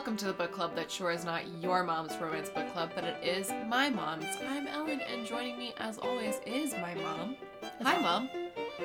Welcome 0.00 0.16
to 0.16 0.24
the 0.28 0.32
book 0.32 0.50
club 0.50 0.74
that 0.76 0.90
sure 0.90 1.10
is 1.10 1.26
not 1.26 1.46
your 1.60 1.84
mom's 1.84 2.16
romance 2.16 2.48
book 2.48 2.72
club, 2.72 2.90
but 2.94 3.04
it 3.04 3.22
is 3.22 3.52
my 3.68 3.90
mom's. 3.90 4.24
I'm 4.48 4.66
Ellen, 4.66 5.02
and 5.02 5.26
joining 5.26 5.58
me 5.58 5.74
as 5.76 5.98
always 5.98 6.40
is 6.46 6.72
my 6.72 6.94
mom. 6.94 7.36
Hi, 7.82 8.00
mom. 8.00 8.30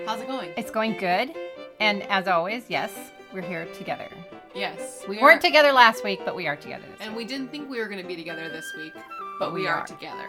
How's 0.05 0.19
it 0.19 0.27
going? 0.27 0.51
It's 0.57 0.71
going 0.71 0.97
good. 0.97 1.33
And 1.79 2.03
as 2.03 2.27
always, 2.27 2.65
yes, 2.67 2.91
we're 3.33 3.43
here 3.43 3.65
together. 3.75 4.09
Yes, 4.53 5.05
We 5.07 5.17
weren't 5.19 5.41
together 5.41 5.71
last 5.71 6.03
week, 6.03 6.19
but 6.25 6.35
we 6.35 6.47
are 6.47 6.57
together 6.57 6.83
this 6.91 7.07
and 7.07 7.15
we 7.15 7.23
didn't 7.23 7.47
think 7.47 7.69
we 7.69 7.79
were 7.79 7.87
going 7.87 8.01
to 8.01 8.07
be 8.07 8.17
together 8.17 8.49
this 8.49 8.65
week, 8.75 8.91
but 9.39 9.53
we, 9.53 9.61
We 9.61 9.67
are. 9.67 9.75
are. 9.75 9.87
together. 9.87 10.27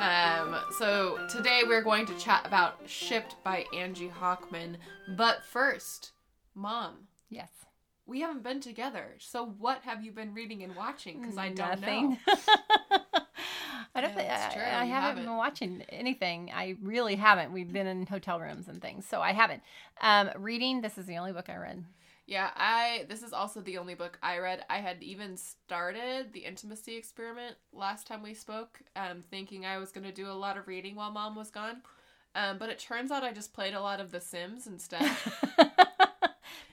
Um, 0.00 0.56
so 0.80 1.24
today 1.30 1.62
we're 1.64 1.84
going 1.84 2.06
to 2.06 2.18
chat 2.18 2.44
about 2.44 2.80
Shipped 2.86 3.36
by 3.44 3.66
Angie 3.72 4.10
Hockman. 4.20 4.78
But 5.16 5.44
first, 5.44 6.10
mom, 6.56 7.06
Yes. 7.30 7.50
We 8.06 8.20
haven't 8.20 8.42
been 8.42 8.60
together. 8.60 9.14
So 9.18 9.44
what 9.46 9.82
have 9.82 10.04
you 10.04 10.12
been 10.12 10.34
reading 10.34 10.62
and 10.62 10.76
watching? 10.76 11.20
Because 11.20 11.38
I 11.38 11.48
don't 11.50 11.80
Nothing. 11.80 12.18
know. 12.18 12.18
I 13.94 14.00
don't 14.00 14.12
Yeah, 14.12 14.14
think 14.14 14.28
that's 14.28 14.46
I, 14.46 14.48
true, 14.48 14.62
I 14.62 14.84
haven't, 14.86 14.86
haven't. 14.86 15.24
been 15.24 15.36
watching 15.36 15.82
anything. 15.88 16.50
I 16.54 16.76
really 16.82 17.14
haven't. 17.16 17.52
We've 17.52 17.72
been 17.72 17.86
in 17.86 18.06
hotel 18.06 18.40
rooms 18.40 18.66
and 18.68 18.82
things, 18.82 19.06
so 19.06 19.20
I 19.20 19.32
haven't. 19.32 19.62
Um, 20.00 20.30
reading. 20.36 20.80
This 20.80 20.98
is 20.98 21.06
the 21.06 21.16
only 21.16 21.32
book 21.32 21.48
I 21.48 21.56
read. 21.56 21.84
Yeah, 22.26 22.50
I 22.56 23.04
this 23.08 23.22
is 23.22 23.32
also 23.34 23.60
the 23.60 23.76
only 23.78 23.94
book 23.94 24.18
I 24.22 24.38
read. 24.38 24.64
I 24.70 24.78
had 24.78 25.02
even 25.02 25.36
started 25.36 26.32
the 26.32 26.40
intimacy 26.40 26.96
experiment 26.96 27.56
last 27.72 28.06
time 28.06 28.22
we 28.22 28.32
spoke, 28.34 28.80
um, 28.96 29.22
thinking 29.30 29.66
I 29.66 29.78
was 29.78 29.92
gonna 29.92 30.12
do 30.12 30.28
a 30.28 30.32
lot 30.32 30.56
of 30.56 30.66
reading 30.66 30.94
while 30.94 31.10
mom 31.10 31.34
was 31.36 31.50
gone. 31.50 31.82
Um, 32.34 32.58
but 32.58 32.70
it 32.70 32.78
turns 32.78 33.10
out 33.10 33.22
I 33.22 33.32
just 33.32 33.52
played 33.52 33.74
a 33.74 33.80
lot 33.80 34.00
of 34.00 34.10
The 34.10 34.20
Sims 34.20 34.66
instead. 34.66 35.10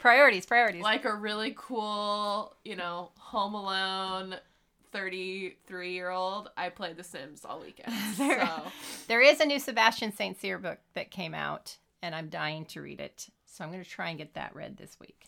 priorities. 0.02 0.46
Priorities. 0.46 0.82
like 0.84 1.06
a 1.06 1.14
really 1.16 1.54
cool, 1.58 2.56
you 2.66 2.76
know, 2.76 3.12
Home 3.20 3.54
Alone 3.54 4.36
33 4.92 5.94
year 5.94 6.10
old. 6.10 6.50
I 6.58 6.70
played 6.70 6.98
The 6.98 7.04
Sims 7.04 7.46
all 7.46 7.60
weekend. 7.62 7.94
There- 8.18 8.46
So 8.46 8.64
There 9.08 9.22
is 9.22 9.40
a 9.40 9.46
new 9.46 9.60
Sebastian 9.60 10.12
Saint 10.14 10.40
Cyr 10.40 10.58
book 10.58 10.80
that 10.96 11.12
came 11.12 11.34
out, 11.34 11.78
and 12.02 12.14
I'm 12.14 12.28
dying 12.30 12.66
to 12.66 12.82
read 12.82 13.00
it. 13.00 13.30
So 13.46 13.64
I'm 13.64 13.72
going 13.72 13.84
to 13.84 13.90
try 13.90 14.10
and 14.10 14.18
get 14.18 14.34
that 14.36 14.56
read 14.56 14.78
this 14.78 14.98
week. 15.00 15.26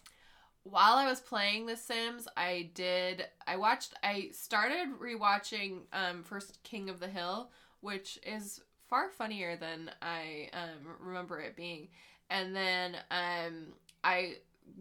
while 0.64 0.96
I 0.96 1.06
was 1.06 1.20
playing 1.20 1.66
The 1.66 1.76
Sims, 1.78 2.28
I 2.38 2.70
did 2.74 3.26
I 3.46 3.58
watched 3.58 3.94
I 4.04 4.30
started 4.32 4.88
rewatching 5.02 5.82
um 5.92 6.24
first 6.24 6.62
King 6.64 6.90
of 6.90 7.00
the 7.00 7.08
Hill, 7.10 7.50
which 7.82 8.18
is 8.26 8.62
far 8.90 9.10
funnier 9.10 9.56
than 9.58 9.92
I 10.02 10.50
um 10.54 10.96
remember 11.00 11.40
it 11.42 11.56
being. 11.56 11.90
And 12.30 12.56
then 12.56 12.96
um 13.12 13.74
I 14.06 14.36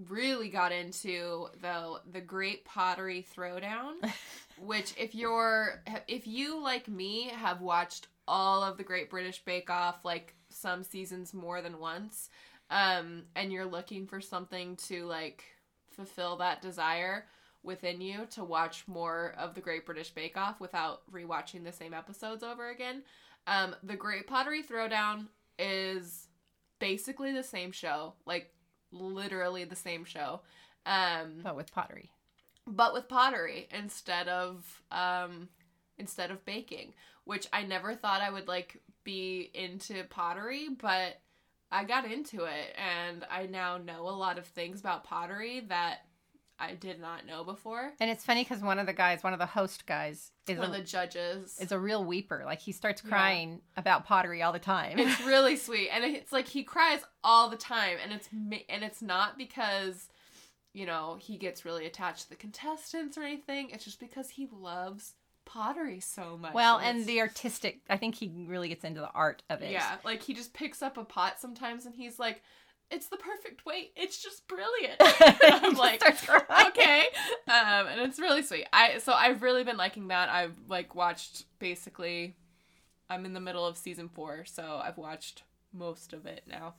really 0.08 0.48
got 0.48 0.72
into 0.72 1.48
the 1.60 2.00
the 2.10 2.20
Great 2.20 2.64
Pottery 2.64 3.26
Throwdown, 3.36 3.94
which 4.58 4.94
if 4.98 5.14
you're 5.14 5.82
if 6.08 6.26
you 6.26 6.62
like 6.62 6.88
me 6.88 7.28
have 7.28 7.60
watched 7.60 8.08
all 8.28 8.62
of 8.62 8.76
the 8.76 8.84
Great 8.84 9.10
British 9.10 9.44
Bake 9.44 9.70
Off 9.70 10.04
like 10.04 10.34
some 10.48 10.82
seasons 10.82 11.34
more 11.34 11.60
than 11.60 11.78
once, 11.78 12.30
um, 12.70 13.24
and 13.36 13.52
you're 13.52 13.66
looking 13.66 14.06
for 14.06 14.20
something 14.20 14.76
to 14.76 15.04
like 15.04 15.44
fulfill 15.90 16.36
that 16.36 16.62
desire 16.62 17.26
within 17.62 18.00
you 18.00 18.26
to 18.30 18.42
watch 18.42 18.84
more 18.88 19.34
of 19.38 19.54
the 19.54 19.60
Great 19.60 19.86
British 19.86 20.10
Bake 20.10 20.36
Off 20.36 20.60
without 20.60 21.02
rewatching 21.12 21.64
the 21.64 21.72
same 21.72 21.94
episodes 21.94 22.42
over 22.42 22.70
again. 22.70 23.02
Um, 23.46 23.74
the 23.82 23.96
Great 23.96 24.26
Pottery 24.26 24.62
Throwdown 24.62 25.26
is 25.58 26.28
basically 26.78 27.32
the 27.32 27.42
same 27.42 27.70
show, 27.70 28.14
like 28.26 28.52
literally 28.92 29.64
the 29.64 29.76
same 29.76 30.04
show. 30.04 30.40
Um, 30.86 31.40
But 31.42 31.56
with 31.56 31.72
pottery. 31.72 32.10
but 32.66 32.92
with 32.92 33.08
pottery 33.08 33.66
instead 33.72 34.28
of 34.28 34.82
um 34.92 35.48
instead 35.98 36.30
of 36.30 36.44
baking 36.44 36.94
which 37.24 37.46
i 37.52 37.62
never 37.62 37.94
thought 37.94 38.20
i 38.20 38.30
would 38.30 38.46
like 38.48 38.80
be 39.04 39.50
into 39.54 40.04
pottery 40.04 40.68
but 40.80 41.20
i 41.72 41.82
got 41.84 42.04
into 42.10 42.44
it 42.44 42.74
and 42.76 43.24
i 43.30 43.46
now 43.46 43.78
know 43.78 44.08
a 44.08 44.10
lot 44.10 44.38
of 44.38 44.46
things 44.46 44.78
about 44.80 45.02
pottery 45.04 45.60
that 45.68 46.06
i 46.62 46.74
did 46.74 47.00
not 47.00 47.26
know 47.26 47.42
before 47.44 47.92
And 48.00 48.08
it's 48.10 48.24
funny 48.24 48.44
because 48.44 48.60
one 48.62 48.78
of 48.78 48.86
the 48.86 48.92
guys, 48.92 49.22
one 49.22 49.32
of 49.32 49.38
the 49.38 49.46
host 49.46 49.84
guys, 49.86 50.30
is 50.48 50.58
one 50.58 50.68
a, 50.68 50.70
of 50.70 50.76
the 50.78 50.84
judges 50.84 51.58
is 51.60 51.72
a 51.72 51.78
real 51.78 52.04
weeper. 52.04 52.44
Like 52.44 52.60
he 52.60 52.72
starts 52.72 53.02
Yeah. 53.04 53.10
crying 53.10 53.60
about 53.76 54.04
pottery 54.06 54.42
all 54.42 54.52
the 54.52 54.58
time. 54.58 54.98
it's 54.98 55.20
really 55.26 55.56
sweet 55.56 55.88
and 55.92 56.04
it's 56.04 56.32
like 56.32 56.46
he 56.48 56.62
cries 56.62 57.00
all 57.24 57.50
the 57.50 57.56
time 57.56 57.96
and 58.02 58.12
it's 58.12 58.28
and 58.68 58.82
it's 58.84 59.02
not 59.02 59.36
because 59.36 60.08
you 60.72 60.86
know 60.86 61.16
he 61.20 61.36
gets 61.36 61.64
really 61.64 61.84
attached 61.86 62.22
to 62.24 62.30
the 62.30 62.36
contestants 62.36 63.18
or 63.18 63.22
anything 63.22 63.68
it's 63.70 63.84
just 63.84 64.00
because 64.00 64.30
he 64.30 64.48
loves 64.52 65.14
pottery 65.44 65.98
so 66.00 66.38
much 66.38 66.54
well, 66.54 66.78
it's- 66.78 66.94
and 66.94 67.06
the 67.06 67.20
artistic, 67.20 67.80
I 67.90 67.96
think 67.96 68.14
he 68.14 68.30
really 68.46 68.68
gets 68.68 68.84
into 68.84 69.00
the 69.00 69.10
art 69.10 69.42
of 69.50 69.60
it. 69.60 69.72
Yeah, 69.72 69.96
like 70.04 70.22
he 70.22 70.34
just 70.34 70.54
picks 70.54 70.80
up 70.82 70.96
a 70.96 71.04
pot 71.04 71.40
sometimes 71.40 71.84
and 71.84 71.94
he's 71.94 72.18
like, 72.18 72.42
"It's 72.92 73.08
the 73.08 73.16
perfect 73.16 73.64
weight. 73.66 73.92
It's 73.96 74.22
just 74.22 74.46
brilliant." 74.46 74.96
I'm 75.00 75.74
like, 75.74 76.02
okay, 76.04 77.04
um, 77.48 77.86
and 77.86 78.00
it's 78.00 78.18
really 78.18 78.42
sweet. 78.42 78.66
I 78.72 78.98
so 78.98 79.12
I've 79.12 79.42
really 79.42 79.64
been 79.64 79.76
liking 79.76 80.08
that. 80.08 80.28
I've 80.28 80.54
like 80.68 80.94
watched 80.94 81.44
basically. 81.58 82.36
I'm 83.10 83.26
in 83.26 83.34
the 83.34 83.40
middle 83.40 83.66
of 83.66 83.76
season 83.76 84.08
four, 84.08 84.44
so 84.46 84.80
I've 84.82 84.96
watched 84.96 85.42
most 85.72 86.12
of 86.12 86.24
it 86.24 86.44
now, 86.46 86.74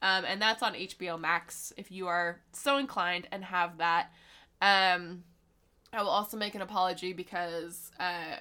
um, 0.00 0.24
and 0.24 0.40
that's 0.40 0.62
on 0.62 0.74
HBO 0.74 1.20
Max 1.20 1.72
if 1.76 1.90
you 1.90 2.06
are 2.06 2.40
so 2.52 2.78
inclined 2.78 3.28
and 3.32 3.44
have 3.44 3.78
that. 3.78 4.10
Um, 4.62 5.24
I 5.92 6.02
will 6.02 6.10
also 6.10 6.36
make 6.36 6.54
an 6.54 6.62
apology 6.62 7.12
because 7.12 7.90
uh, 8.00 8.36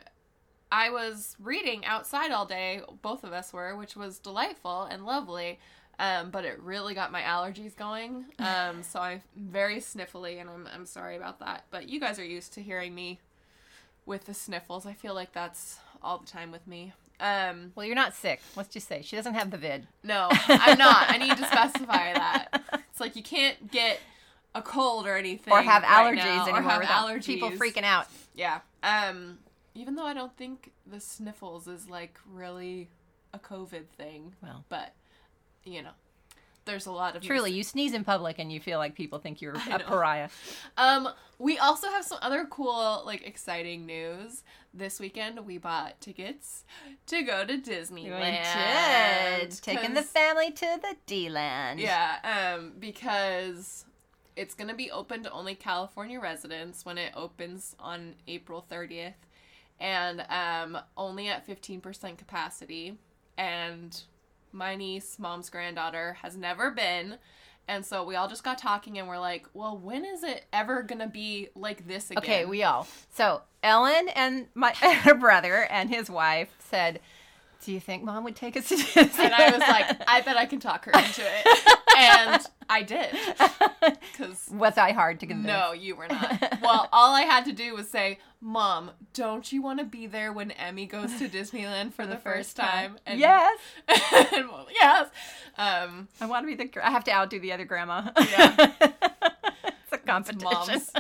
I 0.72 0.90
was 0.90 1.36
reading 1.40 1.86
outside 1.86 2.32
all 2.32 2.48
day, 2.48 2.82
both 3.04 3.24
of 3.24 3.32
us 3.32 3.54
were, 3.54 3.76
which 3.78 3.96
was 3.96 4.18
delightful 4.18 4.84
and 4.84 5.06
lovely. 5.06 5.60
Um, 6.04 6.32
but 6.32 6.44
it 6.44 6.60
really 6.62 6.94
got 6.94 7.12
my 7.12 7.22
allergies 7.22 7.76
going. 7.76 8.26
Um, 8.40 8.84
so 8.84 9.00
I'm 9.00 9.22
very 9.38 9.78
sniffly 9.78 10.42
and 10.42 10.50
I'm, 10.50 10.68
I'm 10.74 10.86
sorry 10.86 11.16
about 11.16 11.40
that. 11.40 11.66
But 11.72 11.88
you 11.88 12.00
guys 12.00 12.20
are 12.20 12.26
used 12.26 12.54
to 12.54 12.62
hearing 12.62 12.94
me 12.94 13.20
with 14.06 14.26
the 14.26 14.34
sniffles. 14.34 14.86
I 14.86 14.94
feel 14.94 15.14
like 15.14 15.32
that's 15.32 15.78
all 16.02 16.18
the 16.18 16.26
time 16.26 16.52
with 16.52 16.68
me. 16.68 16.92
Um, 17.20 17.72
Well, 17.76 17.86
you're 17.86 17.96
not 17.96 18.14
sick. 18.14 18.42
Let's 18.58 18.70
just 18.74 18.88
say 18.88 19.02
she 19.02 19.16
doesn't 19.16 19.36
have 19.36 19.50
the 19.52 19.58
vid. 19.58 19.88
no, 20.04 20.28
I'm 20.50 20.78
not. 20.78 21.10
I 21.10 21.18
need 21.18 21.38
to 21.38 21.46
specify 21.52 22.14
that. 22.14 22.64
It's 22.92 23.00
like 23.00 23.16
you 23.16 23.24
can't 23.24 23.72
get 23.72 24.00
a 24.54 24.62
cold 24.62 25.08
or 25.08 25.16
anything. 25.16 25.54
Or 25.54 25.62
have 25.62 25.84
right 25.84 26.16
allergies 26.18 26.26
now, 26.26 26.44
anymore. 26.48 26.60
Or 26.60 26.82
have 26.82 26.84
allergies. 26.84 27.26
People 27.26 27.52
freaking 27.52 27.84
out. 27.84 28.08
Yeah. 28.36 28.60
Um 28.82 29.38
even 29.76 29.96
though 29.96 30.06
I 30.06 30.14
don't 30.14 30.36
think 30.38 30.72
the 30.86 31.00
sniffles 31.00 31.68
is 31.68 31.90
like 31.90 32.20
really 32.32 32.90
a 33.34 33.40
COVID 33.40 33.86
thing, 33.98 34.34
Well, 34.44 34.66
but 34.70 34.94
you 35.66 35.82
know, 35.82 35.92
there's 36.66 36.86
a 36.86 36.92
lot 36.92 37.16
of 37.16 37.24
truly, 37.24 37.52
you 37.52 37.64
sneeze 37.64 37.94
in 37.94 38.04
public 38.04 38.40
and 38.40 38.52
you 38.52 38.60
feel 38.60 38.80
like 38.80 38.96
people 38.96 39.20
think 39.20 39.42
you're 39.42 39.58
I 39.58 39.76
a 39.76 39.78
know. 39.80 39.86
pariah. 39.86 40.30
Um 40.78 41.10
we 41.40 41.58
also 41.58 41.88
have 41.90 42.06
some 42.06 42.20
other 42.22 42.46
cool 42.50 43.04
like 43.06 43.26
exciting 43.28 43.86
news. 43.86 44.44
This 44.74 45.00
weekend 45.00 45.46
we 45.46 45.58
bought 45.58 46.00
tickets 46.02 46.64
to 47.08 47.22
go 47.22 47.46
to 47.46 47.58
Disneyland. 47.58 48.10
Taking 49.62 49.94
the 49.94 50.02
family 50.04 50.52
to 50.52 50.80
the 50.82 50.96
D-land. 51.06 51.80
Yeah, 51.80 52.54
um, 52.56 52.74
because 52.80 53.86
it's 54.36 54.56
gonna 54.56 54.74
be 54.74 54.90
open 54.90 55.22
to 55.24 55.32
only 55.32 55.54
California 55.54 56.20
residents 56.20 56.86
when 56.86 56.98
it 56.98 57.12
opens 57.16 57.76
on 57.80 58.16
April 58.28 58.66
30th, 58.72 59.14
and 59.80 60.26
um, 60.30 60.80
only 60.98 61.28
at 61.30 61.46
15% 61.46 62.18
capacity. 62.18 62.98
And 63.38 64.02
my 64.54 64.76
niece, 64.76 65.18
mom's 65.20 65.50
granddaughter, 65.50 66.18
has 66.22 66.38
never 66.38 66.72
been. 66.72 67.18
And 67.68 67.86
so 67.86 68.04
we 68.04 68.16
all 68.16 68.28
just 68.28 68.44
got 68.44 68.58
talking 68.58 68.98
and 69.00 69.08
we're 69.08 69.20
like, 69.20 69.48
well, 69.54 69.78
when 69.78 70.04
is 70.04 70.24
it 70.24 70.46
ever 70.52 70.84
gonna 70.84 71.08
be 71.08 71.50
like 71.56 71.88
this 71.88 72.12
again? 72.12 72.24
Okay, 72.24 72.46
we 72.46 72.64
all. 72.64 72.88
So 73.14 73.42
Ellen 73.62 74.10
and 74.16 74.48
my 74.54 74.72
her 74.82 75.14
brother 75.14 75.66
and 75.70 75.90
his 75.90 76.10
wife 76.10 76.50
said, 76.60 77.00
"Do 77.64 77.72
you 77.72 77.80
think 77.80 78.04
mom 78.04 78.26
would 78.26 78.36
take 78.36 78.58
us 78.58 78.68
to 78.70 78.76
Disney?" 78.76 79.26
and 79.26 79.34
I 79.34 79.50
was 79.52 79.60
like, 79.60 80.02
I 80.08 80.20
bet 80.22 80.36
I 80.36 80.46
can 80.46 80.60
talk 80.60 80.86
her 80.86 80.92
into 80.92 81.22
it. 81.26 81.78
and 81.98 82.46
I 82.70 82.82
did. 82.84 83.08
"Was 84.54 84.78
I 84.78 84.92
hard 84.92 85.20
to 85.22 85.26
convince?" 85.26 85.48
No, 85.48 85.74
you 85.74 85.96
were 85.96 86.08
not. 86.08 86.60
well, 86.62 86.88
all 86.92 87.14
I 87.14 87.22
had 87.22 87.46
to 87.46 87.52
do 87.52 87.74
was 87.74 87.90
say, 87.90 88.20
"Mom, 88.40 88.92
don't 89.14 89.52
you 89.52 89.62
want 89.62 89.80
to 89.80 89.86
be 89.86 90.08
there 90.08 90.32
when 90.32 90.52
Emmy 90.52 90.86
goes 90.86 91.18
to 91.20 91.28
Disneyland 91.28 91.94
for 91.94 92.06
the, 92.06 92.18
first 92.18 92.56
time?" 92.56 92.98
And, 93.06 93.20
yes, 93.20 93.60
and, 93.88 94.48
well, 94.50 94.68
yes. 94.74 95.10
Um, 95.58 96.08
I 96.22 96.26
want 96.26 96.48
to 96.48 96.56
be 96.56 96.64
the. 96.64 96.86
I 96.86 96.92
have 96.92 97.04
to 97.06 97.12
outdo 97.12 97.40
the 97.40 97.52
other 97.54 97.66
grandma. 97.66 98.10
Yeah. 98.18 98.72
it's 98.82 99.92
a 99.92 99.98
competition. 99.98 100.50
mom's. 100.52 100.92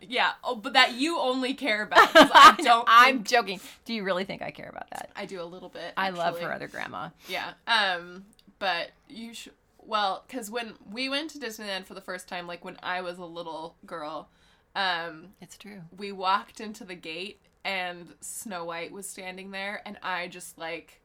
Yeah. 0.00 0.32
Oh, 0.44 0.56
but 0.56 0.74
that 0.74 0.94
you 0.94 1.18
only 1.18 1.54
care 1.54 1.82
about. 1.82 2.10
I 2.14 2.54
don't. 2.62 2.84
I'm 2.88 3.16
think- 3.16 3.28
joking. 3.28 3.60
Do 3.84 3.94
you 3.94 4.04
really 4.04 4.24
think 4.24 4.42
I 4.42 4.50
care 4.50 4.68
about 4.68 4.90
that? 4.90 5.10
I 5.16 5.26
do 5.26 5.40
a 5.40 5.44
little 5.44 5.68
bit. 5.68 5.92
I 5.96 6.10
love 6.10 6.38
her 6.40 6.52
other 6.52 6.68
grandma. 6.68 7.10
Yeah. 7.28 7.52
Um. 7.66 8.24
But 8.58 8.90
you 9.08 9.34
should. 9.34 9.52
Well, 9.84 10.24
because 10.26 10.50
when 10.50 10.74
we 10.90 11.08
went 11.08 11.30
to 11.30 11.38
Disneyland 11.38 11.84
for 11.86 11.94
the 11.94 12.00
first 12.00 12.28
time, 12.28 12.46
like 12.46 12.64
when 12.64 12.76
I 12.82 13.00
was 13.00 13.18
a 13.18 13.24
little 13.24 13.76
girl, 13.86 14.28
Um, 14.74 15.34
It's 15.40 15.58
true. 15.58 15.82
we 15.96 16.12
walked 16.12 16.60
into 16.60 16.84
the 16.84 16.94
gate 16.94 17.40
and 17.64 18.14
Snow 18.20 18.64
White 18.64 18.90
was 18.92 19.08
standing 19.08 19.50
there 19.50 19.82
and 19.84 19.98
I 20.02 20.28
just 20.28 20.56
like 20.56 21.00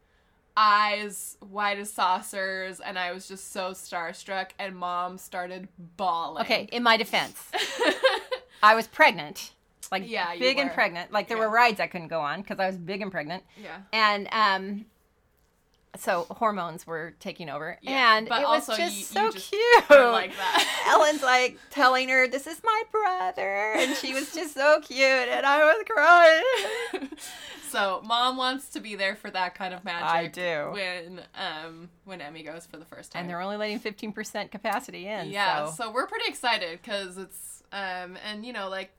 eyes 0.56 1.38
wide 1.42 1.78
as 1.78 1.92
saucers 1.94 2.80
and 2.80 2.98
I 2.98 3.12
was 3.12 3.28
just 3.28 3.52
so 3.52 3.72
starstruck 3.72 4.50
and 4.58 4.76
mom 4.76 5.18
started 5.18 5.68
bawling. 5.98 6.42
Okay, 6.44 6.68
in 6.72 6.82
my 6.84 6.98
defense, 6.98 7.52
I 8.64 8.74
was 8.76 8.88
pregnant. 8.88 9.52
Like 9.92 10.04
Yeah, 10.10 10.36
big 10.38 10.58
and 10.58 10.72
pregnant. 10.72 11.12
Like 11.12 11.28
there 11.28 11.38
Yeah. 11.38 11.46
were 11.46 11.50
rides 11.52 11.80
I 11.80 11.88
couldn't 11.88 12.08
go 12.10 12.20
on 12.22 12.42
because 12.42 12.60
I 12.60 12.68
was 12.68 12.78
big 12.78 13.02
and 13.02 13.12
pregnant. 13.12 13.44
yeah. 13.62 13.82
And 13.94 14.28
um 14.32 14.86
so 16.00 16.26
hormones 16.32 16.86
were 16.88 17.14
taking 17.20 17.50
over. 17.50 17.78
Yeah, 17.82 18.18
and 18.18 18.28
but 18.30 18.42
it 18.42 18.48
was 18.48 18.70
also 18.70 18.82
just 18.82 18.98
you- 18.98 19.04
so 19.04 19.32
just 19.32 19.50
cute. 19.52 19.90
like 19.90 20.36
that. 20.36 20.86
Ellen's 20.88 21.22
like 21.24 21.58
telling 21.70 22.10
her, 22.10 22.28
This 22.28 22.48
is 22.48 22.62
my 22.64 22.84
brother 22.92 23.74
and 23.78 23.96
she 23.96 24.14
was 24.14 24.34
just 24.34 24.54
so 24.54 24.80
cute 24.82 25.00
and 25.02 25.46
I 25.46 25.64
was 25.64 25.84
crying. 25.90 27.10
so 27.70 28.02
mom 28.06 28.38
wants 28.38 28.70
to 28.70 28.80
be 28.80 28.96
there 28.96 29.16
for 29.16 29.30
that 29.32 29.56
kind 29.56 29.74
of 29.74 29.84
magic. 29.84 30.08
I 30.10 30.28
do. 30.28 30.70
When 30.72 31.22
um 31.36 31.90
when 32.06 32.22
Emmy 32.22 32.44
goes 32.44 32.66
for 32.66 32.78
the 32.78 32.86
first 32.86 33.12
time. 33.12 33.22
And 33.22 33.30
they're 33.30 33.42
only 33.42 33.58
letting 33.58 33.80
fifteen 33.80 34.12
percent 34.12 34.52
capacity 34.52 35.08
in. 35.08 35.30
yeah, 35.30 35.66
So. 35.68 35.84
so 35.86 35.92
we're 35.92 36.08
pretty 36.08 36.30
excited 36.30 36.80
because 36.82 37.18
it's 37.18 37.64
um 37.72 38.18
and 38.26 38.46
you 38.46 38.54
know 38.54 38.70
like 38.70 38.92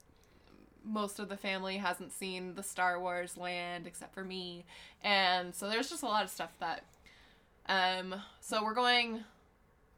most 0.84 1.18
of 1.18 1.28
the 1.28 1.36
family 1.36 1.76
hasn't 1.78 2.12
seen 2.12 2.54
the 2.54 2.62
Star 2.62 2.98
Wars 3.00 3.36
land 3.36 3.86
except 3.86 4.14
for 4.14 4.24
me, 4.24 4.64
and 5.02 5.54
so 5.54 5.68
there's 5.68 5.88
just 5.90 6.02
a 6.02 6.06
lot 6.06 6.24
of 6.24 6.30
stuff 6.30 6.52
that 6.60 6.84
um 7.68 8.14
so 8.40 8.62
we're 8.64 8.74
going 8.74 9.24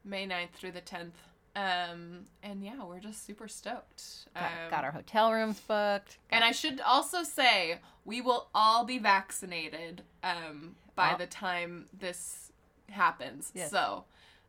May 0.04 0.26
9th 0.26 0.50
through 0.54 0.72
the 0.72 0.80
10th. 0.80 1.12
Um 1.56 2.26
and 2.42 2.64
yeah, 2.64 2.82
we're 2.84 3.00
just 3.00 3.24
super 3.26 3.48
stoked. 3.48 4.02
got, 4.34 4.44
Um, 4.44 4.70
got 4.70 4.84
our 4.84 4.92
hotel 4.92 5.32
rooms 5.32 5.60
booked. 5.60 6.18
and 6.30 6.42
I 6.44 6.52
should 6.52 6.80
also 6.80 7.22
say 7.22 7.78
we 8.04 8.20
will 8.20 8.48
all 8.54 8.84
be 8.84 8.98
vaccinated 8.98 10.02
um, 10.24 10.74
by 10.96 11.14
the 11.18 11.26
time 11.26 11.86
this 11.98 12.50
happens. 12.88 13.52
Yes. 13.54 13.70
So 13.70 14.04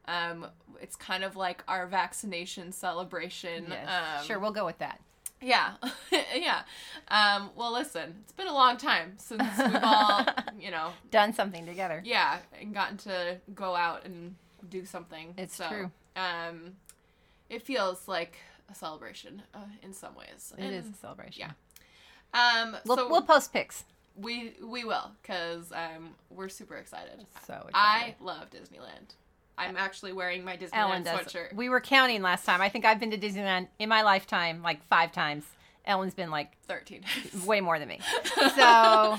um, 0.07 0.47
it's 0.81 0.95
kind 0.95 1.23
of 1.23 1.35
like 1.35 1.63
our 1.67 1.85
vaccination 1.85 2.71
celebration. 2.71 3.67
Yes. 3.69 3.87
Um, 4.19 4.25
sure, 4.25 4.39
we'll 4.39 4.51
go 4.51 4.65
with 4.65 4.79
that. 4.79 4.99
Yeah. 5.41 5.73
yeah. 6.35 6.61
Um, 7.07 7.49
well, 7.55 7.73
listen, 7.73 8.15
it's 8.23 8.31
been 8.33 8.47
a 8.47 8.53
long 8.53 8.77
time 8.77 9.13
since 9.17 9.41
we've 9.57 9.79
all, 9.83 10.25
you 10.59 10.71
know, 10.71 10.91
Done 11.09 11.33
something 11.33 11.65
together. 11.65 12.01
yeah, 12.05 12.37
and 12.59 12.73
gotten 12.73 12.97
to 12.97 13.37
go 13.55 13.75
out 13.75 14.05
and 14.05 14.35
do 14.69 14.85
something. 14.85 15.33
It's 15.37 15.55
so, 15.55 15.67
true. 15.67 15.91
Um, 16.15 16.73
it 17.49 17.63
feels 17.63 18.07
like 18.07 18.37
a 18.69 18.75
celebration 18.75 19.41
uh, 19.53 19.59
in 19.81 19.93
some 19.93 20.15
ways. 20.15 20.53
It 20.57 20.65
is 20.71 20.85
And, 20.85 20.93
a 20.95 20.97
celebration. 20.97 21.45
yeah. 21.47 21.51
Um, 22.63 22.77
We'll, 22.85 22.97
so 22.97 23.09
we'll 23.09 23.23
post 23.23 23.51
pics. 23.51 23.83
we 24.15 24.53
we 24.63 24.85
will 24.85 25.11
because 25.21 25.71
um, 25.73 26.11
we're 26.29 26.47
super 26.49 26.75
excited. 26.75 27.25
So 27.45 27.53
excited. 27.55 27.73
I 27.73 28.15
love 28.21 28.49
Disneyland. 28.51 29.15
I'm 29.61 29.77
actually 29.77 30.13
wearing 30.13 30.43
my 30.43 30.57
Disneyland 30.57 30.69
Ellen 30.73 31.03
does. 31.03 31.19
sweatshirt. 31.19 31.53
We 31.53 31.69
were 31.69 31.81
counting 31.81 32.21
last 32.21 32.45
time. 32.45 32.61
I 32.61 32.69
think 32.69 32.83
I've 32.85 32.99
been 32.99 33.11
to 33.11 33.17
Disneyland 33.17 33.67
in 33.79 33.89
my 33.89 34.01
lifetime 34.01 34.61
like 34.61 34.83
five 34.85 35.11
times. 35.11 35.45
Ellen's 35.85 36.13
been 36.13 36.31
like 36.31 36.57
Thirteen. 36.67 37.03
way 37.45 37.61
more 37.61 37.79
than 37.79 37.87
me. 37.87 37.99
So 38.55 39.17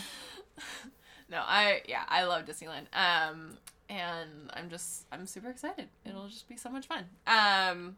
no, 1.30 1.40
I 1.46 1.82
yeah, 1.88 2.02
I 2.08 2.24
love 2.24 2.44
Disneyland. 2.44 2.86
Um, 2.92 3.56
and 3.88 4.50
I'm 4.52 4.68
just 4.68 5.06
I'm 5.12 5.26
super 5.26 5.48
excited. 5.50 5.88
It'll 6.04 6.28
just 6.28 6.48
be 6.48 6.56
so 6.56 6.68
much 6.70 6.86
fun. 6.86 7.04
Um, 7.26 7.96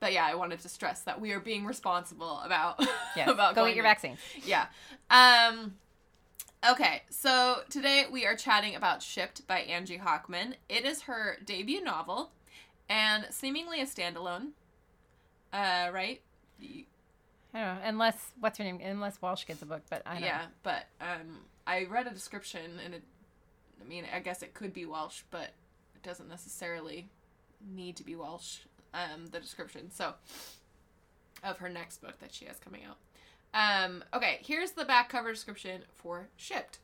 but 0.00 0.12
yeah, 0.12 0.26
I 0.26 0.34
wanted 0.34 0.60
to 0.60 0.68
stress 0.68 1.00
that 1.02 1.20
we 1.20 1.32
are 1.32 1.40
being 1.40 1.64
responsible 1.64 2.40
about 2.44 2.80
yes, 3.16 3.28
about 3.28 3.54
go 3.54 3.62
going 3.62 3.72
get 3.72 3.76
your 3.76 3.84
vaccine. 3.84 4.16
Yeah. 4.44 4.66
Um 5.10 5.74
Okay, 6.64 7.02
so 7.10 7.60
today 7.70 8.06
we 8.10 8.26
are 8.26 8.34
chatting 8.34 8.74
about 8.74 9.02
Shipped 9.02 9.46
by 9.46 9.60
Angie 9.60 9.98
Hockman. 9.98 10.54
It 10.68 10.84
is 10.84 11.02
her 11.02 11.36
debut 11.44 11.82
novel 11.82 12.30
and 12.88 13.26
seemingly 13.30 13.80
a 13.80 13.86
standalone. 13.86 14.48
Uh 15.52 15.90
right? 15.92 16.20
I 16.60 16.84
don't 17.54 17.62
know, 17.62 17.78
unless 17.84 18.32
what's 18.40 18.58
her 18.58 18.64
name? 18.64 18.80
Unless 18.82 19.22
Walsh 19.22 19.44
gets 19.46 19.62
a 19.62 19.66
book, 19.66 19.82
but 19.88 20.02
I 20.06 20.14
don't 20.14 20.22
Yeah, 20.24 20.38
know. 20.38 20.44
but 20.62 20.86
um 21.00 21.40
I 21.66 21.84
read 21.84 22.06
a 22.06 22.10
description 22.10 22.80
and 22.84 22.94
it 22.94 23.02
I 23.80 23.88
mean, 23.88 24.04
I 24.12 24.18
guess 24.20 24.42
it 24.42 24.54
could 24.54 24.72
be 24.72 24.86
Welsh, 24.86 25.22
but 25.30 25.50
it 25.94 26.02
doesn't 26.02 26.28
necessarily 26.28 27.08
need 27.64 27.96
to 27.96 28.02
be 28.04 28.16
Welsh 28.16 28.58
um 28.92 29.26
the 29.30 29.38
description. 29.38 29.90
So 29.92 30.14
of 31.44 31.58
her 31.58 31.68
next 31.68 32.00
book 32.00 32.18
that 32.20 32.34
she 32.34 32.46
has 32.46 32.58
coming 32.58 32.82
out. 32.88 32.96
Um, 33.56 34.04
okay, 34.12 34.40
here's 34.42 34.72
the 34.72 34.84
back 34.84 35.08
cover 35.08 35.32
description 35.32 35.80
for 35.94 36.28
Shipped. 36.36 36.78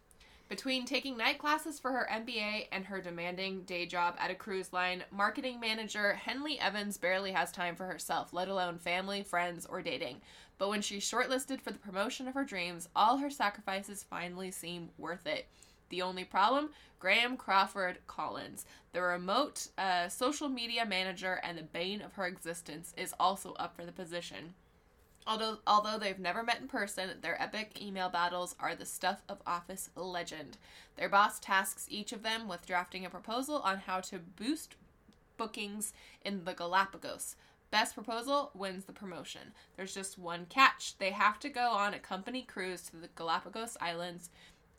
Between 0.49 0.87
taking 0.87 1.19
night 1.19 1.37
classes 1.37 1.79
for 1.79 1.93
her 1.93 2.09
MBA 2.11 2.69
and 2.73 2.87
her 2.87 3.03
demanding 3.03 3.65
day 3.65 3.85
job 3.85 4.17
at 4.19 4.31
a 4.31 4.35
cruise 4.35 4.73
line, 4.73 5.05
marketing 5.11 5.61
manager 5.61 6.15
Henley 6.15 6.59
Evans 6.59 6.97
barely 6.97 7.33
has 7.33 7.53
time 7.53 7.77
for 7.77 7.85
herself, 7.85 8.33
let 8.33 8.49
alone 8.49 8.79
family, 8.79 9.23
friends, 9.23 9.67
or 9.67 9.83
dating. 9.83 10.23
But 10.57 10.71
when 10.71 10.81
she's 10.81 11.05
shortlisted 11.05 11.61
for 11.61 11.73
the 11.73 11.79
promotion 11.79 12.27
of 12.27 12.33
her 12.33 12.45
dreams, 12.45 12.89
all 12.97 13.19
her 13.19 13.31
sacrifices 13.31 14.03
finally 14.03 14.51
seem 14.51 14.89
worth 14.97 15.27
it. 15.27 15.49
The 15.91 16.01
only 16.01 16.25
problem? 16.25 16.71
Graham 16.99 17.37
Crawford 17.37 17.99
Collins, 18.07 18.65
the 18.95 19.03
remote 19.03 19.69
uh, 19.77 20.09
social 20.09 20.49
media 20.49 20.87
manager 20.87 21.39
and 21.43 21.59
the 21.59 21.65
bane 21.65 22.01
of 22.01 22.15
her 22.15 22.25
existence, 22.25 22.95
is 22.97 23.13
also 23.21 23.53
up 23.55 23.77
for 23.77 23.85
the 23.85 23.93
position. 23.93 24.55
Although, 25.27 25.59
although 25.67 25.99
they've 25.99 26.19
never 26.19 26.43
met 26.43 26.61
in 26.61 26.69
person, 26.69 27.11
their 27.21 27.41
epic 27.41 27.81
email 27.81 28.09
battles 28.09 28.57
are 28.59 28.75
the 28.75 28.87
stuff 28.87 29.23
of 29.29 29.41
office 29.47 29.91
legend. 29.95 30.59
Their 30.97 31.09
boss 31.09 31.39
tasks 31.39 31.87
each 31.89 32.13
of 32.13 32.23
them 32.23 32.49
with 32.49 32.67
drafting 32.67 33.07
a 33.07 33.11
proposal 33.11 33.57
on 33.59 33.79
how 33.79 34.01
to 34.01 34.19
boost 34.19 34.75
bookings 35.37 35.93
in 36.25 36.45
the 36.45 36.55
Galapagos. 36.55 37.37
Best 37.71 37.95
proposal 37.95 38.51
wins 38.55 38.85
the 38.85 38.93
promotion. 38.93 39.55
There's 39.77 39.95
just 39.95 40.19
one 40.19 40.47
catch. 40.49 40.99
They 40.99 41.11
have 41.11 41.39
to 41.41 41.49
go 41.49 41.71
on 41.71 41.95
a 41.95 41.99
company 41.99 42.43
cruise 42.43 42.83
to 42.83 42.97
the 42.97 43.09
Galapagos 43.15 43.77
Islands 43.81 44.29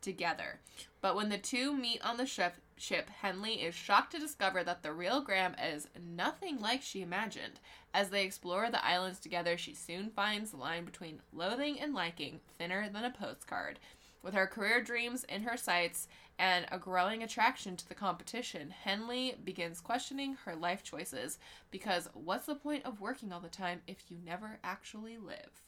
together. 0.02 0.60
But 1.02 1.16
when 1.16 1.30
the 1.30 1.38
two 1.38 1.76
meet 1.76 2.06
on 2.06 2.18
the 2.18 2.26
ship, 2.26 2.56
ship, 2.78 3.10
Henley 3.10 3.62
is 3.62 3.76
shocked 3.76 4.12
to 4.12 4.20
discover 4.20 4.64
that 4.64 4.84
the 4.84 4.94
real 4.94 5.22
Graham 5.22 5.56
is 5.56 5.88
nothing 6.00 6.60
like 6.60 6.82
she 6.82 7.02
imagined. 7.02 7.60
As 7.94 8.10
they 8.10 8.24
explore 8.24 8.70
the 8.70 8.84
islands 8.84 9.20
together, 9.20 9.58
she 9.58 9.74
soon 9.74 10.10
finds 10.10 10.52
the 10.52 10.58
line 10.58 10.86
between 10.86 11.22
loathing 11.32 11.80
and 11.80 11.94
liking 11.94 12.40
thinner 12.58 12.90
than 12.90 13.06
a 13.06 13.12
postcard. 13.12 13.80
With 14.22 14.34
her 14.34 14.48
career 14.48 14.82
dreams 14.82 15.26
in 15.26 15.44
her 15.44 15.58
sights 15.58 16.08
and 16.40 16.66
a 16.72 16.80
growing 16.80 17.22
attraction 17.22 17.76
to 17.76 17.88
the 17.88 17.94
competition, 17.94 18.72
Henley 18.72 19.36
begins 19.44 19.82
questioning 19.82 20.38
her 20.46 20.56
life 20.56 20.82
choices 20.82 21.38
because 21.72 22.08
what's 22.14 22.46
the 22.46 22.56
point 22.56 22.86
of 22.86 23.02
working 23.02 23.32
all 23.32 23.42
the 23.42 23.50
time 23.50 23.82
if 23.86 24.10
you 24.10 24.18
never 24.26 24.60
actually 24.64 25.18
live? 25.18 25.66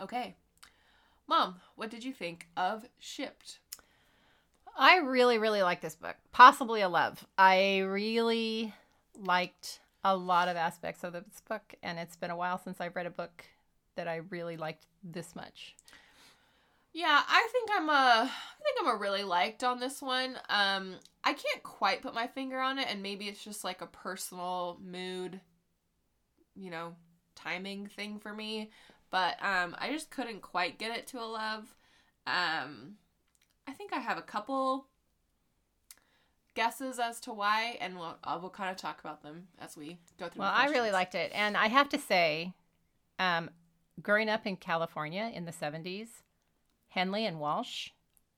Okay. 0.00 0.36
Mom, 1.26 1.56
what 1.76 1.90
did 1.90 2.04
you 2.04 2.12
think 2.12 2.48
of 2.56 2.86
Shipped? 2.98 3.58
I 4.80 4.96
really, 4.96 5.36
really 5.36 5.62
like 5.62 5.82
this 5.82 5.94
book. 5.94 6.16
Possibly 6.32 6.80
a 6.80 6.88
love. 6.88 7.26
I 7.36 7.80
really 7.80 8.72
liked 9.14 9.80
a 10.02 10.16
lot 10.16 10.48
of 10.48 10.56
aspects 10.56 11.04
of 11.04 11.12
this 11.12 11.42
book, 11.46 11.74
and 11.82 11.98
it's 11.98 12.16
been 12.16 12.30
a 12.30 12.36
while 12.36 12.56
since 12.56 12.80
I've 12.80 12.96
read 12.96 13.04
a 13.04 13.10
book 13.10 13.44
that 13.96 14.08
I 14.08 14.22
really 14.30 14.56
liked 14.56 14.86
this 15.04 15.36
much. 15.36 15.76
Yeah, 16.94 17.22
I 17.28 17.48
think 17.52 17.68
I'm 17.74 17.90
a 17.90 17.92
I 17.92 18.62
think 18.64 18.78
I'm 18.80 18.96
a 18.96 18.98
really 18.98 19.22
liked 19.22 19.62
on 19.62 19.80
this 19.80 20.00
one. 20.00 20.36
Um 20.48 20.96
I 21.22 21.34
can't 21.34 21.62
quite 21.62 22.02
put 22.02 22.14
my 22.14 22.26
finger 22.26 22.58
on 22.58 22.78
it 22.78 22.88
and 22.90 23.02
maybe 23.02 23.28
it's 23.28 23.44
just 23.44 23.62
like 23.62 23.82
a 23.82 23.86
personal 23.86 24.80
mood 24.82 25.40
you 26.56 26.70
know, 26.70 26.96
timing 27.36 27.86
thing 27.86 28.18
for 28.18 28.32
me, 28.32 28.70
but 29.10 29.36
um 29.42 29.76
I 29.78 29.92
just 29.92 30.10
couldn't 30.10 30.40
quite 30.40 30.78
get 30.78 30.96
it 30.96 31.06
to 31.08 31.20
a 31.20 31.26
love. 31.26 31.76
Um 32.26 32.96
I 33.70 33.72
think 33.72 33.92
I 33.92 34.00
have 34.00 34.18
a 34.18 34.22
couple 34.22 34.88
guesses 36.54 36.98
as 36.98 37.20
to 37.20 37.32
why 37.32 37.78
and 37.80 37.96
we'll 37.96 38.16
I 38.24 38.34
will 38.34 38.50
kind 38.50 38.68
of 38.68 38.76
talk 38.76 38.98
about 38.98 39.22
them 39.22 39.46
as 39.60 39.76
we 39.76 39.98
go 40.18 40.28
through 40.28 40.40
Well, 40.40 40.52
I 40.52 40.66
really 40.66 40.90
liked 40.90 41.14
it, 41.14 41.30
and 41.32 41.56
I 41.56 41.68
have 41.68 41.88
to 41.90 41.98
say, 41.98 42.52
um, 43.20 43.48
growing 44.02 44.28
up 44.28 44.44
in 44.44 44.56
California 44.56 45.30
in 45.32 45.44
the 45.44 45.52
'70s, 45.52 46.08
Henley 46.88 47.24
and 47.24 47.38
Walsh. 47.38 47.90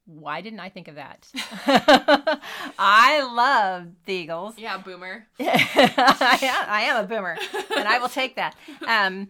Why 0.04 0.42
didn't 0.42 0.60
I 0.60 0.68
think 0.68 0.88
of 0.88 0.96
that? 0.96 1.28
I 2.78 3.22
love 3.22 3.86
the 4.04 4.12
Eagles. 4.12 4.58
Yeah, 4.58 4.76
boomer. 4.76 5.28
I, 5.40 6.38
am, 6.42 6.64
I 6.68 6.82
am 6.82 7.04
a 7.04 7.08
boomer, 7.08 7.38
and 7.74 7.88
I 7.88 7.98
will 8.00 8.10
take 8.10 8.36
that. 8.36 8.54
Um, 8.86 9.28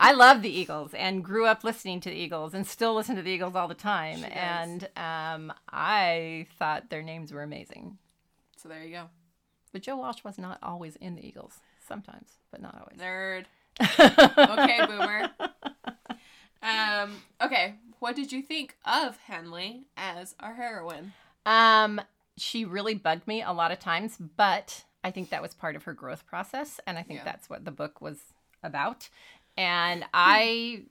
I 0.00 0.12
love 0.12 0.42
the 0.42 0.48
Eagles 0.50 0.94
and 0.94 1.24
grew 1.24 1.44
up 1.46 1.64
listening 1.64 2.00
to 2.02 2.08
the 2.10 2.14
Eagles 2.16 2.54
and 2.54 2.64
still 2.66 2.94
listen 2.94 3.16
to 3.16 3.22
the 3.22 3.30
Eagles 3.30 3.56
all 3.56 3.66
the 3.68 3.74
time. 3.74 4.18
She. 4.18 4.24
And 4.26 4.88
um, 4.96 5.52
I 5.70 6.46
thought 6.58 6.88
their 6.88 7.02
names 7.02 7.32
were 7.32 7.42
amazing. 7.42 7.98
So 8.56 8.68
there 8.68 8.82
you 8.84 8.92
go. 8.92 9.04
But 9.72 9.82
Joe 9.82 9.96
Walsh 9.96 10.22
was 10.24 10.38
not 10.38 10.58
always 10.62 10.94
in 10.96 11.16
the 11.16 11.26
Eagles. 11.26 11.54
Sometimes, 11.86 12.28
but 12.50 12.62
not 12.62 12.74
always. 12.80 12.98
Nerd. 13.00 13.44
Okay, 14.60 14.86
boomer. 14.86 15.30
Um, 16.62 17.12
okay, 17.42 17.74
what 18.00 18.16
did 18.16 18.32
you 18.32 18.42
think 18.42 18.76
of 18.84 19.16
Henley 19.18 19.84
as 19.96 20.34
our 20.40 20.54
heroine? 20.54 21.12
Um, 21.46 22.00
she 22.36 22.64
really 22.64 22.94
bugged 22.94 23.26
me 23.26 23.42
a 23.42 23.52
lot 23.52 23.70
of 23.70 23.78
times, 23.78 24.16
but 24.36 24.84
I 25.04 25.10
think 25.10 25.30
that 25.30 25.40
was 25.42 25.54
part 25.54 25.76
of 25.76 25.84
her 25.84 25.92
growth 25.92 26.26
process, 26.26 26.80
and 26.86 26.98
I 26.98 27.02
think 27.02 27.20
Yeah. 27.20 27.24
that's 27.24 27.48
what 27.48 27.64
the 27.64 27.70
book 27.70 28.00
was 28.00 28.18
about. 28.62 29.08
And 29.58 30.04
I, 30.14 30.84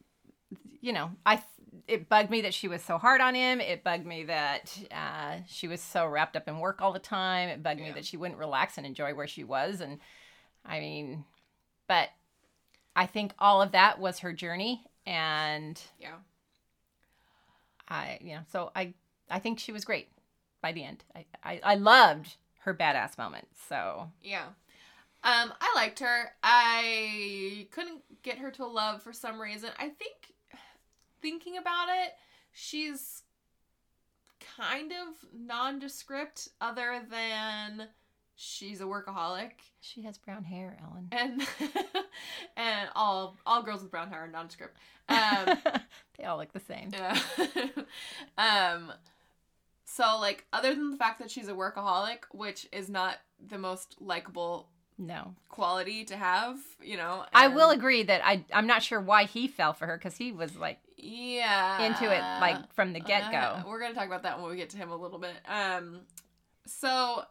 you 0.82 0.92
know, 0.92 1.12
I 1.26 1.42
it 1.88 2.10
bugged 2.10 2.30
me 2.30 2.42
that 2.42 2.54
she 2.54 2.68
was 2.68 2.84
so 2.84 2.98
hard 2.98 3.22
on 3.22 3.34
him. 3.34 3.62
It 3.62 3.84
bugged 3.84 4.06
me 4.06 4.26
that 4.26 4.78
uh, 4.92 5.38
she 5.48 5.70
was 5.70 5.82
so 5.82 6.06
wrapped 6.06 6.36
up 6.36 6.50
in 6.50 6.60
work 6.60 6.82
all 6.82 6.92
the 6.92 7.00
time. 7.00 7.48
It 7.48 7.64
bugged 7.64 7.80
me 7.80 7.92
that 7.92 8.06
she 8.06 8.18
wouldn't 8.18 8.40
relax 8.40 8.78
and 8.78 8.86
enjoy 8.86 9.14
where 9.14 9.28
she 9.28 9.46
was. 9.46 9.80
And 9.80 10.00
I 10.66 10.82
mean, 10.82 11.24
but 11.88 12.10
I 12.94 13.06
think 13.06 13.34
all 13.40 13.62
of 13.62 13.72
that 13.72 14.00
was 14.00 14.20
her 14.20 14.34
journey, 14.34 14.84
and 15.06 15.82
Yeah. 16.00 16.16
I, 17.88 18.18
you 18.20 18.36
know, 18.36 18.42
so 18.52 18.72
I, 18.76 18.94
I 19.30 19.40
think 19.40 19.60
she 19.60 19.72
was 19.72 19.86
great 19.86 20.10
by 20.62 20.74
the 20.74 20.84
end. 20.84 21.06
I, 21.16 21.26
I, 21.42 21.62
I 21.64 21.76
loved 21.76 22.36
her 22.62 22.74
badass 22.74 23.18
moment. 23.18 23.48
So 23.70 24.12
Yeah. 24.22 24.48
Um, 25.28 25.52
I 25.60 25.74
liked 25.76 26.00
her. 26.00 26.32
I 26.42 27.68
couldn't 27.72 28.02
get 28.24 28.38
her 28.38 28.50
to 28.52 28.66
love 28.66 29.04
for 29.04 29.12
some 29.12 29.42
reason. 29.42 29.72
I 29.78 29.90
think 29.90 30.34
thinking 31.22 31.58
about 31.58 31.90
it, 31.90 32.14
she's 32.54 33.24
kind 34.58 34.94
of 34.94 35.30
nondescript 35.38 36.48
other 36.62 37.02
than 37.12 37.90
she's 38.38 38.80
a 38.80 38.86
workaholic 38.86 39.52
she 39.82 40.04
has 40.04 40.18
brown 40.18 40.46
hair, 40.46 40.78
Ellen. 40.82 41.08
and 41.12 41.42
and 42.56 42.90
all 42.96 43.38
all 43.46 43.64
girls 43.64 43.82
with 43.82 43.92
brown 43.92 44.10
hair 44.10 44.22
are 44.22 44.28
nondescript. 44.28 44.78
Um 45.10 45.58
they 46.18 46.24
all 46.24 46.38
look 46.38 46.54
the 46.54 46.62
same. 46.62 46.92
Yeah. 46.94 47.20
um 48.38 48.94
so 49.84 50.20
like 50.22 50.46
other 50.54 50.74
than 50.74 50.92
the 50.92 50.98
fact 50.98 51.20
that 51.20 51.32
she's 51.32 51.50
a 51.50 51.54
workaholic, 51.54 52.20
which 52.32 52.68
is 52.72 52.90
not 52.90 53.18
the 53.46 53.58
most 53.58 53.98
likable 54.00 54.70
No, 54.98 55.36
quality 55.50 56.04
to 56.06 56.18
have, 56.18 56.58
you 56.82 56.98
know. 56.98 57.26
I 57.34 57.50
will 57.50 57.70
agree 57.70 58.04
that 58.04 58.22
I, 58.26 58.44
I'm 58.52 58.66
not 58.66 58.82
sure 58.82 59.00
why 59.00 59.26
he 59.26 59.48
fell 59.48 59.74
for 59.74 59.86
her 59.86 59.96
because 59.98 60.18
he 60.18 60.32
was 60.32 60.56
like 60.56 60.80
Yeah. 60.98 61.86
into 61.86 62.06
it 62.06 62.22
like 62.42 62.74
from 62.74 62.94
the 62.94 63.00
get 63.00 63.32
go. 63.32 63.38
Uh, 63.38 63.64
we're 63.68 63.80
gonna 63.80 63.94
talk 63.94 64.08
about 64.08 64.24
that 64.24 64.42
when 64.42 64.50
we 64.50 64.58
get 64.58 64.72
to 64.72 64.78
him 64.78 64.90
a 64.90 64.96
little 64.96 65.20
bit. 65.20 65.36
Um, 65.48 66.02
so 66.66 67.24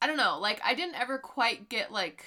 I 0.00 0.06
don't 0.06 0.16
know. 0.16 0.38
Like 0.40 0.60
I 0.64 0.74
didn't 0.74 0.94
ever 0.94 1.18
quite 1.18 1.68
get 1.68 1.90
like 1.90 2.24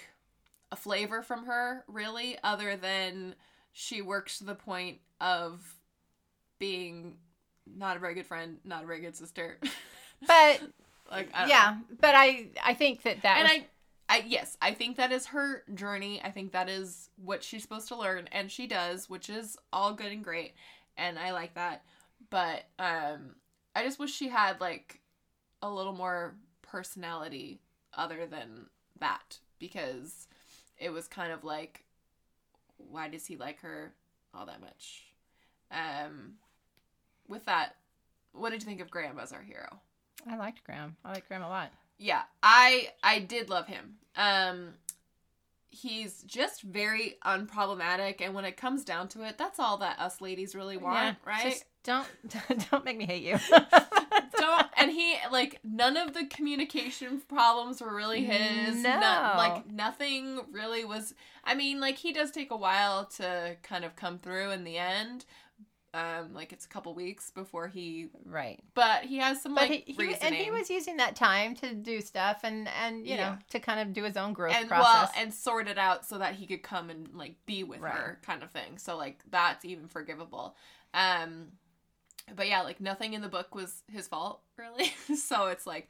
a 0.71 0.75
flavor 0.75 1.21
from 1.21 1.45
her 1.45 1.83
really, 1.87 2.37
other 2.43 2.75
than 2.75 3.35
she 3.71 4.01
works 4.01 4.39
to 4.39 4.43
the 4.43 4.55
point 4.55 4.99
of 5.21 5.75
being 6.59 7.15
not 7.65 7.97
a 7.97 7.99
very 7.99 8.13
good 8.13 8.25
friend, 8.25 8.57
not 8.63 8.83
a 8.83 8.87
very 8.87 8.99
good 8.99 9.15
sister. 9.15 9.57
but 10.27 10.61
like 11.09 11.29
I 11.33 11.39
don't 11.39 11.49
know. 11.49 11.55
yeah, 11.55 11.77
but 12.01 12.15
I, 12.15 12.47
I 12.63 12.73
think 12.73 13.03
that 13.03 13.21
that 13.23 13.37
and 13.37 13.43
was, 13.43 13.51
I, 13.51 13.65
I 14.07 14.23
yes, 14.25 14.57
I 14.61 14.73
think 14.73 14.97
that 14.97 15.11
is 15.11 15.27
her 15.27 15.63
journey. 15.73 16.21
I 16.23 16.31
think 16.31 16.51
that 16.51 16.69
is 16.69 17.09
what 17.23 17.43
she's 17.43 17.63
supposed 17.63 17.87
to 17.87 17.97
learn, 17.97 18.29
and 18.31 18.51
she 18.51 18.67
does, 18.67 19.09
which 19.09 19.29
is 19.29 19.57
all 19.73 19.93
good 19.93 20.11
and 20.11 20.23
great, 20.23 20.53
and 20.95 21.17
I 21.17 21.31
like 21.31 21.55
that. 21.55 21.83
But 22.29 22.65
um, 22.77 23.35
I 23.75 23.83
just 23.83 23.99
wish 23.99 24.13
she 24.13 24.29
had 24.29 24.61
like 24.61 25.01
a 25.61 25.69
little 25.69 25.93
more 25.93 26.35
personality 26.61 27.59
other 27.93 28.27
than 28.27 28.67
that, 28.99 29.39
because 29.59 30.27
it 30.77 30.91
was 30.91 31.07
kind 31.07 31.31
of 31.31 31.43
like, 31.43 31.83
why 32.77 33.07
does 33.07 33.25
he 33.25 33.37
like 33.37 33.59
her 33.61 33.93
all 34.33 34.45
that 34.45 34.61
much? 34.61 35.05
Um, 35.71 36.33
with 37.27 37.45
that, 37.45 37.75
what 38.33 38.51
did 38.51 38.61
you 38.61 38.67
think 38.67 38.81
of 38.81 38.91
Graham 38.91 39.17
as 39.17 39.31
our 39.31 39.41
hero? 39.41 39.79
I 40.29 40.37
liked 40.37 40.63
Graham. 40.63 40.95
I 41.03 41.13
liked 41.13 41.27
Graham 41.27 41.43
a 41.43 41.49
lot. 41.49 41.71
Yeah 41.97 42.23
i 42.43 42.89
i 43.03 43.19
did 43.19 43.49
love 43.49 43.67
him 43.67 43.95
um 44.15 44.69
he's 45.69 46.23
just 46.23 46.61
very 46.61 47.15
unproblematic 47.25 48.21
and 48.21 48.33
when 48.33 48.45
it 48.45 48.55
comes 48.57 48.83
down 48.85 49.07
to 49.09 49.23
it 49.27 49.37
that's 49.37 49.59
all 49.59 49.77
that 49.77 49.99
us 49.99 50.21
ladies 50.21 50.55
really 50.55 50.77
want 50.77 50.95
Yeah, 50.95 51.13
right 51.25 51.43
Just 51.51 51.65
don't 51.83 52.07
don't 52.71 52.83
make 52.85 52.97
me 52.97 53.05
hate 53.05 53.23
you. 53.23 53.37
don't 54.37 54.65
and 54.77 54.91
he 54.91 55.15
like 55.31 55.59
none 55.63 55.97
of 55.97 56.13
the 56.13 56.25
communication 56.27 57.21
problems 57.27 57.81
were 57.81 57.93
really 57.93 58.23
his 58.23 58.81
No. 58.81 59.33
Like 59.37 59.69
nothing 59.71 60.39
really 60.51 60.83
was 60.85 61.13
i 61.43 61.53
mean 61.55 61.79
like 61.79 61.97
he 61.97 62.11
does 62.13 62.31
take 62.31 62.51
a 62.51 62.57
while 62.57 63.05
to 63.17 63.55
kind 63.61 63.85
of 63.85 63.95
come 63.95 64.17
through 64.17 64.51
in 64.51 64.63
the 64.63 64.77
end 64.77 65.25
um 65.95 66.33
like 66.33 66.51
it's 66.51 66.65
a 66.65 66.67
couple 66.67 66.93
weeks 66.93 67.31
before 67.31 67.69
he 67.69 68.09
right. 68.25 68.59
but 68.73 69.03
he 69.05 69.17
has 69.17 69.41
some 69.41 69.55
But 69.55 69.69
like 69.69 69.83
he, 69.85 69.93
he 69.93 70.15
and 70.21 70.35
he 70.35 70.51
was 70.51 70.69
using 70.69 70.97
that 70.97 71.15
time 71.15 71.55
to 71.55 71.73
do 71.73 72.01
stuff 72.01 72.41
and 72.43 72.67
and 72.83 73.07
you 73.07 73.15
know 73.15 73.37
to 73.51 73.59
kind 73.59 73.79
of 73.79 73.93
do 73.93 74.03
his 74.03 74.17
own 74.17 74.33
growth 74.33 74.53
and 74.55 74.67
process. 74.67 74.83
well 74.85 75.11
and 75.23 75.33
sort 75.33 75.69
it 75.69 75.77
out 75.77 76.05
so 76.05 76.17
that 76.17 76.35
he 76.35 76.45
could 76.47 76.63
come 76.63 76.89
and 76.89 77.07
like 77.13 77.35
be 77.45 77.63
with 77.63 77.79
Right. 77.79 77.93
her 77.93 78.19
kind 78.23 78.43
of 78.43 78.51
thing. 78.51 78.77
So 78.77 78.97
like 78.97 79.19
that's 79.31 79.63
even 79.63 79.87
forgivable. 79.87 80.55
Um 80.93 81.53
but 82.35 82.47
yeah 82.49 82.61
like 82.63 82.81
nothing 82.81 83.13
in 83.13 83.21
the 83.21 83.29
book 83.29 83.55
was 83.55 83.81
his 83.89 84.07
fault 84.07 84.41
really. 84.57 84.91
So 85.15 85.47
it's 85.47 85.65
like 85.65 85.87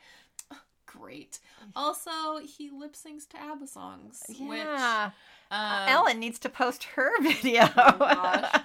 great. 0.85 1.39
Also 1.75 2.11
he 2.45 2.69
lip 2.69 2.93
syncs 2.93 3.27
to 3.29 3.41
abba 3.41 3.65
songs 3.67 4.21
which 4.29 4.37
yeah, 4.59 5.11
um, 5.51 5.87
Ellen 5.87 6.19
needs 6.19 6.39
to 6.39 6.49
post 6.49 6.83
her 6.95 7.11
video. 7.21 7.63
Oh, 7.77 7.97
gosh. 7.99 8.61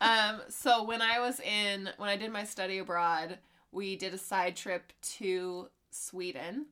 um 0.00 0.40
so 0.48 0.82
when 0.84 1.00
i 1.00 1.18
was 1.20 1.38
in 1.40 1.88
when 1.96 2.08
i 2.08 2.16
did 2.16 2.30
my 2.32 2.44
study 2.44 2.78
abroad 2.78 3.38
we 3.70 3.96
did 3.96 4.12
a 4.12 4.18
side 4.18 4.56
trip 4.56 4.92
to 5.00 5.68
sweden 5.90 6.66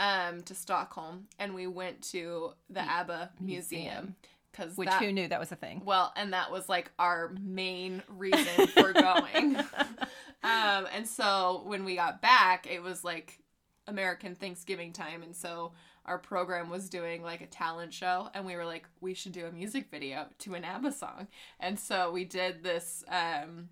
um 0.00 0.42
to 0.42 0.54
stockholm 0.54 1.26
and 1.38 1.54
we 1.54 1.66
went 1.66 2.00
to 2.02 2.50
the 2.70 2.80
abba 2.80 3.30
museum. 3.40 3.82
museum 3.82 4.16
because 4.52 4.76
Which 4.76 4.88
that, 4.88 5.02
who 5.02 5.12
knew 5.12 5.28
that 5.28 5.40
was 5.40 5.52
a 5.52 5.56
thing? 5.56 5.82
well 5.84 6.12
and 6.16 6.32
that 6.32 6.50
was 6.52 6.68
like 6.68 6.90
our 6.98 7.32
main 7.42 8.02
reason 8.08 8.66
for 8.68 8.92
going 8.92 9.56
um 10.44 10.86
and 10.94 11.06
so 11.06 11.62
when 11.66 11.84
we 11.84 11.96
got 11.96 12.22
back 12.22 12.66
it 12.70 12.82
was 12.82 13.02
like 13.04 13.38
american 13.86 14.34
thanksgiving 14.34 14.92
time 14.92 15.22
and 15.22 15.34
so 15.34 15.72
our 16.06 16.18
program 16.18 16.70
was 16.70 16.88
doing 16.88 17.22
like 17.22 17.40
a 17.40 17.46
talent 17.46 17.92
show 17.92 18.28
and 18.34 18.46
we 18.46 18.56
were 18.56 18.64
like 18.64 18.86
we 19.00 19.12
should 19.14 19.32
do 19.32 19.46
a 19.46 19.52
music 19.52 19.88
video 19.90 20.26
to 20.38 20.54
an 20.54 20.64
abba 20.64 20.90
song 20.92 21.26
and 21.60 21.78
so 21.78 22.10
we 22.10 22.24
did 22.24 22.62
this 22.62 23.04
um 23.08 23.68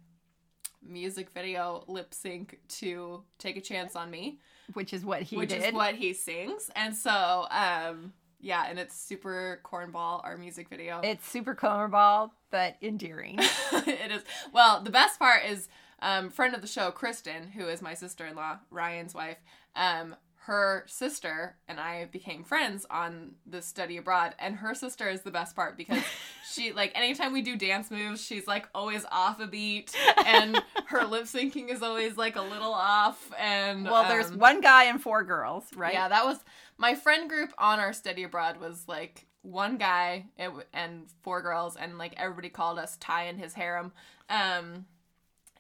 music 0.86 1.30
video 1.30 1.82
lip 1.88 2.12
sync 2.12 2.58
to 2.68 3.22
take 3.38 3.56
a 3.56 3.60
chance 3.60 3.96
on 3.96 4.10
me 4.10 4.38
Which 4.74 4.92
is 4.92 5.04
what 5.04 5.22
he 5.22 5.36
which 5.36 5.48
did. 5.48 5.62
is 5.62 5.72
what 5.72 5.94
he 5.94 6.12
sings 6.12 6.70
and 6.76 6.94
so 6.94 7.46
um 7.50 8.12
yeah 8.40 8.66
and 8.68 8.78
it's 8.78 8.94
super 8.94 9.60
cornball 9.64 10.22
our 10.24 10.36
music 10.36 10.68
video 10.68 11.00
It's 11.02 11.26
super 11.26 11.54
cornball, 11.54 12.32
but 12.50 12.76
endearing. 12.82 13.38
it 13.72 14.10
is. 14.12 14.22
Well, 14.52 14.80
the 14.82 14.90
best 14.90 15.18
part 15.18 15.44
is 15.46 15.68
um, 16.00 16.28
friend 16.30 16.54
of 16.54 16.60
the 16.60 16.66
show, 16.68 16.90
Kristen, 16.90 17.48
who 17.48 17.66
is 17.66 17.80
my 17.80 17.94
sister 17.94 18.26
in 18.26 18.36
law, 18.36 18.58
Ryan's 18.70 19.14
wife. 19.14 19.38
Um, 19.74 20.14
her 20.46 20.84
sister 20.86 21.56
and 21.68 21.80
I 21.80 22.04
became 22.04 22.44
friends 22.44 22.84
on 22.90 23.32
the 23.46 23.62
study 23.62 23.96
abroad, 23.96 24.34
and 24.38 24.56
her 24.56 24.74
sister 24.74 25.08
is 25.08 25.22
the 25.22 25.30
best 25.30 25.56
part 25.56 25.76
because 25.76 26.02
she 26.52 26.72
like 26.72 26.92
anytime 26.94 27.32
we 27.32 27.40
do 27.40 27.56
dance 27.56 27.90
moves, 27.90 28.22
she's 28.22 28.46
like 28.46 28.68
always 28.74 29.06
off 29.10 29.40
a 29.40 29.46
beat, 29.46 29.94
and 30.26 30.62
her 30.86 31.04
lip 31.04 31.24
syncing 31.24 31.70
is 31.70 31.82
always 31.82 32.18
like 32.18 32.36
a 32.36 32.42
little 32.42 32.74
off. 32.74 33.32
And 33.38 33.84
well, 33.84 34.06
there's 34.06 34.30
um, 34.30 34.38
one 34.38 34.60
guy 34.60 34.84
and 34.84 35.00
four 35.00 35.24
girls, 35.24 35.64
right? 35.74 35.94
yeah, 35.94 36.08
that 36.08 36.26
was 36.26 36.38
my 36.76 36.94
friend 36.94 37.28
group 37.28 37.52
on 37.56 37.80
our 37.80 37.94
study 37.94 38.22
abroad 38.22 38.60
was 38.60 38.84
like 38.86 39.26
one 39.40 39.78
guy 39.78 40.26
and 40.36 40.52
and 40.74 41.06
four 41.22 41.40
girls, 41.40 41.74
and 41.76 41.96
like 41.96 42.12
everybody 42.18 42.50
called 42.50 42.78
us 42.78 42.98
Ty 42.98 43.24
and 43.24 43.38
his 43.38 43.54
harem. 43.54 43.92
Um, 44.28 44.84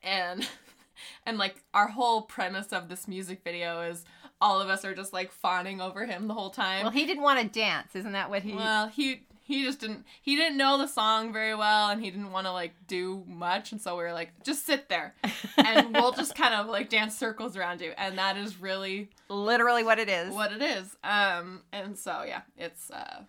and 0.02 0.46
and 1.26 1.38
like 1.38 1.62
our 1.72 1.88
whole 1.88 2.22
premise 2.22 2.72
of 2.72 2.88
this 2.88 3.08
music 3.08 3.40
video 3.42 3.80
is 3.80 4.04
all 4.40 4.60
of 4.60 4.68
us 4.68 4.84
are 4.84 4.94
just 4.94 5.12
like 5.12 5.32
fawning 5.32 5.80
over 5.80 6.06
him 6.06 6.28
the 6.28 6.34
whole 6.34 6.50
time. 6.50 6.82
Well, 6.82 6.92
he 6.92 7.06
didn't 7.06 7.22
want 7.22 7.40
to 7.40 7.48
dance, 7.48 7.94
isn't 7.94 8.12
that 8.12 8.30
what 8.30 8.42
he? 8.42 8.54
Well, 8.54 8.88
he 8.88 9.22
he 9.42 9.62
just 9.62 9.80
didn't 9.80 10.04
he 10.22 10.36
didn't 10.36 10.56
know 10.56 10.78
the 10.78 10.86
song 10.86 11.32
very 11.32 11.54
well 11.54 11.90
and 11.90 12.02
he 12.02 12.10
didn't 12.10 12.32
want 12.32 12.46
to 12.46 12.52
like 12.52 12.72
do 12.86 13.22
much 13.28 13.72
and 13.72 13.80
so 13.80 13.94
we 13.94 14.02
were 14.02 14.14
like 14.14 14.32
just 14.42 14.64
sit 14.64 14.88
there 14.88 15.14
and 15.58 15.92
we'll 15.92 16.12
just 16.12 16.34
kind 16.34 16.54
of 16.54 16.66
like 16.66 16.88
dance 16.88 17.14
circles 17.14 17.54
around 17.54 17.82
you 17.82 17.92
and 17.98 18.16
that 18.16 18.38
is 18.38 18.58
really 18.58 19.10
Literally, 19.28 19.84
what 19.84 19.98
it 19.98 20.08
is. 20.08 20.32
what 20.32 20.50
it 20.52 20.62
is. 20.62 20.96
Um, 21.04 21.60
and 21.72 21.98
so 21.98 22.24
yeah, 22.26 22.40
it's 22.56 22.90
uh, 22.90 23.24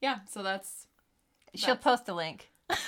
yeah. 0.00 0.18
So 0.30 0.44
that's 0.44 0.86
She'll 1.54 1.76
post 1.76 2.08
a 2.08 2.14
link. 2.14 2.48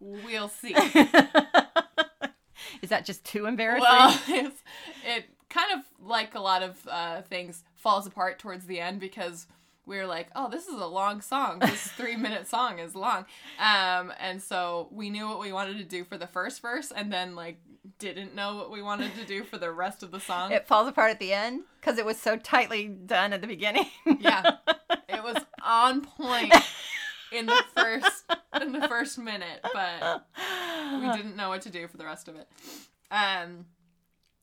we'll 0.00 0.48
see. 0.48 0.74
is 2.82 2.88
that 2.88 3.04
just 3.04 3.24
too 3.24 3.46
embarrassing? 3.46 3.86
well, 3.88 4.20
it's, 4.28 4.62
it 5.06 5.24
kind 5.52 5.78
of 5.78 5.84
like 6.04 6.34
a 6.34 6.40
lot 6.40 6.62
of 6.62 6.88
uh, 6.90 7.22
things 7.22 7.62
falls 7.76 8.06
apart 8.06 8.38
towards 8.38 8.66
the 8.66 8.80
end 8.80 9.00
because 9.00 9.46
we 9.84 9.96
were 9.96 10.06
like, 10.06 10.28
oh, 10.34 10.48
this 10.48 10.66
is 10.66 10.80
a 10.80 10.86
long 10.86 11.20
song. 11.20 11.58
This 11.58 11.82
three 11.96 12.16
minute 12.16 12.48
song 12.48 12.78
is 12.78 12.94
long. 12.94 13.26
Um, 13.58 14.12
and 14.18 14.42
so 14.42 14.88
we 14.90 15.10
knew 15.10 15.28
what 15.28 15.40
we 15.40 15.52
wanted 15.52 15.78
to 15.78 15.84
do 15.84 16.04
for 16.04 16.16
the 16.16 16.26
first 16.26 16.62
verse 16.62 16.90
and 16.94 17.12
then 17.12 17.34
like 17.34 17.58
didn't 17.98 18.34
know 18.34 18.56
what 18.56 18.70
we 18.70 18.80
wanted 18.80 19.14
to 19.16 19.24
do 19.24 19.44
for 19.44 19.58
the 19.58 19.70
rest 19.70 20.02
of 20.02 20.10
the 20.10 20.20
song. 20.20 20.52
It 20.52 20.66
falls 20.66 20.88
apart 20.88 21.10
at 21.10 21.18
the 21.18 21.32
end 21.32 21.62
because 21.80 21.98
it 21.98 22.04
was 22.04 22.18
so 22.18 22.36
tightly 22.36 22.86
done 22.88 23.32
at 23.32 23.40
the 23.40 23.46
beginning. 23.46 23.86
yeah. 24.20 24.56
It 25.08 25.22
was 25.22 25.36
on 25.62 26.02
point 26.02 26.54
in 27.32 27.46
the 27.46 27.64
first 27.74 28.24
in 28.60 28.72
the 28.72 28.88
first 28.88 29.18
minute, 29.18 29.60
but 29.74 30.26
we 31.00 31.12
didn't 31.12 31.36
know 31.36 31.48
what 31.48 31.62
to 31.62 31.70
do 31.70 31.88
for 31.88 31.96
the 31.96 32.04
rest 32.04 32.28
of 32.28 32.36
it. 32.36 32.48
Um 33.10 33.66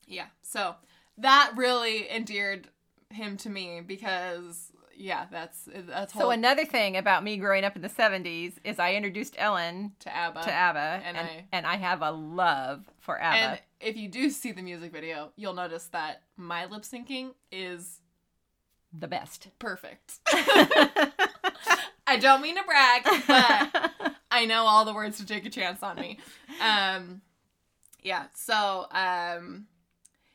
yeah. 0.06 0.26
So 0.42 0.76
that 1.20 1.52
really 1.56 2.10
endeared 2.10 2.68
him 3.10 3.38
to 3.38 3.50
me 3.50 3.82
because 3.86 4.72
yeah, 4.96 5.26
that's 5.32 5.68
that's 5.88 6.14
So 6.14 6.30
another 6.32 6.66
thing 6.66 6.98
about 6.98 7.24
me 7.24 7.38
growing 7.38 7.64
up 7.64 7.76
in 7.76 7.82
the 7.82 7.90
'70s 7.90 8.54
is 8.66 8.80
I 8.80 8.96
introduced 8.96 9.36
Ellen 9.38 9.94
to 10.00 10.14
ABBA. 10.16 10.42
to 10.44 10.52
ABBA, 10.54 11.02
and 11.06 11.18
and, 11.18 11.28
I- 11.28 11.46
and 11.54 11.66
I 11.66 11.78
have 11.78 12.02
a 12.02 12.12
love 12.12 12.84
for 13.00 13.20
ABBA. 13.22 13.38
And 13.52 13.62
if 13.80 13.96
you 13.96 14.10
do 14.10 14.30
see 14.30 14.52
the 14.52 14.62
music 14.62 14.92
video, 14.92 15.32
you'll 15.38 15.54
notice 15.54 15.86
that 15.94 16.24
my 16.36 16.66
lip 16.66 16.82
syncing 16.84 17.34
is 17.52 18.02
the 18.92 19.08
best. 19.08 19.48
perfect. 19.60 20.20
I 22.08 22.18
don't 22.20 22.42
mean 22.42 22.56
to 22.58 22.64
brag, 22.64 23.04
but 23.28 23.92
I 24.32 24.46
know 24.46 24.64
all 24.66 24.84
the 24.84 24.94
words 24.94 25.18
to 25.20 25.26
take 25.26 25.46
a 25.46 25.50
chance 25.50 25.84
on 25.84 25.96
me. 25.96 26.18
Um, 26.62 27.22
yeah. 28.04 28.26
So 28.34 28.88
um, 28.92 29.68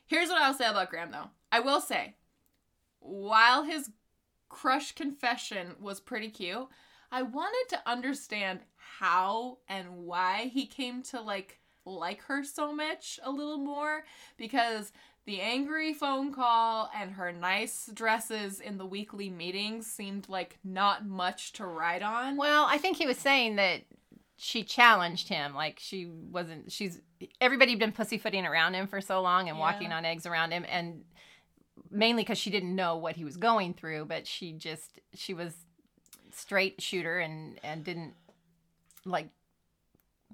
here's 0.05 0.29
what 0.29 0.41
I'll 0.41 0.53
say 0.53 0.67
about 0.67 0.89
Graham, 0.89 1.11
though. 1.11 1.29
I 1.51 1.59
will 1.59 1.81
say, 1.81 2.15
while 2.99 3.63
his 3.63 3.89
crush 4.49 4.93
confession 4.93 5.75
was 5.79 5.99
pretty 5.99 6.29
cute, 6.29 6.67
I 7.11 7.21
wanted 7.21 7.65
to 7.69 7.89
understand 7.89 8.59
how 8.99 9.59
and 9.67 10.05
why 10.05 10.49
he 10.53 10.65
came 10.65 11.03
to 11.03 11.21
like 11.21 11.59
like 11.85 12.21
her 12.23 12.43
so 12.43 12.73
much 12.73 13.19
a 13.23 13.29
little 13.29 13.59
more 13.59 14.05
because 14.37 14.91
the 15.25 15.39
angry 15.41 15.93
phone 15.93 16.33
call 16.33 16.89
and 16.95 17.11
her 17.11 17.31
nice 17.31 17.89
dresses 17.93 18.59
in 18.59 18.77
the 18.77 18.85
weekly 18.85 19.29
meetings 19.29 19.87
seemed 19.87 20.27
like 20.29 20.57
not 20.63 21.05
much 21.05 21.53
to 21.53 21.65
ride 21.65 22.03
on. 22.03 22.37
well, 22.37 22.65
I 22.67 22.77
think 22.77 22.97
he 22.97 23.05
was 23.05 23.17
saying 23.17 23.55
that 23.57 23.81
she 24.37 24.63
challenged 24.63 25.29
him. 25.29 25.53
Like 25.55 25.79
she 25.79 26.05
wasn't. 26.05 26.71
She's 26.71 27.01
everybody 27.39 27.71
had 27.71 27.79
been 27.79 27.91
pussyfooting 27.91 28.45
around 28.45 28.73
him 28.73 28.87
for 28.87 29.01
so 29.01 29.21
long 29.21 29.49
and 29.49 29.57
Yeah. 29.57 29.61
walking 29.63 29.91
on 29.91 30.05
eggs 30.05 30.25
around 30.25 30.51
him, 30.51 30.65
and 30.69 31.03
mainly 31.89 32.23
because 32.23 32.37
she 32.37 32.49
didn't 32.49 32.75
know 32.75 32.97
what 32.97 33.15
he 33.15 33.23
was 33.23 33.37
going 33.37 33.73
through. 33.73 34.05
But 34.05 34.27
she 34.27 34.51
just 34.53 34.99
she 35.13 35.33
was 35.33 35.53
straight 36.31 36.81
shooter 36.81 37.19
and 37.19 37.59
and 37.63 37.83
didn't 37.83 38.13
like 39.05 39.29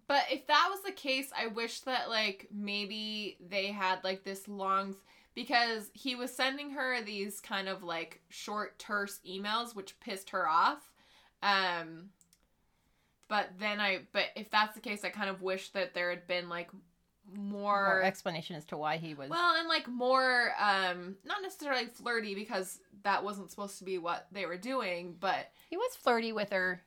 But 0.07 0.23
if 0.31 0.47
that 0.47 0.67
was 0.71 0.81
the 0.81 0.91
case, 0.91 1.31
I 1.37 1.47
wish 1.47 1.81
that 1.81 2.09
like 2.09 2.47
maybe 2.51 3.37
they 3.39 3.67
had 3.67 4.03
like 4.03 4.23
this 4.23 4.47
long 4.47 4.95
because 5.35 5.91
he 5.93 6.15
was 6.15 6.35
sending 6.35 6.71
her 6.71 7.01
these 7.03 7.39
kind 7.39 7.69
of 7.69 7.83
like 7.83 8.21
short 8.29 8.79
terse 8.79 9.19
emails 9.29 9.75
which 9.75 9.99
pissed 9.99 10.31
her 10.31 10.47
off. 10.49 10.91
Um 11.43 12.09
but 13.31 13.47
then 13.59 13.79
I 13.79 14.01
but 14.11 14.25
if 14.35 14.51
that's 14.51 14.75
the 14.75 14.81
case, 14.81 15.05
I 15.05 15.09
kind 15.09 15.29
of 15.29 15.41
wish 15.41 15.69
that 15.69 15.93
there 15.93 16.09
had 16.09 16.27
been 16.27 16.49
like 16.49 16.69
more, 17.33 17.85
more 17.85 18.03
explanation 18.03 18.57
as 18.57 18.65
to 18.65 18.77
why 18.77 18.97
he 18.97 19.13
was. 19.13 19.29
well 19.29 19.55
and 19.57 19.69
like 19.69 19.87
more 19.87 20.51
um 20.59 21.15
not 21.23 21.41
necessarily 21.41 21.85
flirty 21.85 22.35
because 22.35 22.79
that 23.03 23.23
wasn't 23.23 23.49
supposed 23.49 23.77
to 23.77 23.85
be 23.85 23.97
what 23.97 24.27
they 24.33 24.45
were 24.45 24.57
doing, 24.57 25.15
but 25.17 25.49
he 25.69 25.77
was 25.77 25.95
flirty 25.95 26.33
with 26.33 26.51
her 26.51 26.81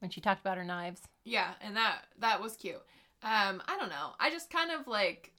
when 0.00 0.10
she 0.10 0.20
talked 0.20 0.40
about 0.40 0.56
her 0.58 0.64
knives. 0.64 1.02
Yeah, 1.24 1.52
and 1.60 1.76
that 1.76 2.00
that 2.18 2.42
was 2.42 2.56
cute. 2.56 2.82
Um, 3.22 3.62
I 3.68 3.76
don't 3.78 3.90
know. 3.90 4.14
I 4.18 4.30
just 4.30 4.50
kind 4.50 4.72
of 4.72 4.88
like 4.88 5.32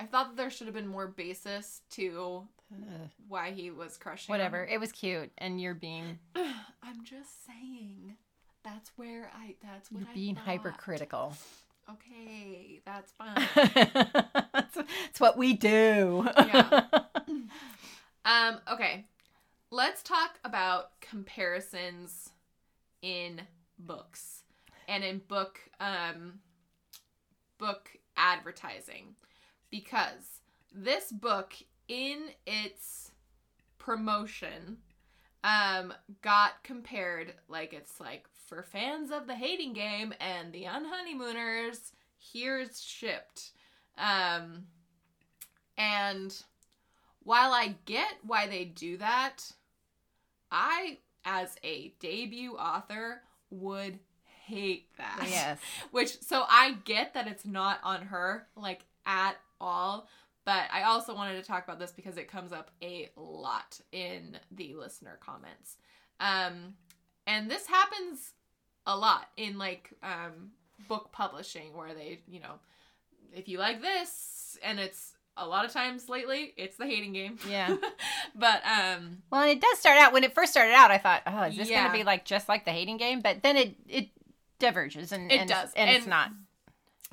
I 0.00 0.06
thought 0.06 0.30
that 0.30 0.36
there 0.38 0.48
should 0.48 0.66
have 0.66 0.74
been 0.74 0.88
more 0.88 1.08
basis 1.08 1.82
to 1.90 2.48
Ugh. 2.72 3.10
why 3.28 3.50
he 3.50 3.70
was 3.70 3.98
crushing. 3.98 4.32
Whatever. 4.32 4.64
It 4.64 4.80
was 4.80 4.92
cute, 4.92 5.30
and 5.36 5.60
you're 5.60 5.74
being 5.74 6.18
I'm 6.34 7.04
just 7.04 7.44
saying. 7.46 8.16
That's 8.64 8.90
where 8.96 9.30
I. 9.34 9.56
That's 9.62 9.90
what 9.90 10.00
you're 10.00 10.14
being 10.14 10.36
hypercritical. 10.36 11.34
Okay, 11.90 12.80
that's 12.84 13.12
fine. 13.18 13.34
that's, 14.52 14.74
that's 14.74 15.20
what 15.20 15.36
we 15.36 15.54
do. 15.54 16.26
Yeah. 16.36 16.84
um. 18.24 18.60
Okay, 18.72 19.04
let's 19.70 20.02
talk 20.02 20.38
about 20.44 21.00
comparisons 21.00 22.30
in 23.02 23.40
books 23.78 24.42
and 24.88 25.02
in 25.02 25.20
book 25.26 25.58
um 25.80 26.34
book 27.58 27.90
advertising 28.16 29.14
because 29.70 30.40
this 30.72 31.10
book 31.10 31.54
in 31.88 32.28
its 32.46 33.10
promotion 33.78 34.76
um 35.44 35.92
got 36.22 36.62
compared 36.62 37.34
like 37.48 37.72
it's 37.72 37.98
like 37.98 38.26
for 38.52 38.62
fans 38.62 39.10
of 39.10 39.26
the 39.26 39.34
hating 39.34 39.72
game 39.72 40.12
and 40.20 40.52
the 40.52 40.64
unhoneymooners 40.64 41.92
here's 42.18 42.82
shipped 42.82 43.52
um 43.96 44.64
and 45.78 46.42
while 47.22 47.52
i 47.52 47.74
get 47.86 48.12
why 48.26 48.46
they 48.46 48.64
do 48.64 48.96
that 48.96 49.52
i 50.50 50.98
as 51.24 51.56
a 51.64 51.94
debut 52.00 52.54
author 52.56 53.22
would 53.50 53.98
hate 54.52 54.88
that 54.96 55.26
yes. 55.28 55.58
which 55.90 56.20
so 56.20 56.44
I 56.48 56.76
get 56.84 57.14
that 57.14 57.26
it's 57.26 57.44
not 57.44 57.78
on 57.82 58.02
her 58.02 58.46
like 58.56 58.84
at 59.06 59.36
all, 59.60 60.08
but 60.44 60.64
I 60.72 60.82
also 60.82 61.14
wanted 61.14 61.36
to 61.36 61.46
talk 61.46 61.64
about 61.64 61.78
this 61.78 61.92
because 61.92 62.16
it 62.16 62.28
comes 62.28 62.52
up 62.52 62.70
a 62.82 63.10
lot 63.16 63.80
in 63.92 64.38
the 64.50 64.74
listener 64.74 65.18
comments. 65.20 65.76
Um 66.20 66.74
and 67.26 67.50
this 67.50 67.66
happens 67.66 68.32
a 68.86 68.96
lot 68.96 69.28
in 69.36 69.58
like 69.58 69.90
um 70.02 70.50
book 70.88 71.10
publishing 71.12 71.74
where 71.76 71.94
they, 71.94 72.20
you 72.26 72.40
know, 72.40 72.54
if 73.34 73.48
you 73.48 73.58
like 73.58 73.80
this 73.80 74.58
and 74.62 74.78
it's 74.80 75.12
a 75.36 75.46
lot 75.46 75.64
of 75.64 75.72
times 75.72 76.08
lately 76.08 76.52
it's 76.56 76.76
the 76.76 76.86
hating 76.86 77.12
game. 77.12 77.38
Yeah. 77.48 77.76
but 78.34 78.62
um 78.66 79.22
Well, 79.30 79.42
and 79.42 79.50
it 79.50 79.60
does 79.60 79.78
start 79.78 79.98
out 79.98 80.12
when 80.12 80.24
it 80.24 80.34
first 80.34 80.52
started 80.52 80.74
out. 80.74 80.90
I 80.90 80.98
thought, 80.98 81.22
oh, 81.26 81.42
is 81.44 81.56
this 81.56 81.70
Yeah. 81.70 81.80
going 81.82 81.92
to 81.92 81.98
be 81.98 82.04
like 82.04 82.24
just 82.24 82.48
like 82.48 82.64
the 82.64 82.72
hating 82.72 82.96
game? 82.98 83.20
But 83.20 83.42
then 83.42 83.56
it 83.56 83.76
it 83.88 84.08
diverges, 84.58 85.12
and 85.12 85.30
It 85.30 85.40
and 85.40 85.48
does, 85.48 85.70
it's, 85.70 85.74
and, 85.74 85.90
it's 85.90 86.06
not. 86.06 86.30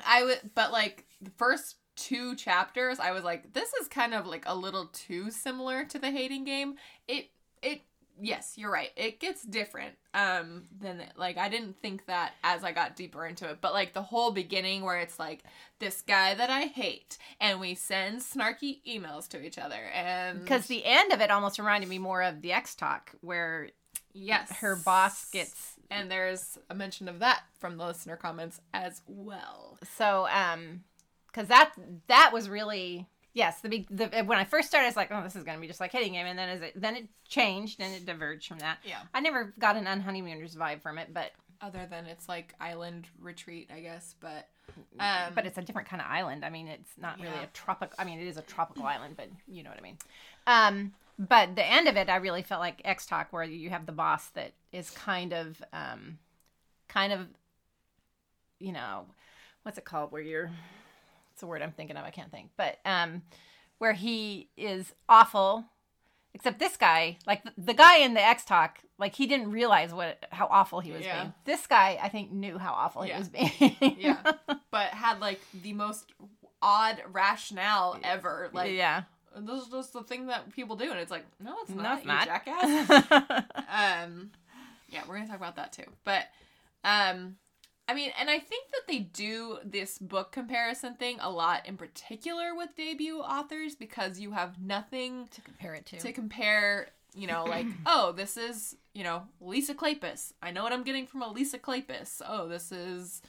I 0.06 0.24
would, 0.24 0.40
but 0.56 0.72
like 0.72 1.06
the 1.22 1.32
first 1.32 1.76
two 1.96 2.36
chapters, 2.36 3.00
I 3.00 3.12
was 3.12 3.24
like, 3.24 3.54
this 3.54 3.74
is 3.82 3.88
kind 3.88 4.14
of 4.14 4.26
like 4.26 4.44
a 4.48 4.56
little 4.56 4.86
too 4.88 5.32
similar 5.32 5.84
to 5.86 6.00
the 6.00 6.12
hating 6.12 6.46
game. 6.46 6.76
It, 7.08 7.30
it, 7.62 7.82
yes, 8.22 8.54
you're 8.58 8.72
right. 8.72 8.90
It 8.96 9.20
gets 9.20 9.44
different. 9.44 9.96
Um, 10.14 10.64
than 10.80 11.04
like 11.16 11.38
I 11.38 11.50
didn't 11.50 11.80
think 11.82 12.08
that 12.08 12.34
as 12.44 12.64
I 12.64 12.72
got 12.72 12.96
deeper 12.96 13.26
into 13.26 13.48
it, 13.50 13.60
but 13.62 13.74
like 13.74 13.94
the 13.94 14.02
whole 14.02 14.32
beginning 14.32 14.84
where 14.84 14.98
it's 15.00 15.20
like 15.20 15.44
this 15.80 16.02
guy 16.02 16.34
that 16.34 16.50
I 16.50 16.64
hate, 16.64 17.18
and 17.40 17.60
we 17.60 17.76
send 17.76 18.22
snarky 18.22 18.80
emails 18.88 19.28
to 19.30 19.42
each 19.42 19.58
other, 19.58 19.90
and 19.94 20.40
Because 20.40 20.66
the 20.66 20.84
end 20.86 21.12
of 21.14 21.22
it 21.22 21.30
almost 21.32 21.60
reminded 21.60 21.90
me 21.90 22.00
more 22.00 22.24
of 22.24 22.42
the 22.42 22.52
Ex 22.54 22.74
Talk, 22.76 23.12
where 23.22 23.70
yes, 24.14 24.52
her 24.58 24.76
boss 24.76 25.30
gets 25.30 25.76
and 25.92 26.10
there's 26.10 26.58
a 26.70 26.76
mention 26.76 27.08
of 27.08 27.20
that 27.20 27.42
from 27.60 27.78
the 27.78 27.86
listener 27.86 28.16
comments 28.16 28.60
as 28.74 29.02
well. 29.08 29.78
so 29.98 30.28
um 30.32 30.84
because 31.28 31.48
that 31.48 31.74
that 32.08 32.32
was 32.34 32.50
really 32.50 33.08
yes 33.40 33.62
the 33.62 33.70
big 33.70 33.88
the 33.90 34.06
when 34.26 34.38
I 34.38 34.44
first 34.44 34.68
started, 34.68 34.86
I 34.86 34.90
was 34.90 34.96
like, 35.02 35.10
oh, 35.12 35.24
this 35.24 35.36
is 35.36 35.44
going 35.44 35.58
to 35.58 35.62
be 35.62 35.68
just 35.68 35.80
like 35.80 35.92
hating 35.92 36.14
game, 36.14 36.28
and 36.28 36.38
then 36.38 36.50
as 36.50 36.62
it 36.62 36.74
then 36.76 36.96
it 36.96 37.08
changed 37.28 37.80
and 37.82 37.94
it 37.96 38.06
diverged 38.06 38.48
from 38.48 38.60
that. 38.60 38.78
Yeah. 38.84 39.00
I 39.14 39.20
never 39.22 39.54
got 39.58 39.76
an 39.76 39.86
unhoneymooners 39.86 40.56
vibe 40.56 40.82
from 40.82 40.98
it, 40.98 41.14
but 41.14 41.32
other 41.62 41.86
than 41.90 42.06
it's 42.06 42.30
like 42.30 42.54
island 42.62 43.08
retreat, 43.20 43.70
I 43.76 43.80
guess. 43.82 44.16
But 44.20 44.48
um, 45.00 45.34
but 45.36 45.46
it's 45.46 45.58
a 45.58 45.62
different 45.62 45.88
kind 45.90 46.02
of 46.02 46.08
island. 46.10 46.46
I 46.46 46.50
mean, 46.50 46.68
it's 46.68 46.92
not 46.98 47.18
really 47.20 47.34
Yeah. 47.36 47.44
a 47.44 47.48
tropical. 47.54 47.96
I 47.98 48.04
mean, 48.06 48.20
it 48.20 48.28
is 48.28 48.38
a 48.38 48.42
tropical 48.44 48.86
island, 48.86 49.16
but 49.18 49.28
you 49.48 49.64
know 49.64 49.70
what 49.72 49.80
I 49.80 49.82
mean. 49.82 49.98
Um, 50.48 50.94
but 51.18 51.56
the 51.56 51.66
end 51.66 51.88
of 51.90 51.98
it, 51.98 52.08
I 52.10 52.18
really 52.18 52.44
felt 52.44 52.62
like 52.62 52.82
Ex 52.86 53.06
Talk, 53.06 53.34
where 53.34 53.44
you 53.44 53.70
have 53.72 53.86
the 53.86 53.92
boss 53.92 54.28
that 54.32 54.52
is 54.72 54.90
kind 54.92 55.34
of, 55.34 55.62
um, 55.74 56.18
kind 56.88 57.12
of, 57.12 57.28
you 58.60 58.72
know, 58.72 59.06
what's 59.64 59.78
it 59.78 59.84
called? 59.86 60.12
Where 60.14 60.22
you're, 60.22 60.50
it's 61.40 61.44
a 61.44 61.48
word 61.48 61.62
I'm 61.62 61.72
thinking 61.72 61.96
of. 61.96 62.04
I 62.04 62.10
can't 62.10 62.30
think, 62.32 62.50
but 62.58 62.80
um, 62.84 63.22
where 63.78 63.94
he 63.94 64.50
is 64.58 64.94
awful. 65.08 65.64
Except 66.34 66.60
this 66.60 66.76
guy, 66.76 67.18
like 67.26 67.44
the, 67.46 67.54
the 67.58 67.74
guy 67.74 68.00
in 68.00 68.14
the 68.14 68.22
Ex 68.22 68.44
Talk, 68.44 68.80
like 69.00 69.16
he 69.16 69.26
didn't 69.26 69.52
realize 69.52 69.94
what 69.94 70.26
how 70.32 70.48
awful 70.52 70.82
he 70.82 70.92
was 70.92 71.02
Yeah. 71.02 71.22
being. 71.22 71.34
This 71.46 71.66
guy, 71.66 71.98
I 72.04 72.10
think, 72.10 72.30
knew 72.34 72.58
how 72.58 72.74
awful 72.74 73.06
Yeah. 73.06 73.14
he 73.14 73.20
was 73.20 73.30
being. 73.30 73.76
yeah, 73.98 74.18
but 74.72 74.88
had 74.90 75.22
like 75.22 75.40
the 75.64 75.72
most 75.72 76.12
odd 76.62 77.02
rationale 77.14 77.98
ever. 78.04 78.50
Like, 78.52 78.74
yeah. 78.74 79.04
this 79.38 79.62
is 79.64 79.70
just 79.70 79.94
the 79.94 80.04
thing 80.04 80.28
that 80.28 80.52
people 80.54 80.76
do, 80.76 80.92
and 80.92 81.00
it's 81.00 81.10
like, 81.10 81.26
no, 81.40 81.56
it's 81.62 81.70
No, 81.72 81.82
not, 81.84 81.94
it's 82.00 82.06
you 82.06 82.12
not. 82.12 82.26
jackass. 82.26 82.90
um, 84.04 84.32
yeah, 84.90 85.02
we're 85.08 85.16
gonna 85.16 85.28
talk 85.28 85.38
about 85.38 85.56
that 85.56 85.72
too. 85.72 85.86
But, 86.04 86.26
um, 86.84 87.38
I 87.90 87.96
mean, 87.96 88.12
and 88.20 88.30
I 88.30 88.38
think 88.38 88.68
that 88.72 88.82
they 88.88 89.00
do 89.00 89.58
this 89.66 89.98
book 89.98 90.32
comparison 90.32 90.94
thing 90.94 91.18
a 91.20 91.30
lot, 91.32 91.66
in 91.66 91.76
particular 91.76 92.54
with 92.56 92.76
debut 92.76 93.20
authors, 93.20 93.74
because 93.76 94.20
you 94.20 94.32
have 94.32 94.62
nothing 94.62 95.28
to 95.32 95.42
compare 95.42 95.74
it 95.74 95.88
to. 95.88 95.98
to 95.98 96.12
compare. 96.14 96.90
You 97.16 97.26
know, 97.26 97.46
like, 97.46 97.66
oh, 97.88 98.12
this 98.12 98.38
is 98.38 98.76
you 98.94 99.04
know 99.04 99.24
Lisa 99.42 99.74
Kleypas. 99.74 100.34
I 100.44 100.52
know 100.52 100.62
what 100.64 100.72
I'm 100.72 100.84
getting 100.84 101.08
from 101.08 101.24
a 101.24 101.32
Lisa 101.32 101.58
Kleypas. 101.58 102.22
Oh, 102.28 102.48
this 102.48 102.72
is. 102.72 103.24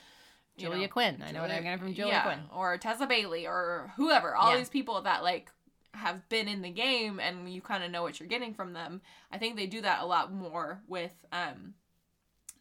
you 0.59 0.67
Julia 0.67 0.83
know, 0.83 0.89
Quinn. 0.93 1.25
I 1.27 1.33
know 1.33 1.41
what 1.41 1.51
I'm 1.51 1.63
getting 1.63 1.79
from 1.79 1.95
Julia 1.95 2.13
yeah, 2.13 2.23
Quinn. 2.25 2.41
or 2.55 2.77
Tessa 2.77 3.07
Bailey 3.07 3.47
or 3.47 3.93
whoever. 3.97 4.37
All 4.37 4.51
Yeah. 4.53 4.59
these 4.59 4.69
people 4.69 5.01
that 5.03 5.23
like 5.23 5.51
have 5.95 6.29
been 6.29 6.49
in 6.49 6.61
the 6.61 6.71
game 6.71 7.19
and 7.19 7.49
you 7.53 7.63
kind 7.63 7.83
of 7.83 7.91
know 7.91 8.03
what 8.03 8.21
you're 8.21 8.29
getting 8.29 8.53
from 8.53 8.75
them. 8.75 9.01
I 9.33 9.39
think 9.39 9.57
they 9.57 9.67
do 9.67 9.81
that 9.81 10.03
a 10.03 10.07
lot 10.07 10.31
more 10.31 10.83
with 10.87 11.15
um 11.33 11.73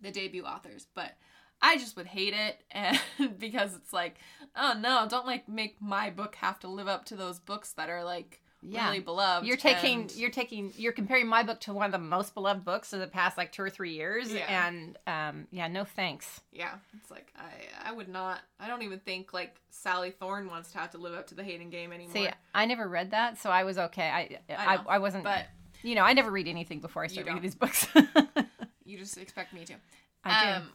the 0.01 0.11
debut 0.11 0.43
authors, 0.45 0.87
but 0.95 1.17
I 1.61 1.77
just 1.77 1.95
would 1.97 2.07
hate 2.07 2.33
it 2.33 2.61
and 2.71 2.99
because 3.39 3.75
it's 3.75 3.93
like, 3.93 4.15
oh 4.55 4.75
no, 4.79 5.05
don't 5.09 5.25
like 5.27 5.47
make 5.49 5.81
my 5.81 6.09
book 6.09 6.35
have 6.35 6.59
to 6.61 6.67
live 6.67 6.87
up 6.87 7.05
to 7.05 7.15
those 7.15 7.39
books 7.39 7.73
that 7.73 7.89
are 7.89 8.03
like 8.03 8.41
Yeah. 8.61 8.87
really 8.87 8.99
beloved. 8.99 9.45
You're 9.47 9.57
taking, 9.57 10.01
and- 10.01 10.15
you're 10.15 10.29
taking, 10.31 10.71
you're 10.77 10.91
comparing 10.93 11.27
my 11.27 11.43
book 11.43 11.59
to 11.61 11.73
one 11.73 11.85
of 11.85 11.91
the 11.91 11.97
most 11.97 12.33
beloved 12.33 12.63
books 12.65 12.91
of 12.93 12.99
the 12.99 13.07
past 13.07 13.37
like 13.37 13.51
two 13.51 13.61
or 13.61 13.69
three 13.69 13.93
years, 13.93 14.31
Yeah. 14.33 14.67
and 14.67 14.97
um, 15.07 15.47
yeah, 15.51 15.67
no 15.67 15.83
thanks. 15.85 16.41
yeah, 16.51 16.75
it's 16.99 17.09
like 17.11 17.31
I 17.37 17.89
I 17.89 17.91
would 17.93 18.07
not. 18.09 18.39
I 18.59 18.67
don't 18.67 18.81
even 18.83 18.99
think 18.99 19.33
like 19.33 19.59
Sally 19.69 20.11
Thorne 20.11 20.47
wants 20.47 20.71
to 20.73 20.77
have 20.77 20.91
to 20.91 20.97
live 20.97 21.13
up 21.13 21.27
to 21.27 21.35
the 21.35 21.43
Hating 21.43 21.69
Game 21.69 21.91
anymore. 21.93 22.13
See, 22.13 22.27
I 22.53 22.65
never 22.65 22.87
read 22.87 23.11
that, 23.11 23.37
so 23.37 23.49
I 23.49 23.63
was 23.63 23.77
okay. 23.77 24.09
I, 24.09 24.39
I 24.53 24.65
I, 24.65 24.75
know, 24.75 24.83
I, 24.87 24.97
wasn't, 24.99 25.23
but 25.23 25.45
you 25.83 25.95
know, 25.95 26.03
I 26.03 26.11
never 26.13 26.29
read 26.31 26.47
anything 26.47 26.79
before 26.81 27.03
I 27.03 27.07
start 27.07 27.27
reading 27.27 27.41
these 27.41 27.55
books. 27.55 27.87
you 28.85 28.97
just 28.97 29.17
expect 29.17 29.53
me 29.53 29.63
to. 29.65 29.73
I 30.23 30.53
um, 30.53 30.69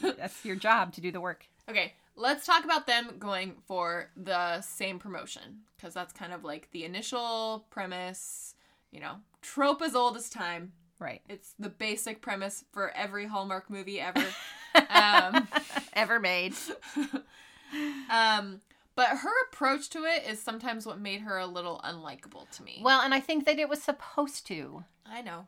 do. 0.00 0.12
That's 0.18 0.44
your 0.44 0.56
job 0.56 0.92
to 0.94 1.00
do 1.00 1.10
the 1.10 1.20
work. 1.20 1.46
Okay, 1.68 1.94
let's 2.16 2.46
talk 2.46 2.64
about 2.64 2.86
them 2.86 3.16
going 3.18 3.56
for 3.66 4.10
the 4.16 4.60
same 4.60 4.98
promotion 4.98 5.62
because 5.76 5.94
that's 5.94 6.12
kind 6.12 6.32
of 6.32 6.44
like 6.44 6.70
the 6.70 6.84
initial 6.84 7.66
premise, 7.70 8.54
you 8.92 9.00
know, 9.00 9.16
trope 9.42 9.82
as 9.82 9.96
old 9.96 10.16
as 10.16 10.30
time. 10.30 10.72
Right. 10.98 11.22
It's 11.28 11.54
the 11.58 11.68
basic 11.68 12.22
premise 12.22 12.64
for 12.72 12.90
every 12.96 13.26
Hallmark 13.26 13.68
movie 13.68 14.00
ever. 14.00 14.24
um, 14.90 15.48
Ever 15.92 16.20
made. 16.20 16.54
um, 18.10 18.60
but 18.94 19.08
her 19.08 19.32
approach 19.48 19.88
to 19.90 20.04
it 20.04 20.24
is 20.28 20.40
sometimes 20.40 20.86
what 20.86 21.00
made 21.00 21.22
her 21.22 21.38
a 21.38 21.46
little 21.46 21.80
unlikable 21.84 22.48
to 22.50 22.62
me. 22.62 22.80
Well, 22.82 23.00
and 23.00 23.14
I 23.14 23.20
think 23.20 23.46
that 23.46 23.58
it 23.58 23.68
was 23.68 23.82
supposed 23.82 24.46
to. 24.48 24.84
I 25.06 25.22
know. 25.22 25.46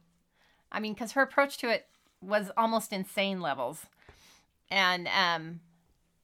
I 0.72 0.81
mean, 0.81 0.94
because 0.94 1.12
her 1.12 1.22
approach 1.22 1.59
to 1.59 1.68
it 1.68 1.87
was 2.22 2.50
almost 2.57 2.92
insane 2.92 3.40
levels, 3.40 3.87
and 4.70 5.07
um, 5.09 5.61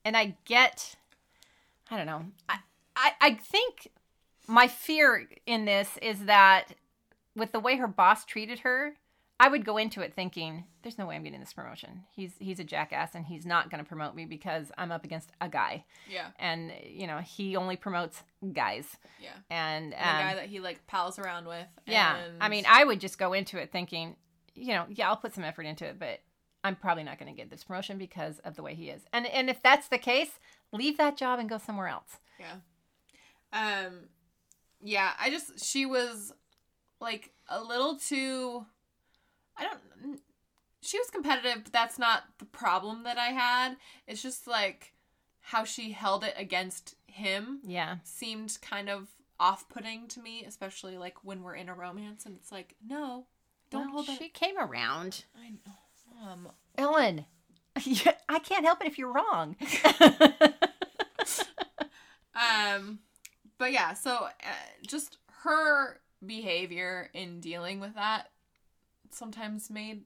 and 0.04 0.16
I 0.16 0.36
get, 0.44 0.96
I 1.90 1.96
don't 1.96 2.06
know, 2.06 2.24
I 2.48 2.58
I, 2.96 3.12
I 3.20 3.34
think 3.34 3.88
my 4.46 4.68
fear 4.68 5.28
in 5.46 5.64
this 5.64 5.96
is 6.02 6.24
that 6.26 6.74
with 7.36 7.52
the 7.52 7.60
way 7.60 7.76
her 7.76 7.88
boss 7.88 8.24
treated 8.24 8.60
her, 8.60 8.94
I 9.40 9.48
would 9.48 9.64
go 9.64 9.76
into 9.78 10.00
it 10.00 10.14
thinking, 10.14 10.64
"There's 10.82 10.96
no 10.98 11.06
way 11.06 11.16
I'm 11.16 11.24
getting 11.24 11.40
this 11.40 11.52
promotion. 11.52 12.04
He's 12.14 12.32
he's 12.38 12.60
a 12.60 12.64
jackass, 12.64 13.14
and 13.14 13.24
he's 13.26 13.44
not 13.46 13.70
going 13.70 13.82
to 13.82 13.88
promote 13.88 14.14
me 14.14 14.24
because 14.26 14.70
I'm 14.78 14.92
up 14.92 15.04
against 15.04 15.30
a 15.40 15.48
guy, 15.48 15.84
Yeah, 16.10 16.28
and 16.38 16.70
you 16.86 17.06
know 17.06 17.18
he 17.18 17.56
only 17.56 17.76
promotes 17.76 18.22
guys, 18.52 18.86
yeah. 19.20 19.30
and 19.50 19.92
The 19.92 19.96
um, 20.08 20.16
guy 20.22 20.34
that 20.36 20.46
he 20.46 20.60
like 20.60 20.86
pals 20.86 21.18
around 21.18 21.46
with. 21.48 21.66
yeah, 21.86 22.16
I 22.40 22.48
mean, 22.48 22.64
I 22.68 22.84
would 22.84 23.00
just 23.00 23.18
go 23.18 23.32
into 23.32 23.58
it 23.58 23.72
thinking, 23.72 24.14
you 24.54 24.74
know, 24.74 24.86
yeah, 24.88 25.08
I'll 25.08 25.16
put 25.16 25.34
some 25.34 25.44
effort 25.44 25.66
into 25.66 25.84
it, 25.86 25.98
but 25.98 26.20
I'm 26.62 26.76
probably 26.76 27.02
not 27.04 27.18
going 27.18 27.32
to 27.32 27.36
get 27.36 27.50
this 27.50 27.64
promotion 27.64 27.98
because 27.98 28.38
of 28.40 28.56
the 28.56 28.62
way 28.62 28.74
he 28.74 28.88
is. 28.88 29.02
And 29.12 29.26
and 29.26 29.50
if 29.50 29.62
that's 29.62 29.88
the 29.88 29.98
case, 29.98 30.38
leave 30.72 30.96
that 30.98 31.16
job 31.16 31.38
and 31.38 31.48
go 31.48 31.58
somewhere 31.58 31.88
else. 31.88 32.18
Yeah. 32.38 32.56
Um 33.52 34.08
yeah, 34.82 35.12
I 35.18 35.30
just 35.30 35.64
she 35.64 35.86
was 35.86 36.32
like 37.00 37.32
a 37.48 37.62
little 37.62 37.96
too 37.96 38.64
I 39.56 39.64
don't 39.64 40.20
she 40.80 40.98
was 40.98 41.08
competitive, 41.10 41.64
but 41.64 41.72
that's 41.72 41.98
not 41.98 42.24
the 42.38 42.44
problem 42.44 43.04
that 43.04 43.16
I 43.16 43.28
had. 43.28 43.76
It's 44.06 44.22
just 44.22 44.46
like 44.46 44.92
how 45.40 45.64
she 45.64 45.92
held 45.92 46.24
it 46.24 46.34
against 46.36 46.96
him 47.06 47.60
Yeah. 47.66 47.96
seemed 48.04 48.58
kind 48.60 48.88
of 48.90 49.08
off-putting 49.40 50.08
to 50.08 50.20
me, 50.20 50.44
especially 50.44 50.96
like 50.98 51.24
when 51.24 51.42
we're 51.42 51.54
in 51.56 51.68
a 51.68 51.74
romance 51.74 52.24
and 52.26 52.36
it's 52.36 52.52
like, 52.52 52.74
no, 52.86 53.26
don't 53.74 53.84
Well, 53.86 53.92
hold 53.92 54.06
that. 54.08 54.18
She 54.18 54.28
came 54.28 54.58
around. 54.58 55.24
I 55.36 55.50
know. 55.50 56.26
Um, 56.30 56.48
Ellen, 56.78 57.26
I 57.76 58.38
can't 58.38 58.64
help 58.64 58.80
it 58.80 58.86
if 58.86 58.98
you're 58.98 59.12
wrong. 59.12 59.56
Um, 62.34 62.98
but 63.58 63.72
yeah, 63.72 63.94
so 63.94 64.10
uh, 64.24 64.28
just 64.86 65.18
her 65.44 66.00
behavior 66.24 67.10
in 67.14 67.40
dealing 67.40 67.78
with 67.80 67.94
that 67.94 68.30
sometimes 69.10 69.70
made 69.70 70.02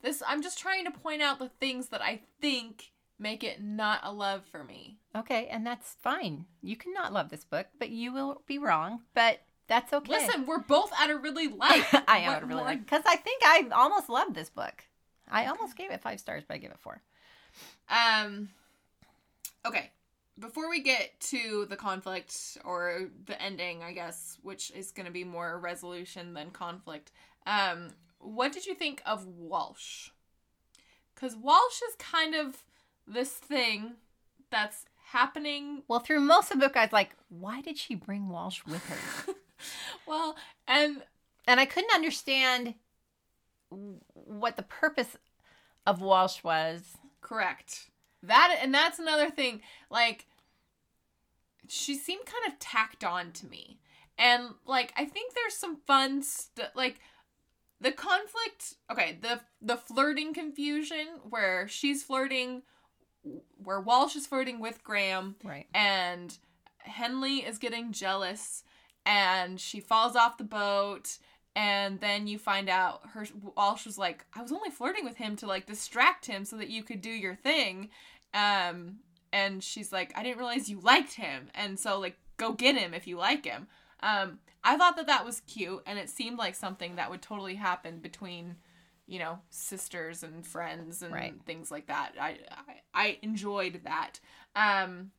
this. 0.00 0.22
I'm 0.26 0.42
just 0.42 0.58
trying 0.60 0.84
to 0.84 0.92
point 0.92 1.22
out 1.22 1.40
the 1.40 1.48
things 1.48 1.88
that 1.88 2.00
I 2.02 2.20
think 2.40 2.92
make 3.18 3.42
it 3.42 3.60
not 3.62 4.00
a 4.04 4.12
love 4.12 4.44
for 4.50 4.62
me. 4.62 4.98
okay, 5.16 5.48
and 5.48 5.66
that's 5.66 5.96
fine. 6.00 6.46
You 6.62 6.76
cannot 6.76 7.12
love 7.12 7.30
this 7.30 7.44
book, 7.44 7.66
but 7.80 7.90
you 7.90 8.12
will 8.12 8.42
be 8.46 8.58
wrong. 8.58 9.00
But 9.14 9.40
that's 9.66 9.92
okay. 9.92 10.12
Listen, 10.12 10.46
we're 10.46 10.58
both 10.58 10.92
at 11.00 11.10
a 11.10 11.16
really 11.16 11.48
like. 11.64 11.86
I 12.08 12.18
am 12.18 12.32
What 12.34 12.42
really 12.42 12.54
more- 12.56 12.64
like 12.64 12.84
because 12.84 13.02
I 13.06 13.16
think 13.16 13.42
I 13.44 13.68
almost 13.72 14.08
loved 14.08 14.34
this 14.34 14.50
book. 14.50 14.84
I 15.30 15.46
almost 15.46 15.76
gave 15.76 15.90
it 15.90 16.02
five 16.02 16.20
stars, 16.20 16.44
but 16.46 16.54
I 16.54 16.58
gave 16.58 16.70
it 16.70 16.78
four. 16.78 17.00
Um. 17.88 18.50
Okay. 19.66 19.90
Before 20.38 20.68
we 20.68 20.82
get 20.82 21.18
to 21.30 21.64
the 21.70 21.76
conflict 21.76 22.58
or 22.64 23.08
the 23.26 23.40
ending, 23.40 23.82
I 23.84 23.92
guess, 23.92 24.36
which 24.42 24.72
is 24.72 24.90
going 24.90 25.06
to 25.06 25.12
be 25.12 25.22
more 25.22 25.58
resolution 25.60 26.34
than 26.34 26.50
conflict, 26.50 27.12
um, 27.46 27.90
what 28.18 28.52
did 28.52 28.66
you 28.66 28.74
think 28.74 29.00
of 29.06 29.24
Walsh? 29.26 30.08
Because 31.14 31.36
Walsh 31.36 31.80
is 31.88 31.94
kind 32.00 32.34
of 32.34 32.64
this 33.06 33.30
thing 33.30 33.92
that's 34.50 34.86
happening. 35.12 35.84
Well, 35.86 36.00
through 36.00 36.18
most 36.20 36.50
of 36.50 36.58
the 36.58 36.66
book, 36.66 36.76
I 36.76 36.82
was 36.82 36.92
like, 36.92 37.14
why 37.28 37.60
did 37.60 37.78
she 37.78 37.94
bring 37.94 38.28
Walsh 38.28 38.60
with 38.66 38.84
her? 38.88 39.34
Well, 40.06 40.36
and 40.68 41.02
and 41.46 41.58
I 41.60 41.64
couldn't 41.64 41.94
understand 41.94 42.74
what 43.70 44.56
the 44.56 44.62
purpose 44.62 45.16
of 45.86 46.00
Walsh 46.02 46.42
was. 46.44 46.96
Correct. 47.20 47.90
That 48.22 48.58
and 48.60 48.72
that's 48.74 48.98
another 48.98 49.30
thing. 49.30 49.60
Like 49.90 50.26
she 51.68 51.94
seemed 51.94 52.26
kind 52.26 52.52
of 52.52 52.58
tacked 52.58 53.04
on 53.04 53.32
to 53.32 53.46
me. 53.46 53.78
And 54.18 54.50
like 54.66 54.92
I 54.96 55.04
think 55.06 55.34
there's 55.34 55.54
some 55.54 55.76
fun 55.86 56.22
st- 56.22 56.74
like 56.74 57.00
the 57.80 57.92
conflict, 57.92 58.74
okay, 58.90 59.18
the 59.20 59.40
the 59.60 59.76
flirting 59.76 60.34
confusion 60.34 61.06
where 61.28 61.66
she's 61.68 62.02
flirting 62.02 62.62
where 63.56 63.80
Walsh 63.80 64.16
is 64.16 64.26
flirting 64.26 64.60
with 64.60 64.84
Graham 64.84 65.36
Right. 65.42 65.66
and 65.74 66.36
Henley 66.78 67.36
is 67.38 67.56
getting 67.58 67.90
jealous 67.92 68.62
and 69.06 69.60
she 69.60 69.80
falls 69.80 70.16
off 70.16 70.38
the 70.38 70.44
boat 70.44 71.18
and 71.56 72.00
then 72.00 72.26
you 72.26 72.38
find 72.38 72.68
out 72.68 73.02
her 73.12 73.24
Walsh 73.56 73.86
was 73.86 73.98
like 73.98 74.24
I 74.34 74.42
was 74.42 74.52
only 74.52 74.70
flirting 74.70 75.04
with 75.04 75.16
him 75.16 75.36
to 75.36 75.46
like 75.46 75.66
distract 75.66 76.26
him 76.26 76.44
so 76.44 76.56
that 76.56 76.70
you 76.70 76.82
could 76.82 77.00
do 77.00 77.10
your 77.10 77.34
thing. 77.34 77.90
Um 78.32 78.96
and 79.32 79.62
she's 79.62 79.92
like 79.92 80.12
I 80.16 80.22
didn't 80.22 80.38
realize 80.38 80.68
you 80.68 80.80
liked 80.80 81.14
him. 81.14 81.48
And 81.54 81.78
so 81.78 82.00
like 82.00 82.16
go 82.36 82.52
get 82.52 82.76
him 82.76 82.92
if 82.94 83.06
you 83.06 83.16
like 83.16 83.44
him. 83.44 83.68
Um 84.02 84.38
I 84.64 84.76
thought 84.76 84.96
that 84.96 85.06
that 85.06 85.24
was 85.24 85.40
cute 85.46 85.82
and 85.86 85.98
it 85.98 86.08
seemed 86.10 86.38
like 86.38 86.54
something 86.54 86.96
that 86.96 87.10
would 87.10 87.22
totally 87.22 87.54
happen 87.56 87.98
between 87.98 88.56
you 89.06 89.18
know 89.18 89.38
sisters 89.50 90.22
and 90.22 90.46
friends 90.46 91.02
and 91.02 91.12
Right. 91.12 91.34
things 91.44 91.70
like 91.70 91.86
that. 91.86 92.12
I, 92.20 92.38
I 92.50 92.74
I 92.94 93.18
enjoyed 93.22 93.82
that. 93.84 94.18
Um 94.56 95.12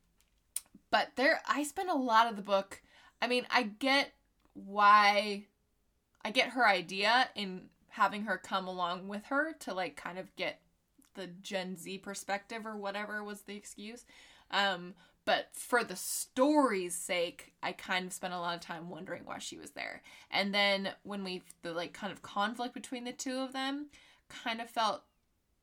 but 0.90 1.12
there 1.16 1.40
I 1.48 1.62
spent 1.62 1.88
a 1.88 1.94
lot 1.94 2.28
of 2.28 2.36
the 2.36 2.42
book 2.42 2.82
I 3.20 3.26
mean 3.26 3.46
I 3.50 3.64
get 3.64 4.12
why 4.54 5.44
I 6.24 6.30
get 6.30 6.50
her 6.50 6.66
idea 6.66 7.28
in 7.34 7.68
having 7.88 8.22
her 8.22 8.36
come 8.36 8.66
along 8.66 9.08
with 9.08 9.24
her 9.26 9.54
to 9.60 9.74
like 9.74 9.96
kind 9.96 10.18
of 10.18 10.34
get 10.36 10.60
the 11.14 11.26
Gen 11.26 11.76
Z 11.76 11.98
perspective 11.98 12.66
or 12.66 12.76
whatever 12.76 13.22
was 13.24 13.42
the 13.42 13.56
excuse. 13.56 14.04
Um 14.50 14.94
but 15.24 15.48
for 15.52 15.82
the 15.82 15.96
story's 15.96 16.94
sake 16.94 17.52
I 17.62 17.72
kind 17.72 18.06
of 18.06 18.12
spent 18.12 18.34
a 18.34 18.38
lot 18.38 18.54
of 18.54 18.60
time 18.60 18.90
wondering 18.90 19.22
why 19.24 19.38
she 19.38 19.58
was 19.58 19.70
there. 19.70 20.02
And 20.30 20.54
then 20.54 20.90
when 21.02 21.24
we 21.24 21.42
the 21.62 21.72
like 21.72 21.92
kind 21.92 22.12
of 22.12 22.22
conflict 22.22 22.74
between 22.74 23.04
the 23.04 23.12
two 23.12 23.38
of 23.38 23.52
them 23.52 23.86
kind 24.28 24.60
of 24.60 24.70
felt 24.70 25.02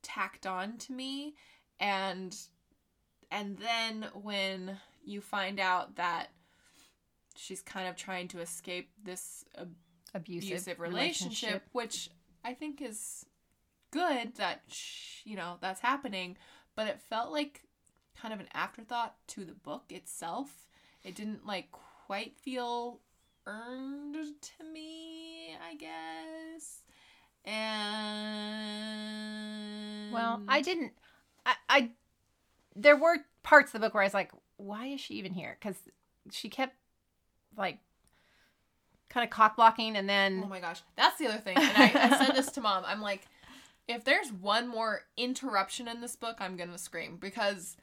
tacked 0.02 0.46
on 0.46 0.76
to 0.78 0.92
me. 0.92 1.34
And 1.80 2.36
and 3.30 3.58
then 3.58 4.06
when 4.14 4.78
you 5.04 5.20
find 5.20 5.58
out 5.58 5.96
that 5.96 6.28
she's 7.36 7.62
kind 7.62 7.88
of 7.88 7.96
trying 7.96 8.28
to 8.28 8.40
escape 8.40 8.90
this 9.02 9.44
Abusive, 10.14 10.50
abusive 10.50 10.80
relationship, 10.80 11.64
which 11.72 12.08
I 12.44 12.54
think 12.54 12.80
is 12.80 13.26
good 13.90 14.36
that 14.36 14.62
sh- 14.68 15.22
you 15.24 15.34
know 15.34 15.56
that's 15.60 15.80
happening, 15.80 16.36
but 16.76 16.86
it 16.86 17.00
felt 17.00 17.32
like 17.32 17.64
kind 18.20 18.32
of 18.32 18.38
an 18.40 18.48
afterthought 18.54 19.16
to 19.28 19.44
the 19.44 19.54
book 19.54 19.84
itself. 19.90 20.68
It 21.02 21.16
didn't 21.16 21.44
like 21.44 21.72
quite 22.06 22.38
feel 22.38 23.00
earned 23.46 24.14
to 24.14 24.64
me, 24.72 25.56
I 25.68 25.74
guess. 25.74 26.82
And 27.44 27.54
Well, 30.12 30.42
I 30.48 30.60
didn't. 30.62 30.92
I, 31.44 31.54
I 31.68 31.90
there 32.76 32.96
were 32.96 33.18
parts 33.42 33.74
of 33.74 33.80
the 33.80 33.86
book 33.86 33.94
where 33.94 34.02
I 34.02 34.06
was 34.06 34.14
like, 34.14 34.32
why 34.56 34.86
is 34.86 35.00
she 35.00 35.14
even 35.14 35.34
here? 35.34 35.56
Because 35.58 35.76
she 36.30 36.48
kept 36.48 36.76
like 37.56 37.78
kind 39.08 39.24
of 39.24 39.30
cock 39.30 39.56
blocking, 39.56 39.96
and 39.96 40.08
then 40.08 40.42
Oh 40.44 40.48
my 40.48 40.60
gosh, 40.60 40.82
that's 40.96 41.18
the 41.18 41.28
other 41.28 41.38
thing. 41.38 41.56
And 41.56 41.76
I, 41.76 41.92
I 41.94 42.24
said 42.24 42.34
this 42.34 42.50
to 42.52 42.60
mom. 42.60 42.84
I'm 42.86 43.00
like, 43.00 43.26
if 43.86 44.04
there's 44.04 44.32
one 44.32 44.66
more 44.68 45.02
interruption 45.16 45.88
in 45.88 46.00
this 46.00 46.16
book, 46.16 46.36
I'm 46.40 46.56
gonna 46.56 46.78
scream 46.78 47.16
because, 47.20 47.76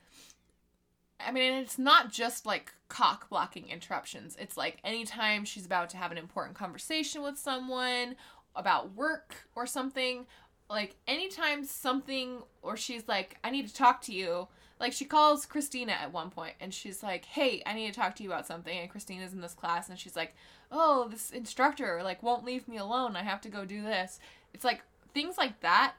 I 1.19 1.31
mean, 1.31 1.53
it's 1.53 1.77
not 1.77 2.11
just 2.11 2.45
like 2.45 2.73
cock 2.89 3.29
blocking 3.29 3.69
interruptions. 3.69 4.35
It's 4.39 4.57
like 4.57 4.79
anytime 4.83 5.45
she's 5.45 5.65
about 5.65 5.89
to 5.91 5.97
have 5.97 6.11
an 6.11 6.17
important 6.17 6.57
conversation 6.57 7.21
with 7.21 7.37
someone 7.37 8.15
about 8.55 8.93
work 8.95 9.47
or 9.55 9.65
something, 9.65 10.25
like 10.69 10.95
anytime 11.07 11.63
something 11.63 12.41
or 12.61 12.75
she's 12.75 13.07
like, 13.07 13.37
I 13.43 13.51
need 13.51 13.67
to 13.67 13.73
talk 13.73 14.01
to 14.03 14.13
you. 14.13 14.47
Like 14.81 14.93
she 14.93 15.05
calls 15.05 15.45
Christina 15.45 15.93
at 15.93 16.11
one 16.11 16.31
point 16.31 16.55
and 16.59 16.73
she's 16.73 17.03
like, 17.03 17.23
Hey, 17.25 17.61
I 17.65 17.73
need 17.73 17.93
to 17.93 17.97
talk 17.97 18.15
to 18.15 18.23
you 18.23 18.29
about 18.29 18.47
something. 18.47 18.77
And 18.77 18.89
Christina's 18.89 19.31
in 19.31 19.39
this 19.39 19.53
class 19.53 19.87
and 19.87 19.97
she's 19.97 20.15
like, 20.15 20.35
Oh, 20.71 21.07
this 21.09 21.29
instructor 21.29 22.01
like 22.03 22.23
won't 22.23 22.43
leave 22.43 22.67
me 22.67 22.77
alone. 22.77 23.15
I 23.15 23.21
have 23.23 23.41
to 23.41 23.49
go 23.49 23.63
do 23.63 23.83
this. 23.83 24.19
It's 24.53 24.65
like 24.65 24.81
things 25.13 25.37
like 25.37 25.61
that. 25.61 25.93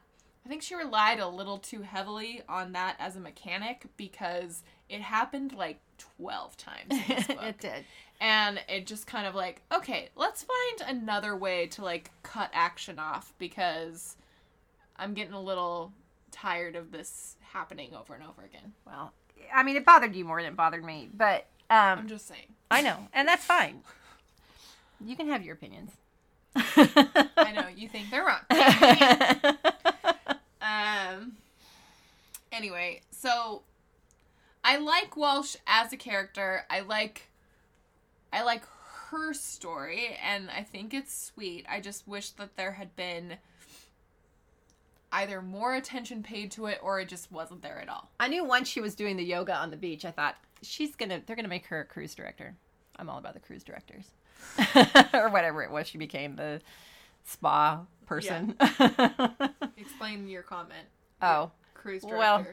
I 0.45 0.49
think 0.49 0.61
she 0.61 0.75
relied 0.75 1.19
a 1.19 1.27
little 1.27 1.57
too 1.57 1.81
heavily 1.81 2.41
on 2.49 2.73
that 2.73 2.97
as 2.99 3.15
a 3.15 3.21
mechanic 3.21 3.85
because 3.95 4.61
it 4.89 4.99
happened 4.99 5.53
like 5.53 5.79
12 6.17 6.57
times 6.57 6.91
in 6.91 7.03
this 7.07 7.27
book 7.27 7.41
it 7.41 7.59
did. 7.59 7.85
and 8.19 8.59
it 8.67 8.85
just 8.85 9.07
kind 9.07 9.25
of 9.25 9.35
like 9.35 9.61
okay 9.73 10.09
let's 10.17 10.43
find 10.43 10.97
another 10.97 11.35
way 11.37 11.67
to 11.67 11.81
like 11.81 12.11
cut 12.23 12.49
action 12.51 12.99
off 12.99 13.33
because 13.37 14.17
i'm 14.97 15.13
getting 15.13 15.33
a 15.33 15.41
little 15.41 15.93
tired 16.33 16.75
of 16.75 16.91
this 16.91 17.37
happening 17.41 17.93
over 17.95 18.13
and 18.13 18.23
over 18.23 18.41
again. 18.43 18.73
Well, 18.85 19.13
I 19.53 19.63
mean, 19.63 19.77
it 19.77 19.85
bothered 19.85 20.15
you 20.15 20.25
more 20.25 20.41
than 20.41 20.53
it 20.53 20.57
bothered 20.57 20.83
me, 20.83 21.09
but 21.13 21.45
i'm 21.69 21.99
um, 21.99 22.07
just 22.07 22.27
saying. 22.27 22.47
I 22.69 22.81
know, 22.81 23.07
and 23.13 23.27
that's 23.27 23.45
fine. 23.45 23.81
You 25.05 25.15
can 25.15 25.27
have 25.29 25.43
your 25.43 25.53
opinions. 25.55 25.91
i 26.55 27.51
know 27.55 27.67
you 27.75 27.87
think 27.87 28.09
they're 28.09 28.25
wrong. 28.25 28.41
Um 30.63 31.33
anyway 32.53 33.01
so 33.11 33.63
i 34.63 34.77
like 34.77 35.17
walsh 35.17 35.57
as 35.67 35.91
a 35.91 35.97
character. 35.97 36.65
I 36.69 36.79
like 36.79 37.29
i 38.31 38.43
like 38.43 38.63
her 39.09 39.33
story 39.33 40.17
and 40.23 40.49
i 40.49 40.63
think 40.63 40.93
it's 40.93 41.13
sweet. 41.13 41.65
I 41.69 41.81
just 41.81 42.07
wish 42.07 42.29
that 42.31 42.55
there 42.55 42.71
had 42.71 42.95
been 42.95 43.37
either 45.13 45.41
more 45.41 45.75
attention 45.75 46.21
paid 46.21 46.51
to 46.51 46.65
it 46.65 46.79
or 46.83 46.99
it 46.99 47.07
just 47.07 47.31
wasn't 47.31 47.61
there 47.61 47.79
at 47.79 47.89
all 47.89 48.09
I 48.19 48.27
knew 48.27 48.43
once 48.43 48.67
she 48.67 48.81
was 48.81 48.95
doing 48.95 49.17
the 49.17 49.23
yoga 49.23 49.55
on 49.55 49.71
the 49.71 49.77
beach, 49.77 50.05
I 50.05 50.11
thought 50.11 50.35
she's 50.61 50.95
gonna 50.95 51.21
they're 51.25 51.35
gonna 51.35 51.47
make 51.47 51.65
her 51.67 51.81
a 51.81 51.85
cruise 51.85 52.15
director. 52.15 52.55
I'm 52.97 53.09
all 53.09 53.17
about 53.17 53.33
the 53.33 53.39
cruise 53.39 53.63
directors, 53.63 54.11
or 55.13 55.29
whatever 55.29 55.63
it 55.63 55.71
was. 55.71 55.87
She 55.87 55.97
became 55.97 56.35
the 56.35 56.61
spa 57.23 57.81
person. 58.05 58.55
explain 59.77 60.27
your 60.27 60.43
comment 60.43 60.87
oh, 61.21 61.51
cruise 61.73 62.01
directors. 62.03 62.19
Well- 62.19 62.45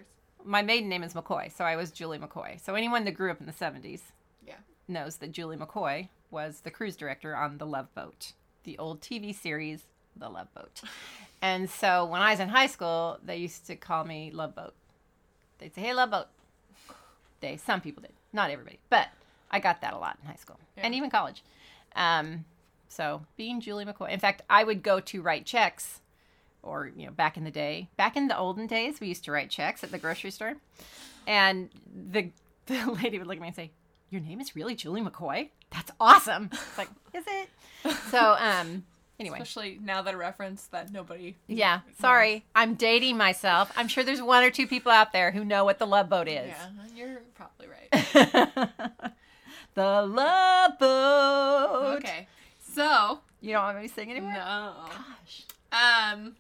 my 0.42 0.62
maiden 0.62 0.88
name 0.88 1.03
is 1.03 1.12
McCoy, 1.12 1.55
so 1.55 1.64
I 1.64 1.77
was 1.77 1.90
Julie 1.90 2.18
McCoy. 2.18 2.59
So 2.64 2.75
anyone 2.75 3.05
that 3.05 3.12
grew 3.12 3.31
up 3.31 3.40
in 3.40 3.46
the 3.46 3.53
70s 3.53 4.01
yeah 4.46 4.55
knows 4.88 5.16
that 5.16 5.33
Julie 5.33 5.59
McCoy 5.59 6.09
was 6.31 6.61
the 6.61 6.70
cruise 6.70 6.96
director 6.96 7.37
on 7.37 7.59
The 7.59 7.66
Love 7.66 7.94
Boat, 7.94 8.33
the 8.64 8.79
old 8.79 9.03
TV 9.03 9.35
series 9.35 9.83
The 10.16 10.31
Love 10.31 10.53
Boat. 10.55 10.81
And 11.42 11.70
so 11.70 12.05
when 12.05 12.20
I 12.20 12.31
was 12.31 12.40
in 12.40 12.48
high 12.48 12.66
school, 12.66 13.18
they 13.24 13.37
used 13.37 13.66
to 13.66 13.76
call 13.76 14.05
me 14.05 14.31
Love 14.31 14.55
Boat. 14.55 14.74
They'd 15.59 15.74
say, 15.74 15.83
"Hey, 15.83 15.94
Love 15.94 16.11
Boat." 16.11 16.26
They, 17.40 17.57
some 17.57 17.81
people 17.81 18.03
did, 18.03 18.12
not 18.33 18.50
everybody, 18.50 18.79
but 18.90 19.09
I 19.50 19.61
got 19.61 19.81
that 19.81 19.94
a 19.94 19.98
lot 19.98 20.18
in 20.22 20.29
high 20.29 20.37
school 20.37 20.59
and 20.76 20.94
even 20.94 21.11
college. 21.11 21.42
Um, 21.96 22.44
so 22.88 23.22
being 23.37 23.61
Julie 23.61 23.85
McCoy, 23.85 24.11
in 24.11 24.20
fact, 24.20 24.42
I 24.50 24.64
would 24.64 24.83
go 24.83 25.00
to 25.00 25.22
write 25.22 25.46
checks, 25.46 26.00
or 26.62 26.90
you 26.94 27.07
know, 27.07 27.12
back 27.12 27.37
in 27.37 27.44
the 27.44 27.50
day, 27.50 27.88
back 27.96 28.16
in 28.16 28.29
the 28.29 28.37
olden 28.37 28.66
days, 28.66 29.00
we 29.00 29.09
used 29.09 29.24
to 29.24 29.33
write 29.33 29.48
checks 29.48 29.83
at 29.83 29.90
the 29.90 29.98
grocery 29.98 30.31
store, 30.31 30.57
and 31.26 31.70
the 32.12 32.31
the 32.66 32.90
lady 33.03 33.18
would 33.18 33.26
look 33.26 33.37
at 33.37 33.42
me 33.42 33.48
and 33.48 33.57
say, 33.57 33.70
"Your 34.11 34.20
name 34.20 34.40
is 34.40 34.55
really 34.55 34.74
Julie 34.74 35.00
McCoy? 35.00 35.48
That's 35.70 35.90
awesome!" 35.98 36.50
It's 36.53 36.79
like, 36.79 36.88
is 37.14 37.24
it? 37.26 37.48
So, 38.11 38.37
um, 38.38 38.85
anyway, 39.20 39.37
especially 39.38 39.78
now 39.83 40.02
that 40.02 40.14
a 40.14 40.16
reference 40.16 40.66
that 40.68 40.90
nobody 40.92 41.37
yeah. 41.46 41.80
Sorry, 42.00 42.44
I'm 42.54 42.74
dating 42.74 43.16
myself. 43.16 43.72
I'm 43.76 43.87
sure 43.88 44.02
there's 44.02 44.22
one 44.22 44.42
or 44.42 44.50
two 44.50 44.66
people 44.66 44.90
out 44.90 45.12
there 45.12 45.30
who 45.30 45.44
know 45.44 45.64
what 45.64 45.78
the 45.78 45.87
Love 45.87 46.09
Boat 46.09 46.26
is. 46.28 46.48
yeah 46.48 46.68
you're 46.96 47.22
probably 47.35 47.66
right 47.68 47.90
the 49.74 50.02
Love 50.02 50.78
Boat. 50.78 51.96
okay 51.98 52.26
so 52.61 53.20
You 53.40 53.52
don't 53.54 53.62
want 53.64 53.80
me 53.83 53.88
to 53.88 53.94
sing 53.94 54.11
anymore? 54.11 54.33
no 54.33 54.74
Gosh. 54.88 55.44
Um. 55.72 56.37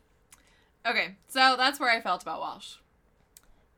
Okay, 0.86 1.16
so 1.28 1.54
that's 1.56 1.78
where 1.78 1.90
I 1.90 2.00
felt 2.00 2.22
about 2.22 2.40
Walsh. 2.40 2.76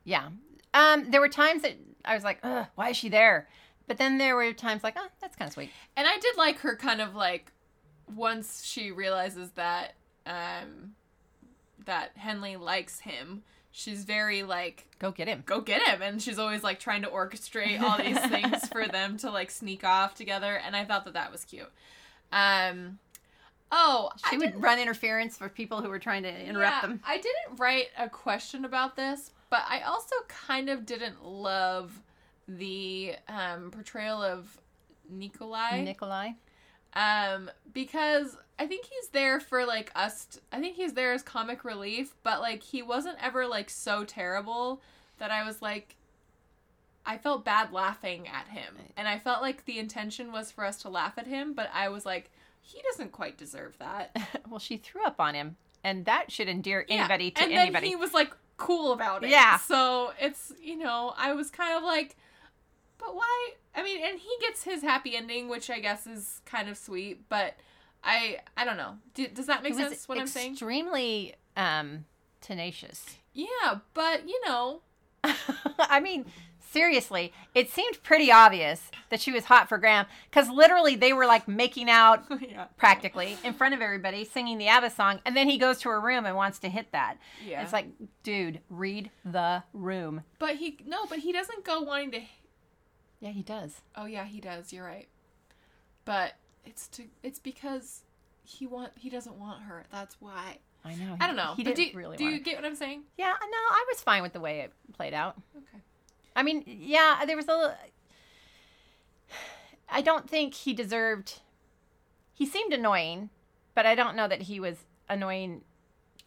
Yeah. 0.03 0.29
Um, 0.73 1.11
there 1.11 1.19
were 1.21 1.29
times 1.29 1.61
that 1.63 1.73
I 2.05 2.15
was 2.15 2.23
like, 2.23 2.39
Ugh, 2.43 2.65
why 2.75 2.89
is 2.89 2.97
she 2.97 3.09
there? 3.09 3.47
But 3.87 3.97
then 3.97 4.17
there 4.17 4.35
were 4.35 4.53
times 4.53 4.83
like, 4.83 4.95
oh, 4.97 5.07
that's 5.19 5.35
kind 5.35 5.49
of 5.49 5.53
sweet. 5.53 5.69
And 5.97 6.07
I 6.07 6.17
did 6.17 6.37
like 6.37 6.59
her 6.59 6.75
kind 6.75 7.01
of 7.01 7.15
like 7.15 7.51
once 8.15 8.63
she 8.65 8.91
realizes 8.91 9.51
that 9.51 9.93
um 10.25 10.95
that 11.85 12.11
Henley 12.15 12.55
likes 12.55 12.99
him, 13.01 13.43
she's 13.71 14.03
very 14.05 14.43
like 14.43 14.85
Go 14.99 15.11
get 15.11 15.27
him. 15.27 15.43
go 15.45 15.59
get 15.61 15.81
him 15.81 16.01
and 16.01 16.21
she's 16.21 16.39
always 16.39 16.63
like 16.63 16.79
trying 16.79 17.01
to 17.01 17.09
orchestrate 17.09 17.81
all 17.81 17.97
these 17.97 18.19
things 18.29 18.67
for 18.69 18.87
them 18.87 19.17
to 19.17 19.29
like 19.31 19.51
sneak 19.51 19.83
off 19.83 20.15
together 20.15 20.55
and 20.65 20.75
I 20.75 20.85
thought 20.85 21.03
that 21.05 21.13
that 21.13 21.31
was 21.31 21.43
cute. 21.45 21.69
Um 22.31 22.99
Oh, 23.75 24.11
She 24.29 24.35
I 24.35 24.37
would 24.37 24.61
run 24.61 24.77
interference 24.77 25.35
for 25.35 25.49
people 25.49 25.81
who 25.81 25.89
were 25.89 25.97
trying 25.97 26.21
to 26.23 26.29
interrupt 26.45 26.75
Yeah, 26.75 26.81
them. 26.81 26.99
I 27.03 27.15
didn't 27.17 27.57
write 27.57 27.87
a 27.97 28.07
question 28.07 28.65
about 28.65 28.95
this, 28.95 29.31
but 29.49 29.63
I 29.67 29.81
also 29.81 30.15
kind 30.27 30.69
of 30.69 30.85
didn't 30.85 31.25
love 31.25 31.99
the 32.47 33.15
um, 33.27 33.71
portrayal 33.71 34.21
of 34.21 34.59
Nikolai. 35.09 35.81
Nikolai. 35.83 36.33
Um, 36.95 37.49
because 37.73 38.37
I 38.59 38.67
think 38.67 38.85
he's 38.85 39.09
there 39.09 39.39
for 39.39 39.65
like 39.65 39.91
us. 39.95 40.25
t- 40.25 40.39
I 40.51 40.59
think 40.59 40.75
he's 40.75 40.93
there 40.93 41.13
as 41.13 41.21
comic 41.23 41.63
relief, 41.63 42.13
but 42.23 42.39
like 42.39 42.61
he 42.63 42.81
wasn't 42.81 43.17
ever 43.21 43.47
like 43.47 43.69
so 43.69 44.03
terrible 44.03 44.81
that 45.17 45.31
I 45.31 45.43
was 45.45 45.61
like. 45.61 45.95
I 47.05 47.17
felt 47.17 47.43
bad 47.43 47.73
laughing 47.73 48.29
at 48.29 48.47
him, 48.47 48.75
and 48.95 49.09
I 49.09 49.19
felt 49.19 49.41
like 49.41 49.65
the 49.65 49.77
intention 49.77 50.31
was 50.31 50.51
for 50.51 50.63
us 50.63 50.77
to 50.83 50.89
laugh 50.89 51.17
at 51.17 51.27
him, 51.27 51.51
but 51.53 51.69
I 51.73 51.89
was 51.89 52.05
like, 52.05 52.31
he 52.61 52.81
doesn't 52.81 53.11
quite 53.11 53.37
deserve 53.37 53.77
that. 53.79 54.15
well, 54.49 54.57
she 54.59 54.77
threw 54.77 55.03
up 55.03 55.19
on 55.19 55.33
him, 55.35 55.57
and 55.83 56.05
that 56.05 56.31
should 56.31 56.47
endear 56.47 56.85
Yeah, 56.87 56.99
anybody 56.99 57.31
to 57.31 57.43
and 57.43 57.51
anybody. 57.51 57.73
then 57.73 57.83
he 57.89 57.97
was 57.97 58.13
like 58.13 58.31
cool 58.55 58.93
about 58.93 59.25
it. 59.25 59.31
Yeah. 59.31 59.57
So 59.57 60.13
it's 60.17 60.53
you 60.61 60.77
know 60.77 61.13
I 61.17 61.33
was 61.33 61.49
kind 61.51 61.75
of 61.75 61.83
like, 61.83 62.15
but 63.03 63.15
why? 63.15 63.49
I 63.75 63.83
mean, 63.83 64.01
and 64.03 64.19
he 64.19 64.29
gets 64.41 64.63
his 64.63 64.81
happy 64.81 65.15
ending, 65.15 65.49
which 65.49 65.69
I 65.69 65.79
guess 65.79 66.07
is 66.07 66.41
kind 66.45 66.69
of 66.69 66.77
sweet. 66.77 67.27
But 67.29 67.55
I 68.03 68.39
I 68.55 68.65
don't 68.65 68.77
know. 68.77 68.97
Do, 69.13 69.27
does 69.27 69.47
that 69.47 69.63
make 69.63 69.75
sense? 69.75 70.07
What 70.07 70.17
I'm 70.17 70.27
saying? 70.27 70.51
Extremely 70.51 71.35
um, 71.57 72.05
tenacious. 72.41 73.17
Yeah, 73.33 73.79
but 73.93 74.27
you 74.27 74.39
know, 74.45 74.81
I 75.79 75.99
mean, 75.99 76.25
seriously, 76.71 77.33
it 77.55 77.69
seemed 77.71 78.01
pretty 78.03 78.31
obvious 78.31 78.91
that 79.09 79.19
she 79.19 79.31
was 79.31 79.45
hot 79.45 79.69
for 79.69 79.77
Graham 79.77 80.05
because 80.29 80.49
literally 80.49 80.95
they 80.95 81.13
were 81.13 81.25
like 81.25 81.47
making 81.47 81.89
out 81.89 82.25
yeah, 82.41 82.65
practically 82.77 83.37
in 83.43 83.53
front 83.53 83.73
of 83.73 83.81
everybody 83.81 84.23
singing 84.23 84.57
the 84.57 84.67
ABBA 84.67 84.91
song, 84.91 85.19
and 85.25 85.35
then 85.35 85.49
he 85.49 85.57
goes 85.57 85.79
to 85.79 85.89
her 85.89 85.99
room 85.99 86.25
and 86.25 86.35
wants 86.35 86.59
to 86.59 86.69
hit 86.69 86.91
that. 86.91 87.17
yeah. 87.45 87.63
It's 87.63 87.73
like, 87.73 87.87
dude, 88.23 88.59
read 88.69 89.09
the 89.25 89.63
room. 89.73 90.23
but 90.39 90.57
he 90.57 90.77
no, 90.85 91.05
but 91.07 91.19
he 91.19 91.31
doesn't 91.31 91.63
go 91.63 91.81
wanting 91.81 92.11
to. 92.11 92.21
Yeah, 93.23 93.29
he 93.31 93.41
does. 93.41 93.79
Oh 93.95 94.05
yeah, 94.05 94.25
he 94.25 94.41
does. 94.41 94.73
You're 94.73 94.83
right. 94.83 95.07
But 96.03 96.33
it's 96.65 96.89
to 96.89 97.03
it's 97.23 97.39
because 97.39 98.01
he 98.43 98.67
want 98.67 98.91
he 98.97 99.09
doesn't 99.09 99.35
want 99.39 99.63
her. 99.63 99.85
That's 99.89 100.17
why. 100.19 100.57
I 100.83 100.95
know. 100.95 101.15
I 101.21 101.27
don't 101.27 101.37
know. 101.37 101.53
He 101.55 101.63
but 101.63 101.75
didn't 101.75 101.93
do, 101.93 101.97
really 101.97 102.17
do 102.17 102.25
you 102.25 102.41
get 102.41 102.57
what 102.57 102.65
I'm 102.65 102.75
saying? 102.75 103.03
Yeah, 103.17 103.31
uh, 103.31 103.45
no, 103.45 103.57
I 103.57 103.85
was 103.89 104.01
fine 104.01 104.23
with 104.23 104.33
the 104.33 104.41
way 104.41 104.59
it 104.59 104.73
played 104.91 105.13
out. 105.13 105.37
Okay. 105.55 105.81
I 106.35 106.43
mean, 106.43 106.63
yeah, 106.67 107.23
there 107.25 107.37
was 107.37 107.47
a. 107.47 107.55
little- 107.55 107.75
I 109.89 110.01
don't 110.01 110.29
think 110.29 110.53
he 110.53 110.73
deserved. 110.73 111.39
He 112.33 112.45
seemed 112.45 112.73
annoying, 112.73 113.29
but 113.73 113.85
I 113.85 113.95
don't 113.95 114.17
know 114.17 114.27
that 114.27 114.41
he 114.43 114.59
was 114.59 114.79
annoying. 115.07 115.61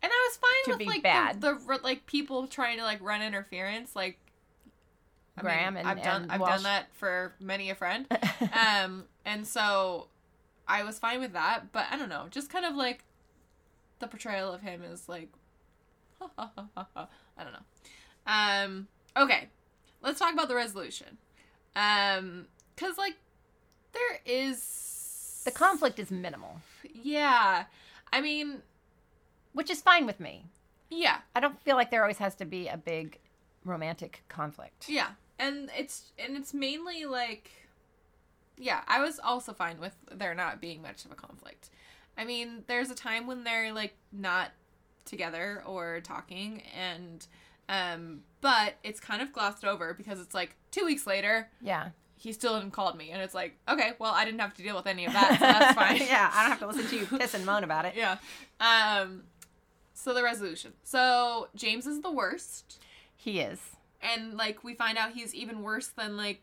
And 0.03 0.13
I 0.13 0.29
was 0.31 0.37
fine 0.39 0.65
To 0.65 0.71
with 0.71 0.79
be 0.79 0.85
like 0.87 1.03
bad. 1.03 1.43
The, 1.43 1.55
the 1.55 1.79
like 1.83 2.07
people 2.07 2.47
trying 2.47 2.79
to 2.79 2.85
like 2.85 3.03
run 3.03 3.21
interference, 3.21 3.95
like 3.95 4.19
I 5.39 5.43
mean, 5.43 5.45
Graham 5.45 5.77
and- 5.77 5.89
I've 5.89 6.03
done 6.03 6.23
and 6.23 6.33
I've 6.33 6.41
Walsh. 6.41 6.51
done 6.51 6.63
that 6.65 6.87
for 6.95 7.35
many 7.41 7.71
a 7.71 7.75
friend. 7.75 8.07
um, 8.83 9.05
and 9.25 9.47
so 9.47 10.09
I 10.69 10.83
was 10.85 10.99
fine 10.99 11.21
with 11.21 11.33
that, 11.35 11.73
but 11.73 11.87
I 11.91 11.97
don't 11.97 12.09
know, 12.09 12.27
just 12.31 12.51
kind 12.51 12.65
of 12.65 12.75
like 12.75 13.05
the 13.99 14.07
portrayal 14.07 14.53
of 14.53 14.61
him 14.63 14.83
is 14.83 15.09
like, 15.09 15.29
I 16.39 16.49
don't 17.39 17.53
know. 17.53 17.65
Um, 18.27 18.89
okay, 19.17 19.49
let's 20.03 20.19
talk 20.19 20.33
about 20.33 20.49
the 20.49 20.55
resolution. 20.55 21.19
Um, 21.77 22.47
cause 22.77 22.97
like 22.99 23.17
there 23.93 24.21
is 24.25 25.43
the 25.45 25.51
conflict 25.51 25.99
is 25.99 26.11
minimal, 26.11 26.61
Yeah, 26.93 27.65
I 28.13 28.21
mean, 28.21 28.63
which 29.53 29.71
is 29.71 29.81
fine 29.83 30.07
with 30.07 30.19
me. 30.21 30.45
yeah, 30.91 31.19
I 31.35 31.41
don't 31.41 31.61
feel 31.63 31.77
like 31.77 31.91
there 31.91 32.03
always 32.03 32.19
has 32.19 32.35
to 32.37 32.45
be 32.45 32.67
a 32.69 32.77
big 32.77 33.19
romantic 33.65 34.23
conflict. 34.29 34.89
Yeah, 34.89 35.11
and 35.39 35.71
it's 35.77 36.13
and 36.19 36.37
it's 36.37 36.53
mainly 36.55 37.05
like, 37.07 37.51
yeah, 38.57 38.83
I 38.89 39.01
was 39.01 39.19
also 39.23 39.53
fine 39.53 39.79
with 39.81 39.95
there 40.13 40.35
not 40.35 40.61
being 40.61 40.83
much 40.83 41.05
of 41.05 41.13
a 41.13 41.15
conflict. 41.15 41.71
I 42.19 42.25
mean, 42.25 42.65
there's 42.67 42.91
a 42.91 42.95
time 42.95 43.27
when 43.27 43.45
they're 43.45 43.73
like 43.73 43.95
not 44.13 44.51
together 45.05 45.63
or 45.67 46.01
talking, 46.01 46.63
and 46.77 47.27
um, 47.69 48.21
but 48.41 48.75
it's 48.83 49.01
kind 49.01 49.21
of 49.23 49.33
glossed 49.33 49.65
over 49.65 49.93
because 49.95 50.21
it's 50.21 50.35
like 50.35 50.55
two 50.71 50.85
weeks 50.85 51.07
later 51.07 51.49
Yeah. 51.61 51.89
he 52.17 52.33
still 52.33 52.55
hadn't 52.55 52.71
called 52.71 52.97
me, 52.97 53.11
and 53.11 53.21
it's 53.21 53.35
like 53.35 53.57
okay, 53.69 53.93
well 53.99 54.13
I 54.15 54.25
didn't 54.25 54.41
have 54.41 54.55
to 54.55 54.63
deal 54.63 54.77
with 54.77 54.87
any 54.87 55.05
of 55.05 55.13
that, 55.13 55.33
so 55.39 55.45
that's 55.45 55.75
fine. 55.79 55.97
yeah, 55.99 56.31
I 56.35 56.43
don't 56.43 56.51
have 56.51 56.59
to 56.61 56.67
listen 56.69 56.87
to 56.91 56.97
you 56.99 57.19
piss 57.19 57.35
and 57.35 57.45
moan 57.45 57.63
about 57.65 57.85
it. 57.85 57.95
yeah. 57.97 58.17
Um, 58.61 59.25
so 59.95 60.13
the 60.15 60.23
resolution. 60.23 60.73
So 60.85 61.49
James 61.55 61.87
is 61.87 62.01
the 62.03 62.11
worst. 62.11 62.81
He 63.17 63.41
is. 63.41 63.59
And 64.03 64.35
like 64.35 64.63
we 64.65 64.75
find 64.75 64.99
out 64.99 65.13
he's 65.13 65.35
even 65.35 65.63
worse 65.63 65.89
than 65.89 66.17
like 66.17 66.41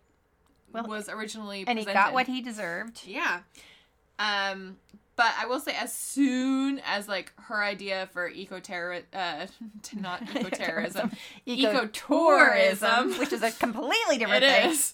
Well, 0.71 0.85
was 0.85 1.09
originally 1.09 1.63
And 1.67 1.77
he 1.79 1.85
got 1.85 2.13
what 2.13 2.27
he 2.27 2.41
deserved. 2.41 3.01
yeah 3.05 3.41
um 4.19 4.77
but 5.15 5.31
i 5.39 5.45
will 5.45 5.59
say 5.59 5.73
as 5.75 5.93
soon 5.93 6.79
as 6.85 7.07
like 7.07 7.31
her 7.37 7.63
idea 7.63 8.07
for 8.13 8.27
eco 8.29 8.59
terror 8.59 9.01
uh 9.13 9.47
to 9.83 9.99
not 9.99 10.21
eco-terrorism 10.35 11.11
Ecotourism. 11.47 13.17
which 13.19 13.33
is 13.33 13.41
a 13.43 13.51
completely 13.51 14.17
different 14.19 14.43
it 14.43 14.51
thing. 14.61 14.69
is 14.71 14.93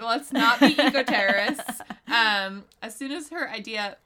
let's 0.00 0.32
not 0.32 0.60
be 0.60 0.66
eco-terrorists 0.80 1.80
um 2.08 2.64
as 2.82 2.94
soon 2.94 3.12
as 3.12 3.28
her 3.30 3.48
idea 3.50 3.96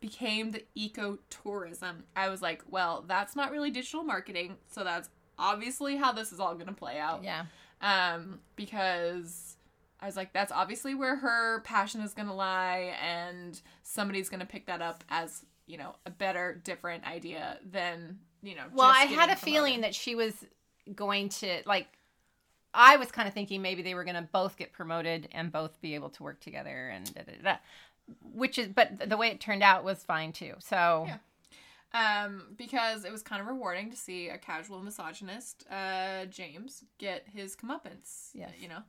became 0.00 0.50
the 0.52 0.62
eco-tourism 0.74 2.04
i 2.14 2.28
was 2.28 2.42
like 2.42 2.62
well 2.70 3.04
that's 3.08 3.34
not 3.34 3.50
really 3.50 3.70
digital 3.70 4.02
marketing 4.04 4.56
so 4.70 4.84
that's 4.84 5.08
obviously 5.38 5.96
how 5.96 6.12
this 6.12 6.32
is 6.32 6.40
all 6.40 6.54
going 6.54 6.66
to 6.66 6.72
play 6.72 6.98
out 6.98 7.22
Yeah. 7.24 7.44
um, 7.80 8.40
because 8.56 9.56
I 10.00 10.06
was 10.06 10.16
like, 10.16 10.32
that's 10.32 10.52
obviously 10.52 10.94
where 10.94 11.16
her 11.16 11.60
passion 11.60 12.00
is 12.02 12.12
gonna 12.12 12.34
lie, 12.34 12.94
and 13.02 13.58
somebody's 13.82 14.28
gonna 14.28 14.44
pick 14.44 14.66
that 14.66 14.82
up 14.82 15.02
as 15.08 15.46
you 15.66 15.78
know 15.78 15.94
a 16.04 16.10
better, 16.10 16.60
different 16.62 17.04
idea 17.06 17.58
than 17.70 18.18
you 18.42 18.54
know. 18.54 18.64
Well, 18.74 18.86
I 18.90 19.04
had 19.04 19.30
a 19.30 19.36
feeling 19.36 19.80
that 19.80 19.94
she 19.94 20.14
was 20.14 20.34
going 20.94 21.30
to 21.30 21.62
like. 21.64 21.88
I 22.74 22.96
was 22.96 23.10
kind 23.12 23.28
of 23.28 23.32
thinking 23.34 23.62
maybe 23.62 23.82
they 23.82 23.94
were 23.94 24.02
going 24.04 24.16
to 24.16 24.28
both 24.32 24.56
get 24.56 24.72
promoted 24.72 25.28
and 25.32 25.50
both 25.52 25.80
be 25.80 25.94
able 25.94 26.10
to 26.10 26.22
work 26.24 26.40
together 26.40 26.88
and 26.88 27.14
da, 27.14 27.22
da, 27.22 27.32
da, 27.36 27.42
da. 27.52 27.56
which 28.34 28.58
is 28.58 28.66
but 28.68 29.08
the 29.08 29.16
way 29.16 29.28
it 29.28 29.40
turned 29.40 29.62
out 29.62 29.84
was 29.84 30.02
fine 30.02 30.32
too. 30.32 30.54
So 30.58 31.04
Yeah. 31.06 31.16
Um, 31.94 32.54
because 32.58 33.04
it 33.06 33.12
was 33.12 33.22
kind 33.22 33.40
of 33.40 33.46
rewarding 33.48 33.90
to 33.90 33.96
see 33.96 34.28
a 34.28 34.36
casual 34.36 34.82
misogynist, 34.82 35.64
uh, 35.70 36.26
James, 36.26 36.84
get 36.98 37.24
his 37.32 37.56
comeuppance. 37.56 38.28
Yes. 38.34 38.50
you 38.60 38.68
know, 38.68 38.82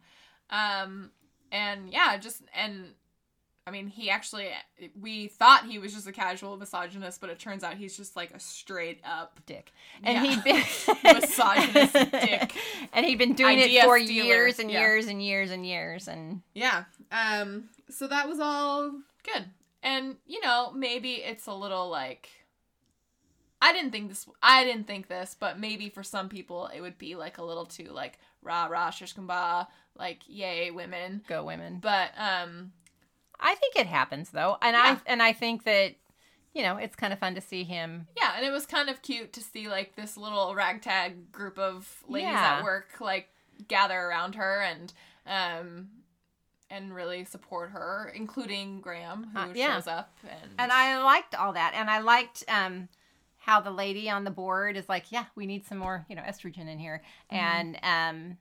um, 0.50 1.12
and 1.52 1.90
yeah, 1.90 2.18
just 2.18 2.42
and. 2.54 2.88
I 3.68 3.72
mean, 3.72 3.88
he 3.88 4.12
actually, 4.12 4.50
we 5.02 5.26
thought 5.28 5.66
he 5.66 5.80
was 5.80 5.92
just 5.92 6.06
a 6.06 6.12
casual 6.12 6.56
misogynist, 6.56 7.20
but 7.20 7.32
it 7.32 7.40
turns 7.40 7.64
out 7.64 7.78
he's 7.78 7.98
just 7.98 8.16
like 8.16 8.30
a 8.30 8.40
straight 8.40 9.02
up 9.04 9.40
dick. 9.48 9.72
And 10.04 10.24
Yeah. 10.24 10.36
he'd 10.36 10.44
been 10.44 11.14
Misogynist 11.20 11.94
dick. 12.12 12.54
And 12.94 13.04
he'd 13.08 13.18
been 13.18 13.34
doing 13.34 13.58
Idea 13.58 13.82
it 13.82 13.86
for 13.86 14.00
stealer. 14.00 14.24
years 14.28 14.60
and 14.60 14.70
Yeah. 14.70 14.82
years 14.82 15.08
and 15.08 15.20
years 15.24 15.50
and 15.50 15.66
years 15.66 16.08
and 16.08 16.42
Yeah. 16.54 16.84
Um 17.12 17.70
so 17.90 18.06
that 18.08 18.30
was 18.30 18.40
all 18.40 18.92
good. 19.24 19.46
And 19.82 20.18
you 20.28 20.42
know, 20.42 20.72
maybe 20.72 21.14
it's 21.16 21.48
a 21.48 21.54
little 21.56 21.90
like 21.90 22.30
I 23.68 23.74
didn't 23.74 23.92
think 23.92 24.10
this 24.10 24.28
I 24.42 24.64
didn't 24.64 24.86
think 24.88 25.08
this, 25.08 25.36
but 25.40 25.60
maybe 25.60 25.90
for 25.90 26.04
some 26.04 26.30
people 26.30 26.68
it 26.76 26.82
would 26.82 26.98
be 26.98 27.16
like 27.16 27.38
a 27.38 27.44
little 27.44 27.66
too 27.66 27.90
like 27.92 28.20
rah 28.42 28.66
rah 28.66 28.90
shish 28.92 29.16
kebab, 29.16 29.68
like 29.98 30.20
yay 30.28 30.72
women. 30.72 31.22
go 31.28 31.44
women. 31.44 31.80
But 31.82 32.12
um 32.18 32.72
I 33.40 33.56
think 33.56 33.76
it 33.76 33.88
happens 33.88 34.30
though. 34.30 34.58
And 34.62 34.76
Yeah. 34.76 34.98
I 35.06 35.12
and 35.12 35.22
I 35.22 35.34
think 35.34 35.64
that 35.64 35.96
you 36.54 36.62
know, 36.64 36.78
it's 36.78 36.96
kind 36.96 37.12
of 37.12 37.20
fun 37.20 37.36
to 37.36 37.42
see 37.42 37.64
him 37.66 38.08
yeah, 38.16 38.34
and 38.38 38.46
it 38.46 38.52
was 38.52 38.66
kind 38.66 38.90
of 38.90 39.02
cute 39.02 39.34
to 39.34 39.42
see 39.42 39.68
like 39.68 39.96
this 39.96 40.16
little 40.16 40.56
ragtag 40.56 41.32
group 41.32 41.58
of 41.60 42.04
ladies 42.08 42.30
Yeah. 42.30 42.58
at 42.60 42.64
work 42.64 43.02
like 43.02 43.30
gather 43.68 44.00
around 44.00 44.36
her 44.36 44.62
and 44.62 44.94
um 45.28 45.90
and 46.72 46.96
really 46.96 47.24
support 47.26 47.70
her, 47.72 48.12
including 48.16 48.82
Graham, 48.82 49.30
who 49.34 49.40
Uh, 49.40 49.48
yeah. 49.54 49.76
shows 49.76 49.88
up 49.88 50.18
and 50.28 50.52
And 50.58 50.72
I 50.72 50.98
liked 51.04 51.36
all 51.36 51.54
that. 51.54 51.74
And 51.76 51.90
I 51.92 52.00
liked 52.00 52.44
um, 52.48 52.90
how 53.46 53.62
the 53.62 53.70
lady 53.70 54.10
on 54.10 54.24
the 54.24 54.32
board 54.32 54.76
is 54.76 54.90
like, 54.90 55.12
yeah, 55.12 55.26
we 55.36 55.46
need 55.46 55.68
some 55.68 55.78
more, 55.78 56.04
you 56.10 56.16
know, 56.16 56.24
estrogen 56.24 56.68
in 56.68 56.80
here. 56.80 57.04
And, 57.30 57.78
um, 57.84 58.38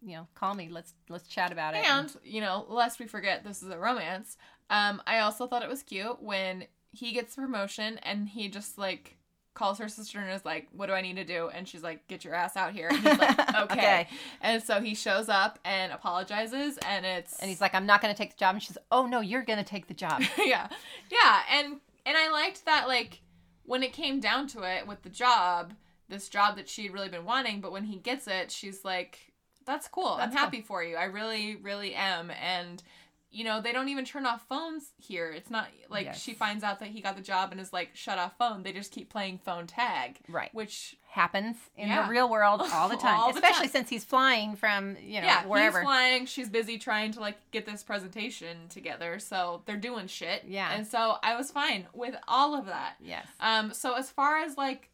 you 0.00 0.16
know, 0.16 0.26
call 0.34 0.54
me. 0.54 0.70
Let's 0.72 0.94
let's 1.10 1.28
chat 1.28 1.52
about 1.52 1.74
it. 1.74 1.84
And, 1.84 2.10
you 2.24 2.40
know, 2.40 2.64
lest 2.70 2.98
we 2.98 3.06
forget 3.06 3.44
this 3.44 3.62
is 3.62 3.68
a 3.68 3.78
romance, 3.78 4.38
um, 4.70 5.02
I 5.06 5.18
also 5.18 5.46
thought 5.46 5.62
it 5.62 5.68
was 5.68 5.82
cute 5.82 6.22
when 6.22 6.64
he 6.92 7.12
gets 7.12 7.34
the 7.34 7.42
promotion 7.42 7.98
and 8.02 8.26
he 8.26 8.48
just 8.48 8.78
like 8.78 9.18
calls 9.52 9.78
her 9.80 9.88
sister 9.90 10.18
and 10.18 10.30
is 10.32 10.46
like, 10.46 10.68
What 10.72 10.86
do 10.86 10.94
I 10.94 11.02
need 11.02 11.16
to 11.16 11.24
do? 11.24 11.50
And 11.52 11.68
she's 11.68 11.82
like, 11.82 12.08
Get 12.08 12.24
your 12.24 12.32
ass 12.34 12.56
out 12.56 12.72
here. 12.72 12.88
And 12.88 12.96
he's 13.06 13.18
like, 13.18 13.38
Okay. 13.54 13.74
Okay. 13.74 14.08
And 14.40 14.62
so 14.62 14.80
he 14.80 14.94
shows 14.94 15.28
up 15.28 15.58
and 15.66 15.92
apologizes 15.92 16.78
and 16.86 17.04
it's 17.04 17.38
and 17.40 17.50
he's 17.50 17.60
like, 17.60 17.74
I'm 17.74 17.84
not 17.84 18.00
going 18.00 18.14
to 18.14 18.16
take 18.16 18.30
the 18.30 18.38
job. 18.38 18.54
And 18.54 18.62
she's, 18.62 18.78
oh 18.90 19.04
no, 19.04 19.20
you're 19.20 19.42
going 19.42 19.58
to 19.58 19.64
take 19.64 19.88
the 19.88 19.94
job. 19.94 20.22
Yeah. 20.38 20.68
Yeah. 21.10 21.40
And 21.52 21.80
and 22.06 22.16
I 22.16 22.30
liked 22.30 22.64
that 22.64 22.88
like 22.88 23.20
when 23.68 23.82
it 23.82 23.92
came 23.92 24.18
down 24.18 24.46
to 24.48 24.62
it 24.62 24.86
with 24.86 25.02
the 25.02 25.10
job, 25.10 25.74
this 26.08 26.28
job 26.30 26.56
that 26.56 26.68
she'd 26.70 26.92
really 26.92 27.10
been 27.10 27.26
wanting, 27.26 27.60
but 27.60 27.70
when 27.70 27.84
he 27.84 27.96
gets 27.98 28.26
it, 28.26 28.50
she's 28.50 28.82
like, 28.82 29.32
That's 29.66 29.86
cool. 29.86 30.06
I'm 30.06 30.18
That's 30.18 30.34
cool. 30.34 30.40
happy 30.44 30.62
for 30.62 30.82
you. 30.82 30.96
I 30.96 31.04
really, 31.04 31.56
really 31.56 31.94
am. 31.94 32.30
And 32.30 32.82
you 33.30 33.44
know, 33.44 33.60
they 33.60 33.72
don't 33.72 33.88
even 33.90 34.04
turn 34.06 34.24
off 34.24 34.46
phones 34.48 34.92
here. 34.96 35.30
It's 35.30 35.50
not 35.50 35.68
like 35.90 36.06
Yes. 36.06 36.22
she 36.22 36.32
finds 36.32 36.64
out 36.64 36.80
that 36.80 36.88
he 36.88 37.02
got 37.02 37.14
the 37.14 37.22
job 37.22 37.52
and 37.52 37.60
is 37.60 37.72
like, 37.74 37.90
shut 37.94 38.18
off 38.18 38.38
phone. 38.38 38.62
They 38.62 38.72
just 38.72 38.90
keep 38.90 39.10
playing 39.10 39.38
phone 39.38 39.66
tag. 39.66 40.18
Right. 40.28 40.48
Which 40.54 40.96
Happens 41.10 41.56
in 41.76 41.88
Yeah. 41.88 42.04
the 42.04 42.10
real 42.10 42.28
world 42.28 42.60
all 42.72 42.88
the 42.88 42.96
time, 43.06 43.18
All 43.18 43.32
the 43.32 43.38
especially 43.38 43.66
time. 43.66 43.72
since 43.72 43.88
he's 43.90 44.04
flying 44.04 44.56
from, 44.56 44.96
you 45.00 45.20
know, 45.20 45.26
yeah, 45.26 45.46
wherever. 45.46 45.78
he's 45.80 45.84
flying. 45.84 46.26
She's 46.26 46.48
busy 46.48 46.78
trying 46.78 47.12
to 47.12 47.20
like 47.20 47.36
get 47.50 47.66
this 47.66 47.82
presentation 47.82 48.68
together, 48.68 49.18
so 49.18 49.62
they're 49.66 49.76
doing 49.78 50.06
shit. 50.06 50.44
Yeah. 50.46 50.72
and 50.74 50.86
so 50.86 51.16
I 51.22 51.34
was 51.36 51.50
fine 51.50 51.86
with 51.92 52.14
all 52.28 52.54
of 52.54 52.66
that. 52.66 52.94
yes. 53.00 53.26
Um, 53.40 53.72
so 53.72 53.94
as 53.94 54.10
far 54.10 54.38
as 54.38 54.56
like 54.56 54.90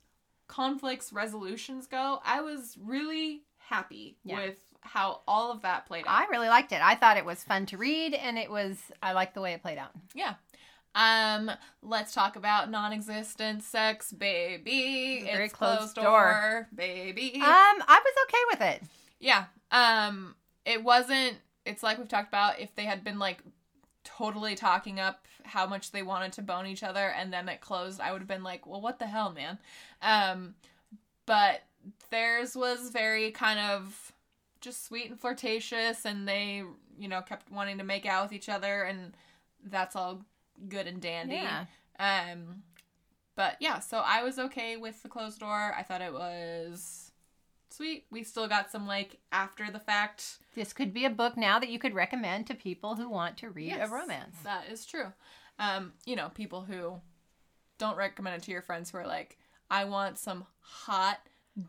conflicts 0.46 1.12
resolutions 1.12 1.86
go, 1.86 2.20
I 2.24 2.40
was 2.40 2.76
really 2.82 3.42
happy 3.58 4.16
Yeah. 4.24 4.36
with 4.36 4.58
how 4.84 5.20
all 5.26 5.50
of 5.50 5.62
that 5.62 5.86
played 5.86 6.06
out. 6.06 6.20
I 6.26 6.30
really 6.30 6.48
liked 6.48 6.70
it. 6.72 6.80
I 6.82 6.94
thought 6.94 7.16
it 7.16 7.24
was 7.24 7.42
fun 7.42 7.66
to 7.66 7.76
read 7.76 8.14
and 8.14 8.38
it 8.38 8.50
was, 8.50 8.78
I 9.02 9.12
liked 9.12 9.34
the 9.34 9.40
way 9.40 9.52
it 9.52 9.62
played 9.62 9.78
out. 9.78 9.90
yeah. 10.14 10.34
Um, 10.96 11.50
let's 11.82 12.14
talk 12.14 12.36
about 12.36 12.70
non-existent 12.70 13.64
sex, 13.64 14.12
baby. 14.12 15.16
It's 15.22 15.24
very 15.32 15.44
It's 15.46 15.52
closed 15.52 15.78
closed 15.78 15.94
door. 15.96 16.04
door, 16.04 16.68
baby. 16.72 17.32
Um, 17.34 17.42
I 17.42 18.00
was 18.04 18.14
okay 18.28 18.38
with 18.52 18.60
it. 18.82 18.88
yeah. 19.18 19.46
Um, 19.72 20.36
it 20.64 20.84
wasn't. 20.84 21.38
It's 21.66 21.82
like 21.82 21.98
we've 21.98 22.06
talked 22.06 22.28
about. 22.28 22.60
If 22.60 22.76
they 22.76 22.84
had 22.84 23.02
been 23.02 23.18
like 23.18 23.38
totally 24.04 24.54
talking 24.54 25.00
up 25.00 25.26
how 25.42 25.66
much 25.66 25.90
they 25.90 26.02
wanted 26.04 26.32
to 26.34 26.42
bone 26.42 26.66
each 26.66 26.84
other, 26.84 27.08
and 27.18 27.32
then 27.32 27.48
it 27.48 27.60
closed, 27.60 28.00
I 28.00 28.12
would 28.12 28.20
have 28.20 28.28
been 28.28 28.44
like, 28.44 28.64
well, 28.64 28.80
what 28.80 29.00
the 29.00 29.06
hell, 29.06 29.32
man. 29.32 29.58
Um, 30.00 30.54
but 31.26 31.62
theirs 32.10 32.54
was 32.54 32.90
very 32.90 33.32
kind 33.32 33.58
of 33.58 34.03
just 34.64 34.86
sweet 34.86 35.10
and 35.10 35.20
flirtatious, 35.20 36.04
and 36.04 36.26
they, 36.26 36.62
you 36.98 37.08
know, 37.08 37.20
kept 37.20 37.50
wanting 37.50 37.78
to 37.78 37.84
make 37.84 38.06
out 38.06 38.24
with 38.24 38.32
each 38.32 38.48
other, 38.48 38.82
and 38.82 39.14
that's 39.64 39.94
all 39.94 40.24
good 40.68 40.86
and 40.86 41.00
dandy. 41.00 41.36
Yeah. 41.36 41.66
Um, 41.98 42.62
but 43.36 43.56
yeah, 43.60 43.78
so 43.80 44.02
I 44.04 44.22
was 44.22 44.38
okay 44.38 44.76
with 44.76 45.02
the 45.02 45.08
closed 45.08 45.40
door. 45.40 45.74
I 45.76 45.82
thought 45.82 46.00
it 46.00 46.12
was 46.12 47.10
sweet. 47.70 48.06
We 48.10 48.22
still 48.22 48.48
got 48.48 48.70
some 48.70 48.86
like 48.86 49.18
after 49.32 49.70
the 49.70 49.80
fact. 49.80 50.38
This 50.54 50.72
could 50.72 50.94
be 50.94 51.04
a 51.04 51.10
book 51.10 51.36
now 51.36 51.58
that 51.58 51.68
you 51.68 51.78
could 51.78 51.94
recommend 51.94 52.46
to 52.46 52.54
people 52.54 52.94
who 52.94 53.08
want 53.08 53.36
to 53.38 53.50
read 53.50 53.68
Yes, 53.68 53.88
a 53.88 53.92
romance. 53.92 54.36
That 54.44 54.64
is 54.70 54.86
true. 54.86 55.12
Um, 55.58 55.92
you 56.04 56.16
know, 56.16 56.30
people 56.34 56.62
who 56.62 57.00
don't 57.78 57.96
recommend 57.96 58.36
it 58.36 58.42
to 58.44 58.52
your 58.52 58.62
friends 58.62 58.90
who 58.90 58.98
are 58.98 59.06
like, 59.06 59.38
I 59.70 59.84
want 59.84 60.18
some 60.18 60.46
hot, 60.60 61.18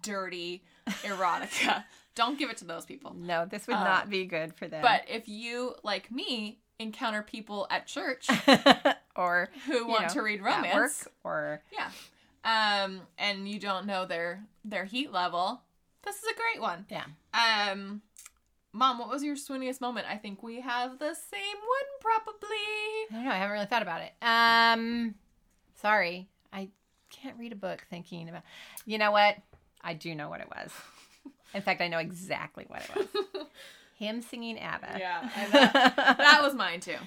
dirty 0.03 0.63
erotica. 1.03 1.83
don't 2.15 2.39
give 2.39 2.49
it 2.49 2.57
to 2.57 2.65
those 2.65 2.85
people. 2.85 3.13
No, 3.17 3.45
this 3.45 3.67
would 3.67 3.75
Um, 3.75 3.83
not 3.83 4.09
be 4.09 4.25
good 4.25 4.53
for 4.55 4.67
them. 4.67 4.81
But 4.81 5.03
if 5.07 5.27
you, 5.27 5.75
like 5.83 6.09
me, 6.11 6.59
encounter 6.79 7.21
people 7.21 7.67
at 7.69 7.87
church 7.87 8.27
or 9.15 9.49
who 9.67 9.87
want 9.87 10.03
know, 10.03 10.07
to 10.09 10.21
read 10.21 10.39
at 10.39 10.45
work, 10.45 10.55
romance, 10.63 11.07
or 11.23 11.61
yeah, 11.71 11.89
um, 12.83 13.01
and 13.17 13.47
you 13.47 13.59
don't 13.59 13.85
know 13.85 14.05
their 14.05 14.43
their 14.63 14.85
heat 14.85 15.11
level, 15.11 15.61
this 16.03 16.15
is 16.17 16.23
a 16.23 16.35
great 16.35 16.61
one. 16.61 16.85
yeah. 16.89 17.05
Um, 17.33 18.01
mom, 18.73 18.99
what 18.99 19.09
was 19.09 19.23
your 19.23 19.35
swooniest 19.35 19.79
moment? 19.81 20.05
I 20.09 20.17
think 20.17 20.43
we 20.43 20.61
have 20.61 20.99
the 20.99 21.13
same 21.13 21.57
one, 21.57 21.99
probably. 22.01 22.49
I 22.49 23.07
don't 23.13 23.23
know. 23.25 23.31
I 23.31 23.35
haven't 23.37 23.53
really 23.53 23.65
thought 23.67 23.81
about 23.81 24.01
it. 24.01 24.13
Um, 24.21 25.15
sorry, 25.81 26.27
I 26.51 26.69
can't 27.09 27.37
read 27.37 27.51
a 27.51 27.55
book 27.57 27.85
thinking 27.89 28.27
about. 28.29 28.43
You 28.85 28.97
know 28.97 29.11
what? 29.11 29.37
I 29.81 29.93
do 29.93 30.13
know 30.15 30.29
what 30.29 30.41
it 30.41 30.47
was. 30.49 30.71
In 31.55 31.61
fact, 31.61 31.81
I 31.81 31.87
know 31.87 31.99
exactly 31.99 32.65
what 32.67 32.81
it 32.81 32.95
was. 32.95 33.45
Him 33.97 34.21
singing 34.21 34.59
ABBA. 34.59 34.97
Yeah, 34.99 35.29
that, 35.53 35.95
that 36.17 36.39
was 36.41 36.53
mine 36.53 36.81
too. 36.81 36.97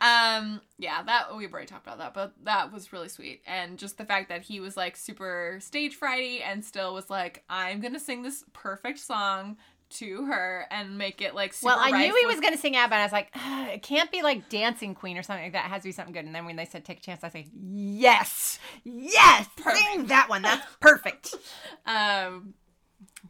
Um, 0.00 0.60
yeah, 0.78 1.02
that 1.02 1.34
we've 1.36 1.52
already 1.52 1.66
talked 1.66 1.86
about 1.86 1.98
that, 1.98 2.14
but 2.14 2.34
that 2.44 2.72
was 2.72 2.92
really 2.92 3.08
sweet, 3.08 3.42
and 3.46 3.78
just 3.78 3.98
the 3.98 4.04
fact 4.04 4.28
that 4.28 4.42
he 4.42 4.60
was 4.60 4.76
like 4.76 4.96
super 4.96 5.58
stage 5.60 5.98
frighty 5.98 6.40
and 6.42 6.64
still 6.64 6.94
was 6.94 7.10
like, 7.10 7.42
I'm 7.48 7.80
gonna 7.80 7.98
sing 7.98 8.22
this 8.22 8.44
perfect 8.52 8.98
song 9.00 9.56
to 9.88 10.26
her 10.26 10.66
and 10.70 10.98
make 10.98 11.20
it 11.20 11.34
like 11.34 11.52
super. 11.52 11.74
Well, 11.74 11.78
I 11.80 11.90
knew 11.90 12.14
he 12.14 12.26
was 12.26 12.40
going 12.40 12.52
to 12.52 12.58
sing 12.58 12.76
ABBA, 12.76 12.94
and 12.94 13.00
I 13.00 13.04
was 13.04 13.12
like, 13.12 13.30
it 13.74 13.82
can't 13.82 14.10
be 14.10 14.22
like 14.22 14.48
Dancing 14.48 14.94
Queen 14.94 15.16
or 15.16 15.22
something 15.22 15.44
like 15.44 15.52
that. 15.52 15.66
It 15.66 15.68
has 15.68 15.82
to 15.82 15.88
be 15.88 15.92
something 15.92 16.12
good. 16.12 16.24
And 16.24 16.34
then 16.34 16.44
when 16.44 16.56
they 16.56 16.64
said 16.64 16.84
take 16.84 16.98
a 16.98 17.02
chance, 17.02 17.22
I 17.22 17.28
say, 17.28 17.46
yes, 17.54 18.58
yes, 18.84 19.46
sing 19.62 20.06
that 20.06 20.28
one. 20.28 20.42
That's 20.42 20.66
perfect. 20.80 21.34
Um, 21.86 22.54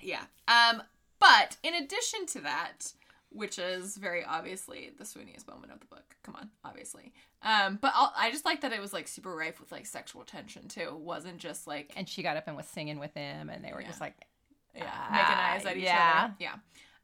yeah. 0.01 0.25
Um, 0.49 0.83
but 1.19 1.57
in 1.63 1.75
addition 1.75 2.27
to 2.27 2.41
that, 2.43 2.93
which 3.31 3.59
is 3.59 3.97
very 3.97 4.25
obviously 4.25 4.93
the 4.97 5.05
swooniest 5.05 5.47
moment 5.49 5.73
of 5.73 5.81
the 5.81 5.87
book. 5.87 6.17
Come 6.23 6.37
on, 6.37 6.51
obviously. 6.65 7.13
Um, 7.43 7.79
but 7.81 7.93
I'll, 7.95 8.13
I 8.17 8.31
just 8.31 8.45
like 8.45 8.61
that 8.63 8.73
it 8.73 8.81
was 8.81 8.93
like 8.93 9.09
super 9.09 9.35
rife 9.35 9.61
with 9.61 9.71
like 9.73 9.87
sexual 9.87 10.25
tension 10.25 10.69
too. 10.69 10.81
It 10.83 10.97
wasn't 10.99 11.39
just 11.39 11.67
like 11.67 11.93
And 11.97 12.09
she 12.09 12.23
got 12.23 12.37
up 12.37 12.45
and 12.47 12.57
was 12.57 12.67
singing 12.67 12.99
with 12.99 13.15
him, 13.15 13.51
and 13.51 13.65
they 13.65 13.73
were 13.73 13.81
Yeah. 13.81 13.89
just 13.89 14.01
like, 14.01 14.15
yeah, 14.75 14.85
Ah, 14.91 15.11
making 15.13 15.35
eyes 15.39 15.67
at 15.67 15.77
each 15.77 15.85
yeah. 15.85 16.21
other. 16.25 16.35
Yeah. 16.39 16.55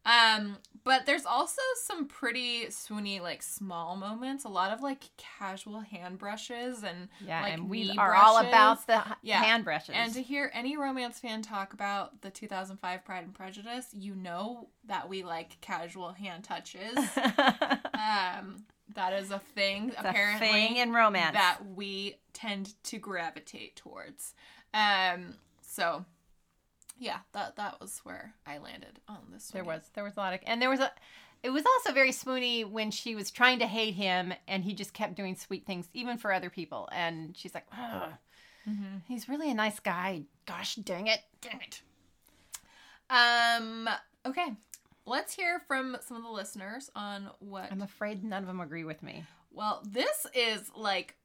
Um, 0.05 0.57
but 0.85 1.07
there's 1.07 1.25
also 1.27 1.63
some 1.85 2.07
pretty 2.07 2.67
swoony 2.67 3.21
like 3.21 3.41
small 3.43 3.95
moments. 3.95 4.45
A 4.45 4.49
lot 4.49 4.73
of 4.73 4.83
like 4.83 5.05
casual 5.17 5.79
hand 5.81 6.19
brushes 6.19 6.83
and 6.83 7.09
yeah. 7.25 7.43
like 7.43 7.53
and 7.53 7.71
we 7.71 7.97
are 7.97 8.15
all 8.15 8.39
about 8.39 8.87
the 8.89 9.01
Yeah. 9.23 9.43
hand 9.43 9.65
brushes. 9.65 9.95
And 9.97 10.13
to 10.15 10.23
hear 10.23 10.51
any 10.53 10.77
romance 10.77 11.21
fan 11.21 11.41
talk 11.43 11.73
about 11.73 12.21
the 12.23 12.31
2005 12.31 13.05
Pride 13.05 13.25
and 13.25 13.33
Prejudice, 13.35 13.87
you 13.93 14.15
know 14.17 14.71
that 14.87 15.09
we 15.09 15.23
like 15.23 15.61
casual 15.61 16.13
hand 16.13 16.43
touches. 16.43 16.97
um, 17.95 18.65
that 18.95 19.13
is 19.13 19.31
a 19.31 19.39
thing 19.55 19.89
It's 19.91 19.97
apparently 19.99 20.49
a 20.49 20.51
thing 20.51 20.77
in 20.77 20.93
romance. 20.93 21.35
that 21.35 21.59
we 21.77 22.17
tend 22.33 22.75
to 22.85 22.99
gravitate 22.99 23.77
towards. 23.77 24.35
Um, 24.75 25.35
so 25.61 26.05
yeah, 27.03 27.19
that 27.33 27.57
that 27.57 27.81
was 27.81 28.01
where 28.05 28.35
I 28.47 28.59
landed 28.59 29.01
on 29.09 29.19
this. 29.33 29.49
There 29.49 29.65
one. 29.65 29.77
was 29.79 29.91
there 29.95 30.05
was 30.05 30.15
a 30.17 30.21
lot 30.21 30.35
of 30.35 30.41
and 30.47 30.61
there 30.63 30.71
was 30.71 30.81
a 30.81 30.91
it 31.43 31.51
was 31.51 31.65
also 31.67 31.93
very 31.93 32.13
swoony 32.13 32.65
when 32.65 32.91
she 32.93 33.17
was 33.17 33.31
trying 33.31 33.59
to 33.59 33.67
hate 33.67 33.95
him 33.95 34.33
and 34.47 34.63
he 34.65 34.73
just 34.75 34.93
kept 34.95 35.17
doing 35.17 35.35
sweet 35.35 35.67
things 35.67 35.89
even 35.93 36.17
for 36.17 36.33
other 36.33 36.51
people 36.51 36.89
and 36.93 37.37
she's 37.37 37.55
like 37.55 37.67
"Ugh, 37.77 38.11
Mhm. 38.69 39.03
he's 39.09 39.29
really 39.29 39.51
a 39.51 39.55
nice 39.55 39.81
guy 39.81 40.23
gosh 40.47 40.77
dang 40.77 41.09
it 41.09 41.21
Dang 41.41 41.61
it. 41.61 41.83
Um. 43.11 43.89
Okay. 44.25 44.53
Let's 45.05 45.35
hear 45.35 45.61
from 45.67 45.97
some 46.07 46.17
of 46.17 46.23
the 46.23 46.29
listeners 46.31 46.89
on 46.95 47.29
what 47.41 47.73
i'm 47.73 47.83
afraid 47.83 48.23
none 48.23 48.43
of 48.45 48.47
them 48.47 48.61
agree 48.61 48.85
with 48.85 49.03
me 49.03 49.25
Well, 49.51 49.83
this 49.85 50.27
is 50.33 50.71
like 50.77 51.17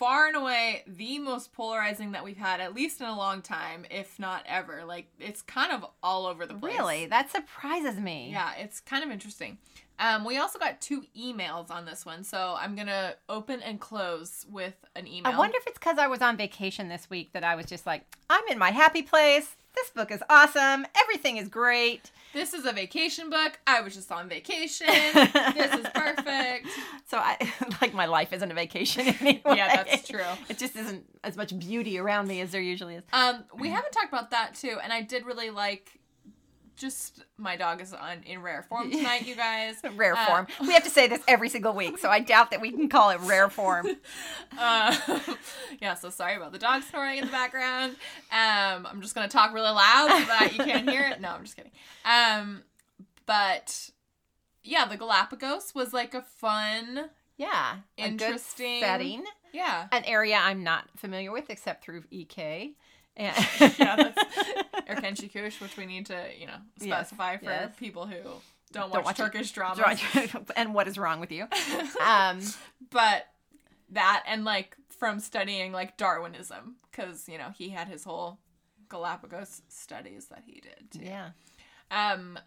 far 0.00 0.26
and 0.28 0.34
away 0.36 0.82
the 0.86 1.18
most 1.18 1.52
polarizing 1.52 2.12
that 2.12 2.24
we've 2.24 2.38
had, 2.38 2.58
at 2.58 2.74
least 2.74 3.02
in 3.02 3.06
a 3.06 3.14
long 3.14 3.42
time, 3.42 3.84
if 3.90 4.18
not 4.18 4.42
ever. 4.48 4.82
Like, 4.86 5.08
it's 5.20 5.42
kind 5.42 5.70
of 5.72 5.84
all 6.02 6.24
over 6.24 6.46
the 6.46 6.54
place. 6.54 6.74
really 6.78 7.06
that 7.06 7.30
surprises 7.30 7.96
me 8.00 8.30
Yeah, 8.32 8.52
it's 8.58 8.80
kind 8.80 9.04
of 9.04 9.10
interesting. 9.10 9.58
Um, 9.98 10.24
we 10.24 10.38
also 10.38 10.58
got 10.58 10.80
two 10.80 11.04
emails 11.14 11.70
on 11.70 11.84
this 11.84 12.06
one, 12.06 12.24
so 12.24 12.56
I'm 12.58 12.74
gonna 12.74 13.14
open 13.28 13.60
and 13.60 13.78
close 13.78 14.46
with 14.50 14.74
an 14.96 15.06
email. 15.06 15.30
i 15.30 15.36
wonder 15.36 15.56
if 15.58 15.66
it's 15.66 15.78
because 15.78 15.98
i 15.98 16.06
was 16.06 16.20
on 16.22 16.36
vacation 16.38 16.88
this 16.88 17.08
week 17.10 17.32
that 17.34 17.44
i 17.44 17.54
was 17.54 17.66
just 17.66 17.84
like 17.86 18.02
i'm 18.30 18.42
in 18.48 18.58
my 18.58 18.70
happy 18.70 19.02
place 19.02 19.54
this 19.74 19.90
book 19.90 20.10
is 20.10 20.22
awesome 20.28 20.86
everything 21.00 21.36
is 21.36 21.48
great 21.48 22.10
this 22.32 22.54
is 22.54 22.64
a 22.64 22.70
vacation 22.70 23.28
book. 23.28 23.58
I 23.66 23.80
was 23.80 23.92
just 23.92 24.12
on 24.12 24.28
vacation. 24.28 24.86
this 24.86 25.74
is 25.74 25.84
perfect. 25.92 26.68
so 27.08 27.18
i 27.18 27.36
like 27.82 27.92
my 27.92 28.06
life 28.06 28.32
isn't 28.32 28.48
a 28.50 28.54
vacation 28.54 29.08
anyway 29.20 29.40
Yeah, 29.46 29.82
that's 29.84 30.06
true. 30.08 30.20
it 30.48 30.56
just 30.56 30.76
isn't 30.76 31.04
as 31.24 31.36
much 31.36 31.58
beauty 31.58 31.98
around 31.98 32.28
me 32.28 32.40
as 32.40 32.52
there 32.52 32.60
usually 32.60 32.94
is 32.94 33.02
Um, 33.12 33.42
we 33.58 33.68
haven't 33.70 33.90
talked 33.92 34.08
about 34.12 34.30
that 34.30 34.54
too, 34.54 34.78
and 34.82 34.92
I 34.92 35.02
did 35.02 35.26
really 35.26 35.50
like. 35.50 35.98
Just 36.80 37.22
my 37.36 37.56
dog 37.56 37.82
is 37.82 37.92
on 37.92 38.22
in 38.24 38.40
rare 38.40 38.62
form 38.62 38.90
tonight, 38.92 39.26
you 39.26 39.34
guys. 39.36 39.76
rare 39.96 40.16
Uh, 40.16 40.26
form. 40.26 40.46
We 40.62 40.72
have 40.72 40.82
to 40.84 40.90
say 40.90 41.08
this 41.08 41.20
every 41.28 41.50
single 41.50 41.74
week, 41.74 41.98
so 41.98 42.08
I 42.08 42.20
doubt 42.20 42.50
that 42.52 42.60
we 42.62 42.70
can 42.70 42.88
call 42.88 43.10
it 43.10 43.20
rare 43.20 43.50
form. 43.60 43.86
Uh, 44.58 44.96
yeah, 45.82 45.92
so 45.92 46.08
sorry 46.08 46.36
about 46.36 46.52
the 46.52 46.58
dog 46.58 46.82
snoring 46.84 47.18
in 47.18 47.26
the 47.26 47.30
background. 47.30 47.96
Um, 48.32 48.86
I'm 48.90 49.02
just 49.02 49.14
gonna 49.14 49.28
talk 49.28 49.52
really 49.52 49.68
loud 49.70 50.08
so 50.08 50.24
that 50.24 50.52
you 50.56 50.64
can't 50.64 50.88
hear 50.88 51.02
it. 51.06 51.20
No, 51.20 51.28
I'm 51.28 51.42
just 51.44 51.54
kidding. 51.54 51.72
Um, 52.06 52.62
but 53.26 53.90
yeah, 54.64 54.86
the 54.86 54.96
Galapagos 54.96 55.74
was 55.74 55.92
like 55.92 56.14
a 56.14 56.22
fun, 56.22 57.10
Yeah, 57.36 57.76
Interesting. 57.98 58.80
setting, 58.80 59.24
yeah, 59.52 59.86
an 59.92 60.04
area 60.06 60.36
I'm 60.40 60.64
not 60.64 60.84
familiar 60.96 61.30
with 61.30 61.50
except 61.50 61.84
through 61.84 62.04
EK. 62.10 62.72
And 63.20 63.74
yeah, 63.78 63.96
that's 63.96 64.18
or 64.88 64.94
Kenshi 64.96 65.32
Kush, 65.32 65.60
which 65.60 65.76
we 65.76 65.86
need 65.86 66.06
to 66.06 66.18
you 66.38 66.46
know 66.46 66.56
Yes, 66.80 67.08
specify 67.08 67.36
for 67.36 67.44
yes. 67.44 67.72
people 67.78 68.06
who 68.06 68.16
don't 68.72 68.90
watch, 68.90 68.92
Don't 68.92 69.04
watch 69.04 69.18
it. 69.18 69.22
Turkish 69.22 69.52
dramas. 69.52 70.00
and 70.56 70.74
what 70.74 70.88
is 70.88 70.96
wrong 70.98 71.20
with 71.20 71.30
you? 71.32 71.46
Um, 72.04 72.40
but 72.90 73.26
that 73.90 74.22
and 74.26 74.44
like 74.44 74.76
from 74.88 75.18
studying 75.20 75.72
like 75.72 75.96
Darwinism 75.96 76.76
because 76.90 77.28
you 77.28 77.36
know 77.38 77.50
he 77.56 77.68
had 77.70 77.88
his 77.88 78.04
whole 78.04 78.38
Galapagos 78.88 79.62
studies 79.68 80.26
that 80.26 80.42
he 80.46 80.60
did 80.60 80.90
too. 80.90 81.00
yeah, 81.04 81.30
Um, 81.90 82.38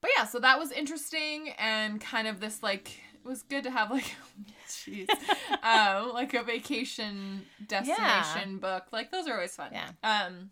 but 0.00 0.10
yeah, 0.16 0.24
so 0.24 0.38
that 0.38 0.58
was 0.58 0.70
interesting 0.72 1.50
and 1.58 2.00
kind 2.00 2.26
of 2.28 2.40
this 2.40 2.62
like 2.62 3.00
was 3.26 3.42
good 3.42 3.64
to 3.64 3.70
have 3.70 3.90
like 3.90 4.14
jeez 4.68 5.08
um 5.62 6.12
like 6.12 6.32
a 6.34 6.42
vacation 6.42 7.42
destination 7.66 8.58
book 8.58 8.84
like 8.92 9.10
those 9.10 9.26
are 9.28 9.34
always 9.34 9.54
fun 9.54 9.70
Yeah. 9.72 9.90
um 10.02 10.50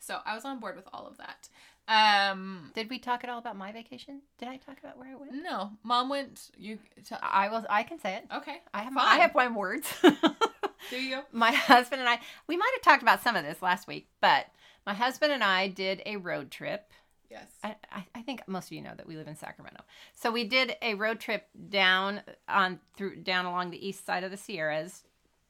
so 0.00 0.18
I 0.24 0.34
was 0.34 0.44
on 0.44 0.60
board 0.60 0.76
with 0.76 0.86
all 0.92 1.06
of 1.06 1.16
that 1.18 1.48
um 1.88 2.70
did 2.74 2.90
we 2.90 2.98
talk 2.98 3.24
at 3.24 3.30
all 3.30 3.38
about 3.38 3.56
my 3.56 3.72
vacation? 3.72 4.20
Did 4.38 4.48
I 4.48 4.58
talk 4.58 4.78
about 4.78 4.98
where 4.98 5.08
I 5.08 5.14
went? 5.14 5.32
no 5.42 5.70
mom 5.82 6.08
went 6.10 6.50
you 6.56 6.78
I 7.22 7.48
will. 7.48 7.64
I 7.70 7.82
can 7.82 7.98
say 7.98 8.14
it. 8.16 8.24
okay 8.36 8.60
I 8.74 8.82
have. 8.82 8.92
Fine. 8.92 9.06
I 9.06 9.16
have 9.20 9.34
one 9.34 9.54
words. 9.54 9.88
do 10.90 10.96
you 11.02 11.20
my 11.32 11.50
husband 11.52 12.00
and 12.00 12.08
I, 12.08 12.20
we 12.46 12.56
might 12.58 12.70
have 12.76 12.82
talked 12.82 13.02
about 13.02 13.22
some 13.22 13.36
of 13.36 13.44
this 13.44 13.62
last 13.62 13.86
week, 13.88 14.06
but 14.20 14.46
my 14.86 14.92
husband 14.94 15.32
and 15.32 15.42
I 15.42 15.68
did 15.68 16.02
a 16.06 16.16
road 16.16 16.50
trip. 16.50 16.92
Yes 17.30 17.46
I, 17.62 17.76
I 18.14 18.22
think 18.22 18.46
most 18.46 18.66
of 18.66 18.72
you 18.72 18.82
know 18.82 18.92
that 18.96 19.06
we 19.06 19.16
live 19.16 19.28
in 19.28 19.36
Sacramento. 19.36 19.82
So 20.14 20.30
we 20.30 20.44
did 20.44 20.76
a 20.82 20.94
road 20.94 21.20
trip 21.20 21.46
down 21.68 22.20
on 22.48 22.80
through 22.96 23.16
down 23.16 23.46
along 23.46 23.70
the 23.70 23.86
east 23.88 24.04
side 24.06 24.24
of 24.24 24.30
the 24.30 24.36
Sierras 24.36 25.04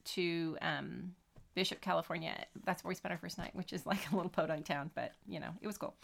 to 0.04 0.56
um, 0.62 1.14
Bishop, 1.54 1.80
California. 1.80 2.34
That's 2.64 2.84
where 2.84 2.90
we 2.90 2.94
spent 2.94 3.12
our 3.12 3.18
first 3.18 3.38
night, 3.38 3.54
which 3.54 3.72
is 3.72 3.84
like 3.86 4.10
a 4.12 4.16
little 4.16 4.30
podunk 4.30 4.66
town, 4.66 4.90
but 4.94 5.12
you 5.26 5.40
know 5.40 5.50
it 5.60 5.66
was 5.66 5.78
cool. 5.78 5.94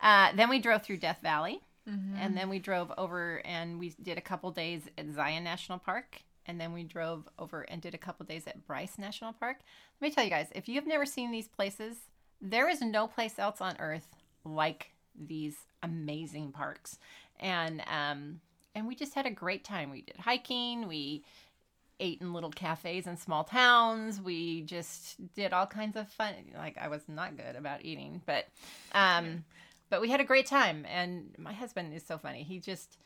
Uh, 0.00 0.32
then 0.34 0.48
we 0.48 0.58
drove 0.58 0.82
through 0.82 0.98
Death 0.98 1.18
Valley, 1.22 1.60
and 2.20 2.36
then 2.36 2.50
we 2.50 2.58
drove 2.58 2.92
over 2.98 3.40
and 3.46 3.78
we 3.78 3.94
did 4.02 4.18
a 4.18 4.20
couple 4.20 4.50
days 4.50 4.82
at 4.98 5.06
Zion 5.14 5.42
National 5.44 5.78
Park. 5.78 6.20
And 6.44 6.58
then 6.58 6.72
we 6.72 6.82
drove 6.82 7.28
over 7.38 7.62
and 7.62 7.82
did 7.82 7.94
a 7.94 7.98
couple 7.98 8.24
days 8.24 8.46
at 8.46 8.66
Bryce 8.66 8.96
National 8.98 9.34
Park. 9.34 9.58
Let 10.00 10.08
me 10.08 10.14
tell 10.14 10.24
you 10.24 10.30
guys, 10.30 10.48
if 10.54 10.66
you've 10.66 10.86
never 10.86 11.04
seen 11.04 11.30
these 11.30 11.46
places, 11.48 11.96
there 12.40 12.70
is 12.70 12.80
no 12.80 13.06
place 13.06 13.38
else 13.38 13.60
on 13.60 13.76
earth 13.78 14.08
like 14.44 14.92
these 15.26 15.56
amazing 15.82 16.52
parks. 16.52 16.98
And 17.40 17.82
um 17.92 18.40
and 18.74 18.86
we 18.86 18.94
just 18.94 19.14
had 19.14 19.26
a 19.26 19.30
great 19.30 19.64
time. 19.64 19.90
We 19.90 20.02
did 20.02 20.16
hiking, 20.18 20.86
we 20.88 21.24
ate 22.00 22.20
in 22.20 22.32
little 22.32 22.50
cafes 22.50 23.06
in 23.08 23.16
small 23.16 23.42
towns. 23.44 24.20
We 24.20 24.62
just 24.62 25.16
did 25.34 25.52
all 25.52 25.66
kinds 25.66 25.96
of 25.96 26.08
fun. 26.08 26.34
Like 26.56 26.78
I 26.78 26.88
was 26.88 27.02
not 27.08 27.36
good 27.36 27.56
about 27.56 27.84
eating, 27.84 28.22
but 28.24 28.46
um, 28.92 29.44
but 29.90 30.00
we 30.00 30.10
had 30.10 30.20
a 30.20 30.24
great 30.24 30.46
time. 30.46 30.86
And 30.88 31.34
my 31.38 31.52
husband 31.52 31.92
is 31.94 32.04
so 32.04 32.18
funny. 32.18 32.42
He 32.42 32.58
just. 32.60 32.98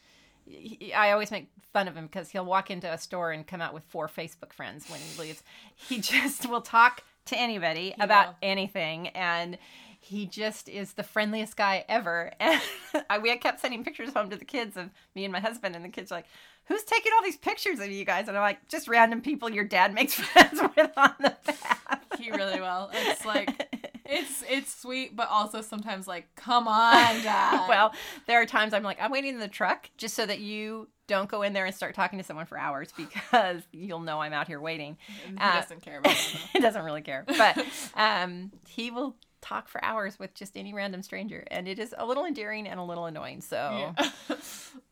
He, 0.45 0.93
I 0.93 1.13
always 1.13 1.31
make 1.31 1.49
fun 1.73 1.87
of 1.87 1.95
him 1.97 2.07
because 2.07 2.31
he'll 2.31 2.45
walk 2.45 2.69
into 2.69 2.93
a 2.93 2.99
store 2.99 3.31
and 3.31 3.47
come 3.47 3.61
out 3.61 3.73
with 3.73 3.85
four 3.85 4.09
Facebook 4.09 4.53
friends 4.53 4.91
when 4.91 4.99
he 4.99 5.21
leaves. 5.21 5.41
He 5.77 6.01
just 6.01 6.49
will 6.51 6.61
talk 6.61 7.03
to 7.27 7.39
anybody 7.39 7.95
Yeah. 7.97 8.05
about 8.05 8.35
anything, 8.43 9.07
and 9.11 9.57
he 10.05 10.27
just 10.27 10.69
is 10.69 10.93
the 10.95 11.03
friendliest 11.03 11.57
guy 11.57 11.85
ever. 11.89 12.33
And 12.41 12.61
I, 13.09 13.19
we 13.19 13.31
had 13.31 13.41
kept 13.41 13.61
sending 13.61 13.83
pictures 13.85 14.13
home 14.13 14.29
to 14.31 14.37
the 14.37 14.45
kids 14.45 14.77
of 14.77 14.91
me 15.15 15.25
and 15.25 15.33
my 15.33 15.41
husband, 15.41 15.75
and 15.75 15.85
the 15.85 15.89
kids 15.89 16.13
are 16.13 16.17
like, 16.17 16.27
"Who's 16.67 16.83
taking 16.85 17.13
all 17.17 17.23
these 17.23 17.39
pictures 17.39 17.81
of 17.81 17.91
you 17.91 18.05
guys?" 18.05 18.29
And 18.29 18.37
I'm 18.37 18.43
like, 18.43 18.69
"Just 18.69 18.89
random 18.89 19.21
people 19.23 19.49
your 19.51 19.65
dad 19.65 19.95
makes 19.95 20.15
friends 20.21 20.61
with 20.77 20.91
on 20.97 21.15
the 21.21 21.35
path." 21.47 22.01
He 22.19 22.31
really 22.31 22.61
will. 22.61 22.91
It's 22.93 23.25
like 23.25 23.69
it's 24.05 24.45
it's 24.49 24.75
sweet, 24.75 25.17
but 25.17 25.29
also 25.31 25.63
sometimes 25.63 26.07
like, 26.07 26.29
come 26.35 26.69
on, 26.69 27.23
Dad. 27.23 27.67
well, 27.69 27.93
there 28.27 28.41
are 28.43 28.47
times 28.47 28.75
I'm 28.75 28.83
like, 28.83 29.01
I'm 29.01 29.11
waiting 29.11 29.33
in 29.35 29.41
the 29.41 29.49
truck 29.49 29.89
just 29.97 30.15
so 30.15 30.27
that 30.27 30.41
you 30.41 30.89
don't 31.07 31.29
go 31.29 31.43
in 31.43 31.53
there 31.53 31.65
and 31.65 31.75
start 31.75 31.95
talking 31.95 32.19
to 32.19 32.25
someone 32.25 32.47
for 32.47 32.59
hours 32.59 32.93
because 32.97 33.63
you'll 33.73 34.01
know 34.01 34.21
I'm 34.21 34.33
out 34.33 34.47
here 34.49 34.61
waiting. 34.61 34.99
he 35.27 35.37
uh, 35.39 35.61
doesn't 35.61 35.83
care 35.83 35.99
about 35.99 36.13
that. 36.13 36.17
he 36.53 36.61
doesn't 36.61 36.85
really 36.85 37.03
care, 37.03 37.25
but 37.27 37.65
um, 37.95 38.53
he 38.69 38.91
will 38.91 39.17
talk 39.43 39.69
for 39.69 39.85
hours 39.85 40.19
with 40.19 40.33
just 40.35 40.57
any 40.57 40.73
random 40.73 41.03
stranger, 41.03 41.45
and 41.51 41.69
it 41.69 41.79
is 41.79 41.95
a 41.99 42.07
little 42.07 42.25
endearing 42.25 42.67
and 42.67 42.81
a 42.81 42.83
little 42.83 43.05
annoying. 43.05 43.41
So 43.43 43.93
Yeah. 43.99 44.11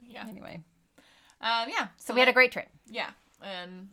yeah. 0.03 0.27
anyway, 0.29 0.61
Um, 1.41 1.69
yeah. 1.69 1.89
so 1.97 2.13
we 2.13 2.21
had 2.21 2.29
a 2.29 2.33
great 2.35 2.53
trip. 2.53 2.69
Yeah, 2.87 3.11
and 3.43 3.89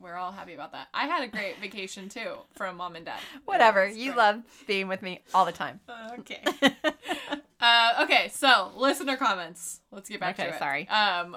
we're 0.00 0.16
all 0.16 0.32
happy 0.32 0.52
about 0.54 0.72
that. 0.72 0.88
I 0.92 1.06
had 1.06 1.22
a 1.22 1.28
great 1.28 1.58
vacation 1.60 2.08
too 2.08 2.34
from 2.56 2.76
mom 2.76 2.96
and 2.96 3.04
dad. 3.06 3.20
Whatever, 3.46 3.86
you 3.88 4.10
great. 4.12 4.16
love 4.18 4.42
being 4.66 4.88
with 4.88 5.00
me 5.02 5.20
all 5.32 5.44
the 5.46 5.52
time. 5.52 5.80
Okay. 6.18 6.42
uh, 7.60 7.88
okay, 8.02 8.28
so 8.32 8.72
listener 8.76 9.16
comments. 9.16 9.80
Let's 9.92 10.08
get 10.08 10.20
back 10.20 10.38
Okay, 10.38 10.48
to 10.50 10.54
it. 10.56 10.58
sorry. 10.58 10.88
Um, 10.88 11.36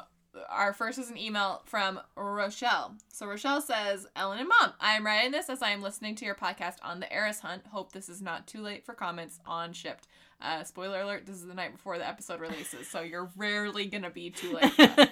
our 0.49 0.73
first 0.73 0.97
is 0.97 1.09
an 1.09 1.17
email 1.17 1.61
from 1.65 1.99
Rochelle. 2.15 2.95
So 3.09 3.27
Rochelle 3.27 3.61
says, 3.61 4.07
Ellen 4.15 4.39
and 4.39 4.49
Mom, 4.49 4.73
I 4.79 4.95
am 4.95 5.05
writing 5.05 5.31
this 5.31 5.49
as 5.49 5.61
I 5.61 5.71
am 5.71 5.81
listening 5.81 6.15
to 6.15 6.25
your 6.25 6.35
podcast 6.35 6.77
on 6.83 6.99
the 6.99 7.11
Heiress 7.11 7.39
Hunt. 7.39 7.67
Hope 7.67 7.91
this 7.91 8.09
is 8.09 8.21
not 8.21 8.47
too 8.47 8.61
late 8.61 8.85
for 8.85 8.93
comments 8.93 9.39
on 9.45 9.73
Shipped. 9.73 10.07
Uh, 10.41 10.63
spoiler 10.63 11.01
alert, 11.01 11.25
this 11.25 11.35
is 11.35 11.45
the 11.45 11.53
night 11.53 11.71
before 11.71 11.97
the 11.97 12.07
episode 12.07 12.41
releases, 12.41 12.89
so 12.89 13.01
you're 13.01 13.31
rarely 13.37 13.85
going 13.85 14.03
to 14.03 14.09
be 14.09 14.29
too 14.29 14.53
late. 14.53 14.73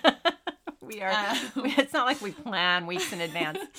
we 0.81 1.01
are. 1.01 1.11
Uh, 1.11 1.35
it's 1.55 1.93
not 1.93 2.05
like 2.05 2.21
we 2.21 2.31
plan 2.31 2.85
weeks 2.85 3.13
in 3.13 3.21
advance. 3.21 3.59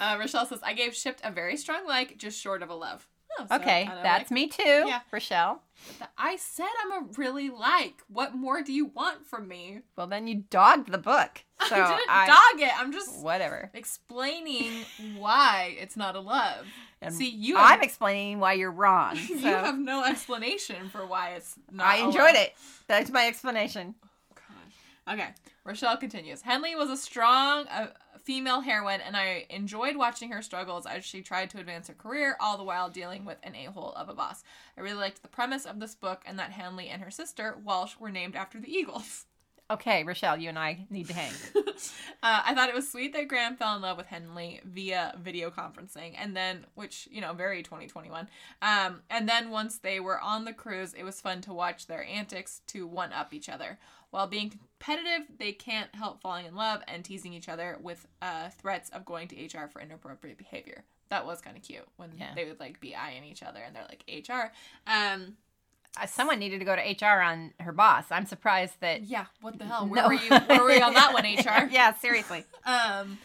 Uh, 0.00 0.16
Rochelle 0.16 0.46
says, 0.46 0.60
I 0.62 0.74
gave 0.74 0.94
Shipped 0.94 1.22
a 1.24 1.32
very 1.32 1.56
strong 1.56 1.84
like, 1.84 2.18
just 2.18 2.40
short 2.40 2.62
of 2.62 2.70
a 2.70 2.74
love. 2.76 3.08
Oh, 3.38 3.46
so 3.48 3.56
Okay, 3.56 3.84
that's 4.02 4.24
like- 4.24 4.30
me 4.30 4.48
too, 4.48 4.84
Yeah. 4.86 5.00
Rochelle. 5.10 5.62
I 6.18 6.34
said 6.36 6.66
I'm 6.84 7.04
a 7.04 7.06
really 7.16 7.50
like. 7.50 8.02
What 8.08 8.34
more 8.34 8.62
do 8.62 8.72
you 8.72 8.86
want 8.86 9.26
from 9.26 9.46
me? 9.46 9.80
Well, 9.96 10.08
then 10.08 10.26
you 10.26 10.42
dogged 10.50 10.90
the 10.90 10.98
book, 10.98 11.44
so 11.68 11.76
I 11.76 11.88
didn't 11.96 12.10
I, 12.10 12.26
dog 12.26 12.60
it. 12.68 12.72
I'm 12.80 12.92
just 12.92 13.22
whatever. 13.22 13.70
explaining 13.74 14.84
why 15.18 15.76
it's 15.78 15.96
not 15.96 16.16
a 16.16 16.20
love. 16.20 16.66
And 17.00 17.14
See, 17.14 17.28
you 17.28 17.56
I'm 17.56 17.68
have, 17.78 17.82
explaining 17.82 18.40
why 18.40 18.54
you're 18.54 18.72
wrong. 18.72 19.16
you 19.28 19.38
have 19.38 19.78
no 19.78 20.02
explanation 20.04 20.88
for 20.88 21.06
why 21.06 21.34
it's 21.34 21.54
not. 21.70 21.86
I 21.86 21.98
enjoyed 21.98 22.34
it. 22.34 22.54
That's 22.88 23.10
my 23.10 23.28
explanation. 23.28 23.94
Gosh. 24.34 25.14
Okay. 25.14 25.28
Rochelle 25.64 25.96
continues. 25.96 26.42
Henley 26.42 26.74
was 26.74 26.90
a 26.90 26.96
strong 26.96 27.66
uh, 27.68 27.88
female 28.24 28.60
heroine, 28.60 29.00
and 29.00 29.16
I 29.16 29.46
enjoyed 29.48 29.96
watching 29.96 30.30
her 30.32 30.42
struggles 30.42 30.86
as 30.86 31.04
she 31.04 31.22
tried 31.22 31.50
to 31.50 31.58
advance 31.58 31.88
her 31.88 31.94
career, 31.94 32.36
all 32.40 32.58
the 32.58 32.64
while 32.64 32.90
dealing 32.90 33.24
with 33.24 33.38
an 33.42 33.54
a-hole 33.54 33.92
of 33.92 34.08
a 34.08 34.14
boss. 34.14 34.42
I 34.76 34.80
really 34.80 34.98
liked 34.98 35.22
the 35.22 35.28
premise 35.28 35.64
of 35.64 35.80
this 35.80 35.94
book, 35.94 36.22
and 36.26 36.38
that 36.38 36.52
Henley 36.52 36.88
and 36.88 37.02
her 37.02 37.10
sister 37.10 37.56
Walsh 37.64 37.96
were 37.98 38.10
named 38.10 38.36
after 38.36 38.60
the 38.60 38.70
Eagles. 38.70 39.26
Okay, 39.70 40.02
Rochelle, 40.02 40.38
you 40.38 40.48
and 40.48 40.58
I 40.58 40.86
need 40.88 41.08
to 41.08 41.12
hang. 41.14 41.30
uh, 41.56 41.62
I 42.22 42.54
thought 42.54 42.70
it 42.70 42.74
was 42.74 42.90
sweet 42.90 43.12
that 43.12 43.28
Graham 43.28 43.54
fell 43.54 43.76
in 43.76 43.82
love 43.82 43.98
with 43.98 44.06
Henley 44.06 44.60
via 44.64 45.14
video 45.22 45.50
conferencing, 45.50 46.14
and 46.18 46.34
then, 46.34 46.64
which 46.74 47.06
you 47.10 47.20
know, 47.20 47.34
very 47.34 47.62
2021. 47.62 48.28
Um, 48.62 49.02
and 49.10 49.28
then 49.28 49.50
once 49.50 49.76
they 49.78 50.00
were 50.00 50.18
on 50.20 50.46
the 50.46 50.54
cruise, 50.54 50.94
it 50.94 51.04
was 51.04 51.20
fun 51.20 51.42
to 51.42 51.52
watch 51.52 51.86
their 51.86 52.02
antics 52.04 52.62
to 52.68 52.86
one 52.86 53.12
up 53.12 53.34
each 53.34 53.50
other. 53.50 53.78
While 54.10 54.26
being 54.26 54.48
competitive, 54.48 55.26
they 55.38 55.52
can't 55.52 55.94
help 55.94 56.22
falling 56.22 56.46
in 56.46 56.54
love 56.56 56.80
and 56.88 57.04
teasing 57.04 57.34
each 57.34 57.50
other 57.50 57.76
with 57.82 58.06
uh, 58.22 58.48
threats 58.48 58.88
of 58.88 59.04
going 59.04 59.28
to 59.28 59.36
HR 59.44 59.68
for 59.68 59.82
inappropriate 59.82 60.38
behavior. 60.38 60.84
That 61.10 61.26
was 61.26 61.42
kind 61.42 61.58
of 61.58 61.62
cute 61.62 61.86
when 61.96 62.12
Yeah. 62.18 62.34
they 62.34 62.46
would 62.46 62.58
like 62.58 62.80
be 62.80 62.94
eyeing 62.96 63.24
each 63.24 63.42
other 63.42 63.60
and 63.60 63.76
they're 63.76 63.86
like 63.86 64.04
HR. 64.28 64.50
Um, 64.86 65.36
Someone 66.06 66.38
needed 66.38 66.58
to 66.60 66.64
go 66.64 66.76
to 66.76 66.82
HR 67.06 67.20
on 67.20 67.52
her 67.60 67.72
boss. 67.72 68.06
I'm 68.10 68.26
surprised 68.26 68.74
that. 68.80 69.02
yeah, 69.02 69.26
what 69.40 69.58
the 69.58 69.64
hell? 69.64 69.86
Where 69.86 70.02
No. 70.02 70.08
were 70.08 70.14
you? 70.14 70.28
Where 70.30 70.62
were 70.62 70.72
you 70.72 70.82
on 70.82 70.94
that 70.94 71.12
one, 71.12 71.24
HR? 71.38 71.68
yeah, 71.70 71.94
seriously. 71.94 72.44
Um, 72.64 73.18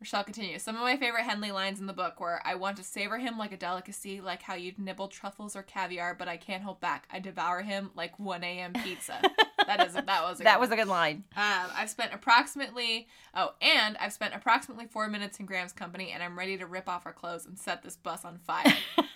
Rochelle 0.00 0.24
continues. 0.24 0.62
Some 0.62 0.74
of 0.76 0.82
my 0.82 0.96
favorite 0.98 1.22
Henley 1.22 1.50
lines 1.50 1.80
in 1.80 1.86
the 1.86 1.92
book 1.94 2.20
were, 2.20 2.40
"I 2.44 2.56
want 2.56 2.76
to 2.76 2.82
savor 2.84 3.16
him 3.16 3.38
like 3.38 3.52
a 3.52 3.56
delicacy, 3.56 4.20
like 4.20 4.42
how 4.42 4.54
you'd 4.54 4.78
nibble 4.78 5.08
truffles 5.08 5.56
or 5.56 5.62
caviar, 5.62 6.14
but 6.14 6.28
I 6.28 6.36
can't 6.36 6.62
hold 6.62 6.80
back. 6.80 7.08
I 7.10 7.20
devour 7.20 7.62
him 7.62 7.90
like 7.96 8.18
1 8.18 8.44
a.m. 8.44 8.72
pizza." 8.74 9.18
that 9.66 9.86
is 9.86 9.94
that 9.94 10.06
was 10.06 10.40
a 10.40 10.44
That 10.44 10.60
was 10.60 10.70
a 10.72 10.76
good 10.76 10.88
line. 10.88 11.24
um, 11.36 11.70
I've 11.74 11.88
spent 11.88 12.12
approximately 12.12 13.08
oh, 13.34 13.52
and 13.62 13.96
I've 13.98 14.12
spent 14.12 14.34
approximately 14.34 14.86
four 14.86 15.08
minutes 15.08 15.40
in 15.40 15.46
Graham's 15.46 15.72
company, 15.72 16.10
and 16.12 16.22
I'm 16.22 16.38
ready 16.38 16.58
to 16.58 16.66
rip 16.66 16.86
off 16.88 17.06
our 17.06 17.12
clothes 17.14 17.46
and 17.46 17.58
set 17.58 17.82
this 17.82 17.96
bus 17.96 18.26
on 18.26 18.38
fire. 18.46 18.74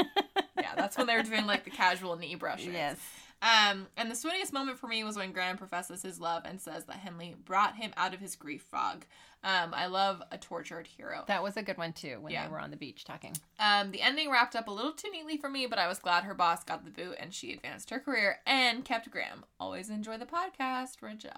that's 0.79 0.97
when 0.97 1.07
they 1.07 1.17
were 1.17 1.23
doing 1.23 1.47
like 1.47 1.65
the 1.65 1.71
casual 1.71 2.17
knee 2.17 2.35
brushes. 2.37 2.73
Yes. 2.73 2.97
Um, 3.41 3.87
and 3.97 4.11
the 4.11 4.17
sweetest 4.17 4.53
moment 4.53 4.79
for 4.79 4.89
me 4.89 5.05
was 5.05 5.17
when 5.17 5.31
Graham 5.33 5.57
professes 5.59 6.03
his 6.03 6.19
love 6.19 6.43
and 6.45 6.61
says 6.61 6.87
that 6.87 6.97
Henley 6.97 7.37
brought 7.45 7.77
him 7.77 7.93
out 7.97 8.13
of 8.13 8.19
his 8.19 8.35
grief 8.35 8.63
fog. 8.63 9.05
Um, 9.45 9.73
I 9.73 9.87
love 9.87 10.21
a 10.33 10.39
tortured 10.39 10.89
hero. 10.89 11.23
That 11.29 11.45
was 11.45 11.57
a 11.57 11.63
good 11.63 11.79
one 11.79 11.93
too 11.93 12.19
when 12.21 12.33
Yeah. 12.33 12.47
they 12.47 12.51
were 12.53 12.59
on 12.59 12.73
the 12.73 12.77
beach 12.77 13.05
talking. 13.05 13.37
Um, 13.61 13.93
the 13.93 14.03
ending 14.03 14.29
wrapped 14.29 14.57
up 14.57 14.67
a 14.67 14.73
little 14.73 14.91
too 14.91 15.09
neatly 15.13 15.37
for 15.37 15.49
me, 15.49 15.67
but 15.67 15.79
I 15.79 15.87
was 15.87 16.01
glad 16.01 16.25
her 16.25 16.35
boss 16.35 16.65
got 16.65 16.85
the 16.85 16.91
boot 16.91 17.15
and 17.21 17.33
she 17.33 17.53
advanced 17.53 17.91
her 17.91 18.01
career 18.01 18.41
and 18.45 18.85
kept 18.85 19.09
Graham. 19.13 19.45
Always 19.61 19.89
enjoy 19.91 20.19
the 20.19 20.27
podcast, 20.27 20.95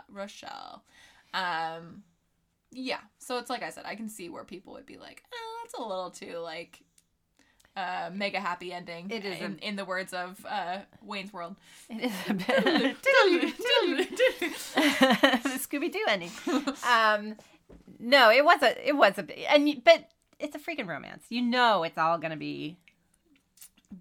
Rochelle. 0.09 0.85
Um, 1.35 2.05
yeah, 2.71 3.01
so 3.19 3.37
it's 3.39 3.51
like 3.51 3.63
I 3.63 3.69
said, 3.71 3.85
I 3.85 3.95
can 3.95 4.09
see 4.09 4.31
where 4.31 4.45
people 4.45 4.73
would 4.73 4.87
be 4.87 4.97
like, 4.97 5.23
oh, 5.35 5.59
that's 5.63 5.75
a 5.75 5.83
little 5.83 6.11
too 6.11 6.39
like 6.39 6.81
uh 7.81 8.11
mega 8.13 8.41
happy 8.41 8.73
ending. 8.73 9.11
It 9.11 9.25
is 9.25 9.41
a- 9.41 9.45
in, 9.45 9.59
in 9.59 9.77
the 9.77 9.85
words 9.85 10.13
of 10.13 10.45
uh 10.49 10.79
Wayne's 11.03 11.33
World. 11.33 11.57
It 11.89 12.05
is 12.05 12.13
a 12.29 12.35
bit 12.35 12.47
Scooby 15.61 15.93
Doo 15.93 16.05
ending. 16.09 16.31
Um, 16.89 17.37
no, 17.99 18.31
it 18.31 18.45
was 18.45 18.63
a 18.63 18.89
it 18.89 18.97
was 18.97 19.19
a 19.19 19.53
and 19.53 19.83
but 19.85 20.09
it's 20.39 20.57
a 20.57 20.59
freaking 20.59 20.87
romance. 20.89 21.25
You 21.29 21.43
know, 21.43 21.83
it's 21.83 21.99
all 21.99 22.19
gonna 22.19 22.37
be 22.37 22.77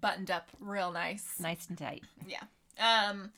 Buttoned 0.00 0.30
up 0.30 0.48
real 0.60 0.92
nice. 0.92 1.34
nice 1.40 1.66
and 1.68 1.76
tight. 1.76 2.04
Yeah. 2.26 2.42
Um, 2.78 3.30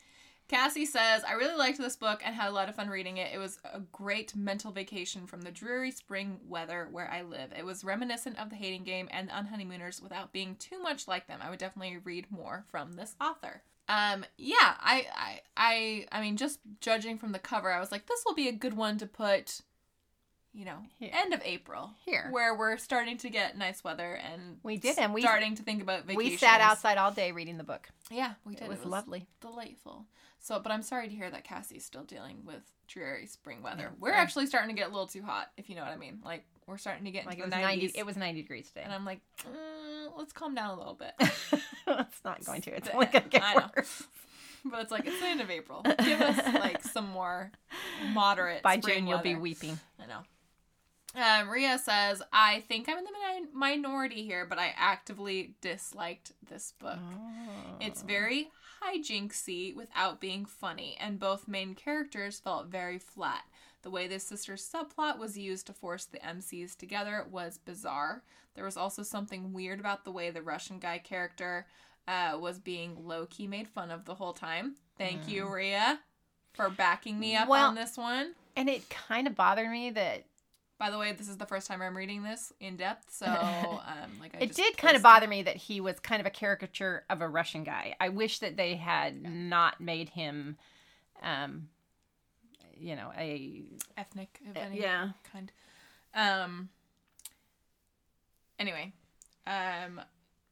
Cassie 0.52 0.84
says, 0.84 1.24
I 1.26 1.32
really 1.32 1.56
liked 1.56 1.78
this 1.78 1.96
book 1.96 2.20
and 2.22 2.34
had 2.34 2.50
a 2.50 2.52
lot 2.52 2.68
of 2.68 2.74
fun 2.74 2.90
reading 2.90 3.16
it. 3.16 3.32
It 3.32 3.38
was 3.38 3.58
a 3.72 3.80
great 3.80 4.36
mental 4.36 4.70
vacation 4.70 5.26
from 5.26 5.40
the 5.40 5.50
dreary 5.50 5.90
spring 5.90 6.40
weather 6.46 6.88
where 6.90 7.10
I 7.10 7.22
live. 7.22 7.52
It 7.58 7.64
was 7.64 7.84
reminiscent 7.84 8.38
of 8.38 8.50
the 8.50 8.56
hating 8.56 8.84
game 8.84 9.08
and 9.10 9.28
the 9.28 9.32
unhoneymooners 9.32 10.02
without 10.02 10.30
being 10.30 10.56
too 10.56 10.78
much 10.82 11.08
like 11.08 11.26
them. 11.26 11.38
I 11.42 11.48
would 11.48 11.58
definitely 11.58 11.96
read 12.04 12.30
more 12.30 12.66
from 12.70 12.92
this 12.92 13.16
author. 13.18 13.62
Um, 13.88 14.26
yeah, 14.36 14.74
I, 14.78 15.06
I, 15.16 15.40
I, 15.56 16.06
I 16.12 16.20
mean, 16.20 16.36
just 16.36 16.60
judging 16.82 17.16
from 17.16 17.32
the 17.32 17.38
cover, 17.38 17.72
I 17.72 17.80
was 17.80 17.90
like, 17.90 18.04
this 18.04 18.22
will 18.26 18.34
be 18.34 18.48
a 18.48 18.52
good 18.52 18.76
one 18.76 18.98
to 18.98 19.06
put, 19.06 19.62
you 20.52 20.66
know, 20.66 20.80
Here. 20.98 21.12
end 21.14 21.32
of 21.32 21.40
April 21.46 21.92
Here. 22.04 22.28
where 22.30 22.54
we're 22.54 22.76
starting 22.76 23.16
to 23.16 23.30
get 23.30 23.56
nice 23.56 23.82
weather 23.82 24.20
and 24.22 24.58
We 24.62 24.76
did, 24.76 24.98
and 24.98 25.14
we- 25.14 25.22
starting 25.22 25.54
to 25.54 25.62
think 25.62 25.80
about 25.80 26.04
vacations. 26.04 26.30
We 26.32 26.36
sat 26.36 26.60
outside 26.60 26.98
all 26.98 27.10
day 27.10 27.32
reading 27.32 27.56
the 27.56 27.64
book. 27.64 27.88
Yeah, 28.10 28.34
we 28.44 28.54
did. 28.54 28.64
It 28.64 28.68
was 28.68 28.84
lovely. 28.84 29.26
delightful. 29.40 30.04
So, 30.44 30.58
but 30.58 30.72
I'm 30.72 30.82
sorry 30.82 31.08
to 31.08 31.14
hear 31.14 31.30
that 31.30 31.44
Cassie's 31.44 31.84
still 31.84 32.02
dealing 32.02 32.38
with 32.44 32.62
dreary 32.88 33.26
spring 33.26 33.62
weather. 33.62 33.84
Yeah, 33.84 33.96
we're 34.00 34.10
actually 34.12 34.46
starting 34.46 34.74
to 34.74 34.78
get 34.80 34.88
a 34.88 34.90
little 34.92 35.06
too 35.06 35.22
hot, 35.22 35.52
if 35.56 35.70
you 35.70 35.76
know 35.76 35.82
what 35.82 35.92
I 35.92 35.96
mean. 35.96 36.18
Like 36.24 36.44
we're 36.66 36.78
starting 36.78 37.04
to 37.04 37.12
get 37.12 37.26
Like 37.26 37.38
it 37.38 37.44
into 37.44 37.56
was 37.56 37.62
the 37.62 37.68
90 37.68 37.92
it 37.94 38.04
was 38.04 38.16
90 38.16 38.42
degrees 38.42 38.66
today. 38.68 38.82
and 38.82 38.92
I'm 38.92 39.04
like, 39.04 39.20
mm, 39.44 40.08
let's 40.18 40.32
calm 40.32 40.56
down 40.56 40.70
a 40.70 40.76
little 40.76 40.94
bit. 40.94 41.12
it's 41.86 42.24
not 42.24 42.44
going 42.44 42.60
to. 42.62 42.76
It's 42.76 42.88
only 42.92 43.06
going 43.06 43.22
to 43.22 43.30
get 43.30 43.42
I 43.44 43.54
know. 43.54 43.70
worse. 43.76 44.02
but 44.64 44.80
it's 44.80 44.90
like 44.90 45.06
it's 45.06 45.20
the 45.20 45.26
end 45.26 45.40
of 45.40 45.48
April. 45.48 45.82
Give 46.04 46.20
us 46.20 46.54
like 46.54 46.82
some 46.82 47.08
more 47.08 47.52
moderate. 48.12 48.62
By 48.64 48.78
June 48.78 49.06
you'll 49.06 49.20
be 49.20 49.36
weeping. 49.36 49.78
I 50.00 50.06
know. 50.06 50.22
Um, 51.14 51.50
Rhea 51.50 51.78
says, 51.78 52.22
I 52.32 52.60
think 52.68 52.88
I'm 52.88 52.96
in 52.98 53.04
the 53.04 53.10
min- 53.34 53.48
minority 53.52 54.24
here, 54.24 54.46
but 54.46 54.58
I 54.58 54.72
actively 54.76 55.54
disliked 55.60 56.32
this 56.48 56.72
book. 56.78 56.98
It's 57.80 58.02
very 58.02 58.48
hijinksy 58.84 59.74
without 59.74 60.20
being 60.20 60.44
funny, 60.44 60.96
and 61.00 61.18
both 61.18 61.48
main 61.48 61.74
characters 61.74 62.40
felt 62.40 62.66
very 62.66 62.98
flat. 62.98 63.44
The 63.82 63.90
way 63.90 64.06
this 64.06 64.24
sister 64.24 64.54
subplot 64.54 65.18
was 65.18 65.36
used 65.36 65.66
to 65.66 65.72
force 65.72 66.04
the 66.04 66.18
MCs 66.18 66.76
together 66.76 67.26
was 67.30 67.58
bizarre. 67.58 68.22
There 68.54 68.64
was 68.64 68.76
also 68.76 69.02
something 69.02 69.52
weird 69.52 69.80
about 69.80 70.04
the 70.04 70.12
way 70.12 70.30
the 70.30 70.42
Russian 70.42 70.78
guy 70.78 70.98
character 70.98 71.66
uh, 72.06 72.36
was 72.40 72.58
being 72.58 73.06
low 73.06 73.26
key 73.26 73.46
made 73.46 73.68
fun 73.68 73.90
of 73.90 74.04
the 74.04 74.14
whole 74.14 74.32
time. 74.32 74.76
Thank 74.98 75.28
you, 75.28 75.48
Rhea, 75.52 76.00
for 76.52 76.68
backing 76.68 77.18
me 77.18 77.34
up 77.36 77.48
Well- 77.48 77.68
on 77.68 77.74
this 77.74 77.96
one. 77.96 78.34
And 78.54 78.68
it 78.68 78.90
kind 78.90 79.26
of 79.26 79.34
bothered 79.34 79.70
me 79.70 79.90
that 79.90 80.24
By 80.82 80.90
the 80.90 80.98
way, 80.98 81.12
this 81.12 81.28
is 81.28 81.36
the 81.36 81.46
first 81.46 81.68
time 81.68 81.80
I'm 81.80 81.96
reading 81.96 82.24
this 82.24 82.52
in 82.58 82.74
depth, 82.74 83.14
so 83.14 83.26
um, 83.30 84.10
like 84.20 84.34
I 84.34 84.38
it 84.40 84.52
did 84.52 84.76
kind 84.76 84.96
of 84.96 85.02
bother 85.04 85.28
me 85.28 85.44
that 85.44 85.54
he 85.54 85.80
was 85.80 86.00
kind 86.00 86.18
of 86.18 86.26
a 86.26 86.30
caricature 86.30 87.04
of 87.08 87.20
a 87.20 87.28
Russian 87.28 87.62
guy. 87.62 87.94
I 88.00 88.08
wish 88.08 88.40
that 88.40 88.56
they 88.56 88.74
had 88.74 89.22
not 89.22 89.80
made 89.80 90.08
him, 90.08 90.56
um, 91.22 91.68
you 92.76 92.96
know, 92.96 93.12
a 93.16 93.62
ethnic 93.96 94.40
of 94.50 94.56
Uh, 94.56 94.60
any 94.60 94.80
yeah. 94.80 95.10
kind. 95.22 95.52
Um. 96.14 96.68
Anyway, 98.58 98.92
um, 99.46 100.00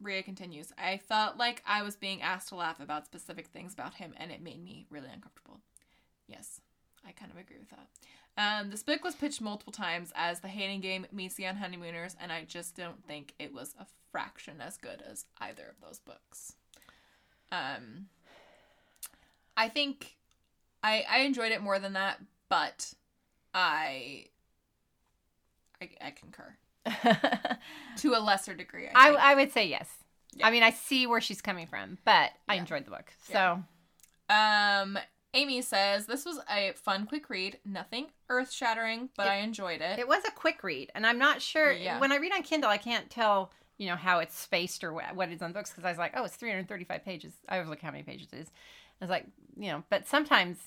Rhea 0.00 0.22
continues. 0.22 0.72
I 0.78 0.98
felt 0.98 1.38
like 1.38 1.60
I 1.66 1.82
was 1.82 1.96
being 1.96 2.22
asked 2.22 2.50
to 2.50 2.54
laugh 2.54 2.78
about 2.78 3.04
specific 3.04 3.48
things 3.48 3.72
about 3.72 3.94
him, 3.94 4.14
and 4.16 4.30
it 4.30 4.40
made 4.40 4.62
me 4.62 4.86
really 4.90 5.08
uncomfortable. 5.12 5.58
Yes, 6.28 6.60
I 7.04 7.10
kind 7.10 7.32
of 7.32 7.36
agree 7.36 7.58
with 7.58 7.70
that. 7.70 7.88
Um, 8.40 8.70
this 8.70 8.82
book 8.82 9.04
was 9.04 9.14
pitched 9.14 9.42
multiple 9.42 9.72
times 9.72 10.12
as 10.14 10.40
the 10.40 10.48
hating 10.48 10.80
game 10.80 11.06
meets 11.12 11.34
the 11.34 11.44
honeymooners, 11.44 12.16
and 12.18 12.32
I 12.32 12.44
just 12.44 12.74
don't 12.74 13.04
think 13.04 13.34
it 13.38 13.52
was 13.52 13.74
a 13.78 13.84
fraction 14.10 14.62
as 14.62 14.78
good 14.78 15.02
as 15.08 15.26
either 15.42 15.64
of 15.68 15.86
those 15.86 15.98
books. 15.98 16.54
Um, 17.52 18.06
I 19.58 19.68
think 19.68 20.16
I 20.82 21.04
I 21.10 21.18
enjoyed 21.18 21.52
it 21.52 21.60
more 21.60 21.78
than 21.78 21.92
that, 21.92 22.18
but 22.48 22.94
I 23.52 24.24
I, 25.82 25.90
I 26.00 26.10
concur 26.12 26.56
to 27.98 28.14
a 28.14 28.20
lesser 28.20 28.54
degree. 28.54 28.88
I, 28.88 28.90
I, 28.94 29.08
think. 29.10 29.20
I 29.20 29.34
would 29.34 29.52
say 29.52 29.66
yes. 29.66 29.88
Yeah. 30.32 30.46
I 30.46 30.50
mean, 30.50 30.62
I 30.62 30.70
see 30.70 31.06
where 31.06 31.20
she's 31.20 31.42
coming 31.42 31.66
from, 31.66 31.98
but 32.06 32.30
I 32.48 32.54
enjoyed 32.54 32.86
the 32.86 32.90
book. 32.90 33.12
So 33.28 33.62
Yeah. 34.30 34.78
um 34.82 34.98
Amy 35.34 35.62
says 35.62 36.06
this 36.06 36.24
was 36.24 36.40
a 36.50 36.72
fun 36.72 37.06
quick 37.06 37.30
read, 37.30 37.58
nothing 37.64 38.06
earth 38.28 38.50
shattering, 38.52 39.10
but 39.16 39.26
It- 39.26 39.30
I 39.30 39.36
enjoyed 39.36 39.80
it. 39.80 39.98
it 39.98 40.08
was 40.08 40.24
a 40.24 40.30
quick 40.32 40.62
read, 40.64 40.90
and 40.94 41.06
I'm 41.06 41.18
not 41.18 41.40
sure 41.42 41.70
Yeah. 41.72 41.98
when 42.00 42.10
I 42.12 42.16
read 42.16 42.32
on 42.32 42.42
Kindle, 42.42 42.70
I 42.70 42.78
can't 42.78 43.10
tell 43.10 43.52
you 43.78 43.86
know 43.86 43.96
how 43.96 44.18
it's 44.18 44.38
spaced 44.38 44.84
or 44.84 44.92
what, 44.92 45.14
what 45.14 45.30
it 45.30 45.34
is 45.36 45.40
on 45.42 45.52
books 45.52 45.70
because 45.70 45.84
I 45.84 45.88
was 45.88 45.96
like, 45.98 46.12
oh, 46.14 46.24
it's 46.24 46.36
335 46.36 47.02
pages. 47.02 47.32
I 47.48 47.54
always 47.56 47.70
look 47.70 47.80
how 47.80 47.90
many 47.90 48.02
pages 48.02 48.28
it 48.32 48.36
is. 48.40 48.48
I 49.00 49.04
was 49.04 49.08
like, 49.10 49.24
you 49.56 49.70
know, 49.70 49.84
but 49.88 50.06
sometimes 50.06 50.58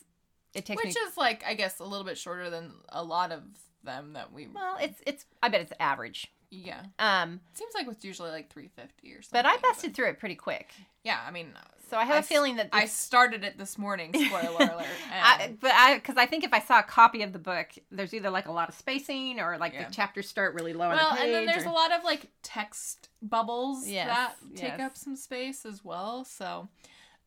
it 0.55 0.65
takes 0.65 0.83
Which 0.83 0.95
me. 0.95 1.01
is 1.01 1.15
like 1.17 1.43
I 1.45 1.53
guess 1.53 1.77
a 1.79 1.83
little 1.83 2.05
bit 2.05 2.17
shorter 2.17 2.49
than 2.49 2.73
a 2.89 3.03
lot 3.03 3.31
of 3.31 3.43
them 3.83 4.13
that 4.13 4.31
we 4.31 4.47
well, 4.47 4.77
it's 4.81 4.99
it's. 5.05 5.25
I 5.43 5.49
bet 5.49 5.61
it's 5.61 5.73
average. 5.79 6.31
yeah. 6.49 6.85
Um, 6.97 7.41
seems 7.53 7.73
like 7.75 7.85
it's 7.87 8.03
usually 8.05 8.31
like 8.31 8.51
350 8.51 9.11
or 9.13 9.21
something. 9.21 9.43
but 9.43 9.45
I 9.45 9.57
busted 9.57 9.93
through 9.93 10.09
it 10.09 10.19
pretty 10.19 10.35
quick. 10.35 10.71
Yeah, 11.03 11.19
I 11.27 11.29
mean 11.31 11.53
So 11.93 11.99
I 11.99 12.05
have 12.05 12.15
a 12.15 12.19
s- 12.19 12.27
feeling 12.27 12.55
that 12.55 12.69
I 12.73 12.85
started 12.87 13.43
it 13.43 13.59
this 13.59 13.77
morning, 13.77 14.11
spoiler 14.27 14.57
alert. 14.73 14.85
I, 15.11 15.53
but 15.61 15.71
I, 15.75 15.93
because 15.95 16.17
I 16.17 16.25
think 16.25 16.43
if 16.43 16.51
I 16.51 16.59
saw 16.59 16.79
a 16.79 16.83
copy 16.83 17.21
of 17.21 17.33
the 17.33 17.37
book, 17.39 17.67
there's 17.91 18.15
either 18.15 18.31
like 18.31 18.47
a 18.47 18.51
lot 18.51 18.67
of 18.67 18.73
spacing 18.73 19.39
or 19.39 19.59
like 19.59 19.73
Yeah. 19.73 19.87
the 19.87 19.93
chapters 19.93 20.27
start 20.27 20.55
really 20.55 20.73
low 20.73 20.89
on 20.89 20.95
well, 20.95 21.11
the 21.11 21.17
page. 21.17 21.25
and 21.25 21.33
then 21.35 21.45
there's 21.45 21.65
or- 21.65 21.69
a 21.69 21.71
lot 21.71 21.91
of 21.91 22.03
like 22.03 22.31
text 22.41 23.09
bubbles 23.21 23.87
Yes, 23.87 24.07
that 24.07 24.35
take 24.55 24.77
yes. 24.77 24.81
up 24.81 24.97
some 24.97 25.15
space 25.15 25.67
as 25.67 25.85
well. 25.85 26.25
So, 26.25 26.67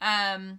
um, 0.01 0.59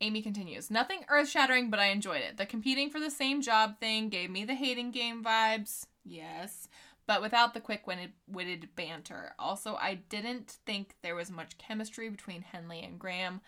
Amy 0.00 0.22
continues. 0.22 0.70
Nothing 0.70 1.00
earth 1.10 1.28
shattering, 1.28 1.68
but 1.68 1.80
I 1.80 1.86
enjoyed 1.88 2.22
it. 2.22 2.38
The 2.38 2.46
competing 2.46 2.88
for 2.88 2.98
the 2.98 3.10
same 3.10 3.42
job 3.42 3.78
thing 3.78 4.08
gave 4.08 4.30
me 4.30 4.44
the 4.46 4.54
hating 4.54 4.90
game 4.90 5.22
vibes. 5.22 5.84
Yes. 6.04 6.68
But 7.06 7.20
without 7.20 7.52
the 7.52 7.60
quick 7.60 7.82
witted 8.26 8.68
banter. 8.76 9.34
Also, 9.38 9.74
I 9.74 9.96
didn't 10.08 10.56
think 10.64 10.94
there 11.02 11.14
was 11.14 11.30
much 11.30 11.58
chemistry 11.58 12.08
between 12.08 12.42
Henley 12.42 12.80
and 12.82 12.98
Graham. 12.98 13.40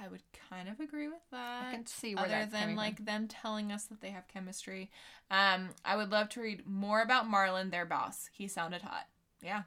I 0.00 0.08
would 0.08 0.22
kind 0.48 0.68
of 0.68 0.80
agree 0.80 1.08
with 1.08 1.20
that. 1.32 1.66
I 1.66 1.72
can 1.72 1.86
see 1.86 2.14
where 2.14 2.24
other 2.24 2.30
that's 2.32 2.52
than 2.52 2.76
like 2.76 3.04
them 3.04 3.28
telling 3.28 3.72
us 3.72 3.84
that 3.84 4.00
they 4.00 4.10
have 4.10 4.26
chemistry. 4.28 4.90
Um, 5.30 5.70
I 5.84 5.96
would 5.96 6.10
love 6.10 6.28
to 6.30 6.40
read 6.40 6.66
more 6.66 7.02
about 7.02 7.30
Marlon, 7.30 7.70
their 7.70 7.84
boss. 7.84 8.30
He 8.32 8.48
sounded 8.48 8.82
hot. 8.82 9.06
Yeah. 9.42 9.62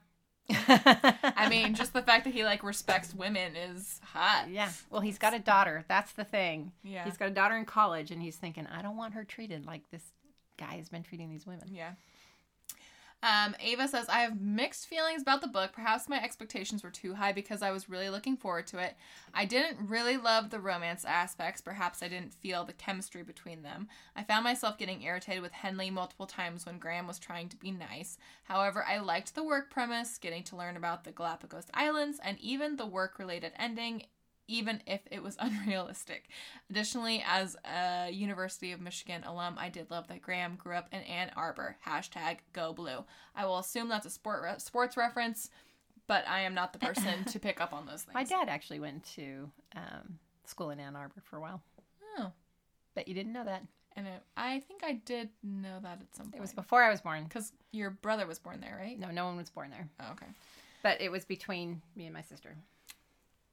I 0.49 1.47
mean, 1.49 1.73
just 1.73 1.93
the 1.93 2.01
fact 2.01 2.23
that 2.25 2.33
he 2.33 2.43
like 2.43 2.63
respects 2.63 3.13
women 3.13 3.55
is 3.55 3.99
hot. 4.03 4.45
yeah. 4.49 4.71
Well, 4.89 5.01
he's 5.01 5.17
got 5.17 5.33
a 5.33 5.39
daughter. 5.39 5.85
That's 5.87 6.11
the 6.13 6.23
thing. 6.23 6.71
Yeah. 6.83 7.03
He's 7.03 7.17
got 7.17 7.27
a 7.27 7.33
daughter 7.33 7.57
in 7.57 7.65
college, 7.65 8.11
and 8.11 8.21
he's 8.21 8.35
thinking, 8.35 8.67
I 8.67 8.81
don't 8.81 8.97
want 8.97 9.13
her 9.15 9.23
treated 9.23 9.65
like 9.65 9.89
this 9.91 10.03
guy 10.57 10.75
has 10.77 10.89
been 10.89 11.03
treating 11.03 11.29
these 11.29 11.45
women. 11.45 11.69
Yeah. 11.71 11.91
Um, 13.23 13.55
Ava 13.59 13.87
says, 13.87 14.07
I 14.07 14.19
have 14.19 14.39
mixed 14.39 14.85
feelings 14.87 15.23
about 15.23 15.41
the 15.41 15.47
book. 15.47 15.71
Perhaps 15.73 16.07
my 16.07 16.23
expectations 16.23 16.83
were 16.83 16.91
too 16.91 17.15
high 17.15 17.31
because 17.31 17.63
I 17.63 17.71
was 17.71 17.89
really 17.89 18.09
looking 18.09 18.37
forward 18.37 18.67
to 18.67 18.77
it. 18.77 18.95
I 19.33 19.45
didn't 19.45 19.89
really 19.89 20.17
love 20.17 20.51
the 20.51 20.59
romance 20.59 21.05
aspects. 21.05 21.59
Perhaps 21.59 22.03
I 22.03 22.07
didn't 22.07 22.35
feel 22.35 22.63
the 22.63 22.73
chemistry 22.73 23.23
between 23.23 23.63
them. 23.63 23.87
I 24.15 24.23
found 24.23 24.43
myself 24.43 24.77
getting 24.77 25.01
irritated 25.01 25.41
with 25.41 25.53
Henley 25.53 25.89
multiple 25.89 26.27
times 26.27 26.65
when 26.65 26.77
Graham 26.77 27.07
was 27.07 27.17
trying 27.17 27.49
to 27.49 27.57
be 27.57 27.71
nice. 27.71 28.17
However, 28.43 28.85
I 28.87 28.99
liked 28.99 29.33
the 29.33 29.43
work 29.43 29.71
premise, 29.71 30.19
getting 30.19 30.43
to 30.43 30.55
learn 30.55 30.77
about 30.77 31.03
the 31.03 31.11
Galapagos 31.11 31.67
Islands, 31.73 32.19
and 32.23 32.39
even 32.39 32.75
the 32.75 32.85
work 32.85 33.17
related 33.17 33.53
ending 33.57 34.03
even 34.47 34.81
if 34.85 35.01
it 35.09 35.23
was 35.23 35.35
unrealistic. 35.39 36.29
Additionally, 36.69 37.23
as 37.27 37.55
a 37.65 38.09
University 38.11 38.71
of 38.71 38.81
Michigan 38.81 39.23
alum, 39.23 39.55
I 39.59 39.69
did 39.69 39.89
love 39.91 40.07
that 40.09 40.21
Graham 40.21 40.55
grew 40.55 40.75
up 40.75 40.87
in 40.91 41.01
Ann 41.01 41.31
Arbor. 41.35 41.77
Hashtag 41.85 42.37
Go 42.53 42.73
Blue. 42.73 43.03
I 43.35 43.45
will 43.45 43.59
assume 43.59 43.89
that's 43.89 44.05
a 44.05 44.09
sport 44.11 44.43
re- 44.43 44.59
sports 44.59 44.97
reference, 44.97 45.49
but 46.07 46.27
I 46.27 46.41
am 46.41 46.53
not 46.53 46.73
the 46.73 46.79
person 46.79 47.23
to 47.25 47.39
pick 47.39 47.59
up 47.59 47.73
on 47.73 47.85
those 47.85 48.01
things. 48.03 48.13
My 48.13 48.23
dad 48.23 48.47
actually 48.49 48.79
went 48.79 49.03
to 49.15 49.49
um, 49.75 50.19
school 50.45 50.69
in 50.69 50.79
Ann 50.79 50.95
Arbor 50.95 51.21
for 51.23 51.37
a 51.37 51.41
while. 51.41 51.61
Oh, 52.17 52.31
Bet 52.93 53.07
you 53.07 53.13
didn't 53.13 53.33
know 53.33 53.43
that. 53.45 53.63
and 53.95 54.07
it, 54.07 54.21
I 54.37 54.59
think 54.61 54.83
I 54.83 54.93
did 55.05 55.29
know 55.43 55.79
that 55.81 55.99
at 56.01 56.15
some 56.15 56.27
point. 56.27 56.35
It 56.35 56.41
was 56.41 56.53
before 56.53 56.83
I 56.83 56.89
was 56.89 57.01
born. 57.01 57.23
because 57.23 57.51
your 57.71 57.89
brother 57.89 58.25
was 58.27 58.39
born 58.39 58.61
there, 58.61 58.77
right? 58.79 58.97
No, 58.99 59.09
no 59.11 59.25
one 59.25 59.35
was 59.37 59.49
born 59.49 59.69
there. 59.71 59.89
Oh, 59.99 60.11
okay. 60.11 60.27
But 60.83 61.01
it 61.01 61.11
was 61.11 61.25
between 61.25 61.81
me 61.95 62.05
and 62.05 62.13
my 62.13 62.21
sister. 62.21 62.55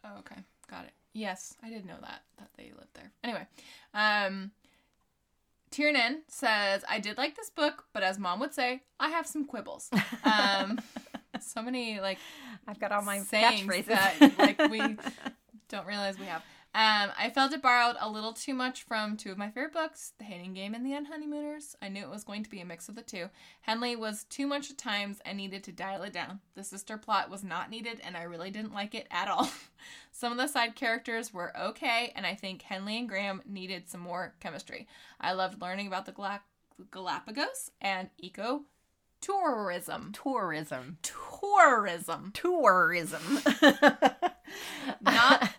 Oh, 0.04 0.18
okay. 0.18 0.36
Got 0.72 0.86
it. 0.86 0.92
Yes, 1.12 1.54
I 1.62 1.68
did 1.68 1.84
know 1.84 1.96
that 2.00 2.22
that 2.38 2.48
they 2.56 2.72
lived 2.74 2.94
there. 2.94 3.12
Anyway, 3.22 3.46
um 3.94 4.50
Tiernan 5.70 6.22
says, 6.28 6.84
I 6.88 6.98
did 6.98 7.16
like 7.16 7.34
this 7.36 7.48
book, 7.50 7.84
but 7.94 8.02
as 8.02 8.18
mom 8.18 8.40
would 8.40 8.52
say, 8.54 8.82
I 9.00 9.08
have 9.10 9.26
some 9.26 9.46
quibbles. 9.46 9.90
Um 10.24 10.78
so 11.40 11.62
many 11.62 12.00
like 12.00 12.18
I've 12.66 12.80
got 12.80 12.90
all 12.92 13.02
my 13.02 13.18
sayings 13.20 13.62
catchphrases. 13.66 13.86
that 13.86 14.32
like 14.38 14.70
we 14.70 14.80
don't 15.68 15.86
realize 15.86 16.18
we 16.18 16.26
have. 16.26 16.42
Um, 16.74 17.10
I 17.18 17.28
felt 17.28 17.52
it 17.52 17.60
borrowed 17.60 17.96
a 18.00 18.08
little 18.08 18.32
too 18.32 18.54
much 18.54 18.84
from 18.84 19.18
two 19.18 19.30
of 19.30 19.36
my 19.36 19.50
favorite 19.50 19.74
books, 19.74 20.14
The 20.16 20.24
Hating 20.24 20.54
Game 20.54 20.72
and 20.72 20.86
The 20.86 20.92
Unhoneymooners. 20.92 21.74
I 21.82 21.88
knew 21.88 22.02
it 22.02 22.10
was 22.10 22.24
going 22.24 22.42
to 22.44 22.50
be 22.50 22.60
a 22.60 22.64
mix 22.64 22.88
of 22.88 22.94
the 22.94 23.02
two. 23.02 23.28
Henley 23.60 23.94
was 23.94 24.24
too 24.24 24.46
much 24.46 24.70
at 24.70 24.78
times 24.78 25.20
and 25.26 25.36
needed 25.36 25.62
to 25.64 25.72
dial 25.72 26.02
it 26.02 26.14
down. 26.14 26.40
The 26.54 26.64
sister 26.64 26.96
plot 26.96 27.28
was 27.28 27.44
not 27.44 27.68
needed, 27.68 28.00
and 28.02 28.16
I 28.16 28.22
really 28.22 28.50
didn't 28.50 28.72
like 28.72 28.94
it 28.94 29.06
at 29.10 29.28
all. 29.28 29.50
some 30.12 30.32
of 30.32 30.38
the 30.38 30.46
side 30.46 30.74
characters 30.74 31.34
were 31.34 31.54
okay, 31.60 32.10
and 32.16 32.24
I 32.24 32.34
think 32.34 32.62
Henley 32.62 32.96
and 32.98 33.08
Graham 33.08 33.42
needed 33.46 33.90
some 33.90 34.00
more 34.00 34.32
chemistry. 34.40 34.88
I 35.20 35.32
loved 35.32 35.60
learning 35.60 35.88
about 35.88 36.06
the 36.06 36.12
Gala- 36.12 36.40
Galapagos 36.90 37.70
and 37.82 38.08
eco 38.16 38.62
tourism. 39.20 40.12
tourism. 40.12 40.96
Tourism. 41.02 42.30
Tourism. 42.32 43.40
Not 45.02 45.50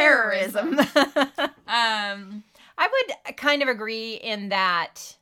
terrorism. 0.00 0.80
Um, 1.70 2.42
I 2.76 2.88
would 2.88 3.36
kind 3.36 3.62
of 3.62 3.68
agree 3.68 4.14
in 4.14 4.48
that, 4.48 5.16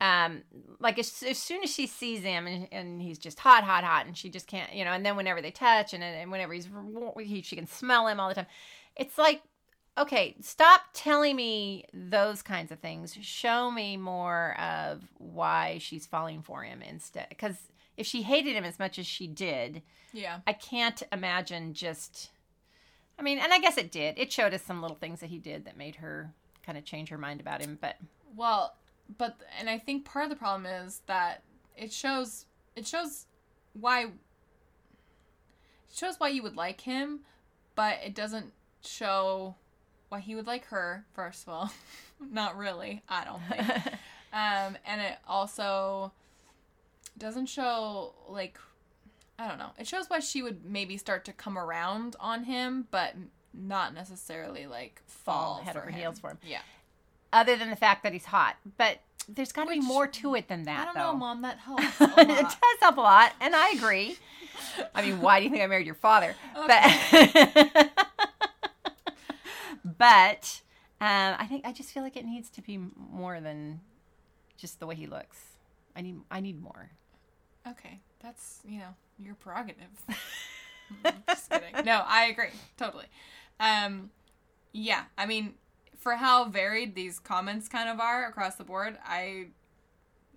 um, 0.00 0.42
like 0.80 0.98
as, 0.98 1.22
as 1.22 1.38
soon 1.38 1.62
as 1.62 1.72
she 1.72 1.86
sees 1.86 2.22
him 2.22 2.48
and, 2.48 2.66
and 2.72 3.00
he's 3.00 3.16
just 3.16 3.38
hot, 3.38 3.62
hot, 3.62 3.84
hot, 3.84 4.06
and 4.06 4.18
she 4.18 4.28
just 4.28 4.48
can't, 4.48 4.74
you 4.74 4.84
know, 4.84 4.90
and 4.90 5.06
then 5.06 5.14
whenever 5.14 5.40
they 5.40 5.52
touch 5.52 5.94
and, 5.94 6.02
and 6.02 6.32
whenever 6.32 6.52
he's, 6.52 6.68
he, 7.20 7.42
she 7.42 7.54
can 7.54 7.68
smell 7.68 8.08
him 8.08 8.18
all 8.18 8.28
the 8.28 8.34
time. 8.34 8.46
It's 8.96 9.16
like, 9.16 9.42
okay, 9.96 10.34
stop 10.40 10.80
telling 10.94 11.36
me 11.36 11.84
those 11.94 12.42
kinds 12.42 12.72
of 12.72 12.80
things. 12.80 13.16
Show 13.20 13.70
me 13.70 13.96
more 13.96 14.58
of 14.58 15.02
why 15.18 15.78
she's 15.80 16.06
falling 16.06 16.42
for 16.42 16.64
him 16.64 16.82
instead. 16.82 17.26
Because 17.28 17.56
if 17.96 18.06
she 18.06 18.22
hated 18.22 18.56
him 18.56 18.64
as 18.64 18.78
much 18.78 18.98
as 18.98 19.06
she 19.06 19.26
did, 19.26 19.82
yeah. 20.12 20.40
I 20.46 20.52
can't 20.54 21.02
imagine 21.12 21.74
just. 21.74 22.30
I 23.18 23.22
mean, 23.22 23.38
and 23.38 23.52
I 23.52 23.58
guess 23.58 23.76
it 23.76 23.90
did. 23.92 24.18
It 24.18 24.32
showed 24.32 24.54
us 24.54 24.62
some 24.62 24.82
little 24.82 24.96
things 24.96 25.20
that 25.20 25.30
he 25.30 25.38
did 25.38 25.64
that 25.66 25.76
made 25.76 25.96
her 25.96 26.32
kind 26.64 26.76
of 26.76 26.84
change 26.84 27.08
her 27.10 27.18
mind 27.18 27.40
about 27.40 27.60
him. 27.60 27.78
But 27.80 27.96
Well, 28.36 28.74
but 29.18 29.36
and 29.58 29.68
I 29.70 29.78
think 29.78 30.04
part 30.04 30.24
of 30.24 30.30
the 30.30 30.36
problem 30.36 30.66
is 30.66 31.02
that 31.06 31.42
it 31.76 31.92
shows 31.92 32.46
it 32.74 32.86
shows 32.86 33.26
why 33.72 34.04
it 34.04 34.10
shows 35.92 36.18
why 36.18 36.28
you 36.28 36.42
would 36.42 36.56
like 36.56 36.80
him, 36.80 37.20
but 37.74 37.98
it 38.04 38.14
doesn't 38.14 38.52
show 38.82 39.54
why 40.08 40.20
he 40.20 40.34
would 40.34 40.46
like 40.46 40.66
her. 40.66 41.04
First 41.14 41.44
of 41.44 41.48
all, 41.50 41.72
not 42.30 42.56
really. 42.56 43.02
I 43.08 43.24
don't 43.24 43.42
think. 43.48 43.94
Um, 44.34 44.76
and 44.84 45.00
it 45.00 45.16
also 45.28 46.10
doesn't 47.16 47.46
show 47.46 48.14
like 48.28 48.58
I 49.38 49.48
don't 49.48 49.58
know. 49.58 49.70
It 49.78 49.86
shows 49.86 50.08
why 50.08 50.20
she 50.20 50.42
would 50.42 50.64
maybe 50.64 50.96
start 50.96 51.24
to 51.24 51.32
come 51.32 51.58
around 51.58 52.16
on 52.20 52.44
him, 52.44 52.86
but 52.90 53.14
not 53.52 53.94
necessarily 53.94 54.66
like 54.66 55.02
fall, 55.06 55.60
head 55.64 55.76
over 55.76 55.90
him. 55.90 56.00
heels 56.00 56.18
for 56.18 56.30
him. 56.30 56.38
Yeah. 56.46 56.60
Other 57.32 57.56
than 57.56 57.70
the 57.70 57.76
fact 57.76 58.04
that 58.04 58.12
he's 58.12 58.26
hot, 58.26 58.56
but 58.76 59.00
there's 59.28 59.52
got 59.52 59.64
to 59.64 59.70
be 59.70 59.80
more 59.80 60.06
to 60.06 60.34
it 60.34 60.48
than 60.48 60.64
that. 60.64 60.82
I 60.82 60.84
don't 60.84 60.94
though. 60.94 61.12
know, 61.12 61.18
mom. 61.18 61.42
That 61.42 61.58
helps. 61.66 61.82
It 62.00 62.28
does 62.28 62.78
help 62.80 62.96
a 62.96 63.00
lot, 63.00 63.32
and 63.40 63.56
I 63.56 63.70
agree. 63.70 64.16
I 64.94 65.02
mean, 65.02 65.20
why 65.20 65.40
do 65.40 65.44
you 65.44 65.50
think 65.50 65.62
I 65.62 65.66
married 65.66 65.86
your 65.86 65.94
father? 65.96 66.34
Okay. 66.56 67.70
But, 67.74 67.90
but 69.98 70.60
um, 71.00 71.34
I 71.38 71.46
think 71.48 71.66
I 71.66 71.72
just 71.72 71.90
feel 71.90 72.02
like 72.02 72.16
it 72.16 72.24
needs 72.24 72.50
to 72.50 72.62
be 72.62 72.78
more 72.96 73.40
than 73.40 73.80
just 74.56 74.78
the 74.78 74.86
way 74.86 74.94
he 74.94 75.06
looks. 75.06 75.38
I 75.96 76.02
need 76.02 76.20
I 76.30 76.40
need 76.40 76.62
more. 76.62 76.90
Okay, 77.68 78.00
that's 78.20 78.60
you 78.66 78.78
know 78.78 78.94
your 79.18 79.34
prerogative. 79.34 79.84
Mm, 81.02 81.14
Just 81.26 81.48
kidding. 81.50 81.84
No, 81.86 82.02
I 82.06 82.26
agree 82.26 82.50
totally. 82.76 83.06
Um, 83.58 84.10
yeah, 84.72 85.04
I 85.16 85.24
mean, 85.24 85.54
for 85.96 86.12
how 86.16 86.44
varied 86.44 86.94
these 86.94 87.18
comments 87.18 87.68
kind 87.70 87.88
of 87.88 87.98
are 88.00 88.26
across 88.26 88.56
the 88.56 88.64
board, 88.64 88.98
I 89.02 89.46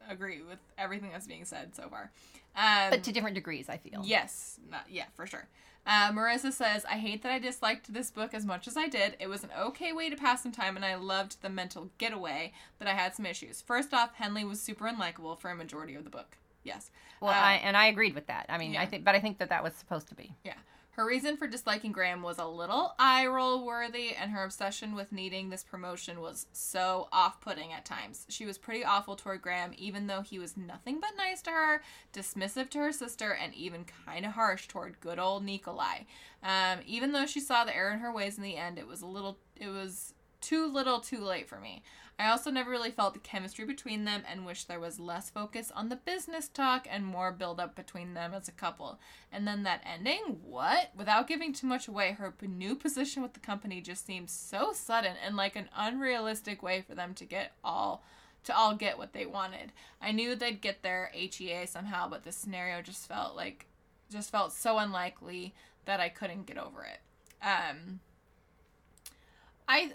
agree 0.10 0.42
with 0.42 0.60
everything 0.78 1.10
that's 1.12 1.28
being 1.28 1.44
said 1.44 1.76
so 1.76 1.90
far. 1.90 2.12
Um, 2.56 2.92
But 2.92 3.04
to 3.04 3.12
different 3.12 3.36
degrees, 3.36 3.68
I 3.68 3.76
feel. 3.76 4.02
Yes, 4.06 4.58
not, 4.72 4.86
yeah, 4.90 5.04
for 5.16 5.28
sure. 5.28 5.50
Uh, 5.86 6.14
Marissa 6.14 6.54
says, 6.54 6.86
I 6.86 6.94
hate 6.98 7.24
that 7.24 7.32
I 7.34 7.40
disliked 7.40 7.94
this 7.94 8.10
book 8.10 8.34
as 8.34 8.46
much 8.46 8.70
as 8.70 8.78
I 8.78 8.88
did. 8.88 9.18
It 9.20 9.28
was 9.28 9.44
an 9.44 9.50
okay 9.60 9.92
way 9.92 10.10
to 10.10 10.16
pass 10.16 10.44
some 10.44 10.54
time, 10.54 10.78
and 10.78 10.86
I 10.86 10.96
loved 10.96 11.42
the 11.42 11.50
mental 11.50 11.90
getaway, 11.98 12.54
but 12.80 12.88
I 12.88 12.94
had 12.94 13.16
some 13.16 13.26
issues. 13.26 13.62
First 13.62 13.94
off, 13.94 14.16
Henley 14.16 14.46
was 14.46 14.62
super 14.62 14.86
unlikable 14.86 15.38
for 15.38 15.52
a 15.52 15.56
majority 15.56 15.94
of 15.96 16.06
the 16.06 16.10
book. 16.10 16.38
Yes. 16.68 16.92
Well, 17.22 17.32
Uh, 17.32 17.34
I, 17.34 17.54
and 17.64 17.76
I 17.76 17.88
agreed 17.88 18.14
with 18.14 18.28
that. 18.28 18.46
I 18.50 18.58
mean, 18.60 18.74
yeah. 18.74 18.82
I 18.82 18.86
think, 18.86 19.04
but 19.04 19.16
I 19.16 19.20
think 19.20 19.40
that 19.40 19.50
that 19.50 19.64
was 19.64 19.74
supposed 19.74 20.08
to 20.10 20.16
be. 20.16 20.34
Yeah. 20.44 20.54
Her 20.92 21.06
reason 21.06 21.38
for 21.38 21.46
disliking 21.46 21.92
Graham 21.92 22.24
was 22.24 22.40
a 22.40 22.48
little 22.48 22.96
eye 22.98 23.28
roll 23.28 23.64
worthy, 23.64 24.16
and 24.20 24.32
her 24.32 24.44
obsession 24.44 24.96
with 24.96 25.12
needing 25.12 25.52
this 25.52 25.64
promotion 25.64 26.22
was 26.22 26.48
so 26.54 27.08
off 27.12 27.40
putting 27.40 27.72
at 27.72 27.86
times. 27.86 28.26
She 28.30 28.48
was 28.48 28.58
pretty 28.58 28.84
awful 28.84 29.16
toward 29.16 29.44
Graham, 29.44 29.74
even 29.78 30.08
though 30.08 30.22
he 30.24 30.40
was 30.40 30.58
nothing 30.58 31.00
but 31.00 31.12
nice 31.16 31.44
to 31.44 31.52
her, 31.52 31.84
dismissive 32.14 32.72
to 32.72 32.80
her 32.80 32.92
sister, 32.92 33.32
and 33.32 33.54
even 33.54 33.86
kind 34.08 34.26
of 34.26 34.32
harsh 34.32 34.68
toward 34.68 35.00
good 35.00 35.20
old 35.20 35.44
Nikolai. 35.44 36.00
Um, 36.42 36.80
even 36.88 37.12
though 37.12 37.28
she 37.28 37.42
saw 37.42 37.64
the 37.64 37.76
error 37.76 37.92
in 37.92 38.00
her 38.00 38.12
ways 38.12 38.38
in 38.38 38.44
the 38.44 38.58
end, 38.58 38.80
it 38.80 38.88
was 38.88 39.04
a 39.04 39.08
little, 39.08 39.38
it 39.56 39.70
was 39.70 40.16
too 40.42 40.66
little 40.66 41.00
too 41.00 41.24
late 41.24 41.48
for 41.48 41.60
me. 41.60 41.84
I 42.20 42.30
also 42.30 42.50
never 42.50 42.72
really 42.72 42.90
felt 42.90 43.14
the 43.14 43.20
chemistry 43.20 43.64
between 43.64 44.06
them 44.06 44.24
and 44.30 44.46
wish 44.46 44.64
there 44.64 44.80
was 44.80 45.00
less 45.00 45.30
focus 45.30 45.72
on 45.76 45.90
the 45.90 45.96
business 45.96 46.48
talk 46.48 46.88
and 46.90 47.06
more 47.06 47.32
build 47.32 47.60
up 47.60 47.76
between 47.76 48.16
them 48.16 48.34
as 48.34 48.48
a 48.48 48.54
couple. 48.54 49.00
And 49.32 49.48
then 49.48 49.62
that 49.64 49.84
ending, 49.86 50.40
what? 50.44 50.92
Without 50.98 51.28
giving 51.28 51.54
too 51.54 51.68
much 51.68 51.88
away, 51.88 52.14
her 52.14 52.34
new 52.42 52.76
position 52.76 53.22
with 53.22 53.34
the 53.34 53.40
company 53.40 53.82
just 53.82 54.06
seemed 54.08 54.32
so 54.32 54.74
sudden 54.74 55.14
and 55.24 55.36
like 55.36 55.56
an 55.56 55.70
unrealistic 55.76 56.64
way 56.64 56.82
for 56.82 56.96
them 56.96 57.14
to 57.16 57.26
get 57.26 57.52
all 57.64 58.04
to 58.44 58.56
all 58.56 58.76
get 58.76 58.98
what 58.98 59.14
they 59.14 59.26
wanted. 59.26 59.74
I 60.02 60.12
knew 60.12 60.34
they'd 60.34 60.62
get 60.62 60.82
their 60.82 61.12
HEA 61.14 61.66
somehow, 61.66 62.10
but 62.10 62.24
the 62.24 62.32
scenario 62.32 62.82
just 62.82 63.08
felt 63.08 63.36
like 63.36 63.68
just 64.10 64.32
felt 64.32 64.54
so 64.54 64.78
unlikely 64.78 65.54
that 65.86 66.00
I 66.00 66.10
couldn't 66.10 66.46
get 66.46 66.58
over 66.58 66.84
it. 66.84 67.00
Um 67.46 68.00
I 69.68 69.92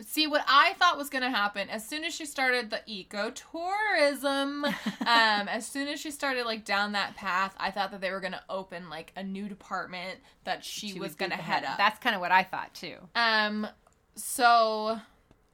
see 0.00 0.26
what 0.26 0.44
I 0.46 0.74
thought 0.74 0.96
was 0.96 1.10
going 1.10 1.22
to 1.22 1.30
happen 1.30 1.68
as 1.70 1.86
soon 1.86 2.04
as 2.04 2.14
she 2.14 2.24
started 2.24 2.70
the 2.70 2.80
ecotourism. 2.88 4.64
um, 5.00 5.48
as 5.48 5.66
soon 5.66 5.88
as 5.88 6.00
she 6.00 6.10
started 6.10 6.44
like 6.44 6.64
down 6.64 6.92
that 6.92 7.16
path, 7.16 7.54
I 7.58 7.70
thought 7.70 7.90
that 7.90 8.00
they 8.00 8.10
were 8.10 8.20
going 8.20 8.32
to 8.32 8.42
open 8.48 8.88
like 8.88 9.12
a 9.16 9.22
new 9.22 9.48
department 9.48 10.20
that 10.44 10.64
she, 10.64 10.98
was 10.98 11.14
going 11.14 11.30
to 11.30 11.36
head 11.36 11.64
up. 11.64 11.78
That's 11.78 11.98
kind 11.98 12.14
of 12.14 12.20
what 12.20 12.32
I 12.32 12.44
thought 12.44 12.74
too. 12.74 12.96
Um, 13.14 13.66
so 14.14 15.00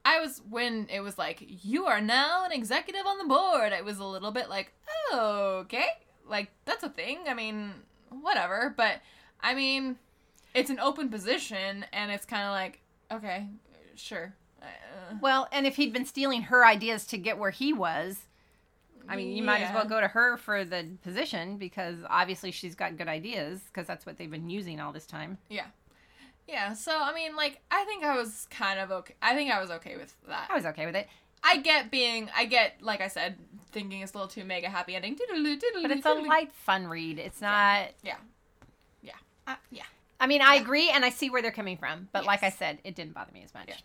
I 0.05 0.21
was 0.21 0.43
when 0.49 0.89
it 0.91 1.01
was 1.01 1.17
like 1.17 1.43
you 1.65 1.87
are 1.87 2.01
now 2.01 2.45
an 2.45 2.53
executive 2.53 3.07
on 3.07 3.19
the 3.19 3.25
board. 3.25 3.73
It 3.73 3.85
was 3.85 3.99
a 3.99 4.05
little 4.05 4.31
bit 4.31 4.49
like 4.49 4.73
oh, 5.11 5.61
okay, 5.65 5.87
like 6.29 6.51
that's 6.65 6.85
a 6.85 6.89
thing. 6.89 7.21
I 7.27 7.35
mean, 7.35 7.73
whatever. 8.11 8.75
But 8.77 9.01
I 9.41 9.55
mean, 9.55 9.97
it's 10.55 10.71
an 10.71 10.79
open 10.79 11.09
position, 11.09 11.87
and 11.93 12.11
it's 12.11 12.27
kind 12.27 12.45
of 12.45 12.51
like 12.51 12.81
okay, 13.11 13.47
sure. 13.97 14.35
Uh, 14.63 14.67
Well, 15.21 15.49
and 15.53 15.67
if 15.67 15.77
he'd 15.77 15.93
been 15.93 16.07
stealing 16.07 16.43
her 16.43 16.65
ideas 16.65 17.07
to 17.09 17.19
get 17.19 17.39
where 17.39 17.51
he 17.51 17.73
was, 17.73 18.19
I 19.09 19.17
mean, 19.17 19.37
you 19.37 19.43
might 19.43 19.61
as 19.61 19.75
well 19.75 19.85
go 19.85 20.01
to 20.01 20.09
her 20.09 20.37
for 20.39 20.65
the 20.65 20.87
position 21.03 21.59
because 21.59 21.97
obviously 22.09 22.51
she's 22.51 22.75
got 22.75 22.97
good 22.97 23.09
ideas 23.09 23.61
because 23.67 23.87
that's 23.87 24.07
what 24.07 24.17
they've 24.17 24.31
been 24.31 24.49
using 24.49 24.81
all 24.81 24.93
this 24.93 25.07
time. 25.07 25.39
yeah. 25.49 25.67
Yeah, 26.47 26.75
so 26.75 26.93
I 27.01 27.15
mean, 27.15 27.37
like, 27.37 27.61
I 27.71 27.85
think 27.87 28.05
I 28.05 28.19
was 28.19 28.47
kind 28.51 28.79
of 28.79 28.91
okay. 28.91 29.15
I 29.23 29.35
think 29.35 29.51
I 29.51 29.61
was 29.63 29.71
okay 29.71 29.97
with 29.97 30.15
that. 30.29 30.49
I 30.51 30.55
was 30.55 30.67
okay 30.67 30.85
with 30.85 30.95
it, 30.95 31.09
I 31.43 31.57
get 31.59 31.91
being, 31.91 32.29
I 32.37 32.45
get, 32.45 32.83
like 32.83 33.01
I 33.01 33.09
said, 33.09 33.37
thinking 33.73 34.01
it's 34.03 34.13
a 34.13 34.17
little 34.19 34.29
too 34.29 34.45
mega 34.45 34.69
happy 34.69 34.95
ending. 34.95 35.17
but 35.83 35.91
it's 35.91 36.05
a 36.05 36.13
light, 36.13 36.53
fun 36.53 36.87
read. 36.87 37.19
It's 37.19 37.41
not. 37.41 37.89
Yeah. 38.03 38.17
Yeah. 39.03 39.13
Uh, 39.47 39.55
yeah. 39.71 39.85
I 40.21 40.27
mean, 40.27 40.41
I 40.43 40.57
agree 40.57 40.91
and 40.91 41.05
I 41.05 41.11
see 41.11 41.31
where 41.31 41.43
they're 41.43 41.51
coming 41.51 41.77
from, 41.77 42.09
but 42.13 42.25
like 42.25 42.43
I 42.43 42.51
said, 42.51 42.79
it 42.85 42.95
didn't 42.95 43.15
bother 43.15 43.33
me 43.33 43.43
as 43.45 43.53
much. 43.53 43.69
Yeah. 43.69 43.77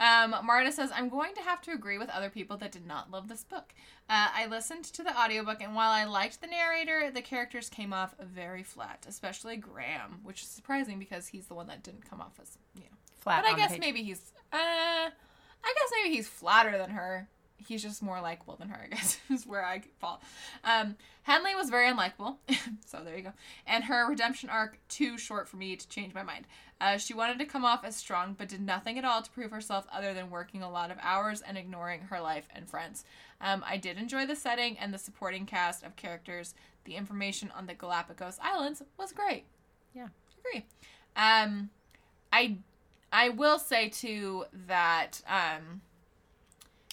Um, 0.00 0.34
Marta 0.44 0.70
says, 0.70 0.90
I'm 0.94 1.08
going 1.08 1.34
to 1.34 1.40
have 1.42 1.60
to 1.62 1.72
agree 1.72 1.98
with 1.98 2.08
other 2.10 2.30
people 2.30 2.56
that 2.58 2.70
did 2.70 2.86
not 2.86 3.10
love 3.10 3.28
this 3.28 3.42
book. 3.42 3.74
Uh, 4.08 4.28
I 4.32 4.46
listened 4.46 4.84
to 4.84 5.02
the 5.02 5.16
audiobook, 5.18 5.60
and 5.60 5.74
while 5.74 5.90
I 5.90 6.04
liked 6.04 6.40
the 6.40 6.46
narrator, 6.46 7.10
the 7.10 7.20
characters 7.20 7.68
came 7.68 7.92
off 7.92 8.14
very 8.20 8.62
flat, 8.62 9.06
especially 9.08 9.56
Graham, 9.56 10.20
which 10.22 10.42
is 10.42 10.48
surprising 10.48 11.00
because 11.00 11.26
he's 11.26 11.46
the 11.46 11.54
one 11.54 11.66
that 11.66 11.82
didn't 11.82 12.08
come 12.08 12.20
off 12.20 12.38
as, 12.40 12.56
you 12.76 12.82
know. 12.82 12.96
Flat. 13.16 13.42
But 13.44 13.52
I 13.52 13.56
guess 13.56 13.76
maybe 13.80 14.04
he's, 14.04 14.32
uh, 14.52 14.56
I 14.56 15.10
guess 15.10 15.90
maybe 16.00 16.14
he's 16.14 16.28
flatter 16.28 16.78
than 16.78 16.90
her. 16.90 17.28
He's 17.58 17.82
just 17.82 18.02
more 18.02 18.20
likable 18.20 18.56
than 18.56 18.68
her, 18.68 18.80
I 18.84 18.88
guess, 18.88 19.18
is 19.30 19.46
where 19.46 19.64
I 19.64 19.82
fall. 20.00 20.22
Um, 20.64 20.96
Henley 21.24 21.54
was 21.54 21.70
very 21.70 21.90
unlikable, 21.92 22.36
so 22.86 23.02
there 23.04 23.16
you 23.16 23.22
go. 23.22 23.32
And 23.66 23.84
her 23.84 24.08
redemption 24.08 24.48
arc, 24.48 24.78
too 24.88 25.18
short 25.18 25.48
for 25.48 25.56
me 25.56 25.76
to 25.76 25.88
change 25.88 26.14
my 26.14 26.22
mind. 26.22 26.46
Uh, 26.80 26.96
she 26.96 27.12
wanted 27.12 27.38
to 27.40 27.44
come 27.44 27.64
off 27.64 27.84
as 27.84 27.96
strong, 27.96 28.34
but 28.38 28.48
did 28.48 28.60
nothing 28.60 28.98
at 28.98 29.04
all 29.04 29.20
to 29.20 29.30
prove 29.30 29.50
herself 29.50 29.86
other 29.92 30.14
than 30.14 30.30
working 30.30 30.62
a 30.62 30.70
lot 30.70 30.90
of 30.90 30.96
hours 31.02 31.40
and 31.40 31.58
ignoring 31.58 32.02
her 32.02 32.20
life 32.20 32.48
and 32.54 32.68
friends. 32.68 33.04
Um, 33.40 33.64
I 33.66 33.76
did 33.76 33.98
enjoy 33.98 34.26
the 34.26 34.36
setting 34.36 34.78
and 34.78 34.94
the 34.94 34.98
supporting 34.98 35.44
cast 35.44 35.82
of 35.84 35.96
characters. 35.96 36.54
The 36.84 36.94
information 36.94 37.50
on 37.56 37.66
the 37.66 37.74
Galapagos 37.74 38.38
Islands 38.40 38.82
was 38.96 39.12
great. 39.12 39.44
Yeah. 39.94 40.08
agree. 40.38 40.64
Um, 41.16 41.70
I 42.32 42.58
I 43.12 43.30
will 43.30 43.58
say 43.58 43.88
too 43.88 44.44
that 44.66 45.22
um, 45.26 45.80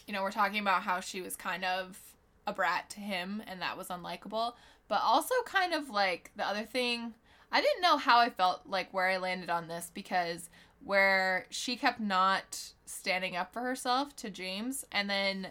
you 0.07 0.13
know 0.13 0.21
we're 0.21 0.31
talking 0.31 0.59
about 0.59 0.83
how 0.83 0.99
she 0.99 1.21
was 1.21 1.35
kind 1.35 1.65
of 1.65 1.99
a 2.47 2.53
brat 2.53 2.89
to 2.91 2.99
him 2.99 3.41
and 3.47 3.61
that 3.61 3.77
was 3.77 3.87
unlikable, 3.87 4.53
but 4.87 5.01
also 5.03 5.33
kind 5.45 5.73
of 5.73 5.89
like 5.89 6.31
the 6.35 6.47
other 6.47 6.63
thing. 6.63 7.13
I 7.51 7.61
didn't 7.61 7.81
know 7.81 7.97
how 7.97 8.19
I 8.19 8.29
felt 8.29 8.61
like 8.65 8.93
where 8.93 9.07
I 9.07 9.17
landed 9.17 9.49
on 9.49 9.67
this 9.67 9.91
because 9.93 10.49
where 10.83 11.45
she 11.49 11.75
kept 11.75 11.99
not 11.99 12.73
standing 12.85 13.35
up 13.35 13.53
for 13.53 13.61
herself 13.61 14.15
to 14.17 14.29
James 14.29 14.85
and 14.91 15.09
then 15.09 15.47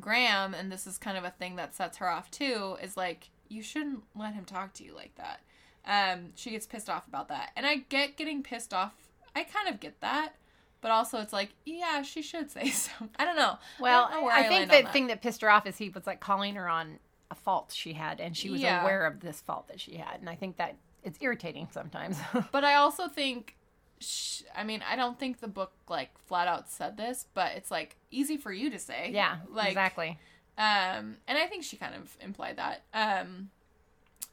Graham 0.00 0.54
and 0.54 0.72
this 0.72 0.86
is 0.86 0.98
kind 0.98 1.18
of 1.18 1.24
a 1.24 1.30
thing 1.30 1.56
that 1.56 1.74
sets 1.74 1.98
her 1.98 2.08
off 2.08 2.30
too 2.30 2.76
is 2.82 2.96
like 2.96 3.30
you 3.48 3.62
shouldn't 3.62 4.02
let 4.16 4.34
him 4.34 4.44
talk 4.44 4.72
to 4.74 4.84
you 4.84 4.94
like 4.94 5.14
that. 5.16 5.40
Um 5.84 6.30
she 6.34 6.50
gets 6.50 6.66
pissed 6.66 6.90
off 6.90 7.06
about 7.06 7.28
that. 7.28 7.50
And 7.56 7.66
I 7.66 7.76
get 7.88 8.16
getting 8.16 8.42
pissed 8.42 8.72
off. 8.72 8.94
I 9.34 9.44
kind 9.44 9.68
of 9.68 9.80
get 9.80 10.00
that. 10.00 10.34
But 10.82 10.90
also 10.90 11.20
it's 11.20 11.32
like, 11.32 11.50
yeah, 11.64 12.02
she 12.02 12.20
should 12.20 12.50
say 12.50 12.68
so. 12.70 12.90
I 13.18 13.24
don't 13.24 13.36
know. 13.36 13.56
Well, 13.80 14.08
I, 14.12 14.20
know 14.20 14.28
I, 14.28 14.38
I 14.40 14.48
think 14.48 14.70
the 14.70 14.82
that. 14.82 14.92
thing 14.92 15.06
that 15.06 15.22
pissed 15.22 15.40
her 15.40 15.48
off 15.50 15.66
is 15.66 15.78
he 15.78 15.88
was 15.88 16.06
like 16.06 16.20
calling 16.20 16.56
her 16.56 16.68
on 16.68 16.98
a 17.30 17.34
fault 17.34 17.72
she 17.74 17.94
had, 17.94 18.20
and 18.20 18.36
she 18.36 18.50
was 18.50 18.60
Yeah. 18.60 18.82
aware 18.82 19.06
of 19.06 19.20
this 19.20 19.40
fault 19.40 19.68
that 19.68 19.80
she 19.80 19.96
had, 19.96 20.20
and 20.20 20.28
I 20.28 20.34
think 20.34 20.58
that 20.58 20.76
it's 21.02 21.16
irritating 21.22 21.68
sometimes. 21.72 22.18
But 22.52 22.64
I 22.64 22.74
also 22.74 23.08
think, 23.08 23.56
sh- 24.00 24.42
I 24.54 24.64
mean, 24.64 24.82
I 24.88 24.94
don't 24.96 25.18
think 25.18 25.40
the 25.40 25.48
book 25.48 25.72
like 25.88 26.10
flat 26.18 26.46
out 26.48 26.68
said 26.68 26.96
this, 26.98 27.26
but 27.32 27.52
it's 27.56 27.70
like 27.70 27.96
easy 28.10 28.36
for 28.36 28.52
you 28.52 28.68
to 28.70 28.78
say. 28.78 29.10
yeah, 29.14 29.36
like 29.48 29.68
exactly. 29.68 30.18
Um, 30.58 31.16
and 31.26 31.38
I 31.38 31.46
think 31.48 31.64
she 31.64 31.76
kind 31.78 31.94
of 31.94 32.14
implied 32.20 32.58
that. 32.58 32.82
Um, 32.92 33.50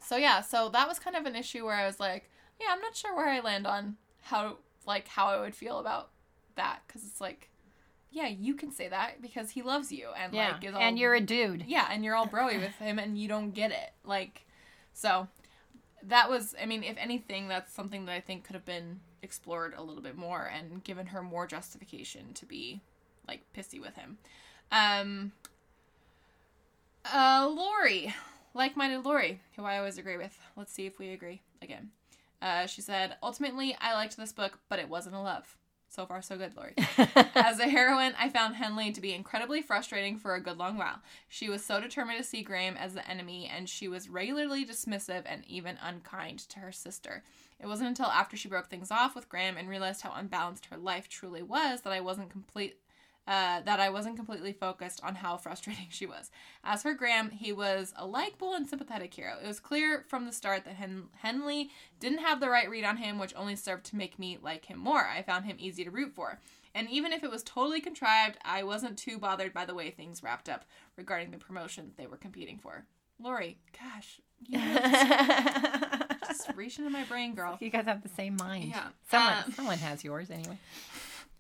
so 0.02 0.18
yeah, 0.18 0.42
so 0.42 0.68
that 0.70 0.88
was 0.88 1.00
kind 1.00 1.16
of 1.16 1.26
an 1.26 1.36
issue 1.36 1.64
where 1.66 1.76
I 1.76 1.86
was 1.86 2.00
like, 2.00 2.30
yeah, 2.60 2.68
I'm 2.72 2.82
not 2.82 2.96
sure 2.96 3.16
where 3.16 3.30
I 3.30 3.40
land 3.40 3.66
on 3.68 3.96
how 4.24 4.58
like 4.86 5.08
how 5.08 5.28
I 5.28 5.40
would 5.40 5.56
feel 5.56 5.80
about 5.80 6.10
that 6.60 6.82
because 6.88 7.04
it's 7.04 7.20
like, 7.20 7.50
yeah, 8.12 8.28
you 8.28 8.54
can 8.56 8.72
say 8.72 8.88
that 8.88 9.22
because 9.22 9.52
he 9.52 9.62
loves 9.62 9.92
you 9.92 10.10
and 10.18 10.34
Yeah, 10.34 10.52
like 10.54 10.64
is 10.64 10.74
all, 10.76 10.82
and 10.82 10.98
you're 11.00 11.16
a 11.16 11.22
dude. 11.22 11.66
yeah, 11.68 11.88
and 11.92 12.04
you're 12.04 12.16
all 12.16 12.28
broy 12.28 12.60
with 12.60 12.76
him 12.76 13.00
and 13.00 13.18
you 13.18 13.28
don't 13.28 13.52
get 13.52 13.72
it. 13.72 13.92
Like, 14.04 14.46
so 14.94 15.28
that 16.04 16.30
was, 16.30 16.56
I 16.62 16.66
mean, 16.66 16.84
if 16.84 16.98
anything, 16.98 17.48
that's 17.48 17.74
something 17.74 18.06
that 18.06 18.14
I 18.14 18.20
think 18.20 18.44
could 18.46 18.56
have 18.56 18.66
been 18.66 19.00
explored 19.22 19.74
a 19.76 19.82
little 19.84 20.02
bit 20.02 20.16
more 20.18 20.50
and 20.54 20.84
given 20.84 21.08
her 21.08 21.22
more 21.22 21.46
justification 21.46 22.34
to 22.36 22.46
be 22.46 22.82
like 23.28 23.42
pissy 23.56 23.80
with 23.82 23.96
him. 23.96 24.18
Um, 24.72 25.32
Uh, 27.06 27.48
Lori, 27.50 28.14
like-minded 28.54 29.06
Lori, 29.06 29.40
who 29.56 29.64
I 29.64 29.78
always 29.78 29.98
agree 29.98 30.18
with. 30.18 30.38
Let's 30.56 30.74
see 30.74 30.86
if 30.86 31.00
we 31.00 31.10
agree 31.12 31.42
again. 31.62 31.92
Uh, 32.42 32.66
she 32.68 32.82
said, 32.82 33.18
ultimately, 33.22 33.76
I 33.82 33.94
liked 33.94 34.16
this 34.16 34.32
book, 34.32 34.60
but 34.70 34.80
it 34.80 34.90
wasn't 34.90 35.16
a 35.16 35.20
love. 35.22 35.58
So 35.92 36.06
far, 36.06 36.22
so 36.22 36.38
good, 36.38 36.56
Lori. 36.56 36.76
As 37.36 37.60
a 37.60 37.68
heroine, 37.68 38.14
I 38.18 38.30
found 38.30 38.56
Henley 38.56 38.92
to 38.92 39.02
be 39.02 39.12
incredibly 39.12 39.64
frustrating 39.64 40.18
for 40.18 40.36
a 40.36 40.42
good 40.42 40.58
long 40.58 40.78
while. 40.78 41.02
She 41.28 41.50
was 41.50 41.66
so 41.66 41.82
determined 41.82 42.20
to 42.20 42.24
see 42.24 42.44
Graham 42.44 42.78
as 42.78 42.94
the 42.94 43.10
enemy, 43.10 43.52
and 43.52 43.68
she 43.68 43.88
was 43.88 44.08
regularly 44.08 44.64
dismissive 44.64 45.24
and 45.26 45.44
even 45.48 45.80
unkind 45.82 46.40
to 46.50 46.60
her 46.60 46.72
sister. 46.72 47.24
It 47.60 47.66
wasn't 47.66 47.90
until 47.90 48.06
after 48.06 48.38
she 48.38 48.48
broke 48.48 48.70
things 48.70 48.92
off 48.92 49.16
with 49.16 49.30
Graham 49.30 49.58
and 49.58 49.68
realized 49.68 50.02
how 50.02 50.14
unbalanced 50.14 50.68
her 50.68 50.78
life 50.78 51.10
truly 51.10 51.42
was 51.42 51.82
that 51.82 51.92
I 51.92 52.02
wasn't 52.02 52.30
complete 52.30 52.78
uh, 53.30 53.62
that 53.62 53.80
I 53.80 53.90
wasn't 53.90 54.18
completely 54.18 54.52
focused 54.52 55.00
on 55.04 55.16
how 55.16 55.38
frustrating 55.46 55.88
she 55.90 56.06
was. 56.06 56.32
As 56.64 56.82
for 56.82 56.94
Graham, 56.94 57.30
he 57.30 57.54
was 57.54 57.94
a 57.96 58.06
likable 58.06 58.54
and 58.56 58.68
sympathetic 58.68 59.14
hero. 59.14 59.36
It 59.42 59.48
was 59.48 59.60
clear 59.60 60.04
from 60.10 60.26
the 60.26 60.34
start 60.34 60.66
that 60.66 60.76
Hen- 60.76 61.10
Henley 61.20 61.70
didn't 62.00 62.18
have 62.20 62.40
the 62.42 62.50
right 62.50 62.70
read 62.70 62.84
on 62.84 62.98
him, 62.98 63.20
which 63.20 63.34
only 63.36 63.56
served 63.56 63.86
to 63.86 63.96
make 63.96 64.20
me 64.20 64.38
like 64.42 64.66
him 64.66 64.80
more. 64.80 65.06
I 65.08 65.22
found 65.22 65.46
him 65.46 65.56
easy 65.60 65.84
to 65.86 65.92
root 65.92 66.14
for. 66.14 66.40
And 66.76 66.90
even 66.90 67.14
if 67.14 67.24
it 67.24 67.32
was 67.32 67.42
totally 67.44 67.82
contrived, 67.82 68.38
I 68.44 68.64
wasn't 68.64 68.98
too 68.98 69.18
bothered 69.18 69.54
by 69.54 69.66
the 69.66 69.74
way 69.74 69.90
things 69.92 70.22
wrapped 70.24 70.50
up 70.50 70.66
regarding 70.98 71.32
the 71.32 71.38
promotion 71.38 71.92
they 71.98 72.08
were 72.08 72.18
competing 72.18 72.58
for. 72.60 72.86
Lori, 73.22 73.58
gosh, 73.78 74.22
you 74.48 74.58
just, 74.60 76.20
just 76.28 76.50
reach 76.56 76.78
into 76.78 76.90
my 76.90 77.04
brain, 77.04 77.36
girl. 77.36 77.58
you 77.60 77.70
guys 77.70 77.86
have 77.86 78.02
the 78.02 78.10
same 78.10 78.38
mind. 78.38 78.66
Yeah. 78.70 78.88
Someone, 79.12 79.44
Um, 79.46 79.52
someone 79.54 79.78
has 79.80 80.04
yours 80.04 80.30
anyway. 80.32 80.58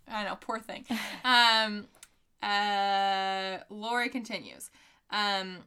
I 0.09 0.23
know, 0.23 0.37
poor 0.39 0.59
thing. 0.59 0.85
Um, 1.23 1.87
uh, 2.41 3.57
Lori 3.69 4.09
continues. 4.09 4.71
Um, 5.09 5.57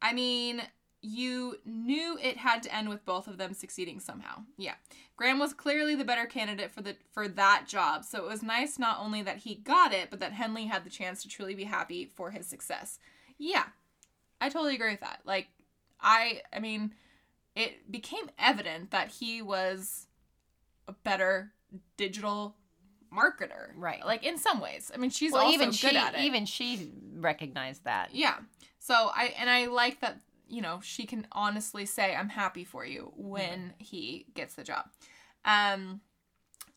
I 0.00 0.12
mean, 0.12 0.62
you 1.02 1.56
knew 1.66 2.18
it 2.20 2.38
had 2.38 2.62
to 2.62 2.74
end 2.74 2.88
with 2.88 3.04
both 3.04 3.28
of 3.28 3.36
them 3.36 3.52
succeeding 3.52 4.00
somehow. 4.00 4.42
Yeah, 4.56 4.74
Graham 5.16 5.38
was 5.38 5.52
clearly 5.52 5.94
the 5.94 6.04
better 6.04 6.24
candidate 6.24 6.72
for 6.72 6.80
the 6.80 6.96
for 7.12 7.28
that 7.28 7.66
job. 7.68 8.04
So 8.04 8.24
it 8.24 8.28
was 8.28 8.42
nice 8.42 8.78
not 8.78 8.98
only 9.00 9.22
that 9.22 9.38
he 9.38 9.56
got 9.56 9.92
it, 9.92 10.08
but 10.10 10.20
that 10.20 10.32
Henley 10.32 10.64
had 10.64 10.84
the 10.84 10.90
chance 10.90 11.22
to 11.22 11.28
truly 11.28 11.54
be 11.54 11.64
happy 11.64 12.06
for 12.06 12.30
his 12.30 12.46
success. 12.46 12.98
Yeah, 13.38 13.64
I 14.40 14.48
totally 14.48 14.74
agree 14.74 14.92
with 14.92 15.00
that. 15.00 15.20
Like, 15.24 15.48
I, 16.00 16.40
I 16.52 16.60
mean, 16.60 16.94
it 17.54 17.90
became 17.90 18.30
evident 18.38 18.90
that 18.90 19.08
he 19.08 19.42
was 19.42 20.06
a 20.88 20.92
better 20.92 21.52
digital 21.96 22.56
marketer. 23.16 23.70
Right. 23.76 24.04
Like 24.04 24.24
in 24.24 24.38
some 24.38 24.60
ways. 24.60 24.90
I 24.94 24.98
mean, 24.98 25.10
she's 25.10 25.32
well, 25.32 25.42
also 25.42 25.54
even 25.54 25.68
good 25.70 25.76
she, 25.76 25.96
at 25.96 26.14
it. 26.14 26.20
even 26.20 26.46
she 26.46 26.90
recognized 27.16 27.84
that. 27.84 28.14
yeah. 28.14 28.36
So 28.78 28.94
I 29.14 29.34
and 29.38 29.48
I 29.48 29.66
like 29.66 30.00
that, 30.00 30.20
you 30.48 30.60
know, 30.60 30.80
she 30.82 31.06
can 31.06 31.26
honestly 31.32 31.86
say 31.86 32.14
I'm 32.14 32.28
happy 32.28 32.64
for 32.64 32.84
you 32.84 33.12
when 33.16 33.72
he 33.78 34.26
gets 34.34 34.54
the 34.54 34.64
job. 34.64 34.86
Um 35.44 36.00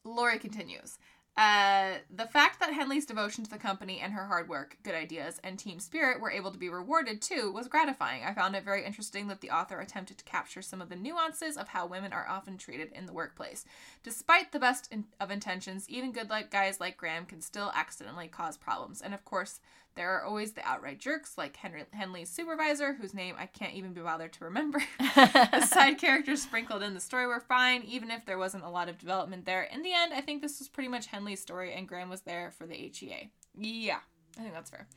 Lori 0.03 0.39
continues. 0.39 0.97
Uh, 1.37 1.99
the 2.09 2.25
fact 2.25 2.59
that 2.59 2.73
Henley's 2.73 3.05
devotion 3.05 3.43
to 3.43 3.49
the 3.49 3.59
company 3.59 3.99
and 3.99 4.11
her 4.11 4.25
hard 4.25 4.49
work, 4.49 4.75
good 4.81 4.95
ideas, 4.95 5.39
and 5.43 5.59
team 5.59 5.79
spirit 5.79 6.19
were 6.19 6.31
able 6.31 6.51
to 6.51 6.57
be 6.57 6.67
rewarded 6.67 7.21
too 7.21 7.51
was 7.53 7.67
gratifying. 7.67 8.23
I 8.23 8.33
found 8.33 8.55
it 8.55 8.65
very 8.65 8.83
interesting 8.83 9.27
that 9.27 9.41
the 9.41 9.51
author 9.51 9.79
attempted 9.79 10.17
to 10.17 10.25
capture 10.25 10.63
some 10.63 10.81
of 10.81 10.89
the 10.89 10.95
nuances 10.95 11.55
of 11.55 11.67
how 11.67 11.85
women 11.85 12.11
are 12.11 12.27
often 12.27 12.57
treated 12.57 12.91
in 12.91 13.05
the 13.05 13.13
workplace. 13.13 13.65
Despite 14.01 14.51
the 14.51 14.59
best 14.59 14.91
in- 14.91 15.05
of 15.19 15.29
intentions, 15.29 15.87
even 15.87 16.11
good 16.11 16.31
guys 16.49 16.79
like 16.79 16.97
Graham 16.97 17.27
can 17.27 17.41
still 17.41 17.71
accidentally 17.75 18.27
cause 18.27 18.57
problems. 18.57 18.99
And 18.99 19.13
of 19.13 19.23
course, 19.23 19.59
there 19.97 20.15
are 20.15 20.23
always 20.23 20.53
the 20.53 20.65
outright 20.65 20.99
jerks 20.99 21.37
like 21.37 21.57
Henry- 21.57 21.83
Henley's 21.91 22.29
supervisor, 22.29 22.93
whose 22.93 23.13
name 23.13 23.35
I 23.37 23.47
can't 23.47 23.73
even 23.73 23.93
be 23.93 24.01
bothered 24.01 24.31
to 24.33 24.45
remember. 24.45 24.81
the 24.99 25.61
side 25.65 25.97
characters 25.97 26.41
sprinkled 26.41 26.83
in 26.83 26.93
the 26.93 26.99
story 27.01 27.27
were 27.27 27.41
fine, 27.41 27.83
even 27.83 28.09
if 28.11 28.25
there 28.25 28.37
wasn't 28.37 28.63
a 28.63 28.69
lot 28.69 28.87
of 28.87 28.97
development 28.97 29.45
there. 29.45 29.63
In 29.63 29.81
the 29.81 29.93
end, 29.93 30.13
I 30.13 30.21
think 30.21 30.41
this 30.41 30.59
was 30.59 30.69
pretty 30.69 30.87
much 30.87 31.07
Henley's 31.07 31.41
story, 31.41 31.73
and 31.73 31.87
Graham 31.87 32.09
was 32.09 32.21
there 32.21 32.51
for 32.51 32.65
the 32.65 32.75
HEA. 32.75 33.31
Yeah, 33.57 33.99
I 34.37 34.41
think 34.41 34.53
that's 34.53 34.69
fair. 34.69 34.87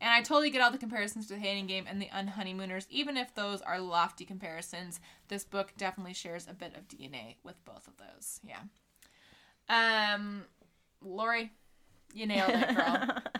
And 0.00 0.10
I 0.10 0.22
totally 0.22 0.50
get 0.50 0.62
all 0.62 0.70
the 0.70 0.78
comparisons 0.78 1.26
to 1.28 1.34
the 1.34 1.40
Hating 1.40 1.66
Game 1.66 1.84
and 1.86 2.00
the 2.00 2.06
Unhoneymooners, 2.06 2.86
even 2.90 3.16
if 3.16 3.34
those 3.34 3.60
are 3.60 3.78
lofty 3.78 4.24
comparisons. 4.24 4.98
This 5.28 5.44
book 5.44 5.72
definitely 5.76 6.14
shares 6.14 6.46
a 6.48 6.54
bit 6.54 6.74
of 6.76 6.88
DNA 6.88 7.36
with 7.44 7.62
both 7.64 7.86
of 7.86 7.94
those. 7.98 8.40
Yeah. 8.42 8.60
Um, 9.68 10.44
Lori, 11.02 11.52
you 12.14 12.26
nailed 12.26 12.50
it, 12.50 12.74
girl. 12.74 13.18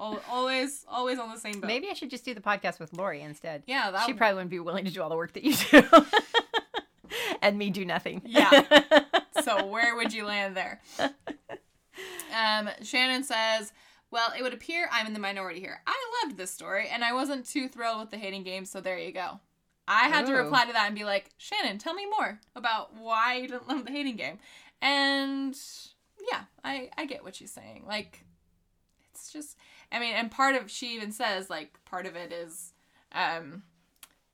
Al- 0.00 0.22
always, 0.30 0.84
always 0.88 1.18
on 1.18 1.30
the 1.30 1.38
same 1.38 1.60
boat. 1.60 1.66
Maybe 1.66 1.88
I 1.90 1.92
should 1.92 2.10
just 2.10 2.24
do 2.24 2.32
the 2.34 2.40
podcast 2.40 2.80
with 2.80 2.92
Lori 2.94 3.20
instead. 3.20 3.62
Yeah, 3.66 3.90
that 3.90 4.06
she 4.06 4.12
would- 4.12 4.18
probably 4.18 4.34
wouldn't 4.36 4.50
be 4.50 4.58
willing 4.60 4.84
to 4.86 4.90
do 4.90 5.02
all 5.02 5.08
the 5.10 5.16
work 5.16 5.34
that 5.34 5.44
you 5.44 5.54
do, 5.70 5.82
and 7.42 7.58
me 7.58 7.70
do 7.70 7.84
nothing. 7.84 8.22
Yeah. 8.24 8.62
so 9.42 9.66
where 9.66 9.94
would 9.96 10.12
you 10.12 10.24
land 10.24 10.56
there? 10.56 10.80
Um, 12.34 12.70
Shannon 12.82 13.24
says, 13.24 13.72
"Well, 14.10 14.32
it 14.38 14.42
would 14.42 14.54
appear 14.54 14.88
I'm 14.92 15.06
in 15.06 15.12
the 15.12 15.18
minority 15.20 15.60
here. 15.60 15.82
I 15.86 15.94
loved 16.24 16.36
this 16.38 16.50
story, 16.50 16.88
and 16.90 17.04
I 17.04 17.12
wasn't 17.12 17.44
too 17.46 17.68
thrilled 17.68 18.00
with 18.00 18.10
the 18.10 18.16
hating 18.18 18.44
game. 18.44 18.64
So 18.64 18.80
there 18.80 18.98
you 18.98 19.12
go. 19.12 19.40
I 19.88 20.08
had 20.08 20.26
to 20.26 20.34
reply 20.34 20.66
to 20.66 20.72
that 20.72 20.86
and 20.86 20.94
be 20.94 21.02
like, 21.04 21.30
Shannon, 21.36 21.78
tell 21.78 21.94
me 21.94 22.06
more 22.06 22.38
about 22.54 22.94
why 22.96 23.34
you 23.38 23.48
didn't 23.48 23.66
love 23.68 23.84
the 23.84 23.90
hating 23.90 24.14
game. 24.16 24.38
And 24.80 25.56
yeah, 26.30 26.42
I 26.62 26.90
I 26.96 27.06
get 27.06 27.24
what 27.24 27.34
she's 27.34 27.50
saying. 27.50 27.84
Like, 27.88 28.24
it's 29.12 29.32
just, 29.32 29.56
I 29.92 29.98
mean, 29.98 30.14
and 30.14 30.30
part 30.30 30.54
of 30.54 30.70
she 30.70 30.94
even 30.94 31.12
says 31.12 31.50
like 31.50 31.78
part 31.84 32.06
of 32.06 32.16
it 32.16 32.32
is, 32.32 32.72
um, 33.12 33.62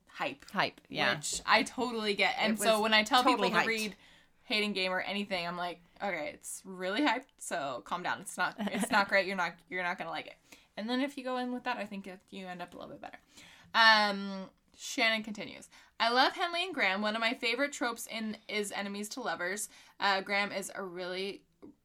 hype. 0.07 0.45
Hype. 0.51 0.81
Yeah. 0.89 1.15
Which 1.15 1.41
I 1.45 1.63
totally 1.63 2.13
get. 2.13 2.35
And 2.39 2.59
so 2.59 2.81
when 2.81 2.93
I 2.93 3.03
tell 3.03 3.23
totally 3.23 3.49
people 3.49 3.61
to 3.61 3.65
hyped. 3.65 3.67
read 3.67 3.95
Hating 4.43 4.73
Game 4.73 4.91
or 4.91 5.01
anything, 5.01 5.45
I'm 5.47 5.57
like, 5.57 5.81
okay, 6.03 6.31
it's 6.33 6.61
really 6.65 7.01
hyped, 7.01 7.31
so 7.37 7.81
calm 7.85 8.03
down. 8.03 8.21
It's 8.21 8.37
not 8.37 8.55
it's 8.59 8.91
not 8.91 9.07
great. 9.09 9.27
You're 9.27 9.35
not 9.35 9.53
you're 9.69 9.83
not 9.83 9.97
gonna 9.97 10.09
like 10.09 10.27
it. 10.27 10.35
And 10.75 10.89
then 10.89 11.01
if 11.01 11.17
you 11.17 11.23
go 11.23 11.37
in 11.37 11.51
with 11.53 11.63
that, 11.63 11.77
I 11.77 11.85
think 11.85 12.07
it, 12.07 12.19
you 12.29 12.47
end 12.47 12.61
up 12.61 12.73
a 12.73 12.77
little 12.77 12.91
bit 12.91 13.01
better. 13.01 13.19
Um 13.73 14.49
Shannon 14.79 15.23
continues. 15.23 15.69
I 15.99 16.09
love 16.09 16.33
Henley 16.33 16.63
and 16.63 16.73
Graham. 16.73 17.01
One 17.01 17.15
of 17.15 17.21
my 17.21 17.33
favorite 17.33 17.73
tropes 17.73 18.07
in 18.07 18.37
is 18.47 18.71
enemies 18.71 19.09
to 19.09 19.21
lovers. 19.21 19.69
Uh, 19.99 20.21
Graham 20.21 20.51
is 20.51 20.71
a 20.75 20.83
really 20.83 21.41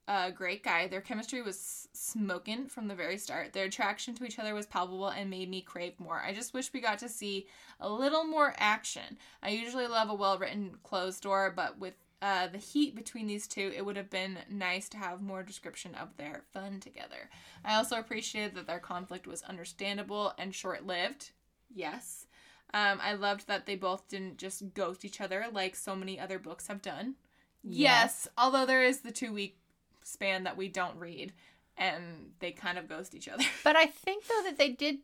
uh, 0.09 0.31
great 0.31 0.65
guy. 0.65 0.89
Their 0.89 1.01
chemistry 1.01 1.43
was 1.43 1.89
smoking 1.93 2.67
from 2.67 2.89
the 2.89 2.95
very 2.95 3.19
start. 3.19 3.53
Their 3.53 3.67
attraction 3.67 4.15
to 4.15 4.25
each 4.25 4.39
other 4.39 4.55
was 4.55 4.67
palpable 4.67 5.09
and 5.09 5.31
made 5.31 5.49
me 5.49 5.61
crave 5.61 5.99
more. 5.99 6.21
I 6.21 6.33
just 6.33 6.55
wish 6.55 6.73
we 6.73 6.81
got 6.81 6.99
to 7.01 7.09
see 7.09 7.47
a 7.81 7.89
little 7.89 8.25
more 8.25 8.55
action. 8.59 9.19
I 9.43 9.51
usually 9.51 9.87
love 9.87 10.11
a 10.11 10.15
well 10.15 10.39
written 10.39 10.77
closed 10.83 11.23
door, 11.23 11.53
but 11.55 11.79
with 11.79 11.95
uh, 12.21 12.49
the 12.49 12.59
heat 12.59 12.95
between 12.95 13.27
these 13.27 13.47
two, 13.47 13.73
it 13.77 13.85
would 13.85 13.97
have 13.97 14.11
been 14.11 14.39
nice 14.51 14.89
to 14.89 14.97
have 14.97 15.21
more 15.21 15.43
description 15.43 15.95
of 15.95 16.17
their 16.17 16.43
fun 16.53 16.81
together. 16.81 17.31
I 17.65 17.75
also 17.75 17.97
appreciated 17.97 18.55
that 18.55 18.67
their 18.67 18.79
conflict 18.79 19.27
was 19.27 19.43
understandable 19.43 20.33
and 20.39 20.55
short 20.55 20.87
lived. 20.87 21.31
Yes. 21.73 22.27
Um, 22.75 23.01
I 23.03 23.15
loved 23.15 23.49
that 23.49 23.67
they 23.67 23.77
both 23.77 24.09
didn't 24.09 24.39
just 24.39 24.73
ghost 24.73 25.05
each 25.05 25.21
other 25.21 25.47
like 25.53 25.77
so 25.77 25.95
many 25.95 26.19
other 26.19 26.39
books 26.39 26.69
have 26.69 26.81
done. 26.81 27.17
Yes, 27.65 28.27
although 28.37 28.67
there 28.67 28.83
is 28.83 29.01
the 29.01 29.13
two 29.13 29.33
week 29.33 29.59
span 30.05 30.45
that 30.45 30.57
we 30.57 30.69
don't 30.69 30.97
read 30.99 31.33
and 31.77 32.33
they 32.41 32.53
kind 32.53 32.79
of 32.79 32.89
ghost 32.89 33.15
each 33.15 33.29
other. 33.29 33.45
But 33.65 33.77
I 33.77 33.87
think 33.87 34.27
though 34.27 34.43
that 34.45 34.59
they 34.59 34.71
did 34.71 34.99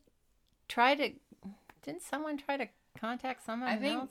try 0.68 0.94
to. 0.94 1.10
Didn't 1.82 2.02
someone 2.02 2.36
try 2.36 2.56
to 2.56 2.68
contact 2.98 3.44
someone 3.44 3.68
I 3.68 3.76
think- 3.76 3.94
else? 3.94 4.10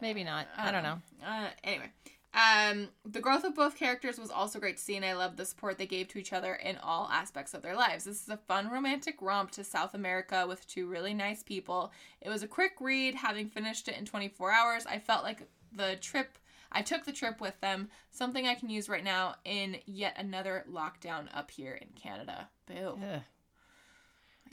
Maybe 0.00 0.24
not. 0.24 0.48
I 0.56 0.72
don't 0.72 0.82
know. 0.82 1.00
Uh, 1.24 1.46
anyway, 1.62 1.88
um, 2.34 2.88
the 3.04 3.20
growth 3.20 3.44
of 3.44 3.54
both 3.54 3.76
characters 3.76 4.18
was 4.18 4.32
also 4.32 4.58
great 4.58 4.78
to 4.78 4.82
see, 4.82 4.96
and 4.96 5.04
I 5.04 5.12
loved 5.12 5.36
the 5.36 5.44
support 5.44 5.78
they 5.78 5.86
gave 5.86 6.08
to 6.08 6.18
each 6.18 6.32
other 6.32 6.54
in 6.56 6.76
all 6.78 7.08
aspects 7.12 7.54
of 7.54 7.62
their 7.62 7.76
lives. 7.76 8.02
This 8.04 8.20
is 8.20 8.28
a 8.28 8.36
fun 8.36 8.68
romantic 8.68 9.22
romp 9.22 9.52
to 9.52 9.62
South 9.62 9.94
America 9.94 10.44
with 10.48 10.66
two 10.66 10.88
really 10.88 11.14
nice 11.14 11.44
people. 11.44 11.92
It 12.20 12.30
was 12.30 12.42
a 12.42 12.48
quick 12.48 12.72
read. 12.80 13.14
Having 13.14 13.50
finished 13.50 13.86
it 13.86 13.96
in 13.96 14.04
24 14.04 14.50
hours, 14.50 14.86
I 14.86 14.98
felt 14.98 15.22
like 15.22 15.46
the 15.72 15.94
trip. 16.00 16.36
I 16.72 16.82
took 16.82 17.04
the 17.04 17.12
trip 17.12 17.40
with 17.40 17.60
them, 17.60 17.90
something 18.10 18.46
I 18.46 18.54
can 18.54 18.70
use 18.70 18.88
right 18.88 19.04
now 19.04 19.36
in 19.44 19.76
yet 19.86 20.16
another 20.18 20.64
lockdown 20.70 21.28
up 21.34 21.50
here 21.50 21.74
in 21.74 21.88
Canada. 22.00 22.48
Boo. 22.66 22.98
Ugh. 23.02 23.20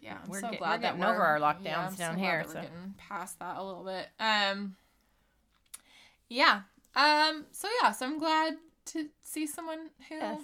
Yeah, 0.02 0.18
I'm 0.24 0.30
We're 0.30 0.40
so 0.42 0.50
get- 0.52 0.60
glad 0.60 0.70
we're 0.70 0.74
that 0.78 0.82
getting 0.82 1.00
we're 1.02 1.08
over 1.14 1.22
our 1.24 1.40
yeah, 1.40 1.54
lockdowns 1.54 1.92
so 1.92 1.98
down 1.98 2.16
glad 2.16 2.24
here, 2.26 2.38
that 2.40 2.48
We're 2.48 2.54
so- 2.54 2.62
getting 2.62 2.94
past 2.98 3.40
that 3.40 3.58
a 3.58 3.64
little 3.64 3.84
bit. 3.84 4.08
Um, 4.20 4.76
yeah. 6.30 6.62
Um. 6.96 7.46
So 7.52 7.68
yeah. 7.82 7.92
So 7.92 8.06
I'm 8.06 8.20
glad 8.20 8.56
to 8.88 9.10
see 9.22 9.46
someone 9.48 9.90
who 10.10 10.16
Yes. 10.16 10.42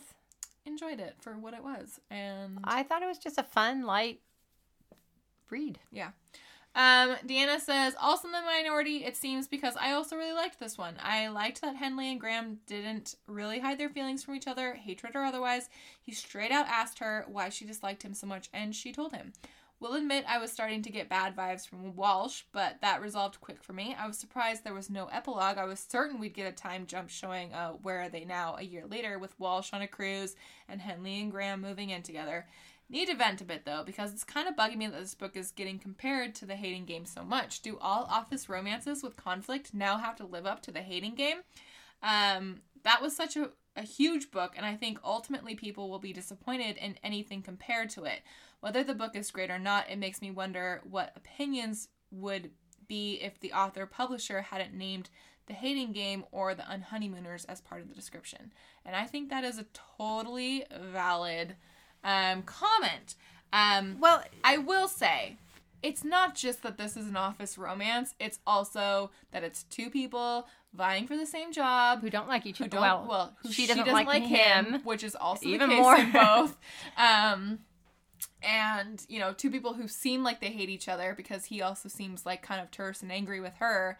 enjoyed 0.65 0.99
it 0.99 1.15
for 1.19 1.37
what 1.37 1.53
it 1.53 1.63
was, 1.63 1.99
and 2.09 2.59
I 2.63 2.83
thought 2.83 3.01
it 3.01 3.07
was 3.07 3.17
just 3.17 3.37
a 3.37 3.43
fun, 3.43 3.83
light 3.83 4.21
read. 5.49 5.79
yeah. 5.91 6.11
Um, 6.75 7.15
Deanna 7.25 7.61
says, 7.61 7.95
also 8.01 8.27
in 8.27 8.33
the 8.33 8.41
minority, 8.41 9.05
it 9.05 9.15
seems 9.15 9.47
because 9.47 9.77
I 9.79 9.93
also 9.93 10.17
really 10.17 10.33
liked 10.33 10.59
this 10.59 10.77
one. 10.77 10.95
I 11.01 11.29
liked 11.29 11.61
that 11.61 11.77
Henley 11.77 12.11
and 12.11 12.19
Graham 12.19 12.59
didn't 12.67 13.15
really 13.27 13.59
hide 13.59 13.77
their 13.79 13.89
feelings 13.89 14.23
from 14.23 14.35
each 14.35 14.47
other, 14.47 14.73
hatred 14.73 15.15
or 15.15 15.23
otherwise. 15.23 15.69
He 16.01 16.11
straight 16.11 16.51
out 16.51 16.67
asked 16.67 16.99
her 16.99 17.23
why 17.29 17.47
she 17.47 17.63
disliked 17.63 18.03
him 18.03 18.13
so 18.13 18.27
much, 18.27 18.49
and 18.53 18.75
she 18.75 18.91
told 18.91 19.13
him. 19.13 19.31
Will 19.79 19.93
admit 19.93 20.25
I 20.27 20.37
was 20.37 20.51
starting 20.51 20.81
to 20.83 20.89
get 20.89 21.09
bad 21.09 21.35
vibes 21.35 21.67
from 21.67 21.95
Walsh, 21.95 22.43
but 22.53 22.77
that 22.81 23.01
resolved 23.01 23.41
quick 23.41 23.61
for 23.61 23.73
me. 23.73 23.95
I 23.97 24.07
was 24.07 24.17
surprised 24.17 24.63
there 24.63 24.73
was 24.73 24.89
no 24.89 25.07
epilogue. 25.07 25.57
I 25.57 25.65
was 25.65 25.85
certain 25.89 26.19
we'd 26.19 26.33
get 26.33 26.47
a 26.47 26.55
time 26.55 26.87
jump 26.87 27.09
showing 27.09 27.53
uh, 27.53 27.71
Where 27.81 28.01
Are 28.01 28.09
They 28.09 28.23
Now 28.23 28.55
a 28.57 28.63
year 28.63 28.85
later 28.89 29.19
with 29.19 29.37
Walsh 29.37 29.71
on 29.73 29.81
a 29.81 29.87
cruise 29.87 30.35
and 30.69 30.81
Henley 30.81 31.21
and 31.21 31.31
Graham 31.31 31.61
moving 31.61 31.89
in 31.89 32.03
together. 32.03 32.47
Need 32.87 33.07
to 33.07 33.15
vent 33.15 33.41
a 33.41 33.45
bit 33.45 33.65
though, 33.65 33.83
because 33.83 34.13
it's 34.13 34.23
kind 34.23 34.47
of 34.47 34.55
bugging 34.55 34.77
me 34.77 34.87
that 34.87 34.99
this 34.99 35.15
book 35.15 35.35
is 35.35 35.51
getting 35.51 35.79
compared 35.79 36.35
to 36.35 36.45
the 36.45 36.55
hating 36.55 36.85
game 36.85 37.05
so 37.05 37.23
much. 37.23 37.61
Do 37.61 37.77
all 37.81 38.07
office 38.09 38.47
romances 38.47 39.01
with 39.01 39.15
conflict 39.15 39.73
now 39.73 39.97
have 39.97 40.15
to 40.17 40.25
live 40.25 40.45
up 40.45 40.61
to 40.63 40.71
the 40.71 40.81
hating 40.81 41.15
game? 41.15 41.37
Um, 42.03 42.61
that 42.83 43.01
was 43.01 43.15
such 43.15 43.35
a, 43.35 43.49
a 43.75 43.81
huge 43.81 44.29
book, 44.29 44.53
and 44.55 44.65
I 44.65 44.75
think 44.75 44.99
ultimately 45.03 45.55
people 45.55 45.89
will 45.89 45.99
be 45.99 46.13
disappointed 46.13 46.77
in 46.77 46.97
anything 47.03 47.41
compared 47.41 47.89
to 47.91 48.03
it. 48.03 48.21
Whether 48.59 48.83
the 48.83 48.93
book 48.93 49.15
is 49.15 49.31
great 49.31 49.49
or 49.49 49.59
not, 49.59 49.89
it 49.89 49.97
makes 49.97 50.21
me 50.21 50.29
wonder 50.29 50.81
what 50.87 51.13
opinions 51.15 51.87
would 52.11 52.51
be 52.87 53.15
if 53.15 53.39
the 53.39 53.51
author 53.51 53.87
publisher 53.87 54.41
hadn't 54.41 54.73
named 54.73 55.09
the 55.47 55.53
hating 55.53 55.91
game 55.91 56.25
or 56.31 56.53
the 56.53 56.63
unhoneymooners 56.63 57.45
as 57.49 57.61
part 57.61 57.81
of 57.81 57.89
the 57.89 57.95
description. 57.95 58.53
And 58.85 58.95
I 58.95 59.05
think 59.05 59.29
that 59.29 59.43
is 59.43 59.57
a 59.57 59.65
totally 59.97 60.65
valid 60.91 61.55
um, 62.05 62.43
comment. 62.43 63.15
Um, 63.51 63.97
Well, 63.99 64.23
I 64.43 64.57
will 64.57 64.87
say, 64.87 65.37
it's 65.83 66.03
not 66.03 66.35
just 66.35 66.63
that 66.63 66.77
this 66.77 66.95
is 66.95 67.07
an 67.07 67.17
office 67.17 67.57
romance. 67.57 68.15
It's 68.19 68.39
also 68.47 69.11
that 69.31 69.43
it's 69.43 69.63
two 69.63 69.89
people 69.89 70.47
vying 70.73 71.07
for 71.07 71.15
the 71.17 71.25
same 71.25 71.51
job 71.51 72.01
who 72.01 72.09
don't 72.09 72.27
like 72.27 72.45
each 72.45 72.61
other. 72.61 72.79
Well, 72.79 73.05
well, 73.09 73.35
who 73.43 73.51
she 73.51 73.67
doesn't 73.67 73.87
like 73.87 74.23
him. 74.23 74.81
which 74.83 75.03
is 75.03 75.15
also 75.15 75.45
Even 75.47 75.69
the 75.69 75.75
case 75.75 75.81
more. 75.83 75.95
in 75.97 76.11
both. 76.13 76.57
Um, 76.97 77.59
and 78.41 79.03
you 79.07 79.19
know, 79.19 79.33
two 79.33 79.49
people 79.51 79.73
who 79.73 79.87
seem 79.87 80.23
like 80.23 80.41
they 80.41 80.51
hate 80.51 80.69
each 80.69 80.87
other 80.87 81.13
because 81.15 81.45
he 81.45 81.61
also 81.61 81.89
seems 81.89 82.25
like 82.25 82.41
kind 82.41 82.61
of 82.61 82.71
terse 82.71 83.01
and 83.01 83.11
angry 83.11 83.39
with 83.39 83.55
her. 83.57 83.97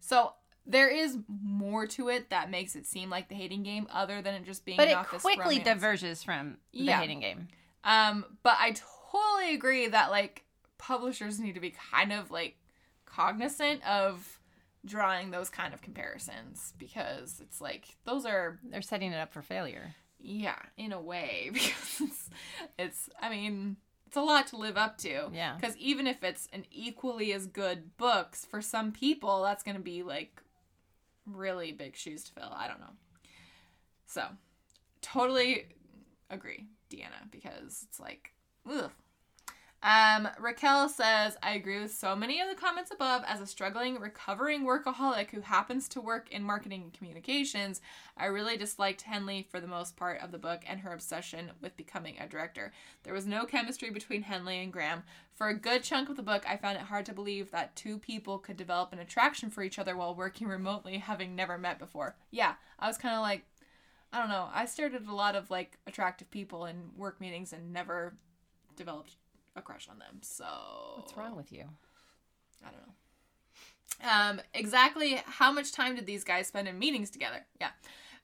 So 0.00 0.32
there 0.66 0.88
is 0.88 1.18
more 1.42 1.86
to 1.88 2.08
it 2.08 2.30
that 2.30 2.50
makes 2.50 2.74
it 2.76 2.86
seem 2.86 3.10
like 3.10 3.28
the 3.28 3.34
hating 3.34 3.62
game, 3.62 3.86
other 3.92 4.22
than 4.22 4.34
it 4.34 4.44
just 4.44 4.64
being 4.64 4.76
but 4.78 4.86
an 4.88 4.92
it 4.92 4.96
office 4.96 5.22
quickly 5.22 5.58
romance. 5.58 5.64
diverges 5.64 6.22
from 6.22 6.56
the 6.72 6.84
Yeah. 6.84 7.00
hating 7.00 7.20
game. 7.20 7.48
Um, 7.84 8.24
but 8.42 8.56
I 8.58 8.72
totally 9.12 9.54
agree 9.54 9.88
that 9.88 10.10
like 10.10 10.44
publishers 10.78 11.38
need 11.38 11.54
to 11.54 11.60
be 11.60 11.74
kind 11.92 12.12
of 12.12 12.30
like 12.30 12.56
cognizant 13.04 13.86
of 13.86 14.38
drawing 14.84 15.30
those 15.30 15.48
kind 15.48 15.72
of 15.72 15.80
comparisons 15.82 16.74
because 16.78 17.40
it's 17.40 17.60
like 17.60 17.96
those 18.04 18.26
are 18.26 18.58
They're 18.62 18.82
setting 18.82 19.12
it 19.12 19.16
up 19.18 19.32
for 19.32 19.40
failure. 19.42 19.94
yeah 20.20 20.58
in 20.76 20.92
a 20.92 21.00
way 21.00 21.50
because 21.52 22.00
it's, 22.00 22.30
it's 22.78 23.10
I 23.20 23.30
mean 23.30 23.76
it's 24.06 24.16
a 24.16 24.20
lot 24.22 24.46
to 24.48 24.56
live 24.56 24.76
up 24.76 24.98
to 24.98 25.30
Yeah. 25.32 25.56
because 25.58 25.76
even 25.78 26.06
if 26.06 26.22
it's 26.22 26.48
an 26.52 26.64
equally 26.70 27.32
as 27.32 27.46
good 27.46 27.96
books 27.96 28.44
for 28.44 28.60
some 28.60 28.92
people 28.92 29.42
that's 29.42 29.62
gonna 29.62 29.78
be 29.78 30.02
like 30.02 30.40
really 31.26 31.72
big 31.72 31.96
shoes 31.96 32.24
to 32.24 32.32
fill 32.32 32.52
I 32.54 32.68
don't 32.68 32.80
know 32.80 32.94
so 34.06 34.24
totally 35.00 35.66
agree 36.30 36.66
Deanna 36.90 37.30
because 37.30 37.84
it's 37.88 38.00
like 38.00 38.32
ugh. 38.70 38.90
Um, 39.84 40.26
Raquel 40.40 40.88
says, 40.88 41.36
I 41.42 41.52
agree 41.52 41.78
with 41.78 41.94
so 41.94 42.16
many 42.16 42.40
of 42.40 42.48
the 42.48 42.54
comments 42.54 42.90
above. 42.90 43.22
As 43.26 43.42
a 43.42 43.46
struggling, 43.46 44.00
recovering 44.00 44.64
workaholic 44.64 45.30
who 45.30 45.42
happens 45.42 45.88
to 45.88 46.00
work 46.00 46.32
in 46.32 46.42
marketing 46.42 46.84
and 46.84 46.92
communications, 46.94 47.82
I 48.16 48.26
really 48.26 48.56
disliked 48.56 49.02
Henley 49.02 49.46
for 49.50 49.60
the 49.60 49.66
most 49.66 49.94
part 49.94 50.22
of 50.22 50.32
the 50.32 50.38
book 50.38 50.62
and 50.66 50.80
her 50.80 50.94
obsession 50.94 51.50
with 51.60 51.76
becoming 51.76 52.16
a 52.18 52.26
director. 52.26 52.72
There 53.02 53.12
was 53.12 53.26
no 53.26 53.44
chemistry 53.44 53.90
between 53.90 54.22
Henley 54.22 54.62
and 54.62 54.72
Graham. 54.72 55.02
For 55.34 55.48
a 55.48 55.54
good 55.54 55.82
chunk 55.82 56.08
of 56.08 56.16
the 56.16 56.22
book, 56.22 56.48
I 56.48 56.56
found 56.56 56.78
it 56.78 56.84
hard 56.84 57.04
to 57.04 57.12
believe 57.12 57.50
that 57.50 57.76
two 57.76 57.98
people 57.98 58.38
could 58.38 58.56
develop 58.56 58.94
an 58.94 59.00
attraction 59.00 59.50
for 59.50 59.62
each 59.62 59.78
other 59.78 59.98
while 59.98 60.14
working 60.14 60.48
remotely, 60.48 60.96
having 60.96 61.36
never 61.36 61.58
met 61.58 61.78
before. 61.78 62.16
Yeah, 62.30 62.54
I 62.78 62.88
was 62.88 62.96
kind 62.96 63.14
of 63.14 63.20
like, 63.20 63.44
I 64.14 64.18
don't 64.18 64.30
know. 64.30 64.48
I 64.50 64.64
stared 64.64 64.94
at 64.94 65.04
a 65.04 65.14
lot 65.14 65.36
of 65.36 65.50
like 65.50 65.76
attractive 65.86 66.30
people 66.30 66.64
in 66.64 66.92
work 66.96 67.20
meetings 67.20 67.52
and 67.52 67.70
never 67.70 68.14
developed 68.76 69.16
a 69.56 69.62
crush 69.62 69.88
on 69.88 69.98
them. 69.98 70.18
So 70.22 70.44
What's 70.96 71.16
wrong 71.16 71.36
with 71.36 71.52
you? 71.52 71.64
I 72.64 72.70
don't 72.70 72.80
know. 72.86 72.94
Um, 74.10 74.40
exactly 74.52 75.20
how 75.26 75.52
much 75.52 75.72
time 75.72 75.94
did 75.94 76.06
these 76.06 76.24
guys 76.24 76.48
spend 76.48 76.68
in 76.68 76.78
meetings 76.78 77.10
together? 77.10 77.46
Yeah. 77.60 77.70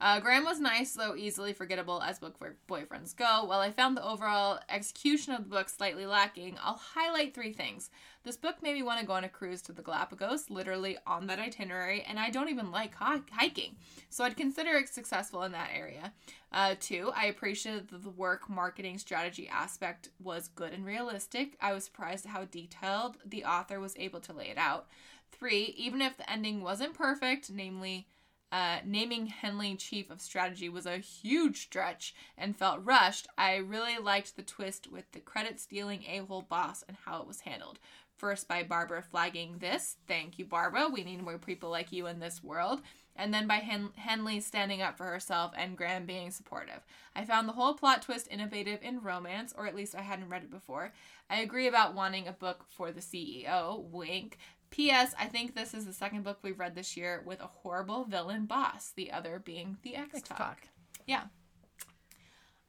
Uh, 0.01 0.19
Graham 0.19 0.45
was 0.45 0.59
nice, 0.59 0.95
though 0.95 1.15
easily 1.15 1.53
forgettable 1.53 2.01
as 2.03 2.19
book 2.19 2.37
boyfriends 2.67 3.15
go. 3.15 3.45
While 3.45 3.61
I 3.61 3.71
found 3.71 3.97
the 3.97 4.07
overall 4.07 4.59
execution 4.71 5.35
of 5.35 5.45
the 5.45 5.51
book 5.51 5.69
slightly 5.69 6.07
lacking, 6.07 6.57
I'll 6.63 6.81
highlight 6.95 7.35
three 7.35 7.53
things. 7.53 7.91
This 8.25 8.37
book 8.37 8.63
made 8.63 8.75
me 8.75 8.83
want 8.83 9.01
to 9.01 9.07
go 9.07 9.13
on 9.13 9.25
a 9.25 9.29
cruise 9.29 9.61
to 9.63 9.73
the 9.73 9.83
Galapagos, 9.83 10.49
literally 10.49 10.97
on 11.07 11.27
that 11.27 11.39
itinerary, 11.39 12.03
and 12.03 12.19
I 12.19 12.31
don't 12.31 12.49
even 12.49 12.71
like 12.71 12.95
hi- 12.95 13.21
hiking, 13.31 13.77
so 14.09 14.25
I'd 14.25 14.37
consider 14.37 14.71
it 14.77 14.89
successful 14.89 15.43
in 15.43 15.53
that 15.53 15.71
area. 15.75 16.13
Uh, 16.53 16.75
two, 16.81 17.13
I 17.15 17.27
appreciated 17.27 17.89
that 17.89 18.03
the 18.03 18.11
work 18.11 18.49
marketing 18.49 18.99
strategy 18.99 19.49
aspect 19.49 20.09
was 20.23 20.49
good 20.49 20.73
and 20.73 20.85
realistic. 20.85 21.57
I 21.61 21.73
was 21.73 21.85
surprised 21.85 22.27
at 22.27 22.33
how 22.33 22.45
detailed 22.45 23.19
the 23.25 23.45
author 23.45 23.81
was 23.81 23.95
able 23.97 24.21
to 24.21 24.33
lay 24.33 24.49
it 24.49 24.59
out. 24.59 24.89
Three, 25.31 25.75
even 25.77 26.03
if 26.03 26.17
the 26.17 26.31
ending 26.31 26.63
wasn't 26.63 26.95
perfect, 26.95 27.51
namely, 27.51 28.07
uh, 28.53 28.79
naming 28.85 29.27
Henley 29.27 29.77
chief 29.77 30.11
of 30.11 30.21
strategy 30.21 30.69
was 30.69 30.87
a 30.87 30.99
huge 30.99 31.63
stretch 31.63 32.15
and 32.37 32.57
felt 32.57 32.85
rushed. 32.85 33.29
I 33.39 33.57
really 33.57 33.99
liked 33.99 34.37
the 34.37 34.43
twist 34.43 34.91
with 34.91 35.11
the 35.13 35.21
credit 35.21 35.61
stealing 35.61 36.05
a 36.09 36.19
hole 36.19 36.43
boss 36.43 36.85
and 36.87 36.97
how 37.05 37.21
it 37.21 37.29
was 37.29 37.41
handled. 37.41 37.79
First, 38.17 38.49
by 38.49 38.63
Barbara 38.65 39.03
flagging 39.03 39.57
this, 39.61 39.97
thank 40.07 40.39
you, 40.39 40.45
Barbara, 40.45 40.89
we 40.93 41.05
need 41.05 41.23
more 41.23 41.39
people 41.39 41.71
like 41.71 41.91
you 41.91 42.07
in 42.07 42.21
this 42.21 42.45
world. 42.45 42.83
And 43.17 43.33
then 43.33 43.47
by 43.47 43.57
Hen- 43.57 43.93
Henley 43.97 44.41
standing 44.41 44.83
up 44.83 44.99
for 44.99 45.05
herself 45.05 45.53
and 45.57 45.77
Graham 45.77 46.05
being 46.05 46.31
supportive. 46.31 46.81
I 47.17 47.25
found 47.25 47.49
the 47.49 47.55
whole 47.55 47.75
plot 47.75 48.03
twist 48.03 48.29
innovative 48.31 48.81
in 48.83 49.01
romance, 49.01 49.55
or 49.57 49.67
at 49.67 49.75
least 49.75 49.95
I 49.95 50.03
hadn't 50.03 50.29
read 50.29 50.43
it 50.43 50.51
before. 50.51 50.93
I 51.31 51.41
agree 51.41 51.67
about 51.67 51.95
wanting 51.95 52.29
a 52.29 52.33
book 52.33 52.65
for 52.69 52.93
the 52.93 53.01
CEO, 53.01 53.85
wink. 53.91 54.37
P.S. 54.71 55.15
I 55.19 55.27
think 55.27 55.55
this 55.55 55.75
is 55.75 55.85
the 55.87 55.93
second 55.93 56.23
book 56.23 56.39
we've 56.43 56.59
read 56.59 56.75
this 56.75 56.97
year 56.97 57.23
with 57.27 57.41
a 57.41 57.47
horrible 57.47 58.05
villain 58.05 58.47
boss, 58.47 58.93
the 58.95 59.11
other 59.13 59.39
being 59.45 59.77
the 59.83 59.97
Ex 59.97 60.23
Talk. 60.23 60.69
Yeah. 61.07 61.25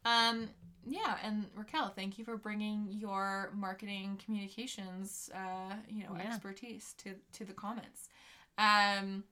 Um. 0.06 0.50
Yeah, 0.84 1.18
and 1.24 1.46
Raquel, 1.56 1.90
thank 1.96 2.18
you 2.18 2.26
for 2.26 2.38
bringing 2.38 2.88
your 2.90 3.52
marketing 3.56 4.20
communications, 4.26 5.30
uh, 5.36 5.76
you 5.88 6.04
know, 6.04 6.16
Yeah. 6.18 6.34
expertise 6.34 6.96
to 7.00 7.14
to 7.34 7.46
the 7.46 7.54
comments. 7.54 8.10
Um. 8.58 9.24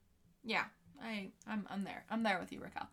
Yeah, 0.43 0.65
I 1.01 1.31
I'm 1.47 1.65
I'm 1.71 1.83
there. 1.83 2.05
I'm 2.09 2.21
there 2.23 2.39
with 2.39 2.51
you, 2.51 2.61
Raquel. 2.61 2.87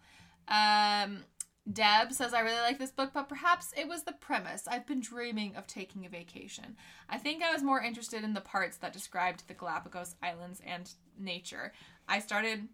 Um. 0.48 1.22
Deb 1.70 2.12
says, 2.12 2.32
I 2.32 2.40
really 2.40 2.60
like 2.60 2.78
this 2.78 2.92
book, 2.92 3.10
but 3.12 3.28
perhaps 3.28 3.72
it 3.76 3.88
was 3.88 4.04
the 4.04 4.12
premise. 4.12 4.68
I've 4.68 4.86
been 4.86 5.00
dreaming 5.00 5.56
of 5.56 5.66
taking 5.66 6.06
a 6.06 6.08
vacation. 6.08 6.76
I 7.08 7.18
think 7.18 7.42
I 7.42 7.52
was 7.52 7.62
more 7.62 7.82
interested 7.82 8.22
in 8.22 8.34
the 8.34 8.40
parts 8.40 8.76
that 8.78 8.92
described 8.92 9.48
the 9.48 9.54
Galapagos 9.54 10.14
Islands 10.22 10.62
and 10.64 10.88
nature. 11.18 11.72
I 12.08 12.20
started 12.20 12.68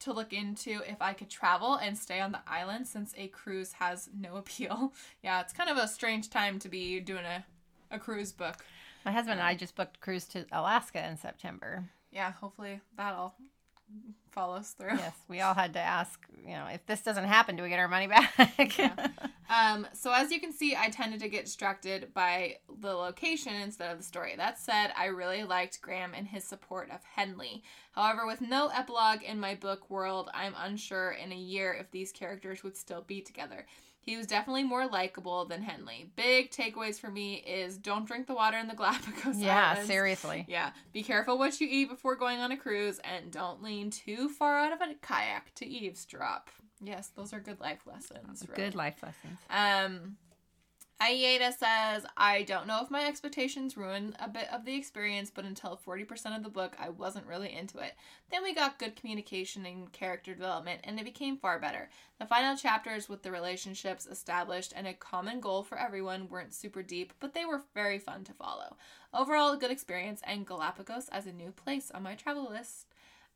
to 0.00 0.12
look 0.12 0.32
into 0.32 0.80
if 0.86 1.00
I 1.00 1.14
could 1.14 1.30
travel 1.30 1.74
and 1.74 1.96
stay 1.96 2.20
on 2.20 2.32
the 2.32 2.40
island 2.46 2.86
since 2.86 3.14
a 3.16 3.28
cruise 3.28 3.72
has 3.74 4.10
no 4.16 4.36
appeal. 4.36 4.92
Yeah, 5.22 5.40
it's 5.40 5.52
kind 5.52 5.70
of 5.70 5.78
a 5.78 5.88
strange 5.88 6.28
time 6.28 6.58
to 6.60 6.68
be 6.68 7.00
doing 7.00 7.24
a, 7.24 7.44
a 7.90 7.98
cruise 7.98 8.32
book. 8.32 8.64
My 9.04 9.12
husband 9.12 9.40
and 9.40 9.48
I 9.48 9.52
um, 9.52 9.58
just 9.58 9.74
booked 9.74 9.96
a 9.96 10.00
cruise 10.00 10.26
to 10.26 10.44
Alaska 10.52 11.06
in 11.08 11.16
September. 11.16 11.84
Yeah, 12.12 12.32
hopefully 12.32 12.80
that'll 12.96 13.34
follows 14.38 14.70
through. 14.78 14.96
Yes, 14.96 15.14
we 15.28 15.40
all 15.40 15.54
had 15.54 15.72
to 15.72 15.80
ask, 15.80 16.20
you 16.46 16.52
know, 16.52 16.66
if 16.72 16.86
this 16.86 17.02
doesn't 17.02 17.24
happen, 17.24 17.56
do 17.56 17.62
we 17.62 17.68
get 17.68 17.78
our 17.78 17.88
money 17.88 18.06
back? 18.06 18.30
Um, 19.50 19.86
so 19.94 20.12
as 20.12 20.30
you 20.30 20.40
can 20.40 20.52
see, 20.52 20.76
I 20.76 20.90
tended 20.90 21.20
to 21.20 21.28
get 21.30 21.46
distracted 21.46 22.12
by 22.12 22.56
the 22.80 22.92
location 22.92 23.54
instead 23.54 23.90
of 23.90 23.96
the 23.96 24.04
story. 24.04 24.34
That 24.36 24.58
said, 24.58 24.92
I 24.94 25.06
really 25.06 25.42
liked 25.42 25.80
Graham 25.80 26.12
and 26.14 26.28
his 26.28 26.44
support 26.44 26.90
of 26.90 27.00
Henley. 27.02 27.62
However, 27.92 28.26
with 28.26 28.42
no 28.42 28.68
epilogue 28.68 29.22
in 29.22 29.40
my 29.40 29.54
book 29.54 29.88
world, 29.88 30.28
I'm 30.34 30.52
unsure 30.58 31.12
in 31.12 31.32
a 31.32 31.34
year 31.34 31.72
if 31.72 31.90
these 31.90 32.12
characters 32.12 32.62
would 32.62 32.76
still 32.76 33.00
be 33.00 33.22
together. 33.22 33.64
He 34.08 34.16
was 34.16 34.26
definitely 34.26 34.64
more 34.64 34.86
likable 34.86 35.44
than 35.44 35.60
Henley. 35.60 36.10
Big 36.16 36.50
takeaways 36.50 36.98
for 36.98 37.10
me 37.10 37.44
is 37.46 37.76
don't 37.76 38.06
drink 38.06 38.26
the 38.26 38.32
water 38.32 38.56
in 38.56 38.66
the 38.66 38.74
Galapagos 38.76 39.36
yeah, 39.36 39.72
Islands. 39.72 39.86
seriously. 39.86 40.46
Yeah, 40.48 40.70
be 40.94 41.02
careful 41.02 41.36
what 41.36 41.60
you 41.60 41.68
eat 41.70 41.90
before 41.90 42.16
going 42.16 42.40
on 42.40 42.50
a 42.50 42.56
cruise, 42.56 42.98
and 43.04 43.30
don't 43.30 43.62
lean 43.62 43.90
too 43.90 44.30
far 44.30 44.60
out 44.60 44.72
of 44.72 44.80
a 44.80 44.94
kayak 45.02 45.54
to 45.56 45.66
eavesdrop. 45.66 46.48
Yes, 46.80 47.08
those 47.14 47.34
are 47.34 47.40
good 47.40 47.60
life 47.60 47.80
lessons. 47.84 48.46
Really. 48.48 48.62
Good 48.62 48.74
life 48.74 49.02
lessons. 49.02 49.40
Um, 49.50 50.16
Ayeda 51.00 51.56
says, 51.56 52.04
I 52.16 52.42
don't 52.42 52.66
know 52.66 52.80
if 52.82 52.90
my 52.90 53.06
expectations 53.06 53.76
ruined 53.76 54.16
a 54.18 54.28
bit 54.28 54.48
of 54.52 54.64
the 54.64 54.74
experience, 54.74 55.30
but 55.32 55.44
until 55.44 55.78
40% 55.86 56.36
of 56.36 56.42
the 56.42 56.48
book, 56.48 56.74
I 56.76 56.88
wasn't 56.88 57.28
really 57.28 57.54
into 57.54 57.78
it. 57.78 57.92
Then 58.32 58.42
we 58.42 58.52
got 58.52 58.80
good 58.80 58.96
communication 58.96 59.64
and 59.64 59.92
character 59.92 60.34
development, 60.34 60.80
and 60.82 60.98
it 60.98 61.04
became 61.04 61.36
far 61.36 61.60
better. 61.60 61.88
The 62.18 62.26
final 62.26 62.56
chapters 62.56 63.08
with 63.08 63.22
the 63.22 63.30
relationships 63.30 64.08
established 64.08 64.72
and 64.74 64.88
a 64.88 64.92
common 64.92 65.38
goal 65.38 65.62
for 65.62 65.78
everyone 65.78 66.28
weren't 66.28 66.52
super 66.52 66.82
deep, 66.82 67.12
but 67.20 67.32
they 67.32 67.44
were 67.44 67.62
very 67.74 68.00
fun 68.00 68.24
to 68.24 68.32
follow. 68.32 68.76
Overall, 69.14 69.52
a 69.52 69.56
good 69.56 69.70
experience, 69.70 70.20
and 70.24 70.44
Galapagos 70.44 71.08
as 71.10 71.26
a 71.26 71.32
new 71.32 71.52
place 71.52 71.92
on 71.92 72.02
my 72.02 72.16
travel 72.16 72.50
list. 72.50 72.87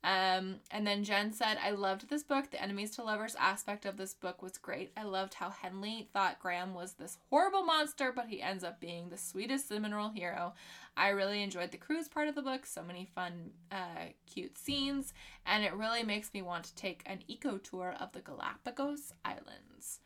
Um, 0.04 0.56
and 0.72 0.84
then 0.84 1.04
Jen 1.04 1.32
said, 1.32 1.58
I 1.64 1.70
loved 1.70 2.08
this 2.08 2.24
book. 2.24 2.50
The 2.50 2.60
enemies 2.60 2.90
to 2.92 3.04
lovers 3.04 3.36
aspect 3.38 3.86
of 3.86 3.96
this 3.96 4.14
book 4.14 4.42
was 4.42 4.58
great. 4.58 4.90
I 4.96 5.04
loved 5.04 5.34
how 5.34 5.50
Henley 5.50 6.08
thought 6.12 6.40
Graham 6.40 6.74
was 6.74 6.94
this 6.94 7.18
horrible 7.30 7.62
monster, 7.62 8.12
but 8.14 8.26
he 8.26 8.42
ends 8.42 8.64
up 8.64 8.80
being 8.80 9.08
the 9.08 9.18
sweetest 9.18 9.70
roll 9.70 10.10
hero. 10.10 10.54
I 10.96 11.10
really 11.10 11.42
enjoyed 11.42 11.70
the 11.70 11.76
cruise 11.76 12.08
part 12.08 12.26
of 12.26 12.34
the 12.34 12.42
book. 12.42 12.66
So 12.66 12.82
many 12.82 13.08
fun, 13.14 13.50
uh, 13.70 14.10
cute 14.32 14.58
scenes. 14.58 15.14
And 15.46 15.62
it 15.62 15.72
really 15.72 16.02
makes 16.02 16.34
me 16.34 16.42
want 16.42 16.64
to 16.64 16.74
take 16.74 17.02
an 17.06 17.20
eco 17.28 17.58
tour 17.58 17.94
of 18.00 18.12
the 18.12 18.20
Galapagos 18.20 19.12
Islands. 19.24 20.00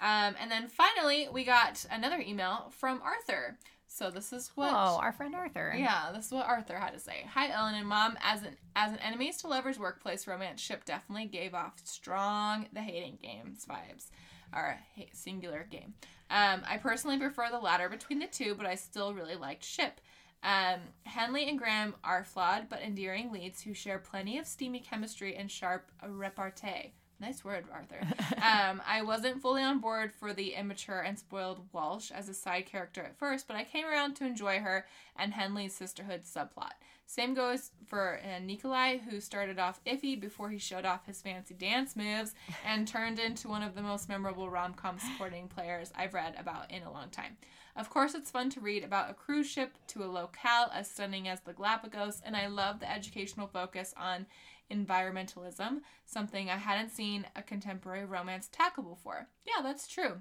Um, 0.00 0.34
and 0.40 0.50
then 0.50 0.68
finally, 0.68 1.28
we 1.32 1.44
got 1.44 1.84
another 1.90 2.20
email 2.20 2.72
from 2.76 3.00
Arthur. 3.02 3.58
So 3.94 4.10
this 4.10 4.32
is 4.32 4.50
what 4.56 4.72
Oh, 4.72 4.98
our 5.00 5.12
friend 5.12 5.36
Arthur. 5.36 5.72
yeah, 5.78 6.10
this 6.12 6.26
is 6.26 6.32
what 6.32 6.46
Arthur 6.48 6.76
had 6.76 6.94
to 6.94 6.98
say. 6.98 7.24
Hi, 7.32 7.50
Ellen 7.50 7.76
and 7.76 7.86
Mom. 7.86 8.18
As 8.20 8.42
an 8.42 8.56
as 8.74 8.90
an 8.90 8.98
enemies 8.98 9.36
to 9.38 9.46
lovers 9.46 9.78
workplace 9.78 10.26
romance 10.26 10.60
ship, 10.60 10.84
definitely 10.84 11.26
gave 11.26 11.54
off 11.54 11.74
strong 11.84 12.66
the 12.72 12.80
hating 12.80 13.18
games 13.22 13.64
vibes, 13.70 14.06
or 14.52 14.80
singular 15.12 15.64
game. 15.70 15.94
Um, 16.28 16.62
I 16.68 16.78
personally 16.78 17.18
prefer 17.18 17.50
the 17.52 17.60
latter 17.60 17.88
between 17.88 18.18
the 18.18 18.26
two, 18.26 18.56
but 18.56 18.66
I 18.66 18.74
still 18.74 19.14
really 19.14 19.36
liked 19.36 19.62
ship. 19.62 20.00
Um, 20.42 20.80
Henley 21.04 21.48
and 21.48 21.56
Graham 21.56 21.94
are 22.02 22.24
flawed 22.24 22.68
but 22.68 22.82
endearing 22.82 23.30
leads 23.30 23.62
who 23.62 23.74
share 23.74 24.00
plenty 24.00 24.38
of 24.38 24.46
steamy 24.48 24.80
chemistry 24.80 25.36
and 25.36 25.48
sharp 25.48 25.92
repartee. 26.04 26.94
Nice 27.20 27.44
word, 27.44 27.64
Arthur. 27.72 28.00
um, 28.36 28.82
I 28.86 29.02
wasn't 29.02 29.40
fully 29.40 29.62
on 29.62 29.78
board 29.78 30.12
for 30.12 30.32
the 30.32 30.54
immature 30.54 31.00
and 31.00 31.18
spoiled 31.18 31.60
Walsh 31.72 32.10
as 32.10 32.28
a 32.28 32.34
side 32.34 32.66
character 32.66 33.02
at 33.02 33.18
first, 33.18 33.46
but 33.46 33.56
I 33.56 33.64
came 33.64 33.86
around 33.86 34.14
to 34.16 34.26
enjoy 34.26 34.58
her 34.58 34.86
and 35.16 35.32
Henley's 35.32 35.74
sisterhood 35.74 36.22
subplot. 36.24 36.72
Same 37.06 37.34
goes 37.34 37.70
for 37.86 38.18
uh, 38.24 38.40
Nikolai, 38.40 38.98
who 38.98 39.20
started 39.20 39.58
off 39.58 39.82
iffy 39.84 40.18
before 40.18 40.50
he 40.50 40.58
showed 40.58 40.84
off 40.84 41.06
his 41.06 41.20
fancy 41.20 41.54
dance 41.54 41.94
moves 41.94 42.34
and 42.66 42.88
turned 42.88 43.18
into 43.18 43.46
one 43.46 43.62
of 43.62 43.74
the 43.74 43.82
most 43.82 44.08
memorable 44.08 44.50
rom 44.50 44.74
com 44.74 44.98
supporting 44.98 45.46
players 45.46 45.92
I've 45.96 46.14
read 46.14 46.34
about 46.38 46.70
in 46.70 46.82
a 46.82 46.92
long 46.92 47.10
time. 47.10 47.36
Of 47.76 47.90
course, 47.90 48.14
it's 48.14 48.30
fun 48.30 48.50
to 48.50 48.60
read 48.60 48.84
about 48.84 49.10
a 49.10 49.14
cruise 49.14 49.48
ship 49.48 49.76
to 49.88 50.04
a 50.04 50.06
locale 50.06 50.70
as 50.72 50.90
stunning 50.90 51.26
as 51.28 51.40
the 51.40 51.52
Galapagos, 51.52 52.22
and 52.24 52.36
I 52.36 52.46
love 52.46 52.80
the 52.80 52.90
educational 52.90 53.48
focus 53.48 53.92
on 53.96 54.26
environmentalism, 54.74 55.80
something 56.06 56.50
I 56.50 56.56
hadn't 56.56 56.90
seen 56.90 57.26
a 57.36 57.42
contemporary 57.42 58.04
romance 58.04 58.48
tackle 58.50 58.84
before. 58.84 59.28
Yeah, 59.46 59.62
that's 59.62 59.86
true. 59.86 60.18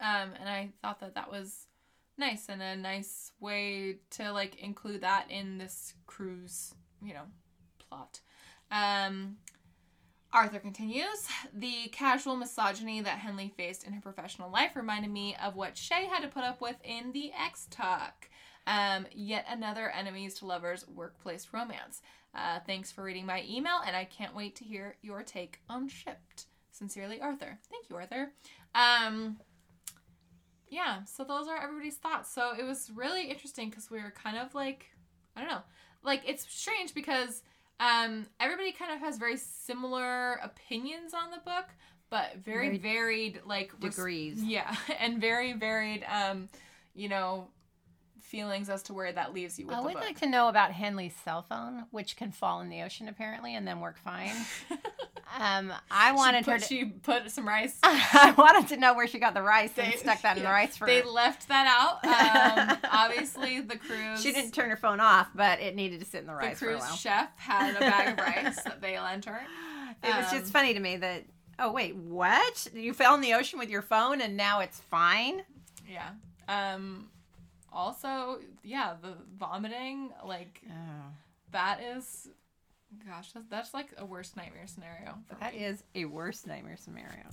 Um, 0.00 0.30
and 0.38 0.48
I 0.48 0.70
thought 0.82 1.00
that 1.00 1.14
that 1.14 1.30
was 1.30 1.66
nice 2.16 2.48
and 2.48 2.60
a 2.62 2.76
nice 2.76 3.32
way 3.40 3.96
to 4.10 4.32
like 4.32 4.56
include 4.56 5.02
that 5.02 5.26
in 5.30 5.58
this 5.58 5.94
cruise, 6.06 6.74
you 7.02 7.14
know, 7.14 7.24
plot. 7.88 8.20
Um, 8.70 9.36
Arthur 10.32 10.58
continues, 10.58 11.26
the 11.54 11.88
casual 11.90 12.36
misogyny 12.36 13.00
that 13.00 13.18
Henley 13.18 13.52
faced 13.56 13.84
in 13.84 13.94
her 13.94 14.00
professional 14.00 14.50
life 14.50 14.76
reminded 14.76 15.10
me 15.10 15.36
of 15.42 15.56
what 15.56 15.76
Shay 15.76 16.04
had 16.04 16.20
to 16.20 16.28
put 16.28 16.44
up 16.44 16.60
with 16.60 16.76
in 16.84 17.12
the 17.12 17.32
Ex 17.32 17.66
Talk. 17.70 18.28
Um, 18.68 19.06
yet 19.14 19.46
another 19.48 19.88
enemies 19.90 20.34
to 20.34 20.46
lovers 20.46 20.86
workplace 20.86 21.48
romance. 21.52 22.02
Uh, 22.34 22.60
thanks 22.66 22.92
for 22.92 23.02
reading 23.02 23.24
my 23.24 23.42
email, 23.48 23.80
and 23.86 23.96
I 23.96 24.04
can't 24.04 24.36
wait 24.36 24.54
to 24.56 24.64
hear 24.64 24.96
your 25.00 25.22
take 25.22 25.60
on 25.68 25.88
Shipped. 25.88 26.44
Sincerely, 26.70 27.20
Arthur. 27.20 27.58
Thank 27.70 27.88
you, 27.88 27.96
Arthur. 27.96 28.30
Um, 28.74 29.38
yeah, 30.68 31.04
so 31.04 31.24
those 31.24 31.48
are 31.48 31.56
everybody's 31.56 31.96
thoughts. 31.96 32.30
So 32.32 32.52
it 32.56 32.62
was 32.64 32.90
really 32.94 33.24
interesting 33.30 33.70
because 33.70 33.90
we 33.90 33.98
were 34.02 34.10
kind 34.12 34.36
of 34.36 34.54
like, 34.54 34.86
I 35.34 35.40
don't 35.40 35.50
know, 35.50 35.62
like 36.02 36.22
it's 36.26 36.46
strange 36.48 36.92
because 36.94 37.42
um, 37.80 38.26
everybody 38.38 38.72
kind 38.72 38.92
of 38.92 39.00
has 39.00 39.16
very 39.18 39.36
similar 39.38 40.34
opinions 40.44 41.14
on 41.14 41.30
the 41.30 41.38
book, 41.38 41.66
but 42.10 42.36
very, 42.44 42.76
Very 42.76 42.78
varied 42.78 43.40
like 43.46 43.72
res- 43.80 43.94
Degrees. 43.96 44.42
yeah, 44.44 44.76
and 45.00 45.20
very 45.20 45.54
varied, 45.54 46.04
um, 46.12 46.48
you 46.94 47.08
know, 47.08 47.48
feelings 48.28 48.68
as 48.68 48.82
to 48.84 48.94
where 48.94 49.12
that 49.12 49.32
leaves 49.34 49.58
you 49.58 49.66
with 49.66 49.74
I 49.74 49.78
the 49.80 49.84
would 49.86 49.94
book. 49.94 50.02
like 50.04 50.18
to 50.20 50.26
know 50.26 50.48
about 50.48 50.72
Henley's 50.72 51.14
cell 51.24 51.42
phone, 51.42 51.86
which 51.90 52.16
can 52.16 52.30
fall 52.30 52.60
in 52.60 52.68
the 52.68 52.82
ocean 52.82 53.08
apparently 53.08 53.54
and 53.54 53.66
then 53.66 53.80
work 53.80 53.96
fine. 53.98 54.30
um, 55.38 55.72
I 55.90 56.12
wanted 56.12 56.44
she 56.44 56.50
her 56.50 56.58
put, 56.58 56.62
to. 56.62 56.68
she 56.68 56.84
put 56.84 57.30
some 57.30 57.46
rice. 57.48 57.76
I 57.82 58.34
wanted 58.36 58.68
to 58.68 58.76
know 58.76 58.94
where 58.94 59.06
she 59.06 59.18
got 59.18 59.34
the 59.34 59.42
rice 59.42 59.72
and 59.76 59.92
They- 59.92 59.96
stuck 59.96 60.22
that 60.22 60.36
in 60.36 60.42
the 60.44 60.48
rice 60.50 60.76
for 60.76 60.86
They 60.86 61.02
left 61.02 61.48
that 61.48 61.66
out. 61.66 62.04
Um, 62.68 62.78
obviously, 62.92 63.60
the 63.60 63.76
crew. 63.76 64.16
She 64.18 64.32
didn't 64.32 64.52
turn 64.52 64.70
her 64.70 64.76
phone 64.76 65.00
off, 65.00 65.28
but 65.34 65.60
it 65.60 65.74
needed 65.74 66.00
to 66.00 66.06
sit 66.06 66.20
in 66.20 66.26
the 66.26 66.32
The 66.32 66.38
rice 66.38 66.58
for 66.58 66.70
a 66.70 66.78
cruise 66.78 66.96
chef 67.00 67.28
had 67.38 67.76
a 67.76 67.80
bag 67.80 68.18
of 68.18 68.24
rice 68.24 68.62
that 68.64 68.80
they 68.80 68.98
lent 68.98 69.24
her. 69.26 69.40
It 70.02 70.14
was 70.14 70.32
Um, 70.32 70.38
just 70.40 70.52
funny 70.52 70.74
to 70.74 70.80
me 70.80 70.96
that. 70.98 71.24
Oh 71.58 71.72
wait, 71.72 71.96
what? 71.96 72.68
You 72.72 72.92
fell 72.94 73.14
in 73.14 73.20
the 73.20 73.34
ocean 73.34 73.58
with 73.58 73.68
your 73.70 73.82
phone 73.82 74.20
and 74.20 74.36
now 74.36 74.60
it's 74.60 74.78
fine? 74.80 75.42
Yeah. 75.90 76.10
Um. 76.48 77.08
Also, 77.78 78.40
yeah, 78.64 78.94
the 79.00 79.14
vomiting, 79.38 80.10
like 80.26 80.60
Oh, 80.68 81.12
that 81.52 81.80
is, 81.80 82.28
gosh, 83.06 83.30
that's, 83.32 83.46
that's 83.48 83.72
like 83.74 83.90
a 83.98 84.04
worst 84.04 84.36
nightmare 84.36 84.66
scenario. 84.66 85.14
That 85.40 85.54
me. 85.54 85.60
is 85.60 85.84
a 85.94 86.04
worst 86.06 86.46
nightmare 86.46 86.76
scenario. 86.76 87.24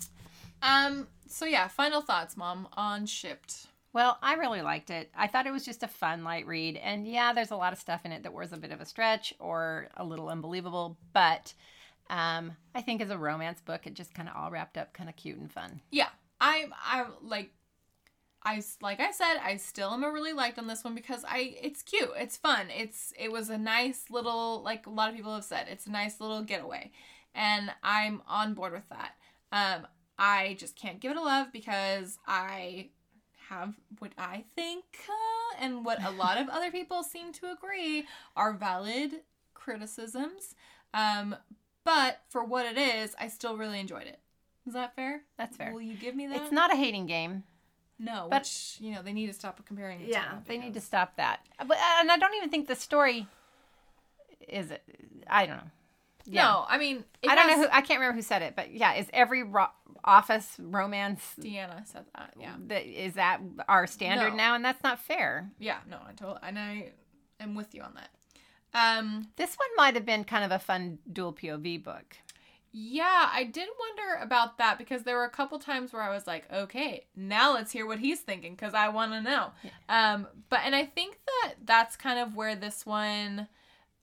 Um. 0.61 1.07
So 1.27 1.45
yeah, 1.45 1.67
final 1.67 2.01
thoughts, 2.01 2.37
mom, 2.37 2.67
on 2.73 3.07
shipped. 3.07 3.67
Well, 3.91 4.17
I 4.21 4.33
really 4.35 4.61
liked 4.61 4.89
it. 4.89 5.09
I 5.17 5.27
thought 5.27 5.47
it 5.47 5.51
was 5.51 5.65
just 5.65 5.81
a 5.81 5.87
fun, 5.87 6.23
light 6.23 6.45
read. 6.45 6.75
And 6.75 7.07
yeah, 7.07 7.31
there's 7.33 7.51
a 7.51 7.55
lot 7.55 7.71
of 7.73 7.79
stuff 7.79 8.01
in 8.03 8.11
it 8.11 8.23
that 8.23 8.33
was 8.33 8.51
a 8.51 8.57
bit 8.57 8.71
of 8.71 8.81
a 8.81 8.85
stretch 8.85 9.33
or 9.39 9.87
a 9.95 10.03
little 10.03 10.27
unbelievable. 10.27 10.97
But 11.13 11.53
um, 12.09 12.51
I 12.75 12.81
think 12.81 13.01
as 13.01 13.09
a 13.09 13.17
romance 13.17 13.61
book, 13.61 13.87
it 13.87 13.93
just 13.93 14.13
kind 14.13 14.27
of 14.27 14.35
all 14.35 14.51
wrapped 14.51 14.77
up 14.77 14.93
kind 14.93 15.09
of 15.09 15.15
cute 15.15 15.37
and 15.37 15.51
fun. 15.51 15.79
Yeah, 15.91 16.09
I 16.41 16.65
I 16.83 17.05
like. 17.23 17.51
I 18.45 18.61
like 18.81 18.99
I 18.99 19.11
said, 19.11 19.37
I 19.43 19.57
still 19.57 19.89
am 19.91 20.03
a 20.03 20.11
really 20.11 20.31
liked 20.31 20.59
on 20.59 20.67
this 20.67 20.83
one 20.83 20.93
because 20.93 21.25
I 21.27 21.55
it's 21.61 21.81
cute, 21.81 22.11
it's 22.15 22.37
fun, 22.37 22.67
it's 22.69 23.11
it 23.17 23.31
was 23.31 23.49
a 23.49 23.57
nice 23.57 24.05
little 24.11 24.61
like 24.61 24.85
a 24.85 24.91
lot 24.91 25.09
of 25.09 25.15
people 25.15 25.33
have 25.33 25.43
said, 25.43 25.65
it's 25.69 25.87
a 25.87 25.91
nice 25.91 26.21
little 26.21 26.43
getaway, 26.43 26.91
and 27.33 27.71
I'm 27.83 28.21
on 28.27 28.53
board 28.53 28.73
with 28.73 28.87
that. 28.89 29.15
Um, 29.51 29.87
I 30.19 30.55
just 30.59 30.75
can't 30.75 30.99
give 30.99 31.11
it 31.11 31.17
a 31.17 31.21
love 31.21 31.51
because 31.51 32.19
I 32.27 32.89
have 33.49 33.73
what 33.99 34.11
I 34.17 34.43
think 34.55 34.83
uh, 35.09 35.63
and 35.63 35.83
what 35.83 36.03
a 36.03 36.11
lot 36.11 36.37
of 36.37 36.47
other 36.49 36.71
people 36.71 37.03
seem 37.03 37.33
to 37.33 37.51
agree 37.51 38.05
are 38.35 38.53
valid 38.53 39.21
criticisms. 39.53 40.55
Um, 40.93 41.35
but 41.83 42.21
for 42.29 42.43
what 42.43 42.65
it 42.65 42.77
is, 42.77 43.15
I 43.19 43.27
still 43.27 43.57
really 43.57 43.79
enjoyed 43.79 44.07
it. 44.07 44.19
Is 44.67 44.73
that 44.73 44.95
fair? 44.95 45.21
That's 45.37 45.57
fair. 45.57 45.73
Will 45.73 45.81
you 45.81 45.95
give 45.95 46.15
me 46.15 46.27
that? 46.27 46.41
It's 46.41 46.51
not 46.51 46.73
a 46.73 46.75
hating 46.75 47.05
game. 47.05 47.43
No, 47.97 48.27
but- 48.29 48.41
which 48.41 48.77
you 48.79 48.91
know 48.93 49.01
they 49.01 49.13
need 49.13 49.27
to 49.27 49.33
stop 49.33 49.63
comparing. 49.65 49.99
the 50.01 50.07
Yeah, 50.11 50.39
they 50.45 50.57
need 50.57 50.73
to 50.73 50.81
stop 50.81 51.15
that. 51.17 51.39
But 51.65 51.77
and 51.99 52.11
I 52.11 52.17
don't 52.17 52.33
even 52.35 52.49
think 52.49 52.67
the 52.67 52.75
story 52.75 53.27
is 54.47 54.71
it. 54.71 54.83
I 55.27 55.45
don't 55.45 55.57
know. 55.57 55.71
Yeah. 56.27 56.43
No, 56.43 56.65
I 56.67 56.77
mean 56.77 57.03
it 57.21 57.29
I 57.29 57.35
don't 57.35 57.47
know 57.47 57.57
who. 57.57 57.67
I 57.71 57.81
can't 57.81 57.99
remember 57.99 58.15
who 58.15 58.21
said 58.21 58.41
it, 58.41 58.55
but 58.55 58.71
yeah, 58.71 58.93
is 58.95 59.07
every 59.13 59.43
ro- 59.43 59.69
office 60.03 60.55
romance 60.59 61.21
Deanna 61.39 61.85
said 61.87 62.05
that. 62.15 62.33
Yeah, 62.39 62.55
that 62.67 62.83
is 62.85 63.13
that 63.13 63.39
our 63.69 63.85
standard 63.87 64.31
No. 64.31 64.35
now, 64.35 64.55
and 64.55 64.65
that's 64.65 64.81
not 64.83 64.99
fair. 64.99 65.49
yeah. 65.59 65.77
No, 65.89 65.97
I 66.07 66.13
totally 66.13 66.39
and 66.43 66.57
I 66.59 66.91
am 67.39 67.55
with 67.55 67.73
you 67.75 67.81
on 67.83 67.93
that. 67.95 68.09
Um, 68.73 69.29
This 69.37 69.55
one 69.55 69.69
might 69.77 69.93
have 69.95 70.05
been 70.05 70.23
kind 70.25 70.43
of 70.43 70.51
a 70.51 70.59
fun 70.59 70.97
dual 71.13 71.31
POV 71.31 71.81
book. 71.83 72.17
Yeah, 72.77 73.29
I 73.31 73.45
did 73.45 73.69
wonder 73.79 74.21
about 74.21 74.57
that 74.57 74.77
because 74.77 75.03
there 75.03 75.15
were 75.15 75.23
a 75.23 75.29
couple 75.29 75.57
times 75.59 75.93
where 75.93 76.01
I 76.01 76.13
was 76.13 76.27
like, 76.27 76.43
okay, 76.51 77.05
now 77.15 77.53
let's 77.53 77.71
hear 77.71 77.87
what 77.87 77.99
he's 77.99 78.19
thinking 78.19 78.53
because 78.53 78.73
I 78.73 78.89
want 78.89 79.13
to 79.13 79.21
know. 79.21 79.51
Um, 79.87 80.27
but 80.49 80.59
and 80.65 80.75
I 80.75 80.83
think 80.83 81.17
that 81.25 81.53
that's 81.63 81.95
kind 81.95 82.19
of 82.19 82.35
where 82.35 82.53
this 82.53 82.85
one. 82.85 83.47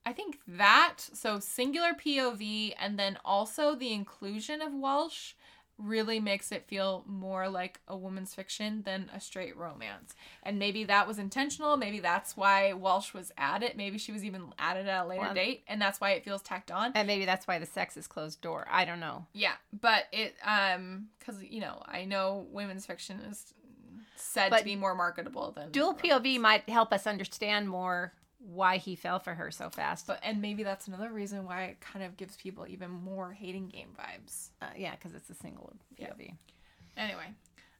I 0.07 0.15
think 0.15 0.39
that 0.49 0.97
so 1.01 1.39
singular 1.39 1.91
POV 1.93 2.73
and 2.81 2.99
then 2.99 3.19
also 3.27 3.75
the 3.75 3.93
inclusion 3.93 4.63
of 4.63 4.73
Walsh 4.73 5.35
really 5.79 6.21
makes 6.21 6.53
it 6.53 6.67
feel 6.67 7.05
more 7.07 7.49
like 7.49 7.81
a 7.89 7.97
woman's 7.97 8.35
fiction 8.35 8.83
than 8.83 9.11
a 9.15 9.21
straight 9.21 9.57
romance. 9.57 10.15
And 10.43 10.59
maybe 10.59 10.85
that 10.85 11.07
was 11.09 11.19
intentional. 11.19 11.77
Maybe 11.77 11.99
that's 12.01 12.37
why 12.37 12.73
Walsh 12.73 13.13
was 13.15 13.33
added. 13.37 13.73
Maybe 13.77 13.99
she 13.99 14.13
was 14.13 14.25
even 14.25 14.53
added 14.59 14.87
at 14.89 15.05
a 15.05 15.09
later 15.09 15.23
Well- 15.23 15.35
date, 15.35 15.65
and 15.67 15.81
that's 15.81 16.01
why 16.01 16.11
it 16.11 16.25
feels 16.25 16.43
tacked 16.43 16.71
on. 16.71 16.93
And 16.95 17.07
maybe 17.07 17.25
that's 17.25 17.47
why 17.47 17.59
the 17.59 17.67
sex 17.67 17.97
is 17.97 18.07
closed 18.07 18.41
door. 18.41 18.67
I 18.71 18.85
don't 18.85 19.01
know. 19.01 19.27
Yeah, 19.33 19.55
but 19.73 20.05
it 20.13 20.37
um 20.45 21.09
because 21.19 21.43
you 21.43 21.61
know 21.61 21.83
I 21.87 22.05
know 22.05 22.47
women's 22.51 22.87
fiction 22.87 23.21
is 23.21 23.53
said 24.17 24.51
But 24.51 24.59
to 24.59 24.65
be 24.65 24.77
more 24.77 24.95
marketable 24.95 25.51
than 25.53 25.71
Dual 25.73 25.95
POV 25.95 26.39
might 26.39 26.69
help 26.69 26.93
us 26.93 27.07
understand 27.07 27.69
more 27.69 28.13
why 28.45 28.77
he 28.79 28.97
fell 28.97 29.19
for 29.19 29.35
her 29.35 29.51
so 29.51 29.71
fast. 29.71 30.07
But 30.07 30.21
and 30.23 30.41
maybe 30.43 30.63
that's 30.63 30.89
another 30.89 31.11
reason 31.11 31.45
why 31.45 31.65
it 31.65 31.81
kind 31.81 32.05
of 32.05 32.17
gives 32.17 32.37
people 32.37 32.67
even 32.67 32.91
more 32.91 33.33
hating 33.33 33.69
game 33.69 33.89
vibes. 33.99 34.49
Uh, 34.61 34.67
yeah, 34.77 34.93
because 34.93 35.15
it's 35.15 35.31
a 35.31 35.35
single 35.35 35.73
POV. 36.01 36.35
Anyway, 36.97 37.33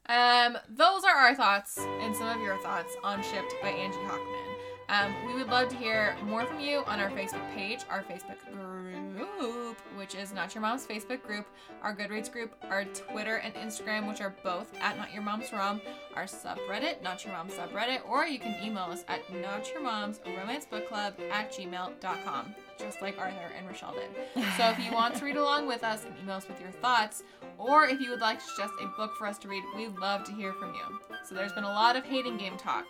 um, 0.07 0.57
those 0.69 1.03
are 1.03 1.15
our 1.15 1.35
thoughts 1.35 1.77
and 2.01 2.15
some 2.15 2.27
of 2.27 2.41
your 2.41 2.57
thoughts 2.57 2.93
on 3.03 3.21
Shipped 3.23 3.53
by 3.61 3.69
Angie 3.69 3.97
Hockman. 3.99 4.72
Um, 4.89 5.13
we 5.25 5.33
would 5.33 5.47
love 5.47 5.69
to 5.69 5.75
hear 5.75 6.15
more 6.25 6.45
from 6.45 6.59
you 6.59 6.83
on 6.85 6.99
our 6.99 7.09
Facebook 7.09 7.53
page, 7.55 7.79
our 7.89 8.03
Facebook 8.03 8.37
group, 8.51 9.77
which 9.95 10.13
is 10.15 10.33
Not 10.33 10.53
Your 10.53 10.61
Mom's 10.61 10.85
Facebook 10.85 11.23
group, 11.23 11.45
our 11.81 11.95
Goodreads 11.95 12.31
group, 12.31 12.53
our 12.69 12.83
Twitter 12.85 13.37
and 13.37 13.53
Instagram, 13.55 14.07
which 14.07 14.21
are 14.21 14.35
both 14.43 14.67
at 14.81 14.97
Not 14.97 15.13
Your 15.13 15.23
Mom's 15.23 15.51
Rom, 15.53 15.81
our 16.15 16.25
subreddit, 16.25 17.01
Not 17.01 17.23
Your 17.23 17.33
Mom's 17.33 17.53
subreddit, 17.53 18.07
or 18.07 18.25
you 18.25 18.39
can 18.39 18.61
email 18.63 18.83
us 18.83 19.03
at 19.07 19.21
Not 19.41 19.69
Your 19.71 19.81
Mom's 19.81 20.19
Romance 20.25 20.65
Book 20.65 20.87
Club 20.87 21.13
at 21.31 21.51
gmail.com, 21.53 22.55
just 22.79 23.01
like 23.01 23.17
Arthur 23.17 23.51
and 23.57 23.67
Rochelle 23.67 23.93
did. 23.93 24.43
So 24.57 24.69
if 24.69 24.79
you 24.79 24.91
want 24.93 25.15
to 25.15 25.25
read 25.25 25.37
along 25.37 25.67
with 25.67 25.83
us 25.83 26.05
and 26.05 26.13
email 26.21 26.35
us 26.35 26.47
with 26.47 26.59
your 26.61 26.71
thoughts, 26.71 27.23
or 27.57 27.85
if 27.85 27.99
you 27.99 28.09
would 28.09 28.19
like 28.21 28.39
to 28.39 28.45
suggest 28.45 28.73
a 28.81 28.87
book 28.97 29.15
for 29.17 29.27
us 29.27 29.37
to 29.39 29.47
read, 29.47 29.63
we'd 29.75 29.97
love 29.99 30.23
to 30.25 30.31
hear 30.33 30.53
from 30.53 30.73
you. 30.73 30.99
So 31.23 31.35
there's 31.35 31.53
been 31.53 31.63
a 31.63 31.67
lot 31.67 31.95
of 31.95 32.03
hating 32.03 32.37
game 32.37 32.57
talk. 32.57 32.85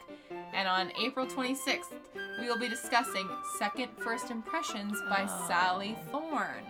And 0.54 0.68
on 0.68 0.92
April 1.04 1.26
26th, 1.26 1.94
we 2.40 2.48
will 2.48 2.58
be 2.60 2.70
discussing 2.70 3.28
Second 3.60 3.90
First 3.98 4.32
Impressions 4.32 5.00
by 5.10 5.28
Oh. 5.30 5.46
Sally 5.48 5.96
Thorne. 6.12 6.64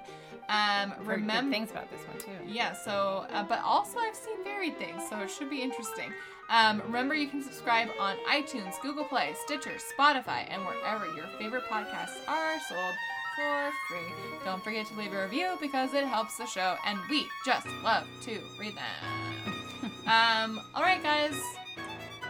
Um, 0.50 0.94
remember 1.04 1.52
things 1.52 1.72
about 1.72 1.90
this 1.90 2.02
one 2.08 2.18
too. 2.20 2.46
yeah, 2.46 2.74
so, 2.74 3.26
uh, 3.32 3.44
but 3.44 3.60
also 3.64 4.00
I've 4.00 4.16
seen 4.16 4.44
varied 4.44 4.78
things, 4.78 5.02
so 5.10 5.20
it 5.20 5.32
should 5.32 5.50
be 5.50 5.62
interesting. 5.62 6.12
Um, 6.50 6.82
remember, 6.86 7.16
you 7.16 7.28
can 7.28 7.42
subscribe 7.42 7.90
on 8.00 8.18
iTunes, 8.30 8.80
Google 8.82 9.06
Play, 9.06 9.34
Stitcher, 9.46 9.78
Spotify, 9.98 10.46
and 10.50 10.64
wherever 10.66 11.06
your 11.16 11.26
favorite 11.40 11.64
podcasts 11.72 12.28
are 12.28 12.60
sold 12.68 12.94
for 13.36 13.72
free. 13.90 14.14
Don't 14.46 14.64
forget 14.64 14.86
to 14.88 14.94
leave 14.96 15.14
a 15.14 15.24
review 15.24 15.58
because 15.62 15.94
it 15.94 16.04
helps 16.06 16.38
the 16.38 16.46
show, 16.46 16.76
and 16.86 17.00
we 17.10 17.28
just 17.46 17.68
love 17.84 18.06
to 18.24 18.40
read 18.60 18.76
them. 18.76 19.54
um, 20.08 20.62
all 20.76 20.84
right, 20.84 21.02
guys, 21.02 21.36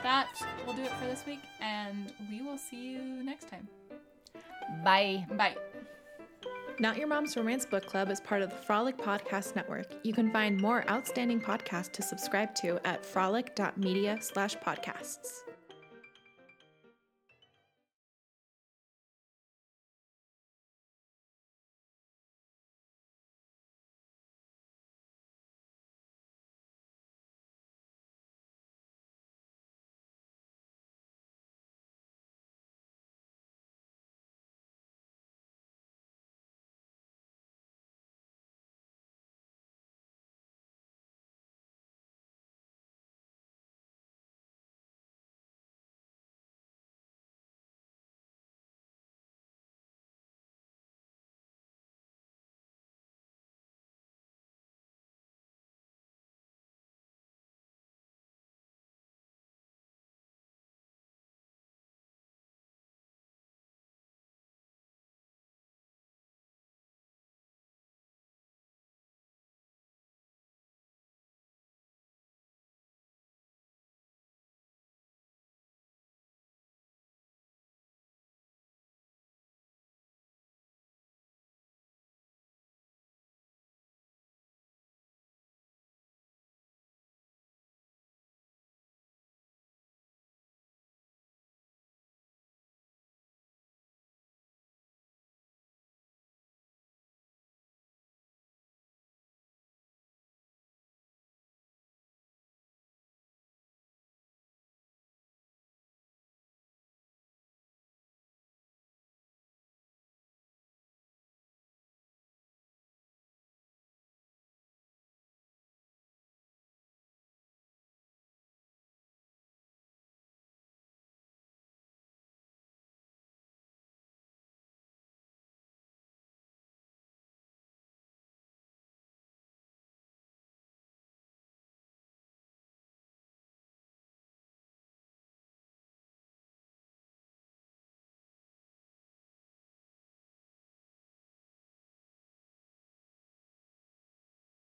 that 0.03 0.29
will 0.65 0.73
do 0.73 0.83
it 0.83 0.91
for 0.91 1.05
this 1.05 1.25
week, 1.25 1.41
and 1.59 2.13
we 2.29 2.41
will 2.41 2.57
see 2.57 2.91
you 2.91 3.23
next 3.23 3.49
time. 3.49 3.67
Bye. 4.83 5.25
Bye. 5.31 5.55
Not 6.79 6.97
Your 6.97 7.07
Mom's 7.07 7.37
Romance 7.37 7.65
Book 7.65 7.85
Club 7.85 8.09
is 8.09 8.19
part 8.19 8.41
of 8.41 8.49
the 8.49 8.55
Frolic 8.55 8.97
Podcast 8.97 9.55
Network. 9.55 9.85
You 10.03 10.11
can 10.11 10.31
find 10.31 10.59
more 10.59 10.89
outstanding 10.89 11.39
podcasts 11.39 11.91
to 11.93 12.01
subscribe 12.01 12.55
to 12.55 12.79
at 12.85 13.05
frolic.media 13.05 14.17
slash 14.21 14.57
podcasts. 14.57 15.43